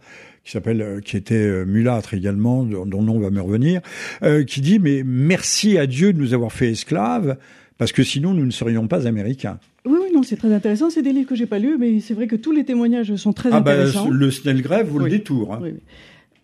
qui 0.44 0.50
s'appelle, 0.50 0.82
euh, 0.82 1.00
qui 1.00 1.16
était 1.16 1.34
euh, 1.34 1.64
mulâtre 1.64 2.14
également, 2.14 2.64
dont 2.64 2.84
le 2.84 3.06
nom 3.06 3.18
va 3.18 3.30
me 3.30 3.40
revenir, 3.40 3.80
euh, 4.22 4.44
qui 4.44 4.60
dit 4.60 4.78
mais 4.78 5.02
merci 5.04 5.78
à 5.78 5.86
Dieu 5.86 6.12
de 6.12 6.18
nous 6.18 6.34
avoir 6.34 6.52
fait 6.52 6.70
esclaves 6.70 7.36
parce 7.78 7.92
que 7.92 8.02
sinon 8.02 8.34
nous 8.34 8.44
ne 8.44 8.50
serions 8.50 8.88
pas 8.88 9.06
américains. 9.06 9.58
Oui, 9.84 9.98
oui, 10.00 10.08
non, 10.14 10.22
c'est 10.22 10.36
très 10.36 10.52
intéressant. 10.52 10.90
C'est 10.90 11.02
des 11.02 11.12
livres 11.12 11.28
que 11.28 11.34
j'ai 11.34 11.46
pas 11.46 11.58
lus, 11.58 11.76
mais 11.78 11.98
c'est 12.00 12.14
vrai 12.14 12.28
que 12.28 12.36
tous 12.36 12.52
les 12.52 12.64
témoignages 12.64 13.14
sont 13.16 13.32
très 13.32 13.48
ah 13.52 13.60
ben, 13.60 13.72
intéressants. 13.72 14.08
le 14.08 14.30
Snellgrave 14.30 14.86
vous 14.86 15.00
le 15.00 15.10
détour. 15.10 15.54
Hein. 15.54 15.58
Oui, 15.62 15.70
oui. 15.74 15.80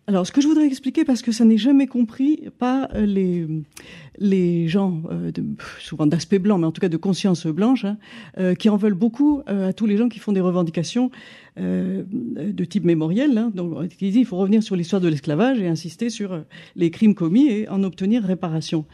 Alors, 0.09 0.27
ce 0.27 0.33
que 0.33 0.41
je 0.41 0.49
voudrais 0.49 0.65
expliquer, 0.65 1.05
parce 1.05 1.21
que 1.21 1.33
ça 1.33 1.45
n'est 1.45 1.59
jamais 1.59 1.87
compris 1.87 2.45
par 2.59 2.89
euh, 2.95 3.05
les, 3.05 3.47
les 4.19 4.67
gens, 4.67 5.03
euh, 5.11 5.31
de, 5.31 5.45
souvent 5.81 6.07
d'aspect 6.07 6.39
blanc, 6.39 6.57
mais 6.57 6.67
en 6.67 6.73
tout 6.73 6.81
cas 6.81 6.89
de 6.89 6.97
conscience 6.97 7.47
blanche, 7.47 7.85
hein, 7.85 7.99
euh, 8.39 8.55
qui 8.55 8.71
en 8.71 8.79
veulent 8.79 8.95
beaucoup 8.95 9.43
à 9.47 9.75
tous 9.75 9.85
les 9.85 9.99
gens 9.99 10.09
qui 10.09 10.19
font 10.19 10.33
des 10.33 10.41
revendications 10.41 11.11
de 11.59 12.65
type 12.65 12.85
mémoriel. 12.85 13.37
Hein, 13.37 13.53
donc, 13.55 13.93
ils 14.01 14.11
disent 14.11 14.17
il 14.17 14.25
faut 14.25 14.39
revenir 14.39 14.63
sur 14.63 14.77
l'histoire 14.77 15.03
de 15.03 15.09
l'esclavage 15.09 15.61
et 15.61 15.69
insister 15.69 16.09
sur 16.09 16.43
les 16.75 16.91
crimes 16.91 17.15
commis 17.15 17.49
et 17.49 17.69
en 17.69 17.83
obtenir 17.83 18.23
réparation. 18.23 18.87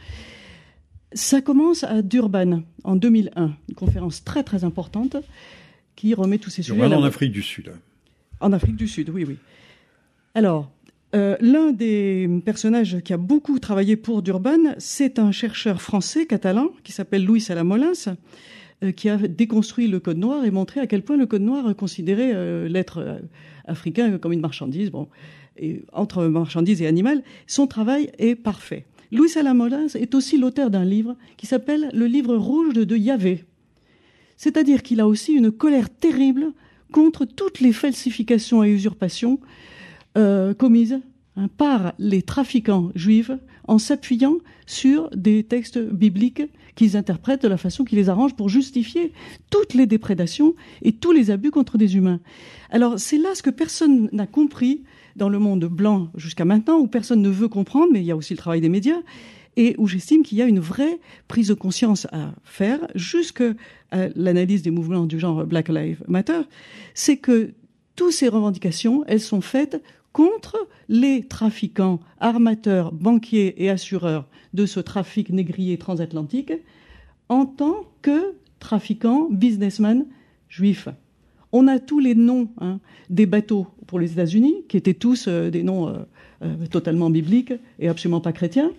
Ça 1.13 1.41
commence 1.41 1.85
à 1.85 2.03
Durban 2.03 2.63
en 2.83 2.97
2001, 2.97 3.53
une 3.69 3.75
conférence 3.77 4.25
très 4.25 4.43
très 4.43 4.65
importante 4.65 5.17
qui 5.95 6.13
remet 6.15 6.39
tous 6.39 6.51
ces 6.51 6.63
sujets. 6.63 6.77
Durban 6.77 6.97
en 6.97 7.05
Afrique 7.05 7.31
du 7.31 7.43
Sud. 7.43 7.73
En 8.41 8.53
Afrique 8.53 8.77
du 8.77 8.89
Sud, 8.89 9.11
oui, 9.11 9.25
oui. 9.25 9.37
Alors, 10.35 10.73
euh, 11.15 11.37
l'un 11.41 11.71
des 11.71 12.29
personnages 12.45 12.99
qui 13.05 13.13
a 13.13 13.17
beaucoup 13.17 13.61
travaillé 13.61 13.97
pour 13.97 14.23
Durban, 14.23 14.75
c'est 14.79 15.21
un 15.21 15.31
chercheur 15.31 15.81
français 15.81 16.27
catalan 16.27 16.71
qui 16.83 16.91
s'appelle 16.91 17.25
Louis 17.25 17.41
Salamolins, 17.41 18.17
euh, 18.83 18.91
qui 18.91 19.09
a 19.09 19.17
déconstruit 19.17 19.87
le 19.87 20.01
code 20.01 20.19
noir 20.19 20.45
et 20.45 20.51
montré 20.51 20.81
à 20.81 20.89
quel 20.89 21.03
point 21.03 21.17
le 21.17 21.27
code 21.27 21.43
noir 21.43 21.77
considérait 21.77 22.33
euh, 22.35 22.69
l'être 22.69 23.21
africain 23.65 24.19
comme 24.19 24.33
une 24.33 24.41
marchandise. 24.41 24.91
Entre 25.93 26.25
marchandise 26.27 26.83
et 26.83 26.89
animal, 26.89 27.23
son 27.47 27.69
travail 27.69 28.11
est 28.19 28.35
parfait. 28.35 28.85
Louis 29.13 29.29
Salamolins 29.29 29.87
est 29.95 30.17
aussi 30.17 30.37
l'auteur 30.37 30.69
d'un 30.69 30.85
livre 30.85 31.17
qui 31.37 31.47
s'appelle 31.47 31.91
Le 31.95 32.07
livre 32.07 32.35
rouge 32.35 32.75
de 32.75 32.97
Yahvé. 32.97 33.45
C'est-à-dire 34.37 34.83
qu'il 34.83 35.01
a 35.01 35.07
aussi 35.07 35.33
une 35.33 35.53
colère 35.53 35.89
terrible 35.91 36.47
contre 36.91 37.25
toutes 37.25 37.61
les 37.61 37.73
falsifications 37.73 38.65
et 38.65 38.71
usurpations 38.71 39.39
euh, 40.17 40.55
commises 40.55 41.01
hein, 41.37 41.49
par 41.57 41.95
les 41.99 42.23
trafiquants 42.23 42.91
juifs 42.95 43.31
en 43.67 43.79
s'appuyant 43.79 44.37
sur 44.67 45.11
des 45.11 45.45
textes 45.45 45.79
bibliques 45.79 46.43
qu'ils 46.75 46.97
interprètent 46.97 47.43
de 47.43 47.49
la 47.49 47.57
façon 47.57 47.85
qui 47.85 47.97
les 47.97 48.09
arrange 48.09 48.35
pour 48.35 48.49
justifier 48.49 49.13
toutes 49.51 49.75
les 49.75 49.87
déprédations 49.87 50.55
et 50.83 50.93
tous 50.93 51.13
les 51.13 51.31
abus 51.31 51.51
contre 51.51 51.79
des 51.79 51.97
humains. 51.97 52.21
Alors 52.71 52.99
c'est 52.99 53.19
là 53.19 53.35
ce 53.35 53.43
que 53.43 53.51
personne 53.51 54.09
n'a 54.13 54.27
compris 54.27 54.83
dans 55.17 55.29
le 55.29 55.39
monde 55.39 55.65
blanc 55.65 56.09
jusqu'à 56.17 56.45
maintenant, 56.45 56.79
où 56.79 56.87
personne 56.87 57.23
ne 57.23 57.29
veut 57.29 57.49
comprendre, 57.49 57.93
mais 57.93 58.01
il 58.01 58.07
y 58.07 58.11
a 58.11 58.17
aussi 58.17 58.35
le 58.35 58.39
travail 58.39 58.61
des 58.61 58.69
médias, 58.69 59.01
et 59.57 59.77
où 59.79 59.87
j'estime 59.87 60.23
qu'il 60.23 60.39
y 60.39 60.43
a 60.43 60.47
une 60.47 60.59
vraie 60.59 60.99
prise 61.29 61.49
de 61.49 61.55
conscience 61.55 62.07
à 62.13 62.35
faire, 62.43 62.81
jusqu'à 62.95 63.53
l'analyse 64.17 64.63
des 64.63 64.73
mouvements 64.73 65.07
du 65.07 65.21
genre 65.21 65.47
Black 65.47 65.69
Lives 65.69 66.03
Matter, 66.09 66.41
c'est 66.95 67.17
que 67.17 67.53
toutes 67.95 68.13
ces 68.13 68.29
revendications, 68.29 69.05
elles 69.07 69.21
sont 69.21 69.41
faites 69.41 69.81
contre 70.15 70.57
les 70.89 71.25
trafiquants, 71.25 72.01
armateurs, 72.21 72.93
banquiers 72.93 73.63
et 73.63 73.69
assureurs 73.69 74.27
de 74.55 74.65
ce 74.65 74.81
trafic 74.81 75.29
négrier 75.29 75.77
transatlantique 75.77 76.53
en 77.29 77.45
tant 77.45 77.85
que 78.01 78.35
trafiquants, 78.61 79.29
businessmen 79.31 80.07
juifs. 80.49 80.89
On 81.53 81.67
a 81.67 81.81
tous 81.81 81.99
les 81.99 82.15
noms 82.15 82.49
hein, 82.61 82.81
des 83.11 83.27
bateaux 83.27 83.67
pour 83.89 83.99
les 83.99 84.13
États-Unis, 84.13 84.65
qui 84.69 84.77
étaient 84.77 84.95
tous 84.95 85.27
euh, 85.27 85.51
des 85.51 85.65
noms 85.65 85.89
euh, 85.89 85.99
euh, 86.43 86.67
totalement 86.71 87.11
bibliques 87.11 87.53
et 87.81 87.89
absolument 87.89 88.21
pas 88.21 88.33
chrétiens. 88.33 88.71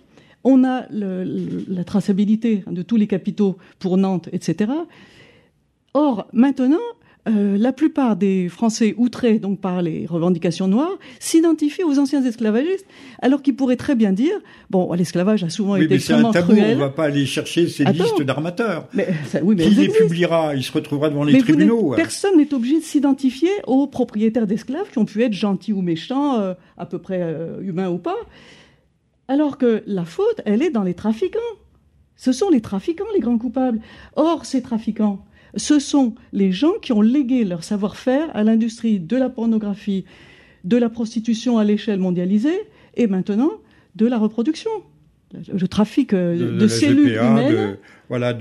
On 0.42 0.64
a 0.64 0.86
la 0.90 1.82
traçabilité 1.82 2.62
de 2.70 2.82
tous 2.82 2.96
les 2.96 3.08
capitaux 3.08 3.58
pour 3.80 3.96
Nantes, 3.96 4.28
etc. 4.30 4.70
Or, 5.92 6.28
maintenant, 6.32 6.78
euh, 7.28 7.56
la 7.58 7.72
plupart 7.72 8.16
des 8.16 8.48
Français 8.48 8.94
outrés 8.96 9.38
donc 9.38 9.60
par 9.60 9.82
les 9.82 10.06
revendications 10.06 10.68
noires 10.68 10.96
s'identifient 11.18 11.82
aux 11.82 11.98
anciens 11.98 12.24
esclavagistes, 12.24 12.86
alors 13.20 13.42
qu'ils 13.42 13.56
pourraient 13.56 13.76
très 13.76 13.94
bien 13.94 14.12
dire 14.12 14.38
bon, 14.70 14.92
l'esclavage 14.92 15.42
a 15.42 15.50
souvent 15.50 15.76
été 15.76 15.94
extrêmement 15.94 16.30
tabou, 16.30 16.52
cruel. 16.52 16.76
On 16.76 16.80
va 16.80 16.90
pas 16.90 17.04
aller 17.04 17.26
chercher 17.26 17.68
ces 17.68 17.84
listes 17.84 18.22
d'armateurs. 18.22 18.88
Mais, 18.94 19.08
oui, 19.42 19.56
mais 19.56 19.64
Qui 19.64 19.74
les 19.74 19.88
publiera? 19.88 20.54
Il 20.54 20.62
se 20.62 20.72
retrouvera 20.72 21.10
devant 21.10 21.24
les 21.24 21.38
tribunaux. 21.38 21.94
Personne 21.96 22.36
n'est 22.36 22.54
obligé 22.54 22.78
de 22.78 22.84
s'identifier 22.84 23.50
aux 23.66 23.86
propriétaires 23.86 24.46
d'esclaves 24.46 24.90
qui 24.90 24.98
ont 24.98 25.04
pu 25.04 25.22
être 25.22 25.32
gentils 25.32 25.72
ou 25.72 25.82
méchants, 25.82 26.38
euh, 26.38 26.54
à 26.78 26.86
peu 26.86 26.98
près 26.98 27.20
euh, 27.20 27.60
humains 27.60 27.88
ou 27.88 27.98
pas. 27.98 28.16
Alors 29.28 29.58
que 29.58 29.82
la 29.86 30.04
faute, 30.04 30.40
elle 30.44 30.62
est 30.62 30.70
dans 30.70 30.84
les 30.84 30.94
trafiquants. 30.94 31.40
Ce 32.16 32.32
sont 32.32 32.50
les 32.50 32.60
trafiquants 32.60 33.04
les 33.14 33.20
grands 33.20 33.38
coupables. 33.38 33.80
Or, 34.14 34.46
ces 34.46 34.62
trafiquants, 34.62 35.24
ce 35.56 35.78
sont 35.78 36.14
les 36.32 36.52
gens 36.52 36.74
qui 36.80 36.92
ont 36.92 37.00
légué 37.00 37.44
leur 37.44 37.64
savoir-faire 37.64 38.28
à 38.34 38.44
l'industrie 38.44 39.00
de 39.00 39.16
la 39.16 39.28
pornographie, 39.28 40.04
de 40.64 40.76
la 40.76 40.88
prostitution 40.88 41.58
à 41.58 41.64
l'échelle 41.64 41.98
mondialisée 41.98 42.60
et 42.96 43.06
maintenant 43.06 43.52
de 43.94 44.06
la 44.06 44.18
reproduction. 44.18 44.70
Le 45.52 45.66
trafic 45.66 46.12
euh, 46.12 46.58
de, 46.58 46.68
cellules 46.68 47.16
humaines 47.16 47.76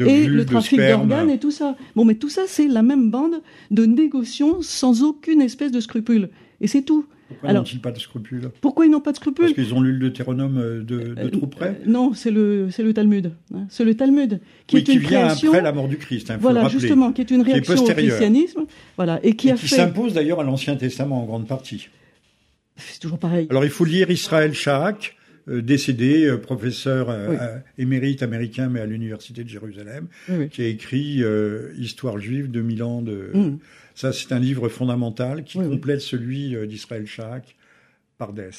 et 0.05 0.27
le 0.27 0.45
trafic 0.45 0.79
d'organes 0.79 1.29
et 1.31 1.39
tout 1.39 1.51
ça. 1.51 1.75
Bon, 1.95 2.05
mais 2.05 2.15
tout 2.15 2.29
ça, 2.29 2.43
c'est 2.47 2.67
la 2.67 2.83
même 2.83 3.09
bande 3.09 3.41
de 3.71 3.85
négociants 3.85 4.61
sans 4.61 5.03
aucune 5.03 5.41
espèce 5.41 5.71
de 5.71 5.79
scrupule. 5.79 6.29
Et 6.61 6.67
c'est 6.67 6.83
tout. 6.83 7.05
Pourquoi 7.27 7.53
n'ont-ils 7.53 7.81
pas 7.81 7.91
de 7.91 7.99
scrupules 7.99 8.51
Pourquoi 8.61 8.85
ils 8.85 8.91
n'ont 8.91 9.01
pas 9.01 9.11
de 9.11 9.17
scrupules 9.17 9.45
Parce 9.45 9.55
qu'ils 9.55 9.73
ont 9.73 9.81
lu 9.81 9.93
le 9.93 9.97
Deutéronome 9.97 10.59
euh, 10.59 10.83
de, 10.83 11.15
de 11.15 11.29
trop 11.29 11.47
près 11.47 11.69
euh, 11.69 11.85
Non, 11.87 12.13
c'est 12.13 12.29
le, 12.29 12.69
c'est 12.69 12.83
le 12.83 12.93
Talmud. 12.93 13.31
Hein. 13.53 13.65
C'est 13.69 13.83
le 13.83 13.95
Talmud 13.95 14.39
qui 14.67 14.77
est 14.77 14.87
une 14.87 14.99
vient 14.99 15.27
après 15.27 15.61
la 15.61 15.71
mort 15.71 15.87
du 15.87 15.97
Christ. 15.97 16.29
Hein, 16.29 16.37
voilà, 16.39 16.67
justement, 16.67 17.11
qui 17.11 17.21
est 17.21 17.31
une 17.31 17.41
réaction 17.41 17.83
au 17.83 17.93
christianisme. 17.93 18.65
Voilà, 18.95 19.19
et 19.23 19.35
qui 19.35 19.47
et 19.47 19.53
a 19.53 19.55
qui 19.55 19.67
fait... 19.67 19.75
s'impose 19.75 20.13
d'ailleurs 20.13 20.39
à 20.39 20.43
l'Ancien 20.43 20.75
Testament 20.75 21.23
en 21.23 21.25
grande 21.25 21.47
partie. 21.47 21.89
C'est 22.77 22.99
toujours 22.99 23.19
pareil. 23.19 23.47
Alors 23.49 23.63
il 23.63 23.71
faut 23.71 23.85
lire 23.85 24.11
Israël 24.11 24.53
Shahak, 24.53 25.15
euh, 25.47 25.61
décédé, 25.61 26.25
euh, 26.25 26.37
professeur 26.37 27.09
euh, 27.09 27.57
émérite 27.77 28.23
américain, 28.23 28.67
mais 28.67 28.79
à 28.79 28.85
l'université 28.87 29.43
de 29.43 29.49
Jérusalem, 29.49 30.07
qui 30.51 30.63
a 30.63 30.67
écrit 30.67 31.23
Histoire 31.77 32.19
juive, 32.19 32.49
2000 32.49 32.83
ans 32.83 33.01
de... 33.01 33.31
Mm. 33.33 33.57
Ça, 33.95 34.11
c'est 34.11 34.31
un 34.33 34.39
livre 34.39 34.67
fondamental 34.69 35.43
qui 35.43 35.57
complète 35.57 36.01
celui 36.01 36.67
d'Israël 36.67 37.07
Shahak 37.07 37.55
Pardes. 38.17 38.51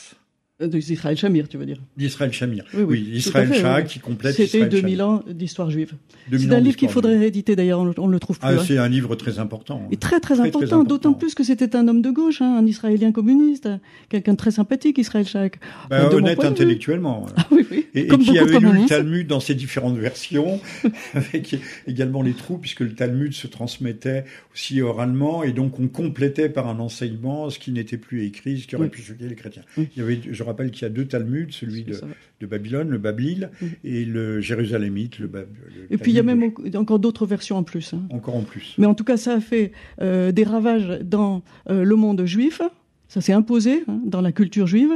D'Israël 0.59 1.19
Shamir, 1.19 1.49
tu 1.49 1.59
veux 1.59 1.66
dire 1.66 1.83
D'Israël 1.99 2.33
Shamir. 2.33 2.65
Oui, 2.73 2.83
oui, 2.83 3.11
Israël 3.12 3.53
Shahak 3.53 3.89
qui 3.89 3.99
complète 3.99 4.37
C'était 4.37 4.65
2000 4.65 5.03
ans 5.03 5.23
d'histoire 5.28 5.70
juive. 5.70 5.93
C'est 6.33 6.51
un 6.51 6.61
livre 6.61 6.77
qu'il 6.77 6.89
faudrait 6.89 7.19
rééditer 7.19 7.57
d'ailleurs, 7.57 7.81
on 7.81 8.07
ne 8.09 8.12
le 8.12 8.19
trouve 8.19 8.39
plus. 8.39 8.49
Ah, 8.49 8.55
hein. 8.55 8.65
c'est 8.66 8.78
un 8.78 8.89
livre 8.89 9.16
très 9.16 9.39
important. 9.39 9.87
Et 9.91 9.99
très 9.99 10.19
très, 10.19 10.41
important, 10.41 10.83
d'autant 10.83 11.12
plus 11.12 11.35
que 11.35 11.45
c'était 11.45 11.77
un 11.77 11.87
homme 11.89 12.01
de 12.01 12.11
gauche, 12.11 12.41
hein, 12.41 12.57
un 12.59 12.65
Israélien 12.65 13.12
communiste, 13.12 13.69
quelqu'un 14.09 14.33
de 14.33 14.39
très 14.39 14.51
sympathique, 14.51 14.97
Israël 14.97 15.27
Shahak. 15.27 15.61
Ben, 15.91 16.09
honnête 16.12 16.43
intellectuellement. 16.43 17.27
Ah, 17.39 17.47
oui, 17.51 17.66
oui. 17.70 17.87
Et, 17.95 18.01
et 18.01 18.19
qui 18.19 18.39
avait 18.39 18.59
lu 18.59 18.73
le 18.73 18.87
Talmud 18.87 19.27
dans 19.27 19.41
ses 19.41 19.55
différentes 19.55 19.99
versions, 19.99 20.59
avec 21.15 21.57
également 21.87 22.23
les 22.23 22.33
trous, 22.33 22.57
puisque 22.57 22.81
le 22.81 22.95
Talmud 22.95 23.35
se 23.35 23.47
transmettait 23.47 24.24
aussi 24.55 24.81
oralement, 24.81 25.43
et 25.43 25.53
donc 25.53 25.78
on 25.78 25.89
complétait 25.89 26.49
par 26.49 26.66
un 26.66 26.78
enseignement 26.78 27.51
ce 27.51 27.59
qui 27.59 27.73
n'était 27.73 27.99
plus 27.99 28.24
écrit, 28.24 28.61
ce 28.61 28.66
qui 28.66 28.74
aurait 28.74 28.89
pu 28.89 29.03
choquer 29.03 29.28
les 29.28 29.35
chrétiens. 29.35 29.62
Il 29.77 29.89
y 29.97 30.01
avait, 30.01 30.20
rappelle 30.47 30.70
qu'il 30.70 30.82
y 30.82 30.85
a 30.86 30.89
deux 30.89 31.06
Talmuds, 31.06 31.51
celui 31.51 31.85
de, 31.85 31.97
de 32.40 32.47
Babylone, 32.47 32.89
le 32.89 32.98
Babil, 32.98 33.51
et 33.85 34.05
le 34.05 34.40
Jérusalemite, 34.40 35.18
le, 35.18 35.27
Bab, 35.27 35.47
Et 35.90 35.98
puis 35.98 36.12
il 36.12 36.14
y 36.14 36.20
a 36.20 36.23
même 36.23 36.52
encore 36.74 36.98
d'autres 36.98 37.27
versions 37.27 37.56
en 37.56 37.62
plus. 37.62 37.94
Hein. 37.94 38.02
Encore 38.10 38.36
en 38.36 38.43
plus. 38.43 38.74
Mais 38.78 38.86
en 38.86 38.94
tout 38.94 39.05
cas, 39.05 39.16
ça 39.16 39.35
a 39.35 39.40
fait 39.40 39.73
euh, 40.01 40.32
des 40.32 40.44
ravages 40.44 41.01
dans 41.02 41.43
euh, 41.70 41.85
le 41.85 41.97
monde 41.97 42.24
juif. 42.24 42.60
Ça 43.09 43.20
s'est 43.20 43.32
imposé 43.32 43.85
hein, 43.86 44.01
dans 44.05 44.20
la 44.20 44.32
culture 44.32 44.66
juive. 44.66 44.93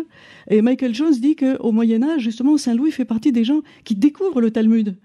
Et 0.49 0.63
Michael 0.63 0.95
Jones 0.95 1.15
dit 1.21 1.37
qu'au 1.37 1.73
Moyen 1.73 2.03
Âge, 2.03 2.23
justement, 2.23 2.57
Saint 2.57 2.75
Louis 2.75 2.91
fait 2.91 3.05
partie 3.05 3.33
des 3.33 3.45
gens 3.45 3.63
qui 3.85 3.95
découvrent 3.95 4.41
le 4.41 4.51
Talmud. 4.51 4.97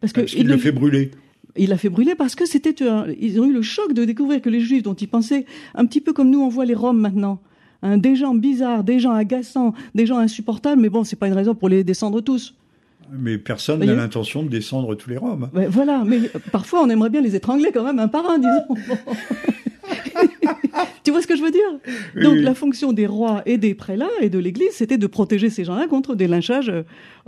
Parce 0.00 0.12
qu'il 0.12 0.46
le 0.46 0.56
fait 0.56 0.72
brûler. 0.72 1.10
Il 1.56 1.68
l'a 1.68 1.76
fait 1.76 1.90
brûler 1.90 2.14
parce 2.14 2.34
que 2.34 2.46
c'était, 2.46 2.74
ils 3.20 3.40
ont 3.40 3.44
eu 3.44 3.52
le 3.52 3.62
choc 3.62 3.92
de 3.92 4.04
découvrir 4.04 4.40
que 4.40 4.48
les 4.48 4.60
Juifs, 4.60 4.82
dont 4.82 4.94
ils 4.94 5.08
pensaient 5.08 5.44
un 5.74 5.84
petit 5.84 6.00
peu 6.00 6.12
comme 6.12 6.30
nous 6.30 6.40
on 6.40 6.48
voit 6.48 6.64
les 6.64 6.74
Roms 6.74 6.98
maintenant, 6.98 7.42
hein, 7.82 7.98
des 7.98 8.16
gens 8.16 8.34
bizarres, 8.34 8.84
des 8.84 8.98
gens 8.98 9.12
agaçants, 9.12 9.74
des 9.94 10.06
gens 10.06 10.18
insupportables, 10.18 10.80
mais 10.80 10.88
bon, 10.88 11.04
c'est 11.04 11.16
pas 11.16 11.28
une 11.28 11.34
raison 11.34 11.54
pour 11.54 11.68
les 11.68 11.84
descendre 11.84 12.20
tous. 12.20 12.54
Mais 13.10 13.36
personne 13.36 13.84
n'a 13.84 13.94
l'intention 13.94 14.42
de 14.42 14.48
descendre 14.48 14.94
tous 14.94 15.10
les 15.10 15.18
Roms. 15.18 15.50
voilà, 15.68 16.02
mais 16.06 16.30
parfois 16.50 16.82
on 16.82 16.88
aimerait 16.88 17.10
bien 17.10 17.20
les 17.20 17.36
étrangler 17.36 17.70
quand 17.72 17.84
même 17.84 17.98
un 17.98 18.08
par 18.08 18.28
un, 18.30 18.38
disons. 18.38 18.96
tu 21.12 21.14
vois 21.14 21.22
ce 21.22 21.26
que 21.26 21.36
je 21.36 21.42
veux 21.42 21.50
dire? 21.50 22.22
Donc 22.22 22.36
la 22.38 22.54
fonction 22.54 22.92
des 22.92 23.06
rois 23.06 23.42
et 23.46 23.58
des 23.58 23.74
prélats 23.74 24.08
et 24.20 24.30
de 24.30 24.38
l'Église, 24.38 24.70
c'était 24.72 24.98
de 24.98 25.06
protéger 25.06 25.50
ces 25.50 25.64
gens-là 25.64 25.86
contre 25.86 26.14
des 26.14 26.26
lynchages 26.26 26.72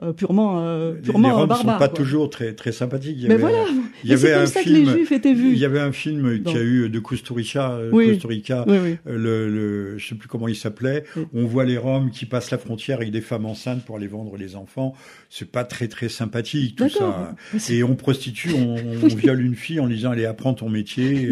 euh, 0.03 0.13
purement, 0.13 0.61
euh, 0.65 0.95
purement 0.95 1.29
les, 1.29 1.43
les 1.43 1.47
barbares. 1.47 1.75
sont 1.75 1.79
pas 1.79 1.89
toujours 1.89 2.29
très 2.29 2.53
très 2.53 2.73
sympathiques. 2.73 3.17
Il 3.17 3.25
y 3.25 3.29
Mais 3.29 3.37
voilà. 3.37 3.59
Il 4.03 4.11
y 4.11 4.13
avait 4.13 4.33
un 4.33 4.47
ça 4.47 4.61
film. 4.61 4.85
Que 4.87 4.91
les 4.91 4.93
Juifs 4.97 5.13
étaient 5.13 5.35
vus. 5.35 5.53
Il 5.53 5.59
y 5.59 5.65
avait 5.65 5.81
un 5.81 5.93
film 5.93 6.43
qui 6.43 6.57
a 6.57 6.63
eu 6.63 6.89
de 6.89 6.99
Kusturica, 6.99 7.73
euh, 7.73 7.91
oui. 7.93 8.09
Kusturica. 8.09 8.65
Euh, 8.69 8.97
le, 9.07 9.49
le, 9.49 9.99
je 9.99 10.09
sais 10.09 10.15
plus 10.17 10.29
comment 10.29 10.49
il 10.49 10.57
s'appelait. 10.57 11.05
On 11.33 11.45
voit 11.45 11.65
les 11.65 11.79
Roms 11.79 12.11
qui 12.11 12.27
passent 12.27 12.51
la 12.51 12.59
frontière 12.59 12.99
avec 12.99 13.13
des 13.13 13.21
femmes 13.21 13.47
enceintes 13.47 13.85
pour 13.85 13.97
aller 13.97 14.09
vendre 14.09 14.37
les 14.37 14.57
enfants. 14.57 14.95
C'est 15.31 15.51
pas 15.51 15.65
très 15.65 15.89
très 15.89 16.09
sympathique 16.09 16.77
tout 16.77 16.89
ça. 16.89 17.35
Et 17.71 17.85
on 17.85 17.95
prostitue, 17.95 18.53
on, 18.53 18.75
on 19.03 19.07
viole 19.07 19.43
une 19.43 19.55
fille 19.55 19.79
en 19.81 19.87
disant 19.87 20.11
allez 20.11 20.27
apprends 20.27 20.55
ton 20.55 20.69
métier. 20.69 21.31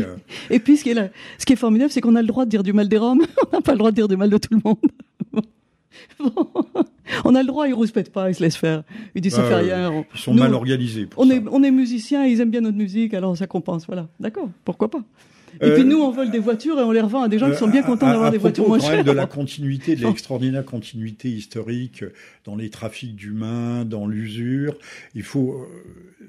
Et 0.50 0.60
puis 0.60 0.76
ce 0.76 0.84
qui 0.84 0.90
est 0.90 0.94
là, 0.94 1.08
ce 1.38 1.46
qui 1.46 1.52
est 1.52 1.56
formidable, 1.56 1.90
c'est 1.90 2.00
qu'on 2.00 2.14
a 2.14 2.22
le 2.22 2.28
droit 2.28 2.41
de 2.44 2.50
dire 2.50 2.62
du 2.62 2.72
mal 2.72 2.88
des 2.88 2.98
Roms. 2.98 3.22
on 3.52 3.56
n'a 3.56 3.62
pas 3.62 3.72
le 3.72 3.78
droit 3.78 3.90
de 3.90 3.96
dire 3.96 4.08
du 4.08 4.16
mal 4.16 4.30
de 4.30 4.38
tout 4.38 4.54
le 4.54 4.60
monde. 4.64 4.78
on 7.24 7.34
a 7.34 7.40
le 7.42 7.46
droit, 7.46 7.68
ils 7.68 7.74
rouspètent 7.74 8.12
pas, 8.12 8.30
ils 8.30 8.34
se 8.34 8.42
laissent 8.42 8.56
faire. 8.56 8.82
Ils 9.14 9.20
disent 9.20 9.34
ça 9.34 9.44
fait 9.44 9.54
rien. 9.54 10.04
ils 10.14 10.20
sont 10.20 10.34
mal 10.34 10.54
organisés. 10.54 11.08
on 11.16 11.30
est, 11.30 11.42
on 11.50 11.62
est 11.62 11.70
musiciens, 11.70 12.24
ils 12.24 12.40
aiment 12.40 12.50
bien 12.50 12.60
notre 12.60 12.78
musique, 12.78 13.14
alors 13.14 13.36
ça 13.36 13.46
compense. 13.46 13.86
Voilà, 13.86 14.08
d'accord, 14.20 14.48
pourquoi 14.64 14.90
pas. 14.90 15.02
Et 15.60 15.70
puis 15.72 15.82
euh, 15.82 15.84
nous, 15.84 15.98
on 15.98 16.10
vole 16.10 16.30
des 16.30 16.38
voitures 16.38 16.78
et 16.78 16.82
on 16.82 16.92
les 16.92 17.00
revend 17.00 17.22
à 17.22 17.28
des 17.28 17.38
gens 17.38 17.50
qui 17.50 17.58
sont 17.58 17.68
bien 17.68 17.82
contents 17.82 18.08
d'avoir 18.08 18.30
des 18.30 18.38
voitures 18.38 18.66
moins 18.66 18.78
chères. 18.78 19.04
de 19.04 19.10
la 19.10 19.26
continuité, 19.26 19.96
de 19.96 20.06
l'extraordinaire 20.06 20.64
continuité 20.64 21.28
historique 21.28 22.04
dans 22.44 22.56
les 22.56 22.70
trafics 22.70 23.14
d'humains, 23.14 23.84
dans 23.84 24.06
l'usure, 24.06 24.74
il 25.14 25.22
faut 25.22 25.52
euh, 25.52 26.26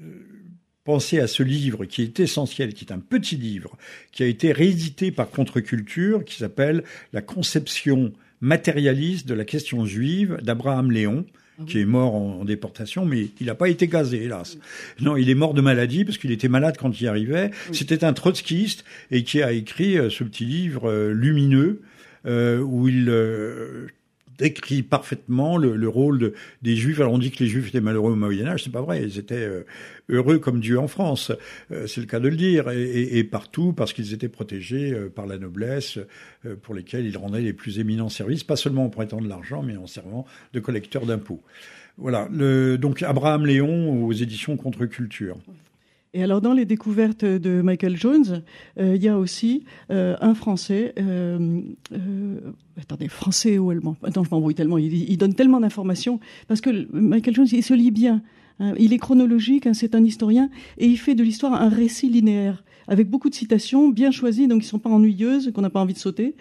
penser 0.84 1.18
à 1.18 1.26
ce 1.26 1.42
livre 1.42 1.86
qui 1.86 2.02
est 2.02 2.20
essentiel, 2.20 2.74
qui 2.74 2.84
est 2.84 2.92
un 2.92 2.98
petit 2.98 3.36
livre, 3.36 3.76
qui 4.12 4.22
a 4.22 4.26
été 4.26 4.52
réédité 4.52 5.10
par 5.10 5.30
Contre-Culture, 5.30 6.24
qui 6.24 6.36
s'appelle 6.36 6.84
La 7.12 7.22
conception 7.22 8.12
matérialiste 8.40 9.26
de 9.26 9.34
la 9.34 9.44
question 9.44 9.86
juive 9.86 10.38
d'Abraham 10.42 10.92
Léon, 10.92 11.24
ah 11.58 11.62
qui 11.66 11.80
est 11.80 11.84
mort 11.84 12.14
en, 12.14 12.44
déportation, 12.44 13.06
mais 13.06 13.28
il 13.40 13.46
n'a 13.46 13.54
pas 13.54 13.68
été 13.68 13.86
gazé, 13.86 14.24
hélas. 14.24 14.58
Non, 15.00 15.16
il 15.16 15.30
est 15.30 15.34
mort 15.34 15.54
de 15.54 15.60
maladie 15.60 16.04
parce 16.04 16.18
qu'il 16.18 16.32
était 16.32 16.48
malade 16.48 16.76
quand 16.78 17.00
il 17.00 17.06
arrivait. 17.06 17.52
C'était 17.72 18.04
un 18.04 18.12
trotskiste 18.12 18.84
et 19.10 19.22
qui 19.22 19.42
a 19.42 19.52
écrit 19.52 19.96
euh, 19.96 20.10
ce 20.10 20.24
petit 20.24 20.44
livre 20.44 20.90
euh, 20.90 21.12
lumineux 21.12 21.80
euh, 22.26 22.58
où 22.58 22.88
il 22.88 23.08
décrit 24.38 24.82
parfaitement 24.82 25.56
le, 25.56 25.76
le 25.76 25.88
rôle 25.88 26.18
de, 26.18 26.34
des 26.62 26.76
Juifs. 26.76 27.00
Alors 27.00 27.12
on 27.12 27.18
dit 27.18 27.30
que 27.30 27.42
les 27.42 27.48
Juifs 27.48 27.68
étaient 27.68 27.80
malheureux 27.80 28.12
au 28.12 28.16
Moyen 28.16 28.46
Âge, 28.46 28.64
c'est 28.64 28.72
pas 28.72 28.82
vrai. 28.82 29.02
Ils 29.02 29.18
étaient 29.18 29.34
euh, 29.34 29.64
heureux 30.08 30.38
comme 30.38 30.60
Dieu 30.60 30.78
en 30.78 30.88
France, 30.88 31.32
euh, 31.70 31.86
c'est 31.86 32.00
le 32.00 32.06
cas 32.06 32.20
de 32.20 32.28
le 32.28 32.36
dire, 32.36 32.70
et 32.70 33.24
partout 33.24 33.72
parce 33.72 33.92
qu'ils 33.92 34.12
étaient 34.12 34.28
protégés 34.28 34.92
euh, 34.92 35.08
par 35.08 35.26
la 35.26 35.38
noblesse, 35.38 35.98
pour 36.62 36.74
lesquels 36.74 37.06
ils 37.06 37.16
rendaient 37.16 37.40
les 37.40 37.52
plus 37.52 37.78
éminents 37.78 38.08
services, 38.08 38.44
pas 38.44 38.56
seulement 38.56 38.84
en 38.84 38.90
prêtant 38.90 39.20
de 39.20 39.28
l'argent, 39.28 39.62
mais 39.62 39.76
en 39.76 39.86
servant 39.86 40.26
de 40.52 40.60
collecteurs 40.60 41.06
d'impôts. 41.06 41.42
Voilà. 41.96 42.28
Le, 42.30 42.76
donc 42.76 43.02
Abraham 43.02 43.46
Léon 43.46 44.04
aux 44.04 44.12
éditions 44.12 44.56
Contre-Culture. 44.56 45.38
Et 46.16 46.22
alors, 46.22 46.40
dans 46.40 46.52
les 46.52 46.64
découvertes 46.64 47.24
de 47.24 47.60
Michael 47.60 47.96
Jones, 47.96 48.44
euh, 48.78 48.94
il 48.94 49.02
y 49.02 49.08
a 49.08 49.18
aussi 49.18 49.64
euh, 49.90 50.14
un 50.20 50.34
Français, 50.34 50.94
euh, 50.96 51.60
euh, 51.92 52.38
attendez, 52.80 53.08
Français 53.08 53.58
ou 53.58 53.70
Allemand? 53.70 53.96
Attends, 54.04 54.22
je 54.22 54.30
m'embrouille 54.30 54.54
tellement, 54.54 54.78
il, 54.78 55.18
donne 55.18 55.34
tellement 55.34 55.58
d'informations, 55.58 56.20
parce 56.46 56.60
que 56.60 56.86
Michael 56.92 57.34
Jones, 57.34 57.48
il 57.50 57.64
se 57.64 57.74
lit 57.74 57.90
bien. 57.90 58.22
Hein, 58.60 58.74
il 58.78 58.92
est 58.92 58.98
chronologique, 58.98 59.66
hein, 59.66 59.74
c'est 59.74 59.96
un 59.96 60.04
historien, 60.04 60.50
et 60.78 60.86
il 60.86 60.98
fait 60.98 61.16
de 61.16 61.24
l'histoire 61.24 61.60
un 61.60 61.68
récit 61.68 62.08
linéaire, 62.08 62.62
avec 62.86 63.10
beaucoup 63.10 63.28
de 63.28 63.34
citations, 63.34 63.88
bien 63.88 64.12
choisies, 64.12 64.46
donc 64.46 64.60
qui 64.60 64.66
ne 64.66 64.70
sont 64.70 64.78
pas 64.78 64.90
ennuyeuses, 64.90 65.50
qu'on 65.52 65.62
n'a 65.62 65.70
pas 65.70 65.80
envie 65.80 65.94
de 65.94 65.98
sauter. 65.98 66.36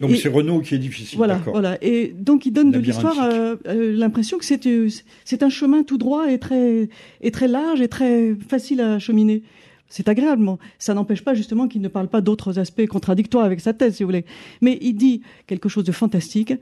Donc 0.00 0.16
c'est 0.16 0.28
Renault 0.28 0.60
qui 0.60 0.74
est 0.74 0.78
difficile. 0.78 1.16
Voilà, 1.16 1.40
voilà. 1.46 1.76
Et 1.82 2.14
donc 2.16 2.46
il 2.46 2.52
donne 2.52 2.70
de 2.70 2.78
l'histoire 2.78 3.20
euh, 3.20 3.56
euh, 3.66 3.92
l'impression 3.96 4.38
que 4.38 4.44
c'est 4.44 4.66
euh, 4.66 4.88
c'est 5.24 5.42
un 5.42 5.48
chemin 5.48 5.82
tout 5.82 5.98
droit 5.98 6.30
et 6.30 6.38
très 6.38 6.88
et 7.20 7.30
très 7.30 7.48
large 7.48 7.80
et 7.80 7.88
très 7.88 8.34
facile 8.34 8.80
à 8.80 8.98
cheminer. 8.98 9.42
C'est 9.90 10.08
agréable, 10.08 10.46
ça 10.78 10.92
n'empêche 10.92 11.24
pas 11.24 11.32
justement 11.32 11.66
qu'il 11.66 11.80
ne 11.80 11.88
parle 11.88 12.08
pas 12.08 12.20
d'autres 12.20 12.58
aspects 12.58 12.86
contradictoires 12.86 13.46
avec 13.46 13.60
sa 13.60 13.72
thèse, 13.72 13.96
si 13.96 14.02
vous 14.02 14.08
voulez. 14.08 14.26
Mais 14.60 14.76
il 14.82 14.92
dit 14.92 15.22
quelque 15.46 15.70
chose 15.70 15.84
de 15.84 15.92
fantastique. 15.92 16.52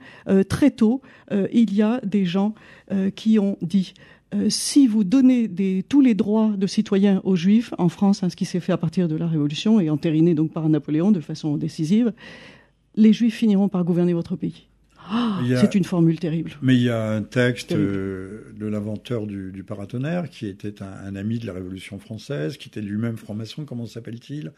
très 0.47 0.71
tôt, 0.71 1.01
il 1.51 1.75
y 1.75 1.81
a 1.81 1.99
des 2.05 2.23
gens 2.23 2.55
qui 3.15 3.37
ont 3.37 3.57
dit 3.61 3.93
euh, 4.35 4.49
si 4.49 4.87
vous 4.87 5.05
donnez 5.05 5.47
des, 5.47 5.85
tous 5.87 6.01
les 6.01 6.13
droits 6.13 6.51
de 6.57 6.67
citoyens 6.67 7.21
aux 7.23 7.37
Juifs 7.37 7.73
en 7.77 7.87
France, 7.87 8.23
hein, 8.23 8.29
ce 8.29 8.35
qui 8.35 8.43
s'est 8.43 8.59
fait 8.59 8.73
à 8.73 8.77
partir 8.77 9.07
de 9.07 9.15
la 9.15 9.25
Révolution 9.25 9.79
et 9.79 9.89
entériné 9.89 10.33
donc 10.33 10.51
par 10.51 10.67
Napoléon 10.67 11.11
de 11.11 11.21
façon 11.21 11.55
décisive, 11.55 12.11
les 12.97 13.13
Juifs 13.13 13.35
finiront 13.35 13.69
par 13.69 13.85
gouverner 13.85 14.13
votre 14.13 14.35
pays. 14.35 14.67
C'est 15.55 15.75
une 15.75 15.85
formule 15.85 16.19
terrible. 16.19 16.51
Mais 16.61 16.75
il 16.75 16.81
y 16.81 16.89
a 16.89 17.11
un 17.11 17.21
texte 17.21 17.71
euh, 17.71 18.53
de 18.59 18.65
l'inventeur 18.65 19.25
du, 19.25 19.53
du, 19.53 19.63
paratonnerre 19.63 20.29
qui 20.29 20.47
était 20.47 20.83
un, 20.83 20.91
un, 21.05 21.15
ami 21.15 21.39
de 21.39 21.47
la 21.47 21.53
Révolution 21.53 21.97
française, 21.97 22.57
qui 22.57 22.67
était 22.67 22.81
lui-même 22.81 23.15
franc-maçon. 23.15 23.63
Comment 23.63 23.85
s'appelle-t-il? 23.85 24.51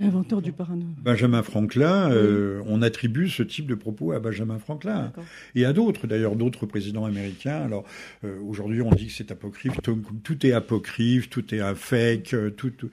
L'inventeur 0.00 0.40
du 0.40 0.52
paratonnerre. 0.52 0.86
Benjamin 1.02 1.42
Franklin. 1.42 2.10
Euh, 2.10 2.62
on 2.66 2.80
attribue 2.80 3.28
ce 3.28 3.42
type 3.42 3.66
de 3.66 3.74
propos 3.74 4.12
à 4.12 4.20
Benjamin 4.20 4.58
Franklin 4.58 5.12
et 5.54 5.66
à 5.66 5.74
d'autres, 5.74 6.06
d'ailleurs, 6.06 6.36
d'autres 6.36 6.64
présidents 6.64 7.04
américains. 7.04 7.60
Alors 7.60 7.84
euh, 8.24 8.40
aujourd'hui, 8.48 8.80
on 8.80 8.90
dit 8.90 9.08
que 9.08 9.12
c'est 9.12 9.32
apocryphe. 9.32 9.82
Tout, 9.82 10.00
tout, 10.22 10.46
est 10.46 10.52
apocryphe, 10.52 11.28
tout 11.28 11.54
est 11.54 11.60
un 11.60 11.74
fake, 11.74 12.34
tout, 12.56 12.70
tout, 12.70 12.88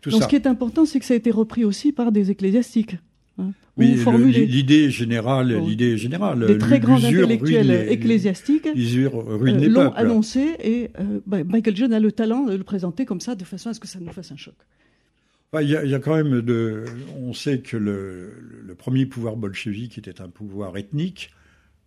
tout 0.00 0.10
Donc, 0.10 0.20
ça. 0.20 0.26
Ce 0.26 0.30
qui 0.30 0.36
est 0.36 0.46
important, 0.46 0.84
c'est 0.84 1.00
que 1.00 1.06
ça 1.06 1.14
a 1.14 1.16
été 1.16 1.32
repris 1.32 1.64
aussi 1.64 1.90
par 1.90 2.12
des 2.12 2.30
ecclésiastiques. 2.30 2.98
Hein, 3.40 3.52
oui, 3.76 4.46
l'idée 4.46 4.90
générale, 4.90 5.54
bon. 5.54 5.66
l'idée 5.66 5.96
générale. 5.96 6.46
Des 6.46 6.58
très 6.58 6.80
grands 6.80 7.02
intellectuels 7.02 7.70
ecclésiastiques 7.70 8.66
euh, 8.66 9.68
l'ont 9.68 9.92
annoncé 9.92 10.56
et 10.62 10.90
euh, 10.98 11.20
bah, 11.26 11.42
Michael 11.44 11.76
John 11.76 11.92
a 11.92 12.00
le 12.00 12.12
talent 12.12 12.44
de 12.44 12.56
le 12.56 12.64
présenter 12.64 13.06
comme 13.06 13.20
ça, 13.20 13.34
de 13.34 13.44
façon 13.44 13.70
à 13.70 13.74
ce 13.74 13.80
que 13.80 13.88
ça 13.88 13.98
nous 14.00 14.12
fasse 14.12 14.32
un 14.32 14.36
choc. 14.36 14.54
Il 15.60 15.68
y, 15.68 15.76
a, 15.76 15.84
y, 15.84 15.94
a, 15.94 15.98
quand 15.98 16.14
même 16.14 16.42
de. 16.42 16.84
On 17.20 17.32
sait 17.32 17.58
que 17.58 17.76
le, 17.76 18.34
le, 18.64 18.74
premier 18.76 19.04
pouvoir 19.04 19.34
bolchevique 19.34 19.98
était 19.98 20.20
un 20.20 20.28
pouvoir 20.28 20.76
ethnique, 20.76 21.32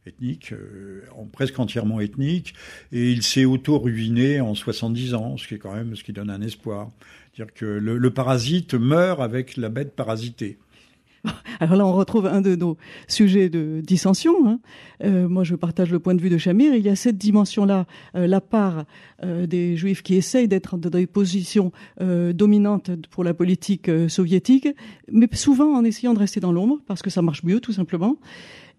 ethnique, 0.05 0.51
euh, 0.51 1.01
presque 1.31 1.57
entièrement 1.59 2.01
ethnique, 2.01 2.55
et 2.91 3.09
il 3.09 3.23
s'est 3.23 3.45
auto-ruiné 3.45 4.41
en 4.41 4.53
70 4.53 5.13
ans, 5.13 5.37
ce 5.37 5.47
qui 5.47 5.55
est 5.55 5.59
quand 5.59 5.73
même 5.73 5.95
ce 5.95 6.03
qui 6.03 6.11
donne 6.11 6.29
un 6.29 6.41
espoir. 6.41 6.89
Dire 7.35 7.53
que 7.53 7.65
le, 7.65 7.97
le 7.97 8.09
parasite 8.09 8.73
meurt 8.73 9.21
avec 9.21 9.55
la 9.55 9.69
bête 9.69 9.95
parasitée. 9.95 10.57
Alors 11.59 11.75
là, 11.77 11.85
on 11.85 11.93
retrouve 11.93 12.25
un 12.25 12.41
de 12.41 12.55
nos 12.55 12.77
sujets 13.07 13.49
de 13.49 13.81
dissension. 13.81 14.33
Hein. 14.47 14.59
Euh, 15.03 15.27
moi, 15.29 15.43
je 15.43 15.55
partage 15.55 15.91
le 15.91 15.99
point 15.99 16.15
de 16.15 16.21
vue 16.21 16.29
de 16.29 16.37
Chamir. 16.37 16.75
Il 16.75 16.83
y 16.83 16.89
a 16.89 16.95
cette 16.95 17.17
dimension-là, 17.17 17.85
euh, 18.15 18.27
la 18.27 18.41
part 18.41 18.85
euh, 19.23 19.45
des 19.45 19.77
Juifs 19.77 20.03
qui 20.03 20.15
essayent 20.15 20.47
d'être 20.47 20.77
dans 20.77 20.89
des 20.89 21.07
positions 21.07 21.71
dominantes 21.99 22.91
pour 23.09 23.23
la 23.23 23.33
politique 23.33 23.89
soviétique, 24.07 24.67
mais 25.11 25.27
souvent 25.33 25.73
en 25.73 25.83
essayant 25.83 26.13
de 26.13 26.19
rester 26.19 26.39
dans 26.39 26.51
l'ombre, 26.51 26.79
parce 26.87 27.01
que 27.01 27.09
ça 27.09 27.21
marche 27.21 27.43
mieux, 27.43 27.59
tout 27.59 27.71
simplement. 27.71 28.17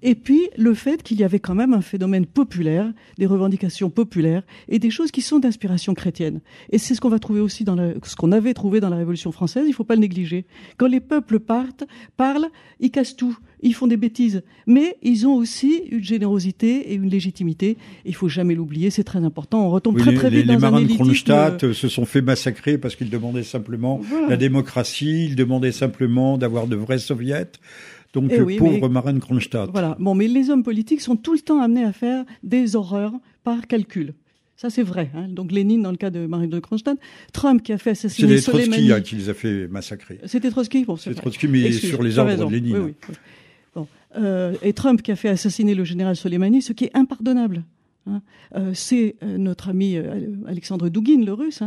Et 0.05 0.15
puis 0.15 0.51
le 0.57 0.75
fait 0.75 1.03
qu'il 1.03 1.19
y 1.19 1.25
avait 1.25 1.41
quand 1.41 1.55
même 1.55 1.73
un 1.73 1.81
phénomène 1.81 2.27
populaire, 2.27 2.93
des 3.19 3.25
revendications 3.25 3.89
populaires 3.89 4.43
et 4.69 4.79
des 4.79 4.91
choses 4.91 5.11
qui 5.11 5.23
sont 5.23 5.39
d'inspiration 5.39 5.95
chrétienne. 5.95 6.43
Et 6.71 6.79
c'est 6.79 6.95
ce 6.95 7.01
qu'on 7.01 7.09
va 7.09 7.19
trouver 7.19 7.41
aussi 7.41 7.65
dans 7.65 7.75
la, 7.75 7.95
ce 8.05 8.15
qu'on 8.15 8.31
avait 8.31 8.53
trouvé 8.53 8.81
dans 8.81 8.91
la 8.91 8.97
Révolution 8.97 9.33
française. 9.33 9.65
Il 9.67 9.73
faut 9.73 9.83
pas 9.83 9.95
le 9.95 10.03
négliger. 10.03 10.45
Quand 10.77 10.89
les 10.89 11.01
peuples 11.01 11.41
partent, 11.41 11.85
parlent, 12.19 12.49
ils 12.81 12.91
cassent 12.91 13.17
tout, 13.17 13.37
ils 13.63 13.75
font 13.75 13.87
des 13.87 13.97
bêtises, 13.97 14.43
mais 14.67 14.99
ils 15.03 15.27
ont 15.27 15.35
aussi 15.35 15.85
une 15.91 16.05
générosité 16.05 16.93
et 16.93 16.95
une 16.95 17.09
légitimité. 17.09 17.79
Il 18.05 18.15
faut 18.15 18.29
jamais 18.29 18.55
l'oublier, 18.55 18.91
c'est 18.91 19.05
très 19.05 19.25
important. 19.25 19.67
On 19.67 19.71
retombe 19.71 19.97
oui, 19.97 20.03
très 20.03 20.15
très 20.15 20.29
les, 20.29 20.39
vite 20.43 20.47
les 20.49 20.55
dans 20.55 20.61
marins 20.61 20.83
un 20.83 20.83
de. 20.83 20.93
Kronstadt 20.93 21.73
se 21.73 21.89
sont 21.89 22.05
fait 22.05 22.21
massacrer 22.21 22.77
parce 22.77 22.95
qu'ils 22.95 23.09
demandaient 23.09 23.43
simplement 23.43 24.01
Voilà. 24.03 24.29
la 24.29 24.37
démocratie, 24.37 25.25
ils 25.25 25.37
demandaient 25.37 25.73
simplement 25.73 26.37
d'avoir 26.37 26.67
de 26.67 26.77
vrais 26.77 26.99
soviets. 26.99 27.53
Donc 28.15 28.31
Eh 28.33 28.39
le 28.39 28.45
oui, 28.45 28.57
pauvre 28.57 28.81
mais- 28.81 28.89
marin 28.89 29.13
de 29.13 29.19
Kronstadt. 29.19 29.71
Voilà. 29.73 29.97
Bon, 30.01 30.15
mais 30.15 30.29
les 30.29 30.49
hommes 30.51 30.63
politiques 30.63 31.01
sont 31.03 31.17
tout 31.17 31.33
le 31.35 31.41
temps 31.41 31.61
amenés 31.61 31.85
à 31.85 31.93
faire 31.93 32.25
des 32.43 32.77
horreurs 32.77 33.13
par 33.43 33.67
calcul. 33.67 34.15
Ça, 34.57 34.71
c'est 34.71 34.85
vrai. 34.85 35.11
Hein. 35.17 35.27
Donc, 35.29 35.51
Lénine, 35.51 35.83
dans 35.83 35.91
le 35.91 35.97
cas 35.97 36.11
de 36.11 36.27
Marine 36.27 36.49
de 36.49 36.61
Kronstadt, 36.61 36.97
Trump 37.33 37.61
qui 37.63 37.73
a 37.73 37.79
fait 37.79 37.95
C'est 37.97 38.07
assassiner 38.07 38.35
les 38.37 38.41
Trotsky 38.41 38.65
Soleimani. 38.67 38.93
hein, 38.93 39.01
qui 39.01 39.17
les 39.17 39.29
a 39.29 39.35
fait 39.35 39.67
massacrer. 39.67 40.21
C'était 40.27 40.49
Trotsky? 40.51 40.85
Bon, 40.85 40.97
C'est. 40.97 41.13
Trotsky, 41.15 41.49
mais 41.49 41.63
Excuse, 41.63 41.91
sur 41.91 42.03
les 42.03 42.19
arbres 42.21 42.47
de 42.47 42.53
Lénine. 42.55 42.77
Oui, 42.77 42.81
oui, 42.85 42.95
oui. 43.09 43.15
Bon. 43.75 43.89
Euh, 44.17 44.55
et 44.63 44.73
Trump 44.73 45.03
qui 45.03 45.11
a 45.11 45.17
fait 45.17 45.29
assassiner 45.29 45.75
le 45.75 45.83
général 45.83 46.15
Soleimani, 46.15 46.63
ce 46.63 46.73
qui 46.73 46.85
est 46.85 46.97
impardonnable. 46.97 47.65
hein. 48.07 48.23
Euh, 48.55 48.71
c'est 48.75 49.17
euh, 49.25 49.39
notre 49.39 49.71
ami 49.71 49.97
Alexandre 50.47 50.89
Douguin, 50.89 51.25
le 51.25 51.33
russe, 51.33 51.63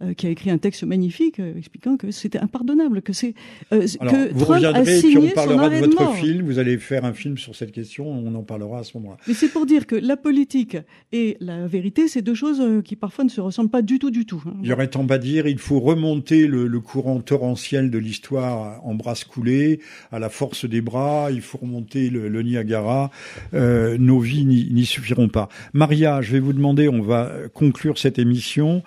euh, 0.00 0.14
qui 0.14 0.26
a 0.26 0.30
écrit 0.30 0.50
un 0.50 0.58
texte 0.58 0.84
magnifique 0.84 1.40
euh, 1.40 1.56
expliquant 1.58 1.96
que 1.96 2.10
c'était 2.10 2.38
impardonnable, 2.38 3.02
que 3.02 3.12
c'est 3.12 3.34
euh, 3.72 3.80
que 3.86 4.32
vous 4.32 4.44
Trump 4.44 4.50
a 4.64 4.68
reviendrez 4.68 4.96
et 4.98 5.00
puis 5.00 5.16
on 5.16 5.20
signé 5.20 5.28
son 5.30 5.34
parlera 5.34 5.68
de 5.68 5.76
votre 5.76 6.02
mort. 6.02 6.16
film. 6.16 6.46
Vous 6.46 6.58
allez 6.58 6.78
faire 6.78 7.04
un 7.04 7.12
film 7.12 7.38
sur 7.38 7.54
cette 7.56 7.72
question. 7.72 8.06
On 8.08 8.34
en 8.34 8.42
parlera 8.42 8.80
à 8.80 8.84
ce 8.84 8.96
moment-là. 8.98 9.18
Mais 9.26 9.34
c'est 9.34 9.48
pour 9.48 9.66
dire 9.66 9.86
que 9.86 9.94
la 9.96 10.16
politique 10.16 10.76
et 11.12 11.36
la 11.40 11.66
vérité, 11.66 12.08
c'est 12.08 12.22
deux 12.22 12.34
choses 12.34 12.60
euh, 12.60 12.80
qui 12.82 12.96
parfois 12.96 13.24
ne 13.24 13.30
se 13.30 13.40
ressemblent 13.40 13.70
pas 13.70 13.82
du 13.82 13.98
tout, 13.98 14.10
du 14.10 14.26
tout. 14.26 14.42
hein. 14.46 14.54
Il 14.62 14.68
y 14.68 14.72
aurait 14.72 14.88
tant 14.88 15.06
à 15.06 15.18
dire, 15.18 15.46
il 15.46 15.58
faut 15.58 15.80
remonter 15.80 16.46
le, 16.46 16.66
le 16.66 16.80
courant 16.80 17.20
torrentiel 17.20 17.90
de 17.90 17.98
l'histoire 17.98 18.80
en 18.84 18.94
bras 18.94 19.14
coulés, 19.28 19.80
à 20.10 20.18
la 20.18 20.28
force 20.28 20.64
des 20.64 20.80
bras, 20.80 21.28
il 21.30 21.40
faut 21.42 21.58
remonter 21.58 22.08
le, 22.08 22.28
le 22.28 22.42
Niagara. 22.42 23.10
Nos 23.52 24.20
vies 24.20 24.44
n'y 24.44 24.68
n'y 24.72 24.84
suffiront 24.86 25.28
pas. 25.28 25.48
Maria, 25.72 26.22
je 26.22 26.32
vais 26.32 26.40
vous 26.40 26.52
demander, 26.52 26.88
on 26.88 27.02
va 27.02 27.30
conclure 27.52 27.98
cette 27.98 28.18
émission, 28.18 28.82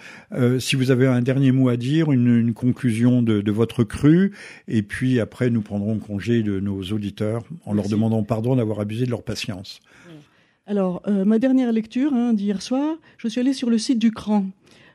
si 0.60 0.76
vous 0.76 0.90
avez 0.92 0.95
un 1.04 1.22
dernier 1.22 1.52
mot 1.52 1.70
à 1.70 1.78
dire, 1.78 2.12
une, 2.12 2.38
une 2.38 2.54
conclusion 2.54 3.22
de, 3.22 3.42
de 3.42 3.52
votre 3.52 3.84
cru, 3.84 4.32
et 4.68 4.82
puis 4.82 5.20
après 5.20 5.50
nous 5.50 5.62
prendrons 5.62 6.00
congé 6.00 6.44
de 6.44 6.60
nos 6.60 6.82
auditeurs 6.84 7.44
en 7.66 7.74
leur 7.74 7.88
demandant 7.88 8.24
pardon 8.24 8.56
d'avoir 8.56 8.80
abusé 8.80 9.06
de 9.06 9.12
leur 9.12 9.24
patience. 9.24 9.80
Alors, 10.68 11.02
euh, 11.08 11.26
ma 11.26 11.38
dernière 11.38 11.72
lecture 11.72 12.14
hein, 12.14 12.34
d'hier 12.34 12.62
soir, 12.62 12.98
je 13.18 13.28
suis 13.28 13.40
allée 13.40 13.54
sur 13.54 13.70
le 13.70 13.78
site 13.78 14.00
du 14.00 14.12
CRAN, 14.12 14.46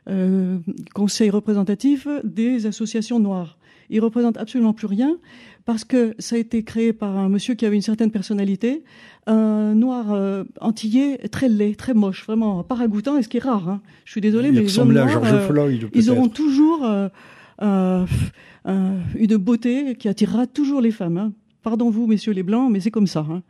euh, 0.09 0.57
Conseil 0.93 1.29
représentatif 1.29 2.07
des 2.23 2.65
associations 2.65 3.19
noires. 3.19 3.57
Il 3.91 3.99
représente 4.01 4.37
absolument 4.37 4.73
plus 4.73 4.87
rien 4.87 5.17
parce 5.65 5.83
que 5.83 6.15
ça 6.17 6.35
a 6.35 6.39
été 6.39 6.63
créé 6.63 6.91
par 6.93 7.15
un 7.17 7.29
monsieur 7.29 7.53
qui 7.53 7.65
avait 7.65 7.75
une 7.75 7.81
certaine 7.83 8.09
personnalité, 8.09 8.83
un 9.27 9.75
noir 9.75 10.11
euh, 10.11 10.43
antillais 10.59 11.17
très 11.29 11.49
laid, 11.49 11.75
très 11.75 11.93
moche, 11.93 12.25
vraiment 12.25 12.63
pas 12.63 12.75
ragoûtant, 12.75 13.17
et 13.17 13.21
ce 13.21 13.29
qui 13.29 13.37
est 13.37 13.41
rare. 13.41 13.69
Hein. 13.69 13.81
Je 14.05 14.11
suis 14.11 14.21
désolée, 14.21 14.47
il 14.49 14.55
mais 14.55 14.61
les 14.61 14.79
hommes 14.79 14.93
noirs, 14.93 15.21
euh, 15.23 15.47
Floyd. 15.47 15.89
ils 15.93 16.09
auront 16.09 16.29
toujours 16.29 16.83
euh, 16.83 17.07
euh, 17.61 18.05
une 19.15 19.37
beauté 19.37 19.95
qui 19.95 20.07
attirera 20.07 20.47
toujours 20.47 20.81
les 20.81 20.91
femmes. 20.91 21.17
hein. 21.17 21.33
Pardon 21.61 21.91
vous, 21.91 22.07
messieurs 22.07 22.33
les 22.33 22.43
blancs, 22.43 22.71
mais 22.71 22.79
c'est 22.79 22.89
comme 22.91 23.07
ça. 23.07 23.25
hein. 23.29 23.43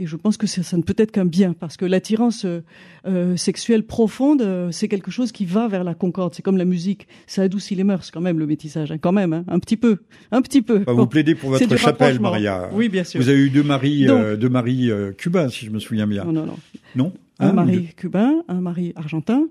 Et 0.00 0.06
je 0.06 0.16
pense 0.16 0.36
que 0.36 0.48
ça, 0.48 0.64
ça 0.64 0.76
ne 0.76 0.82
peut 0.82 0.94
être 0.98 1.12
qu'un 1.12 1.24
bien, 1.24 1.52
parce 1.52 1.76
que 1.76 1.84
l'attirance 1.84 2.44
euh, 2.44 2.62
euh, 3.06 3.36
sexuelle 3.36 3.84
profonde, 3.84 4.42
euh, 4.42 4.72
c'est 4.72 4.88
quelque 4.88 5.12
chose 5.12 5.30
qui 5.30 5.44
va 5.44 5.68
vers 5.68 5.84
la 5.84 5.94
concorde. 5.94 6.34
C'est 6.34 6.42
comme 6.42 6.56
la 6.56 6.64
musique, 6.64 7.06
ça 7.28 7.42
adoucit 7.42 7.76
les 7.76 7.84
mœurs 7.84 8.10
quand 8.10 8.20
même, 8.20 8.40
le 8.40 8.46
métissage, 8.46 8.90
hein, 8.90 8.98
quand 8.98 9.12
même, 9.12 9.32
hein, 9.32 9.44
un 9.46 9.60
petit 9.60 9.76
peu, 9.76 9.98
un 10.32 10.42
petit 10.42 10.62
peu. 10.62 10.80
Bah, 10.80 10.94
Bon, 10.94 11.02
vous 11.02 11.06
plaidez 11.06 11.36
pour 11.36 11.50
votre 11.50 11.76
chapelle. 11.76 12.18
Maria. 12.18 12.70
Oui, 12.72 12.88
bien 12.88 13.04
sûr. 13.04 13.20
Vous 13.20 13.28
avez 13.28 13.38
eu 13.38 13.50
deux 13.50 13.62
maris, 13.62 14.06
Donc- 14.06 14.20
euh, 14.20 14.36
deux 14.36 14.48
maris 14.48 14.90
cubains, 15.16 15.48
si 15.48 15.64
je 15.66 15.70
me 15.70 15.78
souviens 15.78 16.08
bien. 16.08 16.24
Non, 16.24 16.32
non, 16.32 16.46
non. 16.46 16.58
Non? 16.96 17.12
Un 17.38 17.52
mari 17.52 17.88
cubain, 17.96 18.42
un 18.48 18.60
mari 18.60 18.92
argentin. 18.96 19.46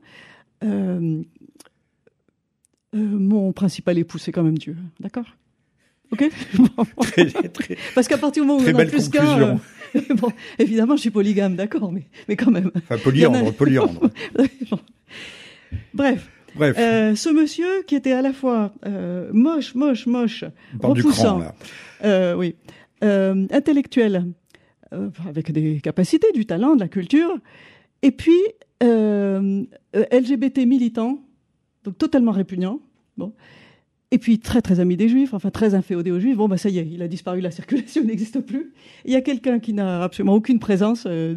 Mon 2.94 3.54
principal 3.54 3.98
époux, 3.98 4.18
c'est 4.18 4.32
quand 4.34 4.44
même 4.44 4.58
Dieu, 4.58 4.76
d'accord? 5.00 5.26
Ok? 6.12 6.30
Très, 7.02 7.26
très, 7.26 7.78
Parce 7.96 8.08
qu'à 8.08 8.20
partir 8.20 8.44
du 8.44 8.48
moment 8.48 8.64
où 8.64 8.68
on 8.70 8.80
a 8.80 8.86
plus 8.86 9.10
qu'un, 9.10 9.60
bon, 10.16 10.32
évidemment, 10.60 10.96
je 10.96 11.02
suis 11.02 11.12
polygame, 11.12 11.56
d'accord, 11.56 11.92
mais, 11.92 12.04
mais 12.28 12.36
quand 12.36 12.52
même. 12.52 12.72
enfin, 12.76 12.98
polyandre, 12.98 13.52
polyandre. 13.58 14.10
Bref, 15.94 16.30
Bref, 16.56 16.76
euh, 16.78 17.16
ce 17.16 17.30
monsieur 17.30 17.84
qui 17.88 17.96
était 17.96 18.12
à 18.12 18.22
la 18.22 18.32
fois 18.32 18.74
euh, 18.86 19.30
moche, 19.34 19.74
moche, 19.76 20.06
moche, 20.06 20.44
du 20.44 20.86
repoussant. 20.86 21.40
cran, 21.40 21.56
euh, 22.04 22.36
oui, 22.36 22.56
intellectuel, 23.02 24.26
avec 25.28 25.52
des 25.52 25.82
capacités, 25.82 26.32
du 26.34 26.46
talent, 26.46 26.76
de 26.76 26.82
la 26.82 26.88
culture, 26.88 27.36
et 28.02 28.12
puis 28.12 28.40
LGBT 28.82 30.60
militant, 30.68 31.20
donc 31.84 31.98
totalement 31.98 32.32
répugnant. 32.32 32.80
Bon. 33.18 33.34
Et 34.14 34.20
puis 34.20 34.38
très 34.38 34.62
très 34.62 34.80
ami 34.80 34.96
des 34.96 35.10
juifs, 35.10 35.34
enfin 35.34 35.50
très 35.50 35.74
inféodé 35.74 36.12
aux 36.12 36.20
juifs. 36.20 36.38
Bon 36.38 36.48
bah 36.48 36.58
ça 36.58 36.70
y 36.70 36.78
est, 36.78 36.88
il 36.88 37.02
a 37.02 37.08
disparu, 37.08 37.42
la 37.42 37.50
circulation 37.50 38.04
n'existe 38.06 38.42
plus. 38.42 38.72
Il 39.06 39.12
y 39.12 39.16
a 39.16 39.22
quelqu'un 39.22 39.58
qui 39.58 39.74
n'a 39.74 40.04
absolument 40.04 40.36
aucune 40.36 40.60
présence, 40.60 41.06
euh, 41.08 41.34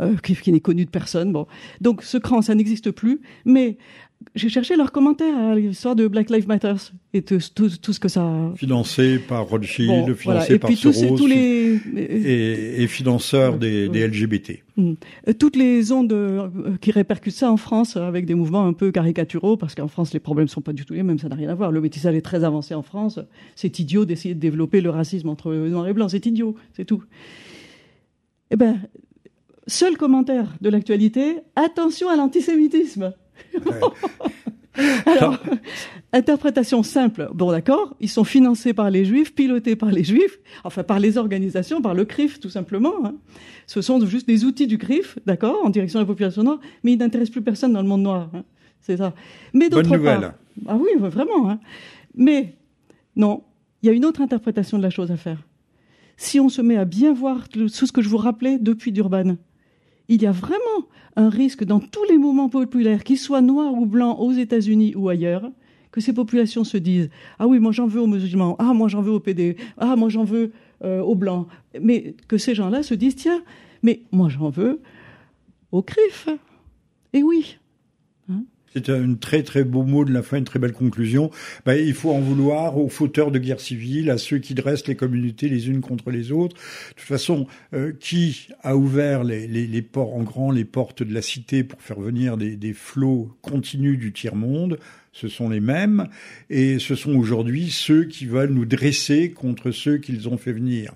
euh, 0.00 0.14
qui, 0.22 0.36
qui 0.36 0.52
n'est 0.52 0.60
connu 0.60 0.84
de 0.84 0.90
personne. 0.90 1.32
Bon, 1.32 1.48
donc 1.80 2.04
ce 2.04 2.18
cran 2.18 2.40
ça 2.40 2.54
n'existe 2.54 2.92
plus. 2.92 3.22
Mais 3.44 3.76
j'ai 4.34 4.48
cherché 4.48 4.76
leurs 4.76 4.92
commentaires 4.92 5.36
à 5.36 5.54
l'histoire 5.54 5.96
de 5.96 6.06
Black 6.06 6.30
Lives 6.30 6.48
Matter 6.48 6.74
et 7.14 7.22
tout, 7.22 7.38
tout, 7.54 7.68
tout 7.68 7.92
ce 7.92 8.00
que 8.00 8.08
ça. 8.08 8.52
Financé 8.56 9.18
par 9.18 9.46
Rothschild, 9.48 9.88
Bon, 9.88 10.14
financé 10.14 10.24
voilà. 10.24 10.50
Et 10.50 10.58
par 10.58 10.68
puis 10.68 10.76
Soros, 10.76 11.16
tous 11.16 11.26
les 11.26 11.80
et, 11.96 12.82
et 12.82 12.86
financeur 12.86 13.58
des, 13.58 13.88
des 13.88 14.06
LGBT. 14.06 14.62
Euh, 14.78 14.94
toutes 15.38 15.56
les 15.56 15.92
ondes 15.92 16.12
euh, 16.12 16.48
qui 16.80 16.90
répercutent 16.92 17.34
ça 17.34 17.50
en 17.50 17.56
France 17.56 17.96
euh, 17.96 18.02
avec 18.02 18.24
des 18.24 18.34
mouvements 18.34 18.66
un 18.66 18.72
peu 18.72 18.90
caricaturaux, 18.90 19.56
parce 19.56 19.74
qu'en 19.74 19.88
France 19.88 20.12
les 20.14 20.20
problèmes 20.20 20.48
sont 20.48 20.62
pas 20.62 20.72
du 20.72 20.84
tout 20.84 20.94
les 20.94 21.02
mêmes, 21.02 21.18
ça 21.18 21.28
n'a 21.28 21.36
rien 21.36 21.50
à 21.50 21.54
voir. 21.54 21.70
Le 21.70 21.80
métissage 21.80 22.14
est 22.14 22.22
très 22.22 22.44
avancé 22.44 22.74
en 22.74 22.82
France. 22.82 23.20
C'est 23.54 23.78
idiot 23.78 24.04
d'essayer 24.04 24.34
de 24.34 24.40
développer 24.40 24.80
le 24.80 24.90
racisme 24.90 25.28
entre 25.28 25.52
noir 25.52 25.86
et 25.88 25.92
blanc, 25.92 26.08
c'est 26.08 26.24
idiot, 26.26 26.56
c'est 26.74 26.84
tout. 26.84 27.02
Eh 28.50 28.56
ben, 28.56 28.80
seul 29.66 29.96
commentaire 29.96 30.54
de 30.60 30.68
l'actualité 30.68 31.36
attention 31.56 32.08
à 32.08 32.16
l'antisémitisme. 32.16 33.12
Alors, 35.06 35.38
interprétation 36.12 36.82
simple. 36.82 37.28
Bon, 37.34 37.50
d'accord, 37.50 37.94
ils 38.00 38.08
sont 38.08 38.24
financés 38.24 38.72
par 38.72 38.90
les 38.90 39.04
juifs, 39.04 39.34
pilotés 39.34 39.76
par 39.76 39.90
les 39.90 40.04
juifs, 40.04 40.38
enfin 40.64 40.82
par 40.82 40.98
les 40.98 41.18
organisations, 41.18 41.82
par 41.82 41.94
le 41.94 42.04
CRIF, 42.04 42.40
tout 42.40 42.48
simplement. 42.48 43.04
Hein. 43.04 43.14
Ce 43.66 43.82
sont 43.82 44.04
juste 44.06 44.26
des 44.26 44.44
outils 44.44 44.66
du 44.66 44.78
CRIF, 44.78 45.18
d'accord, 45.26 45.64
en 45.64 45.70
direction 45.70 45.98
de 45.98 46.04
la 46.04 46.06
population 46.06 46.42
noire, 46.42 46.60
mais 46.82 46.92
ils 46.92 46.98
n'intéressent 46.98 47.32
plus 47.32 47.42
personne 47.42 47.72
dans 47.72 47.82
le 47.82 47.88
monde 47.88 48.02
noir. 48.02 48.30
Hein. 48.34 48.44
C'est 48.80 48.96
ça. 48.96 49.14
Mais 49.52 49.68
d'autre 49.68 49.96
part, 49.98 50.34
ah 50.66 50.76
oui, 50.76 50.90
vraiment. 50.98 51.50
Hein. 51.50 51.60
Mais 52.14 52.54
non, 53.16 53.42
il 53.82 53.86
y 53.86 53.88
a 53.90 53.92
une 53.92 54.04
autre 54.04 54.20
interprétation 54.20 54.78
de 54.78 54.82
la 54.82 54.90
chose 54.90 55.10
à 55.10 55.16
faire. 55.16 55.38
Si 56.16 56.40
on 56.40 56.48
se 56.48 56.62
met 56.62 56.76
à 56.76 56.84
bien 56.84 57.12
voir 57.12 57.48
tout 57.48 57.68
ce 57.68 57.92
que 57.92 58.02
je 58.02 58.08
vous 58.08 58.16
rappelais 58.16 58.58
depuis 58.58 58.92
Durban, 58.92 59.36
il 60.08 60.22
y 60.22 60.26
a 60.26 60.32
vraiment 60.32 60.86
un 61.16 61.28
risque 61.28 61.64
dans 61.64 61.80
tous 61.80 62.04
les 62.08 62.18
mouvements 62.18 62.48
populaires, 62.48 63.04
qu'ils 63.04 63.18
soient 63.18 63.40
noirs 63.40 63.74
ou 63.74 63.86
blancs 63.86 64.16
aux 64.18 64.32
États-Unis 64.32 64.94
ou 64.96 65.08
ailleurs, 65.08 65.50
que 65.90 66.00
ces 66.00 66.12
populations 66.12 66.64
se 66.64 66.78
disent 66.78 67.10
Ah 67.38 67.46
oui, 67.46 67.58
moi 67.58 67.72
j'en 67.72 67.86
veux 67.86 68.00
aux 68.00 68.06
musulmans, 68.06 68.56
ah 68.58 68.72
moi 68.72 68.88
j'en 68.88 69.02
veux 69.02 69.12
aux 69.12 69.20
PD, 69.20 69.56
ah 69.78 69.94
moi 69.96 70.08
j'en 70.08 70.24
veux 70.24 70.52
euh, 70.84 71.00
aux 71.00 71.14
blancs. 71.14 71.46
Mais 71.80 72.14
que 72.28 72.38
ces 72.38 72.54
gens-là 72.54 72.82
se 72.82 72.94
disent 72.94 73.16
Tiens, 73.16 73.42
mais 73.82 74.02
moi 74.10 74.28
j'en 74.28 74.48
veux 74.48 74.80
aux 75.70 75.82
CRIF. 75.82 76.28
Et 77.12 77.22
oui, 77.22 77.58
c'est 78.74 78.88
un 78.88 79.14
très 79.14 79.42
très 79.42 79.64
beau 79.64 79.82
mot 79.82 80.04
de 80.04 80.12
la 80.12 80.22
fin, 80.22 80.38
une 80.38 80.44
très 80.44 80.58
belle 80.58 80.72
conclusion. 80.72 81.30
Ben, 81.66 81.74
il 81.74 81.94
faut 81.94 82.10
en 82.10 82.20
vouloir 82.20 82.78
aux 82.78 82.88
fauteurs 82.88 83.30
de 83.30 83.38
guerre 83.38 83.60
civile, 83.60 84.10
à 84.10 84.18
ceux 84.18 84.38
qui 84.38 84.54
dressent 84.54 84.86
les 84.86 84.96
communautés 84.96 85.48
les 85.48 85.68
unes 85.68 85.80
contre 85.80 86.10
les 86.10 86.32
autres. 86.32 86.56
De 86.56 86.94
toute 86.94 87.06
façon, 87.06 87.46
euh, 87.74 87.92
qui 87.98 88.48
a 88.62 88.76
ouvert 88.76 89.24
les, 89.24 89.82
ports 89.82 90.14
en 90.14 90.22
grand, 90.22 90.50
les 90.50 90.64
portes 90.64 91.02
de 91.02 91.12
la 91.12 91.22
cité 91.22 91.64
pour 91.64 91.82
faire 91.82 92.00
venir 92.00 92.36
des, 92.36 92.72
flots 92.72 93.36
continus 93.42 93.98
du 93.98 94.12
tiers-monde? 94.12 94.78
Ce 95.12 95.28
sont 95.28 95.50
les 95.50 95.60
mêmes, 95.60 96.08
et 96.48 96.78
ce 96.78 96.94
sont 96.94 97.14
aujourd'hui 97.14 97.68
ceux 97.70 98.04
qui 98.04 98.24
veulent 98.24 98.54
nous 98.54 98.64
dresser 98.64 99.30
contre 99.30 99.70
ceux 99.70 99.98
qu'ils 99.98 100.30
ont 100.30 100.38
fait 100.38 100.52
venir. 100.52 100.94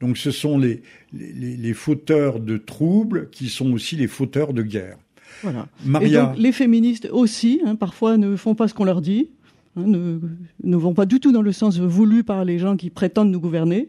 Donc 0.00 0.16
ce 0.16 0.30
sont 0.30 0.58
les 0.58 1.74
fauteurs 1.74 2.38
de 2.38 2.56
troubles 2.56 3.28
qui 3.30 3.48
sont 3.48 3.72
aussi 3.72 3.96
les 3.96 4.06
fauteurs 4.06 4.52
de 4.52 4.62
guerre. 4.62 4.96
Voilà. 5.42 5.66
Et 6.02 6.10
donc, 6.10 6.36
les 6.36 6.52
féministes 6.52 7.08
aussi, 7.12 7.60
hein, 7.64 7.76
parfois, 7.76 8.16
ne 8.16 8.36
font 8.36 8.54
pas 8.54 8.68
ce 8.68 8.74
qu'on 8.74 8.84
leur 8.84 9.00
dit, 9.00 9.30
hein, 9.76 9.84
ne, 9.86 10.18
ne 10.62 10.76
vont 10.76 10.94
pas 10.94 11.06
du 11.06 11.20
tout 11.20 11.32
dans 11.32 11.42
le 11.42 11.52
sens 11.52 11.78
voulu 11.78 12.24
par 12.24 12.44
les 12.44 12.58
gens 12.58 12.76
qui 12.76 12.90
prétendent 12.90 13.30
nous 13.30 13.40
gouverner. 13.40 13.88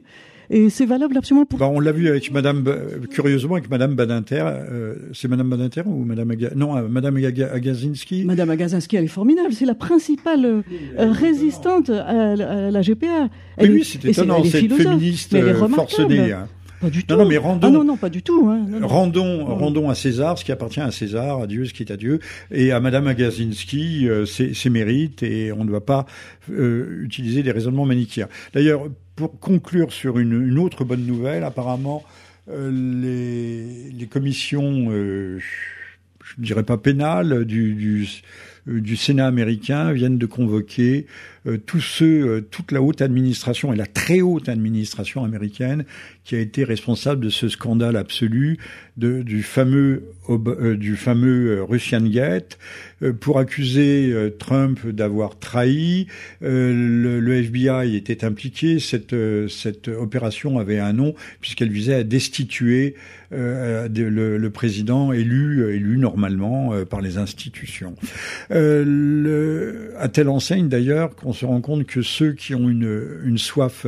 Et 0.51 0.71
c'est 0.71 0.85
valable 0.87 1.15
absolument 1.15 1.45
pour. 1.45 1.59
Bah, 1.59 1.69
on 1.71 1.79
l'a 1.79 1.91
vu 1.91 2.07
avec 2.07 2.31
Madame, 2.31 2.63
curieusement 3.11 3.55
avec 3.55 3.69
Madame 3.69 3.93
Badinter. 3.93 4.43
Euh, 4.43 4.95
c'est 5.13 5.27
Madame 5.27 5.47
Badinter 5.47 5.83
ou 5.85 6.03
Madame 6.03 6.31
Aga... 6.31 6.49
non 6.55 6.75
euh, 6.75 6.87
Madame 6.87 7.17
Agazinski? 7.17 8.25
Madame 8.25 8.49
Agazinski, 8.49 8.95
elle 8.95 9.03
est 9.03 9.07
formidable. 9.07 9.53
C'est 9.53 9.65
la 9.65 9.75
principale 9.75 10.45
euh, 10.45 10.61
résistante 10.97 11.91
à, 11.91 12.35
la 12.35 12.81
GPA. 12.81 13.29
Elle 13.57 13.73
oui, 13.73 13.83
c'est 13.83 14.03
étonnant. 14.05 14.43
Cette 14.43 14.73
féministe 14.73 15.35
forcenée. 15.75 16.31
Hein. 16.31 16.47
Pas 16.81 16.89
du 16.89 17.03
tout. 17.03 17.13
Non, 17.13 17.23
non, 17.23 17.29
mais 17.29 17.37
rendons. 17.37 17.67
Ah 17.67 17.71
non, 17.71 17.83
non, 17.83 17.97
pas 17.97 18.09
du 18.09 18.21
tout. 18.23 18.49
Hein. 18.49 18.65
rendons, 18.81 19.45
rendons 19.45 19.89
à 19.89 19.95
César 19.95 20.37
ce 20.37 20.45
qui 20.45 20.51
appartient 20.51 20.79
à 20.79 20.91
César, 20.91 21.41
à 21.41 21.47
Dieu 21.47 21.65
ce 21.65 21.73
qui 21.73 21.83
est 21.83 21.91
à 21.91 21.97
Dieu, 21.97 22.19
et 22.51 22.71
à 22.71 22.79
Madame 22.79 23.07
Agazinski 23.07 24.07
euh, 24.07 24.25
ses, 24.25 24.69
mérites, 24.69 25.23
et 25.23 25.51
on 25.51 25.63
ne 25.63 25.69
doit 25.69 25.85
pas 25.85 26.05
euh, 26.51 27.01
utiliser 27.03 27.43
des 27.43 27.51
raisonnements 27.51 27.85
manichéens. 27.85 28.29
D'ailleurs, 28.53 28.83
pour 29.15 29.39
conclure 29.39 29.91
sur 29.91 30.19
une, 30.19 30.47
une, 30.47 30.59
autre 30.59 30.85
bonne 30.85 31.05
nouvelle, 31.05 31.43
apparemment, 31.43 32.03
euh, 32.49 32.71
les, 32.71 33.91
les, 33.91 34.07
commissions, 34.07 34.87
euh, 34.89 35.39
je 36.23 36.35
ne 36.39 36.45
dirais 36.45 36.63
pas 36.63 36.77
pénales, 36.77 37.43
du, 37.43 37.73
du 37.73 38.07
euh, 38.67 38.81
du 38.81 38.95
Sénat 38.95 39.27
américain 39.27 39.91
viennent 39.91 40.17
de 40.17 40.25
convoquer 40.25 41.05
tous 41.57 41.79
ceux, 41.79 42.27
euh, 42.27 42.41
toute 42.41 42.71
la 42.71 42.81
haute 42.81 43.01
administration 43.01 43.73
et 43.73 43.75
la 43.75 43.85
très 43.85 44.21
haute 44.21 44.49
administration 44.49 45.23
américaine 45.23 45.85
qui 46.23 46.35
a 46.35 46.39
été 46.39 46.63
responsable 46.63 47.25
de 47.25 47.29
ce 47.29 47.49
scandale 47.49 47.95
absolu 47.95 48.57
de, 48.97 49.21
du 49.21 49.43
fameux 49.43 50.03
du 50.77 50.95
fameux 50.95 51.63
Russian 51.63 52.01
Gate 52.01 52.59
pour 53.19 53.39
accuser 53.39 54.13
Trump 54.37 54.85
d'avoir 54.85 55.39
trahi. 55.39 56.05
Le, 56.41 57.19
le, 57.19 57.33
FBI 57.33 57.95
était 57.95 58.23
impliqué. 58.23 58.77
Cette 58.77 59.15
cette 59.47 59.87
opération 59.87 60.59
avait 60.59 60.77
un 60.77 60.93
nom 60.93 61.15
puisqu'elle 61.41 61.71
visait 61.71 61.95
à 61.95 62.03
destituer 62.03 62.93
le, 63.31 63.87
le, 64.37 64.49
président 64.51 65.13
élu 65.13 65.73
élu 65.73 65.97
normalement 65.97 66.73
par 66.85 67.01
les 67.01 67.17
institutions. 67.17 67.95
Euh, 68.51 68.83
le, 68.85 69.93
à 69.97 70.07
telle 70.07 70.29
enseigne 70.29 70.69
d'ailleurs 70.69 71.15
qu'on 71.15 71.33
se 71.39 71.45
rend 71.45 71.61
compte 71.61 71.85
que 71.85 72.01
ceux 72.01 72.33
qui 72.33 72.53
ont 72.53 72.69
une, 72.69 73.21
une 73.23 73.37
soif 73.37 73.85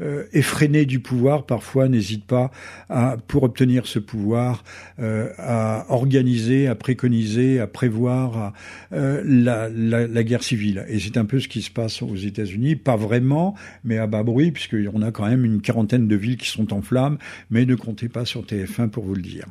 euh, 0.00 0.24
effrénée 0.32 0.86
du 0.86 1.00
pouvoir 1.00 1.46
parfois 1.46 1.88
n'hésitent 1.88 2.26
pas 2.26 2.50
à, 2.88 3.16
pour 3.28 3.42
obtenir 3.42 3.86
ce 3.86 3.98
pouvoir, 3.98 4.64
euh, 4.98 5.30
à 5.38 5.86
organiser, 5.88 6.66
à 6.66 6.74
préconiser, 6.74 7.60
à 7.60 7.66
prévoir 7.66 8.52
euh, 8.92 9.22
la, 9.24 9.68
la, 9.68 10.24
guerre 10.24 10.42
civile. 10.42 10.84
Et 10.88 10.98
c'est 10.98 11.16
un 11.16 11.24
peu 11.24 11.40
ce 11.40 11.48
qui 11.48 11.62
se 11.62 11.70
passe 11.70 12.02
aux 12.02 12.16
États-Unis, 12.16 12.76
pas 12.76 12.96
vraiment, 12.96 13.54
mais 13.84 13.98
à 13.98 14.06
bas 14.06 14.22
bruit, 14.22 14.50
puisqu'on 14.50 15.02
a 15.02 15.10
quand 15.10 15.26
même 15.26 15.44
une 15.44 15.60
quarantaine 15.60 16.08
de 16.08 16.16
villes 16.16 16.38
qui 16.38 16.48
sont 16.48 16.72
en 16.72 16.82
flammes, 16.82 17.18
mais 17.50 17.64
ne 17.64 17.74
comptez 17.74 18.08
pas 18.08 18.24
sur 18.24 18.42
TF1 18.42 18.88
pour 18.88 19.04
vous 19.04 19.14
le 19.14 19.22
dire. 19.22 19.46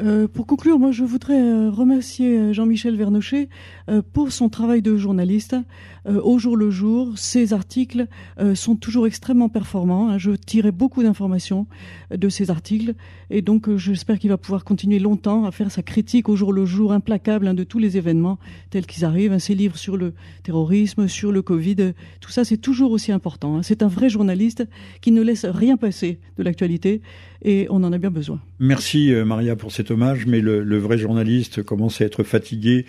Euh, 0.00 0.28
pour 0.28 0.46
conclure, 0.46 0.78
moi 0.78 0.92
je 0.92 1.02
voudrais 1.02 1.40
euh, 1.40 1.70
remercier 1.70 2.38
euh, 2.38 2.52
Jean-Michel 2.52 2.96
Vernochet 2.96 3.48
pour 4.12 4.32
son 4.32 4.50
travail 4.50 4.82
de 4.82 4.96
journaliste. 4.96 5.56
au 6.06 6.38
jour 6.38 6.58
le 6.58 6.70
jour, 6.70 7.16
ses 7.16 7.54
articles 7.54 8.06
sont 8.54 8.76
toujours 8.76 9.06
extrêmement 9.06 9.48
performants. 9.48 10.10
Hein. 10.10 10.18
Je 10.18 10.32
tirais 10.32 10.72
beaucoup 10.72 11.02
d'informations 11.02 11.66
de 12.14 12.28
ces 12.28 12.50
articles 12.50 12.94
et 13.30 13.40
donc 13.40 13.74
j'espère 13.76 14.18
qu'il 14.18 14.28
va 14.28 14.36
pouvoir 14.36 14.64
continuer 14.64 14.98
longtemps 14.98 15.46
à 15.46 15.52
faire 15.52 15.70
sa 15.70 15.82
critique 15.82 16.28
au 16.28 16.36
jour 16.36 16.52
le 16.52 16.66
jour 16.66 16.92
implacable 16.92 17.48
hein, 17.48 17.54
de 17.54 17.64
tous 17.64 17.78
les 17.78 17.96
événements 17.96 18.38
tels 18.68 18.84
qu'ils 18.84 19.06
arrivent. 19.06 19.32
Hein. 19.32 19.38
Ses 19.38 19.54
livres 19.54 19.78
sur 19.78 19.96
le 19.96 20.12
terrorisme, 20.42 21.08
sur 21.08 21.32
le 21.32 21.40
Covid, 21.40 21.94
tout 22.20 22.30
ça 22.30 22.44
c'est 22.44 22.58
toujours 22.58 22.92
aussi 22.92 23.10
important. 23.10 23.62
C'est 23.62 23.82
un 23.82 23.88
vrai 23.88 24.10
journaliste 24.10 24.66
qui 25.00 25.12
ne 25.12 25.22
laisse 25.22 25.46
rien 25.46 25.78
passer 25.78 26.20
de 26.36 26.42
l'actualité 26.42 27.00
et 27.40 27.66
on 27.70 27.82
en 27.84 27.92
a 27.92 27.98
bien 27.98 28.10
besoin. 28.10 28.40
Merci 28.58 29.12
Maria 29.24 29.56
pour 29.56 29.72
cette 29.72 29.87
mais 30.26 30.40
le, 30.40 30.62
le, 30.62 30.78
vrai 30.78 30.98
journaliste 30.98 31.62
commence 31.62 32.00
à 32.00 32.04
être 32.04 32.22
fatigué 32.22 32.86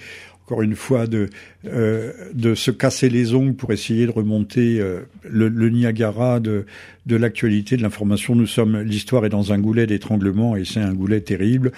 encore 0.49 0.63
une 0.63 0.75
fois, 0.75 1.05
de, 1.05 1.29
euh, 1.67 2.13
de 2.33 2.55
se 2.55 2.71
casser 2.71 3.09
les 3.09 3.33
ongles 3.33 3.55
pour 3.55 3.73
essayer 3.73 4.05
de 4.05 4.11
remonter 4.11 4.79
euh, 4.79 5.01
le, 5.29 5.49
le, 5.49 5.69
Niagara 5.69 6.39
de, 6.39 6.65
de 7.05 7.15
l'actualité, 7.17 7.75
de 7.75 7.81
l'information. 7.81 8.35
Nous 8.35 8.47
sommes, 8.47 8.79
l'histoire 8.81 9.25
est 9.25 9.29
dans 9.29 9.51
un 9.51 9.59
goulet 9.59 9.87
d'étranglement 9.87 10.55
et 10.55 10.63
c'est 10.63 10.79
un 10.79 10.93
goulet 10.93 11.21
terrible. 11.21 11.71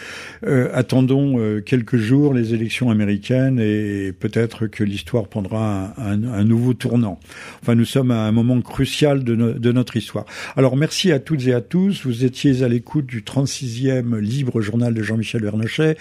Euh, 0.45 0.70
attendons 0.74 1.40
euh, 1.40 1.62
quelques 1.62 1.98
jours 1.98 2.34
les 2.34 2.53
élections 2.53 2.91
américaines 2.91 3.60
et 3.60 4.12
peut-être 4.12 4.68
que 4.68 4.84
l'histoire 4.84 5.28
prendra 5.28 5.94
un, 5.98 6.24
un, 6.24 6.32
un, 6.32 6.44
nouveau 6.44 6.74
tournant. 6.74 7.20
Enfin, 7.62 7.76
nous 7.76 7.86
sommes 7.86 8.12
à 8.12 8.28
un 8.28 8.32
moment 8.32 8.62
crucial 8.62 9.24
de, 9.24 9.36
de 9.36 9.72
notre 9.72 9.98
histoire. 9.98 10.26
Alors, 10.56 10.76
merci 10.76 11.12
à 11.12 11.20
toutes 11.20 11.48
et 11.48 11.53
à 11.53 11.62
tous. 11.62 12.06
Vous 12.06 12.26
étiez 12.26 12.62
à 12.62 12.68
l'écoute 12.68 13.06
du 13.06 13.22
36e 13.22 14.18
libre 14.18 14.62
journal 14.62 14.94
de 14.94 15.02
Jean-Michel 15.02 15.44
Vernochet. 15.44 15.98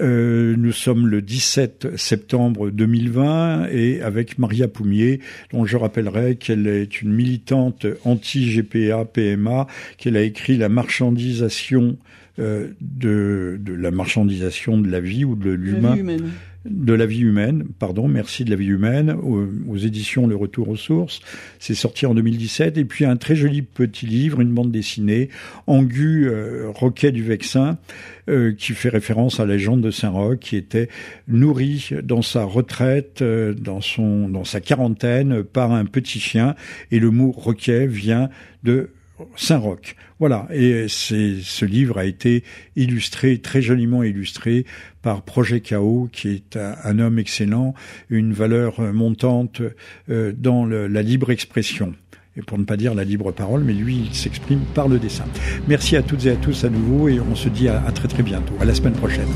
Euh, 0.00 0.54
nous 0.56 0.72
sommes 0.72 1.06
le 1.06 1.20
17 1.20 1.96
septembre 1.96 2.70
2020 2.70 3.11
et 3.70 4.00
avec 4.02 4.38
Maria 4.38 4.68
Poumier, 4.68 5.20
dont 5.52 5.64
je 5.64 5.76
rappellerai 5.76 6.36
qu'elle 6.36 6.66
est 6.66 7.02
une 7.02 7.12
militante 7.12 7.86
anti-GPA, 8.04 9.04
PMA, 9.04 9.66
qu'elle 9.98 10.16
a 10.16 10.22
écrit 10.22 10.56
La 10.56 10.68
marchandisation 10.68 11.96
euh, 12.38 12.68
de, 12.80 13.58
de, 13.60 13.74
la 13.74 13.90
marchandisation 13.90 14.78
de 14.78 14.88
la 14.88 15.00
vie 15.00 15.24
ou 15.24 15.36
de 15.36 15.50
l'humain 15.50 15.96
de 16.64 16.92
la 16.92 17.06
vie 17.06 17.22
humaine, 17.22 17.64
pardon, 17.78 18.06
merci 18.06 18.44
de 18.44 18.50
la 18.50 18.56
vie 18.56 18.68
humaine, 18.68 19.10
aux, 19.10 19.76
éditions 19.76 20.26
Le 20.26 20.36
Retour 20.36 20.68
aux 20.68 20.76
sources. 20.76 21.20
C'est 21.58 21.74
sorti 21.74 22.06
en 22.06 22.14
2017. 22.14 22.78
Et 22.78 22.84
puis 22.84 23.04
un 23.04 23.16
très 23.16 23.34
joli 23.34 23.62
petit 23.62 24.06
livre, 24.06 24.40
une 24.40 24.52
bande 24.52 24.70
dessinée, 24.70 25.28
Angu 25.66 26.28
euh, 26.28 26.68
Roquet 26.68 27.10
du 27.10 27.24
Vexin, 27.24 27.78
euh, 28.28 28.52
qui 28.52 28.74
fait 28.74 28.90
référence 28.90 29.40
à 29.40 29.46
la 29.46 29.54
légende 29.54 29.80
de 29.80 29.90
Saint-Roch, 29.90 30.38
qui 30.38 30.56
était 30.56 30.88
nourri 31.26 31.90
dans 32.04 32.22
sa 32.22 32.44
retraite, 32.44 33.22
euh, 33.22 33.54
dans 33.54 33.80
son, 33.80 34.28
dans 34.28 34.44
sa 34.44 34.60
quarantaine, 34.60 35.42
par 35.42 35.72
un 35.72 35.84
petit 35.84 36.20
chien. 36.20 36.54
Et 36.92 37.00
le 37.00 37.10
mot 37.10 37.32
roquet 37.32 37.86
vient 37.86 38.30
de 38.62 38.90
Saint-Roch. 39.36 39.96
Voilà, 40.18 40.46
et 40.52 40.86
ce 40.88 41.64
livre 41.64 41.98
a 41.98 42.04
été 42.04 42.44
illustré, 42.76 43.38
très 43.38 43.60
joliment 43.60 44.04
illustré 44.04 44.66
par 45.02 45.22
Projet 45.22 45.60
Chaos, 45.60 46.08
qui 46.12 46.28
est 46.28 46.56
un, 46.56 46.98
homme 46.98 47.18
excellent, 47.18 47.74
une 48.08 48.32
valeur 48.32 48.80
montante 48.80 49.60
euh, 50.08 50.32
dans 50.36 50.64
le, 50.64 50.86
la 50.86 51.02
libre 51.02 51.30
expression. 51.30 51.94
Et 52.36 52.42
pour 52.42 52.58
ne 52.58 52.64
pas 52.64 52.78
dire 52.78 52.94
la 52.94 53.04
libre 53.04 53.30
parole, 53.32 53.62
mais 53.62 53.74
lui, 53.74 54.06
il 54.06 54.14
s'exprime 54.14 54.60
par 54.74 54.88
le 54.88 54.98
dessin. 54.98 55.24
Merci 55.68 55.96
à 55.96 56.02
toutes 56.02 56.24
et 56.24 56.30
à 56.30 56.36
tous 56.36 56.64
à 56.64 56.70
nouveau, 56.70 57.08
et 57.08 57.20
on 57.20 57.34
se 57.34 57.48
dit 57.48 57.68
à, 57.68 57.84
à 57.84 57.92
très 57.92 58.08
très 58.08 58.22
bientôt. 58.22 58.54
À 58.60 58.64
la 58.64 58.74
semaine 58.74 58.94
prochaine. 58.94 59.28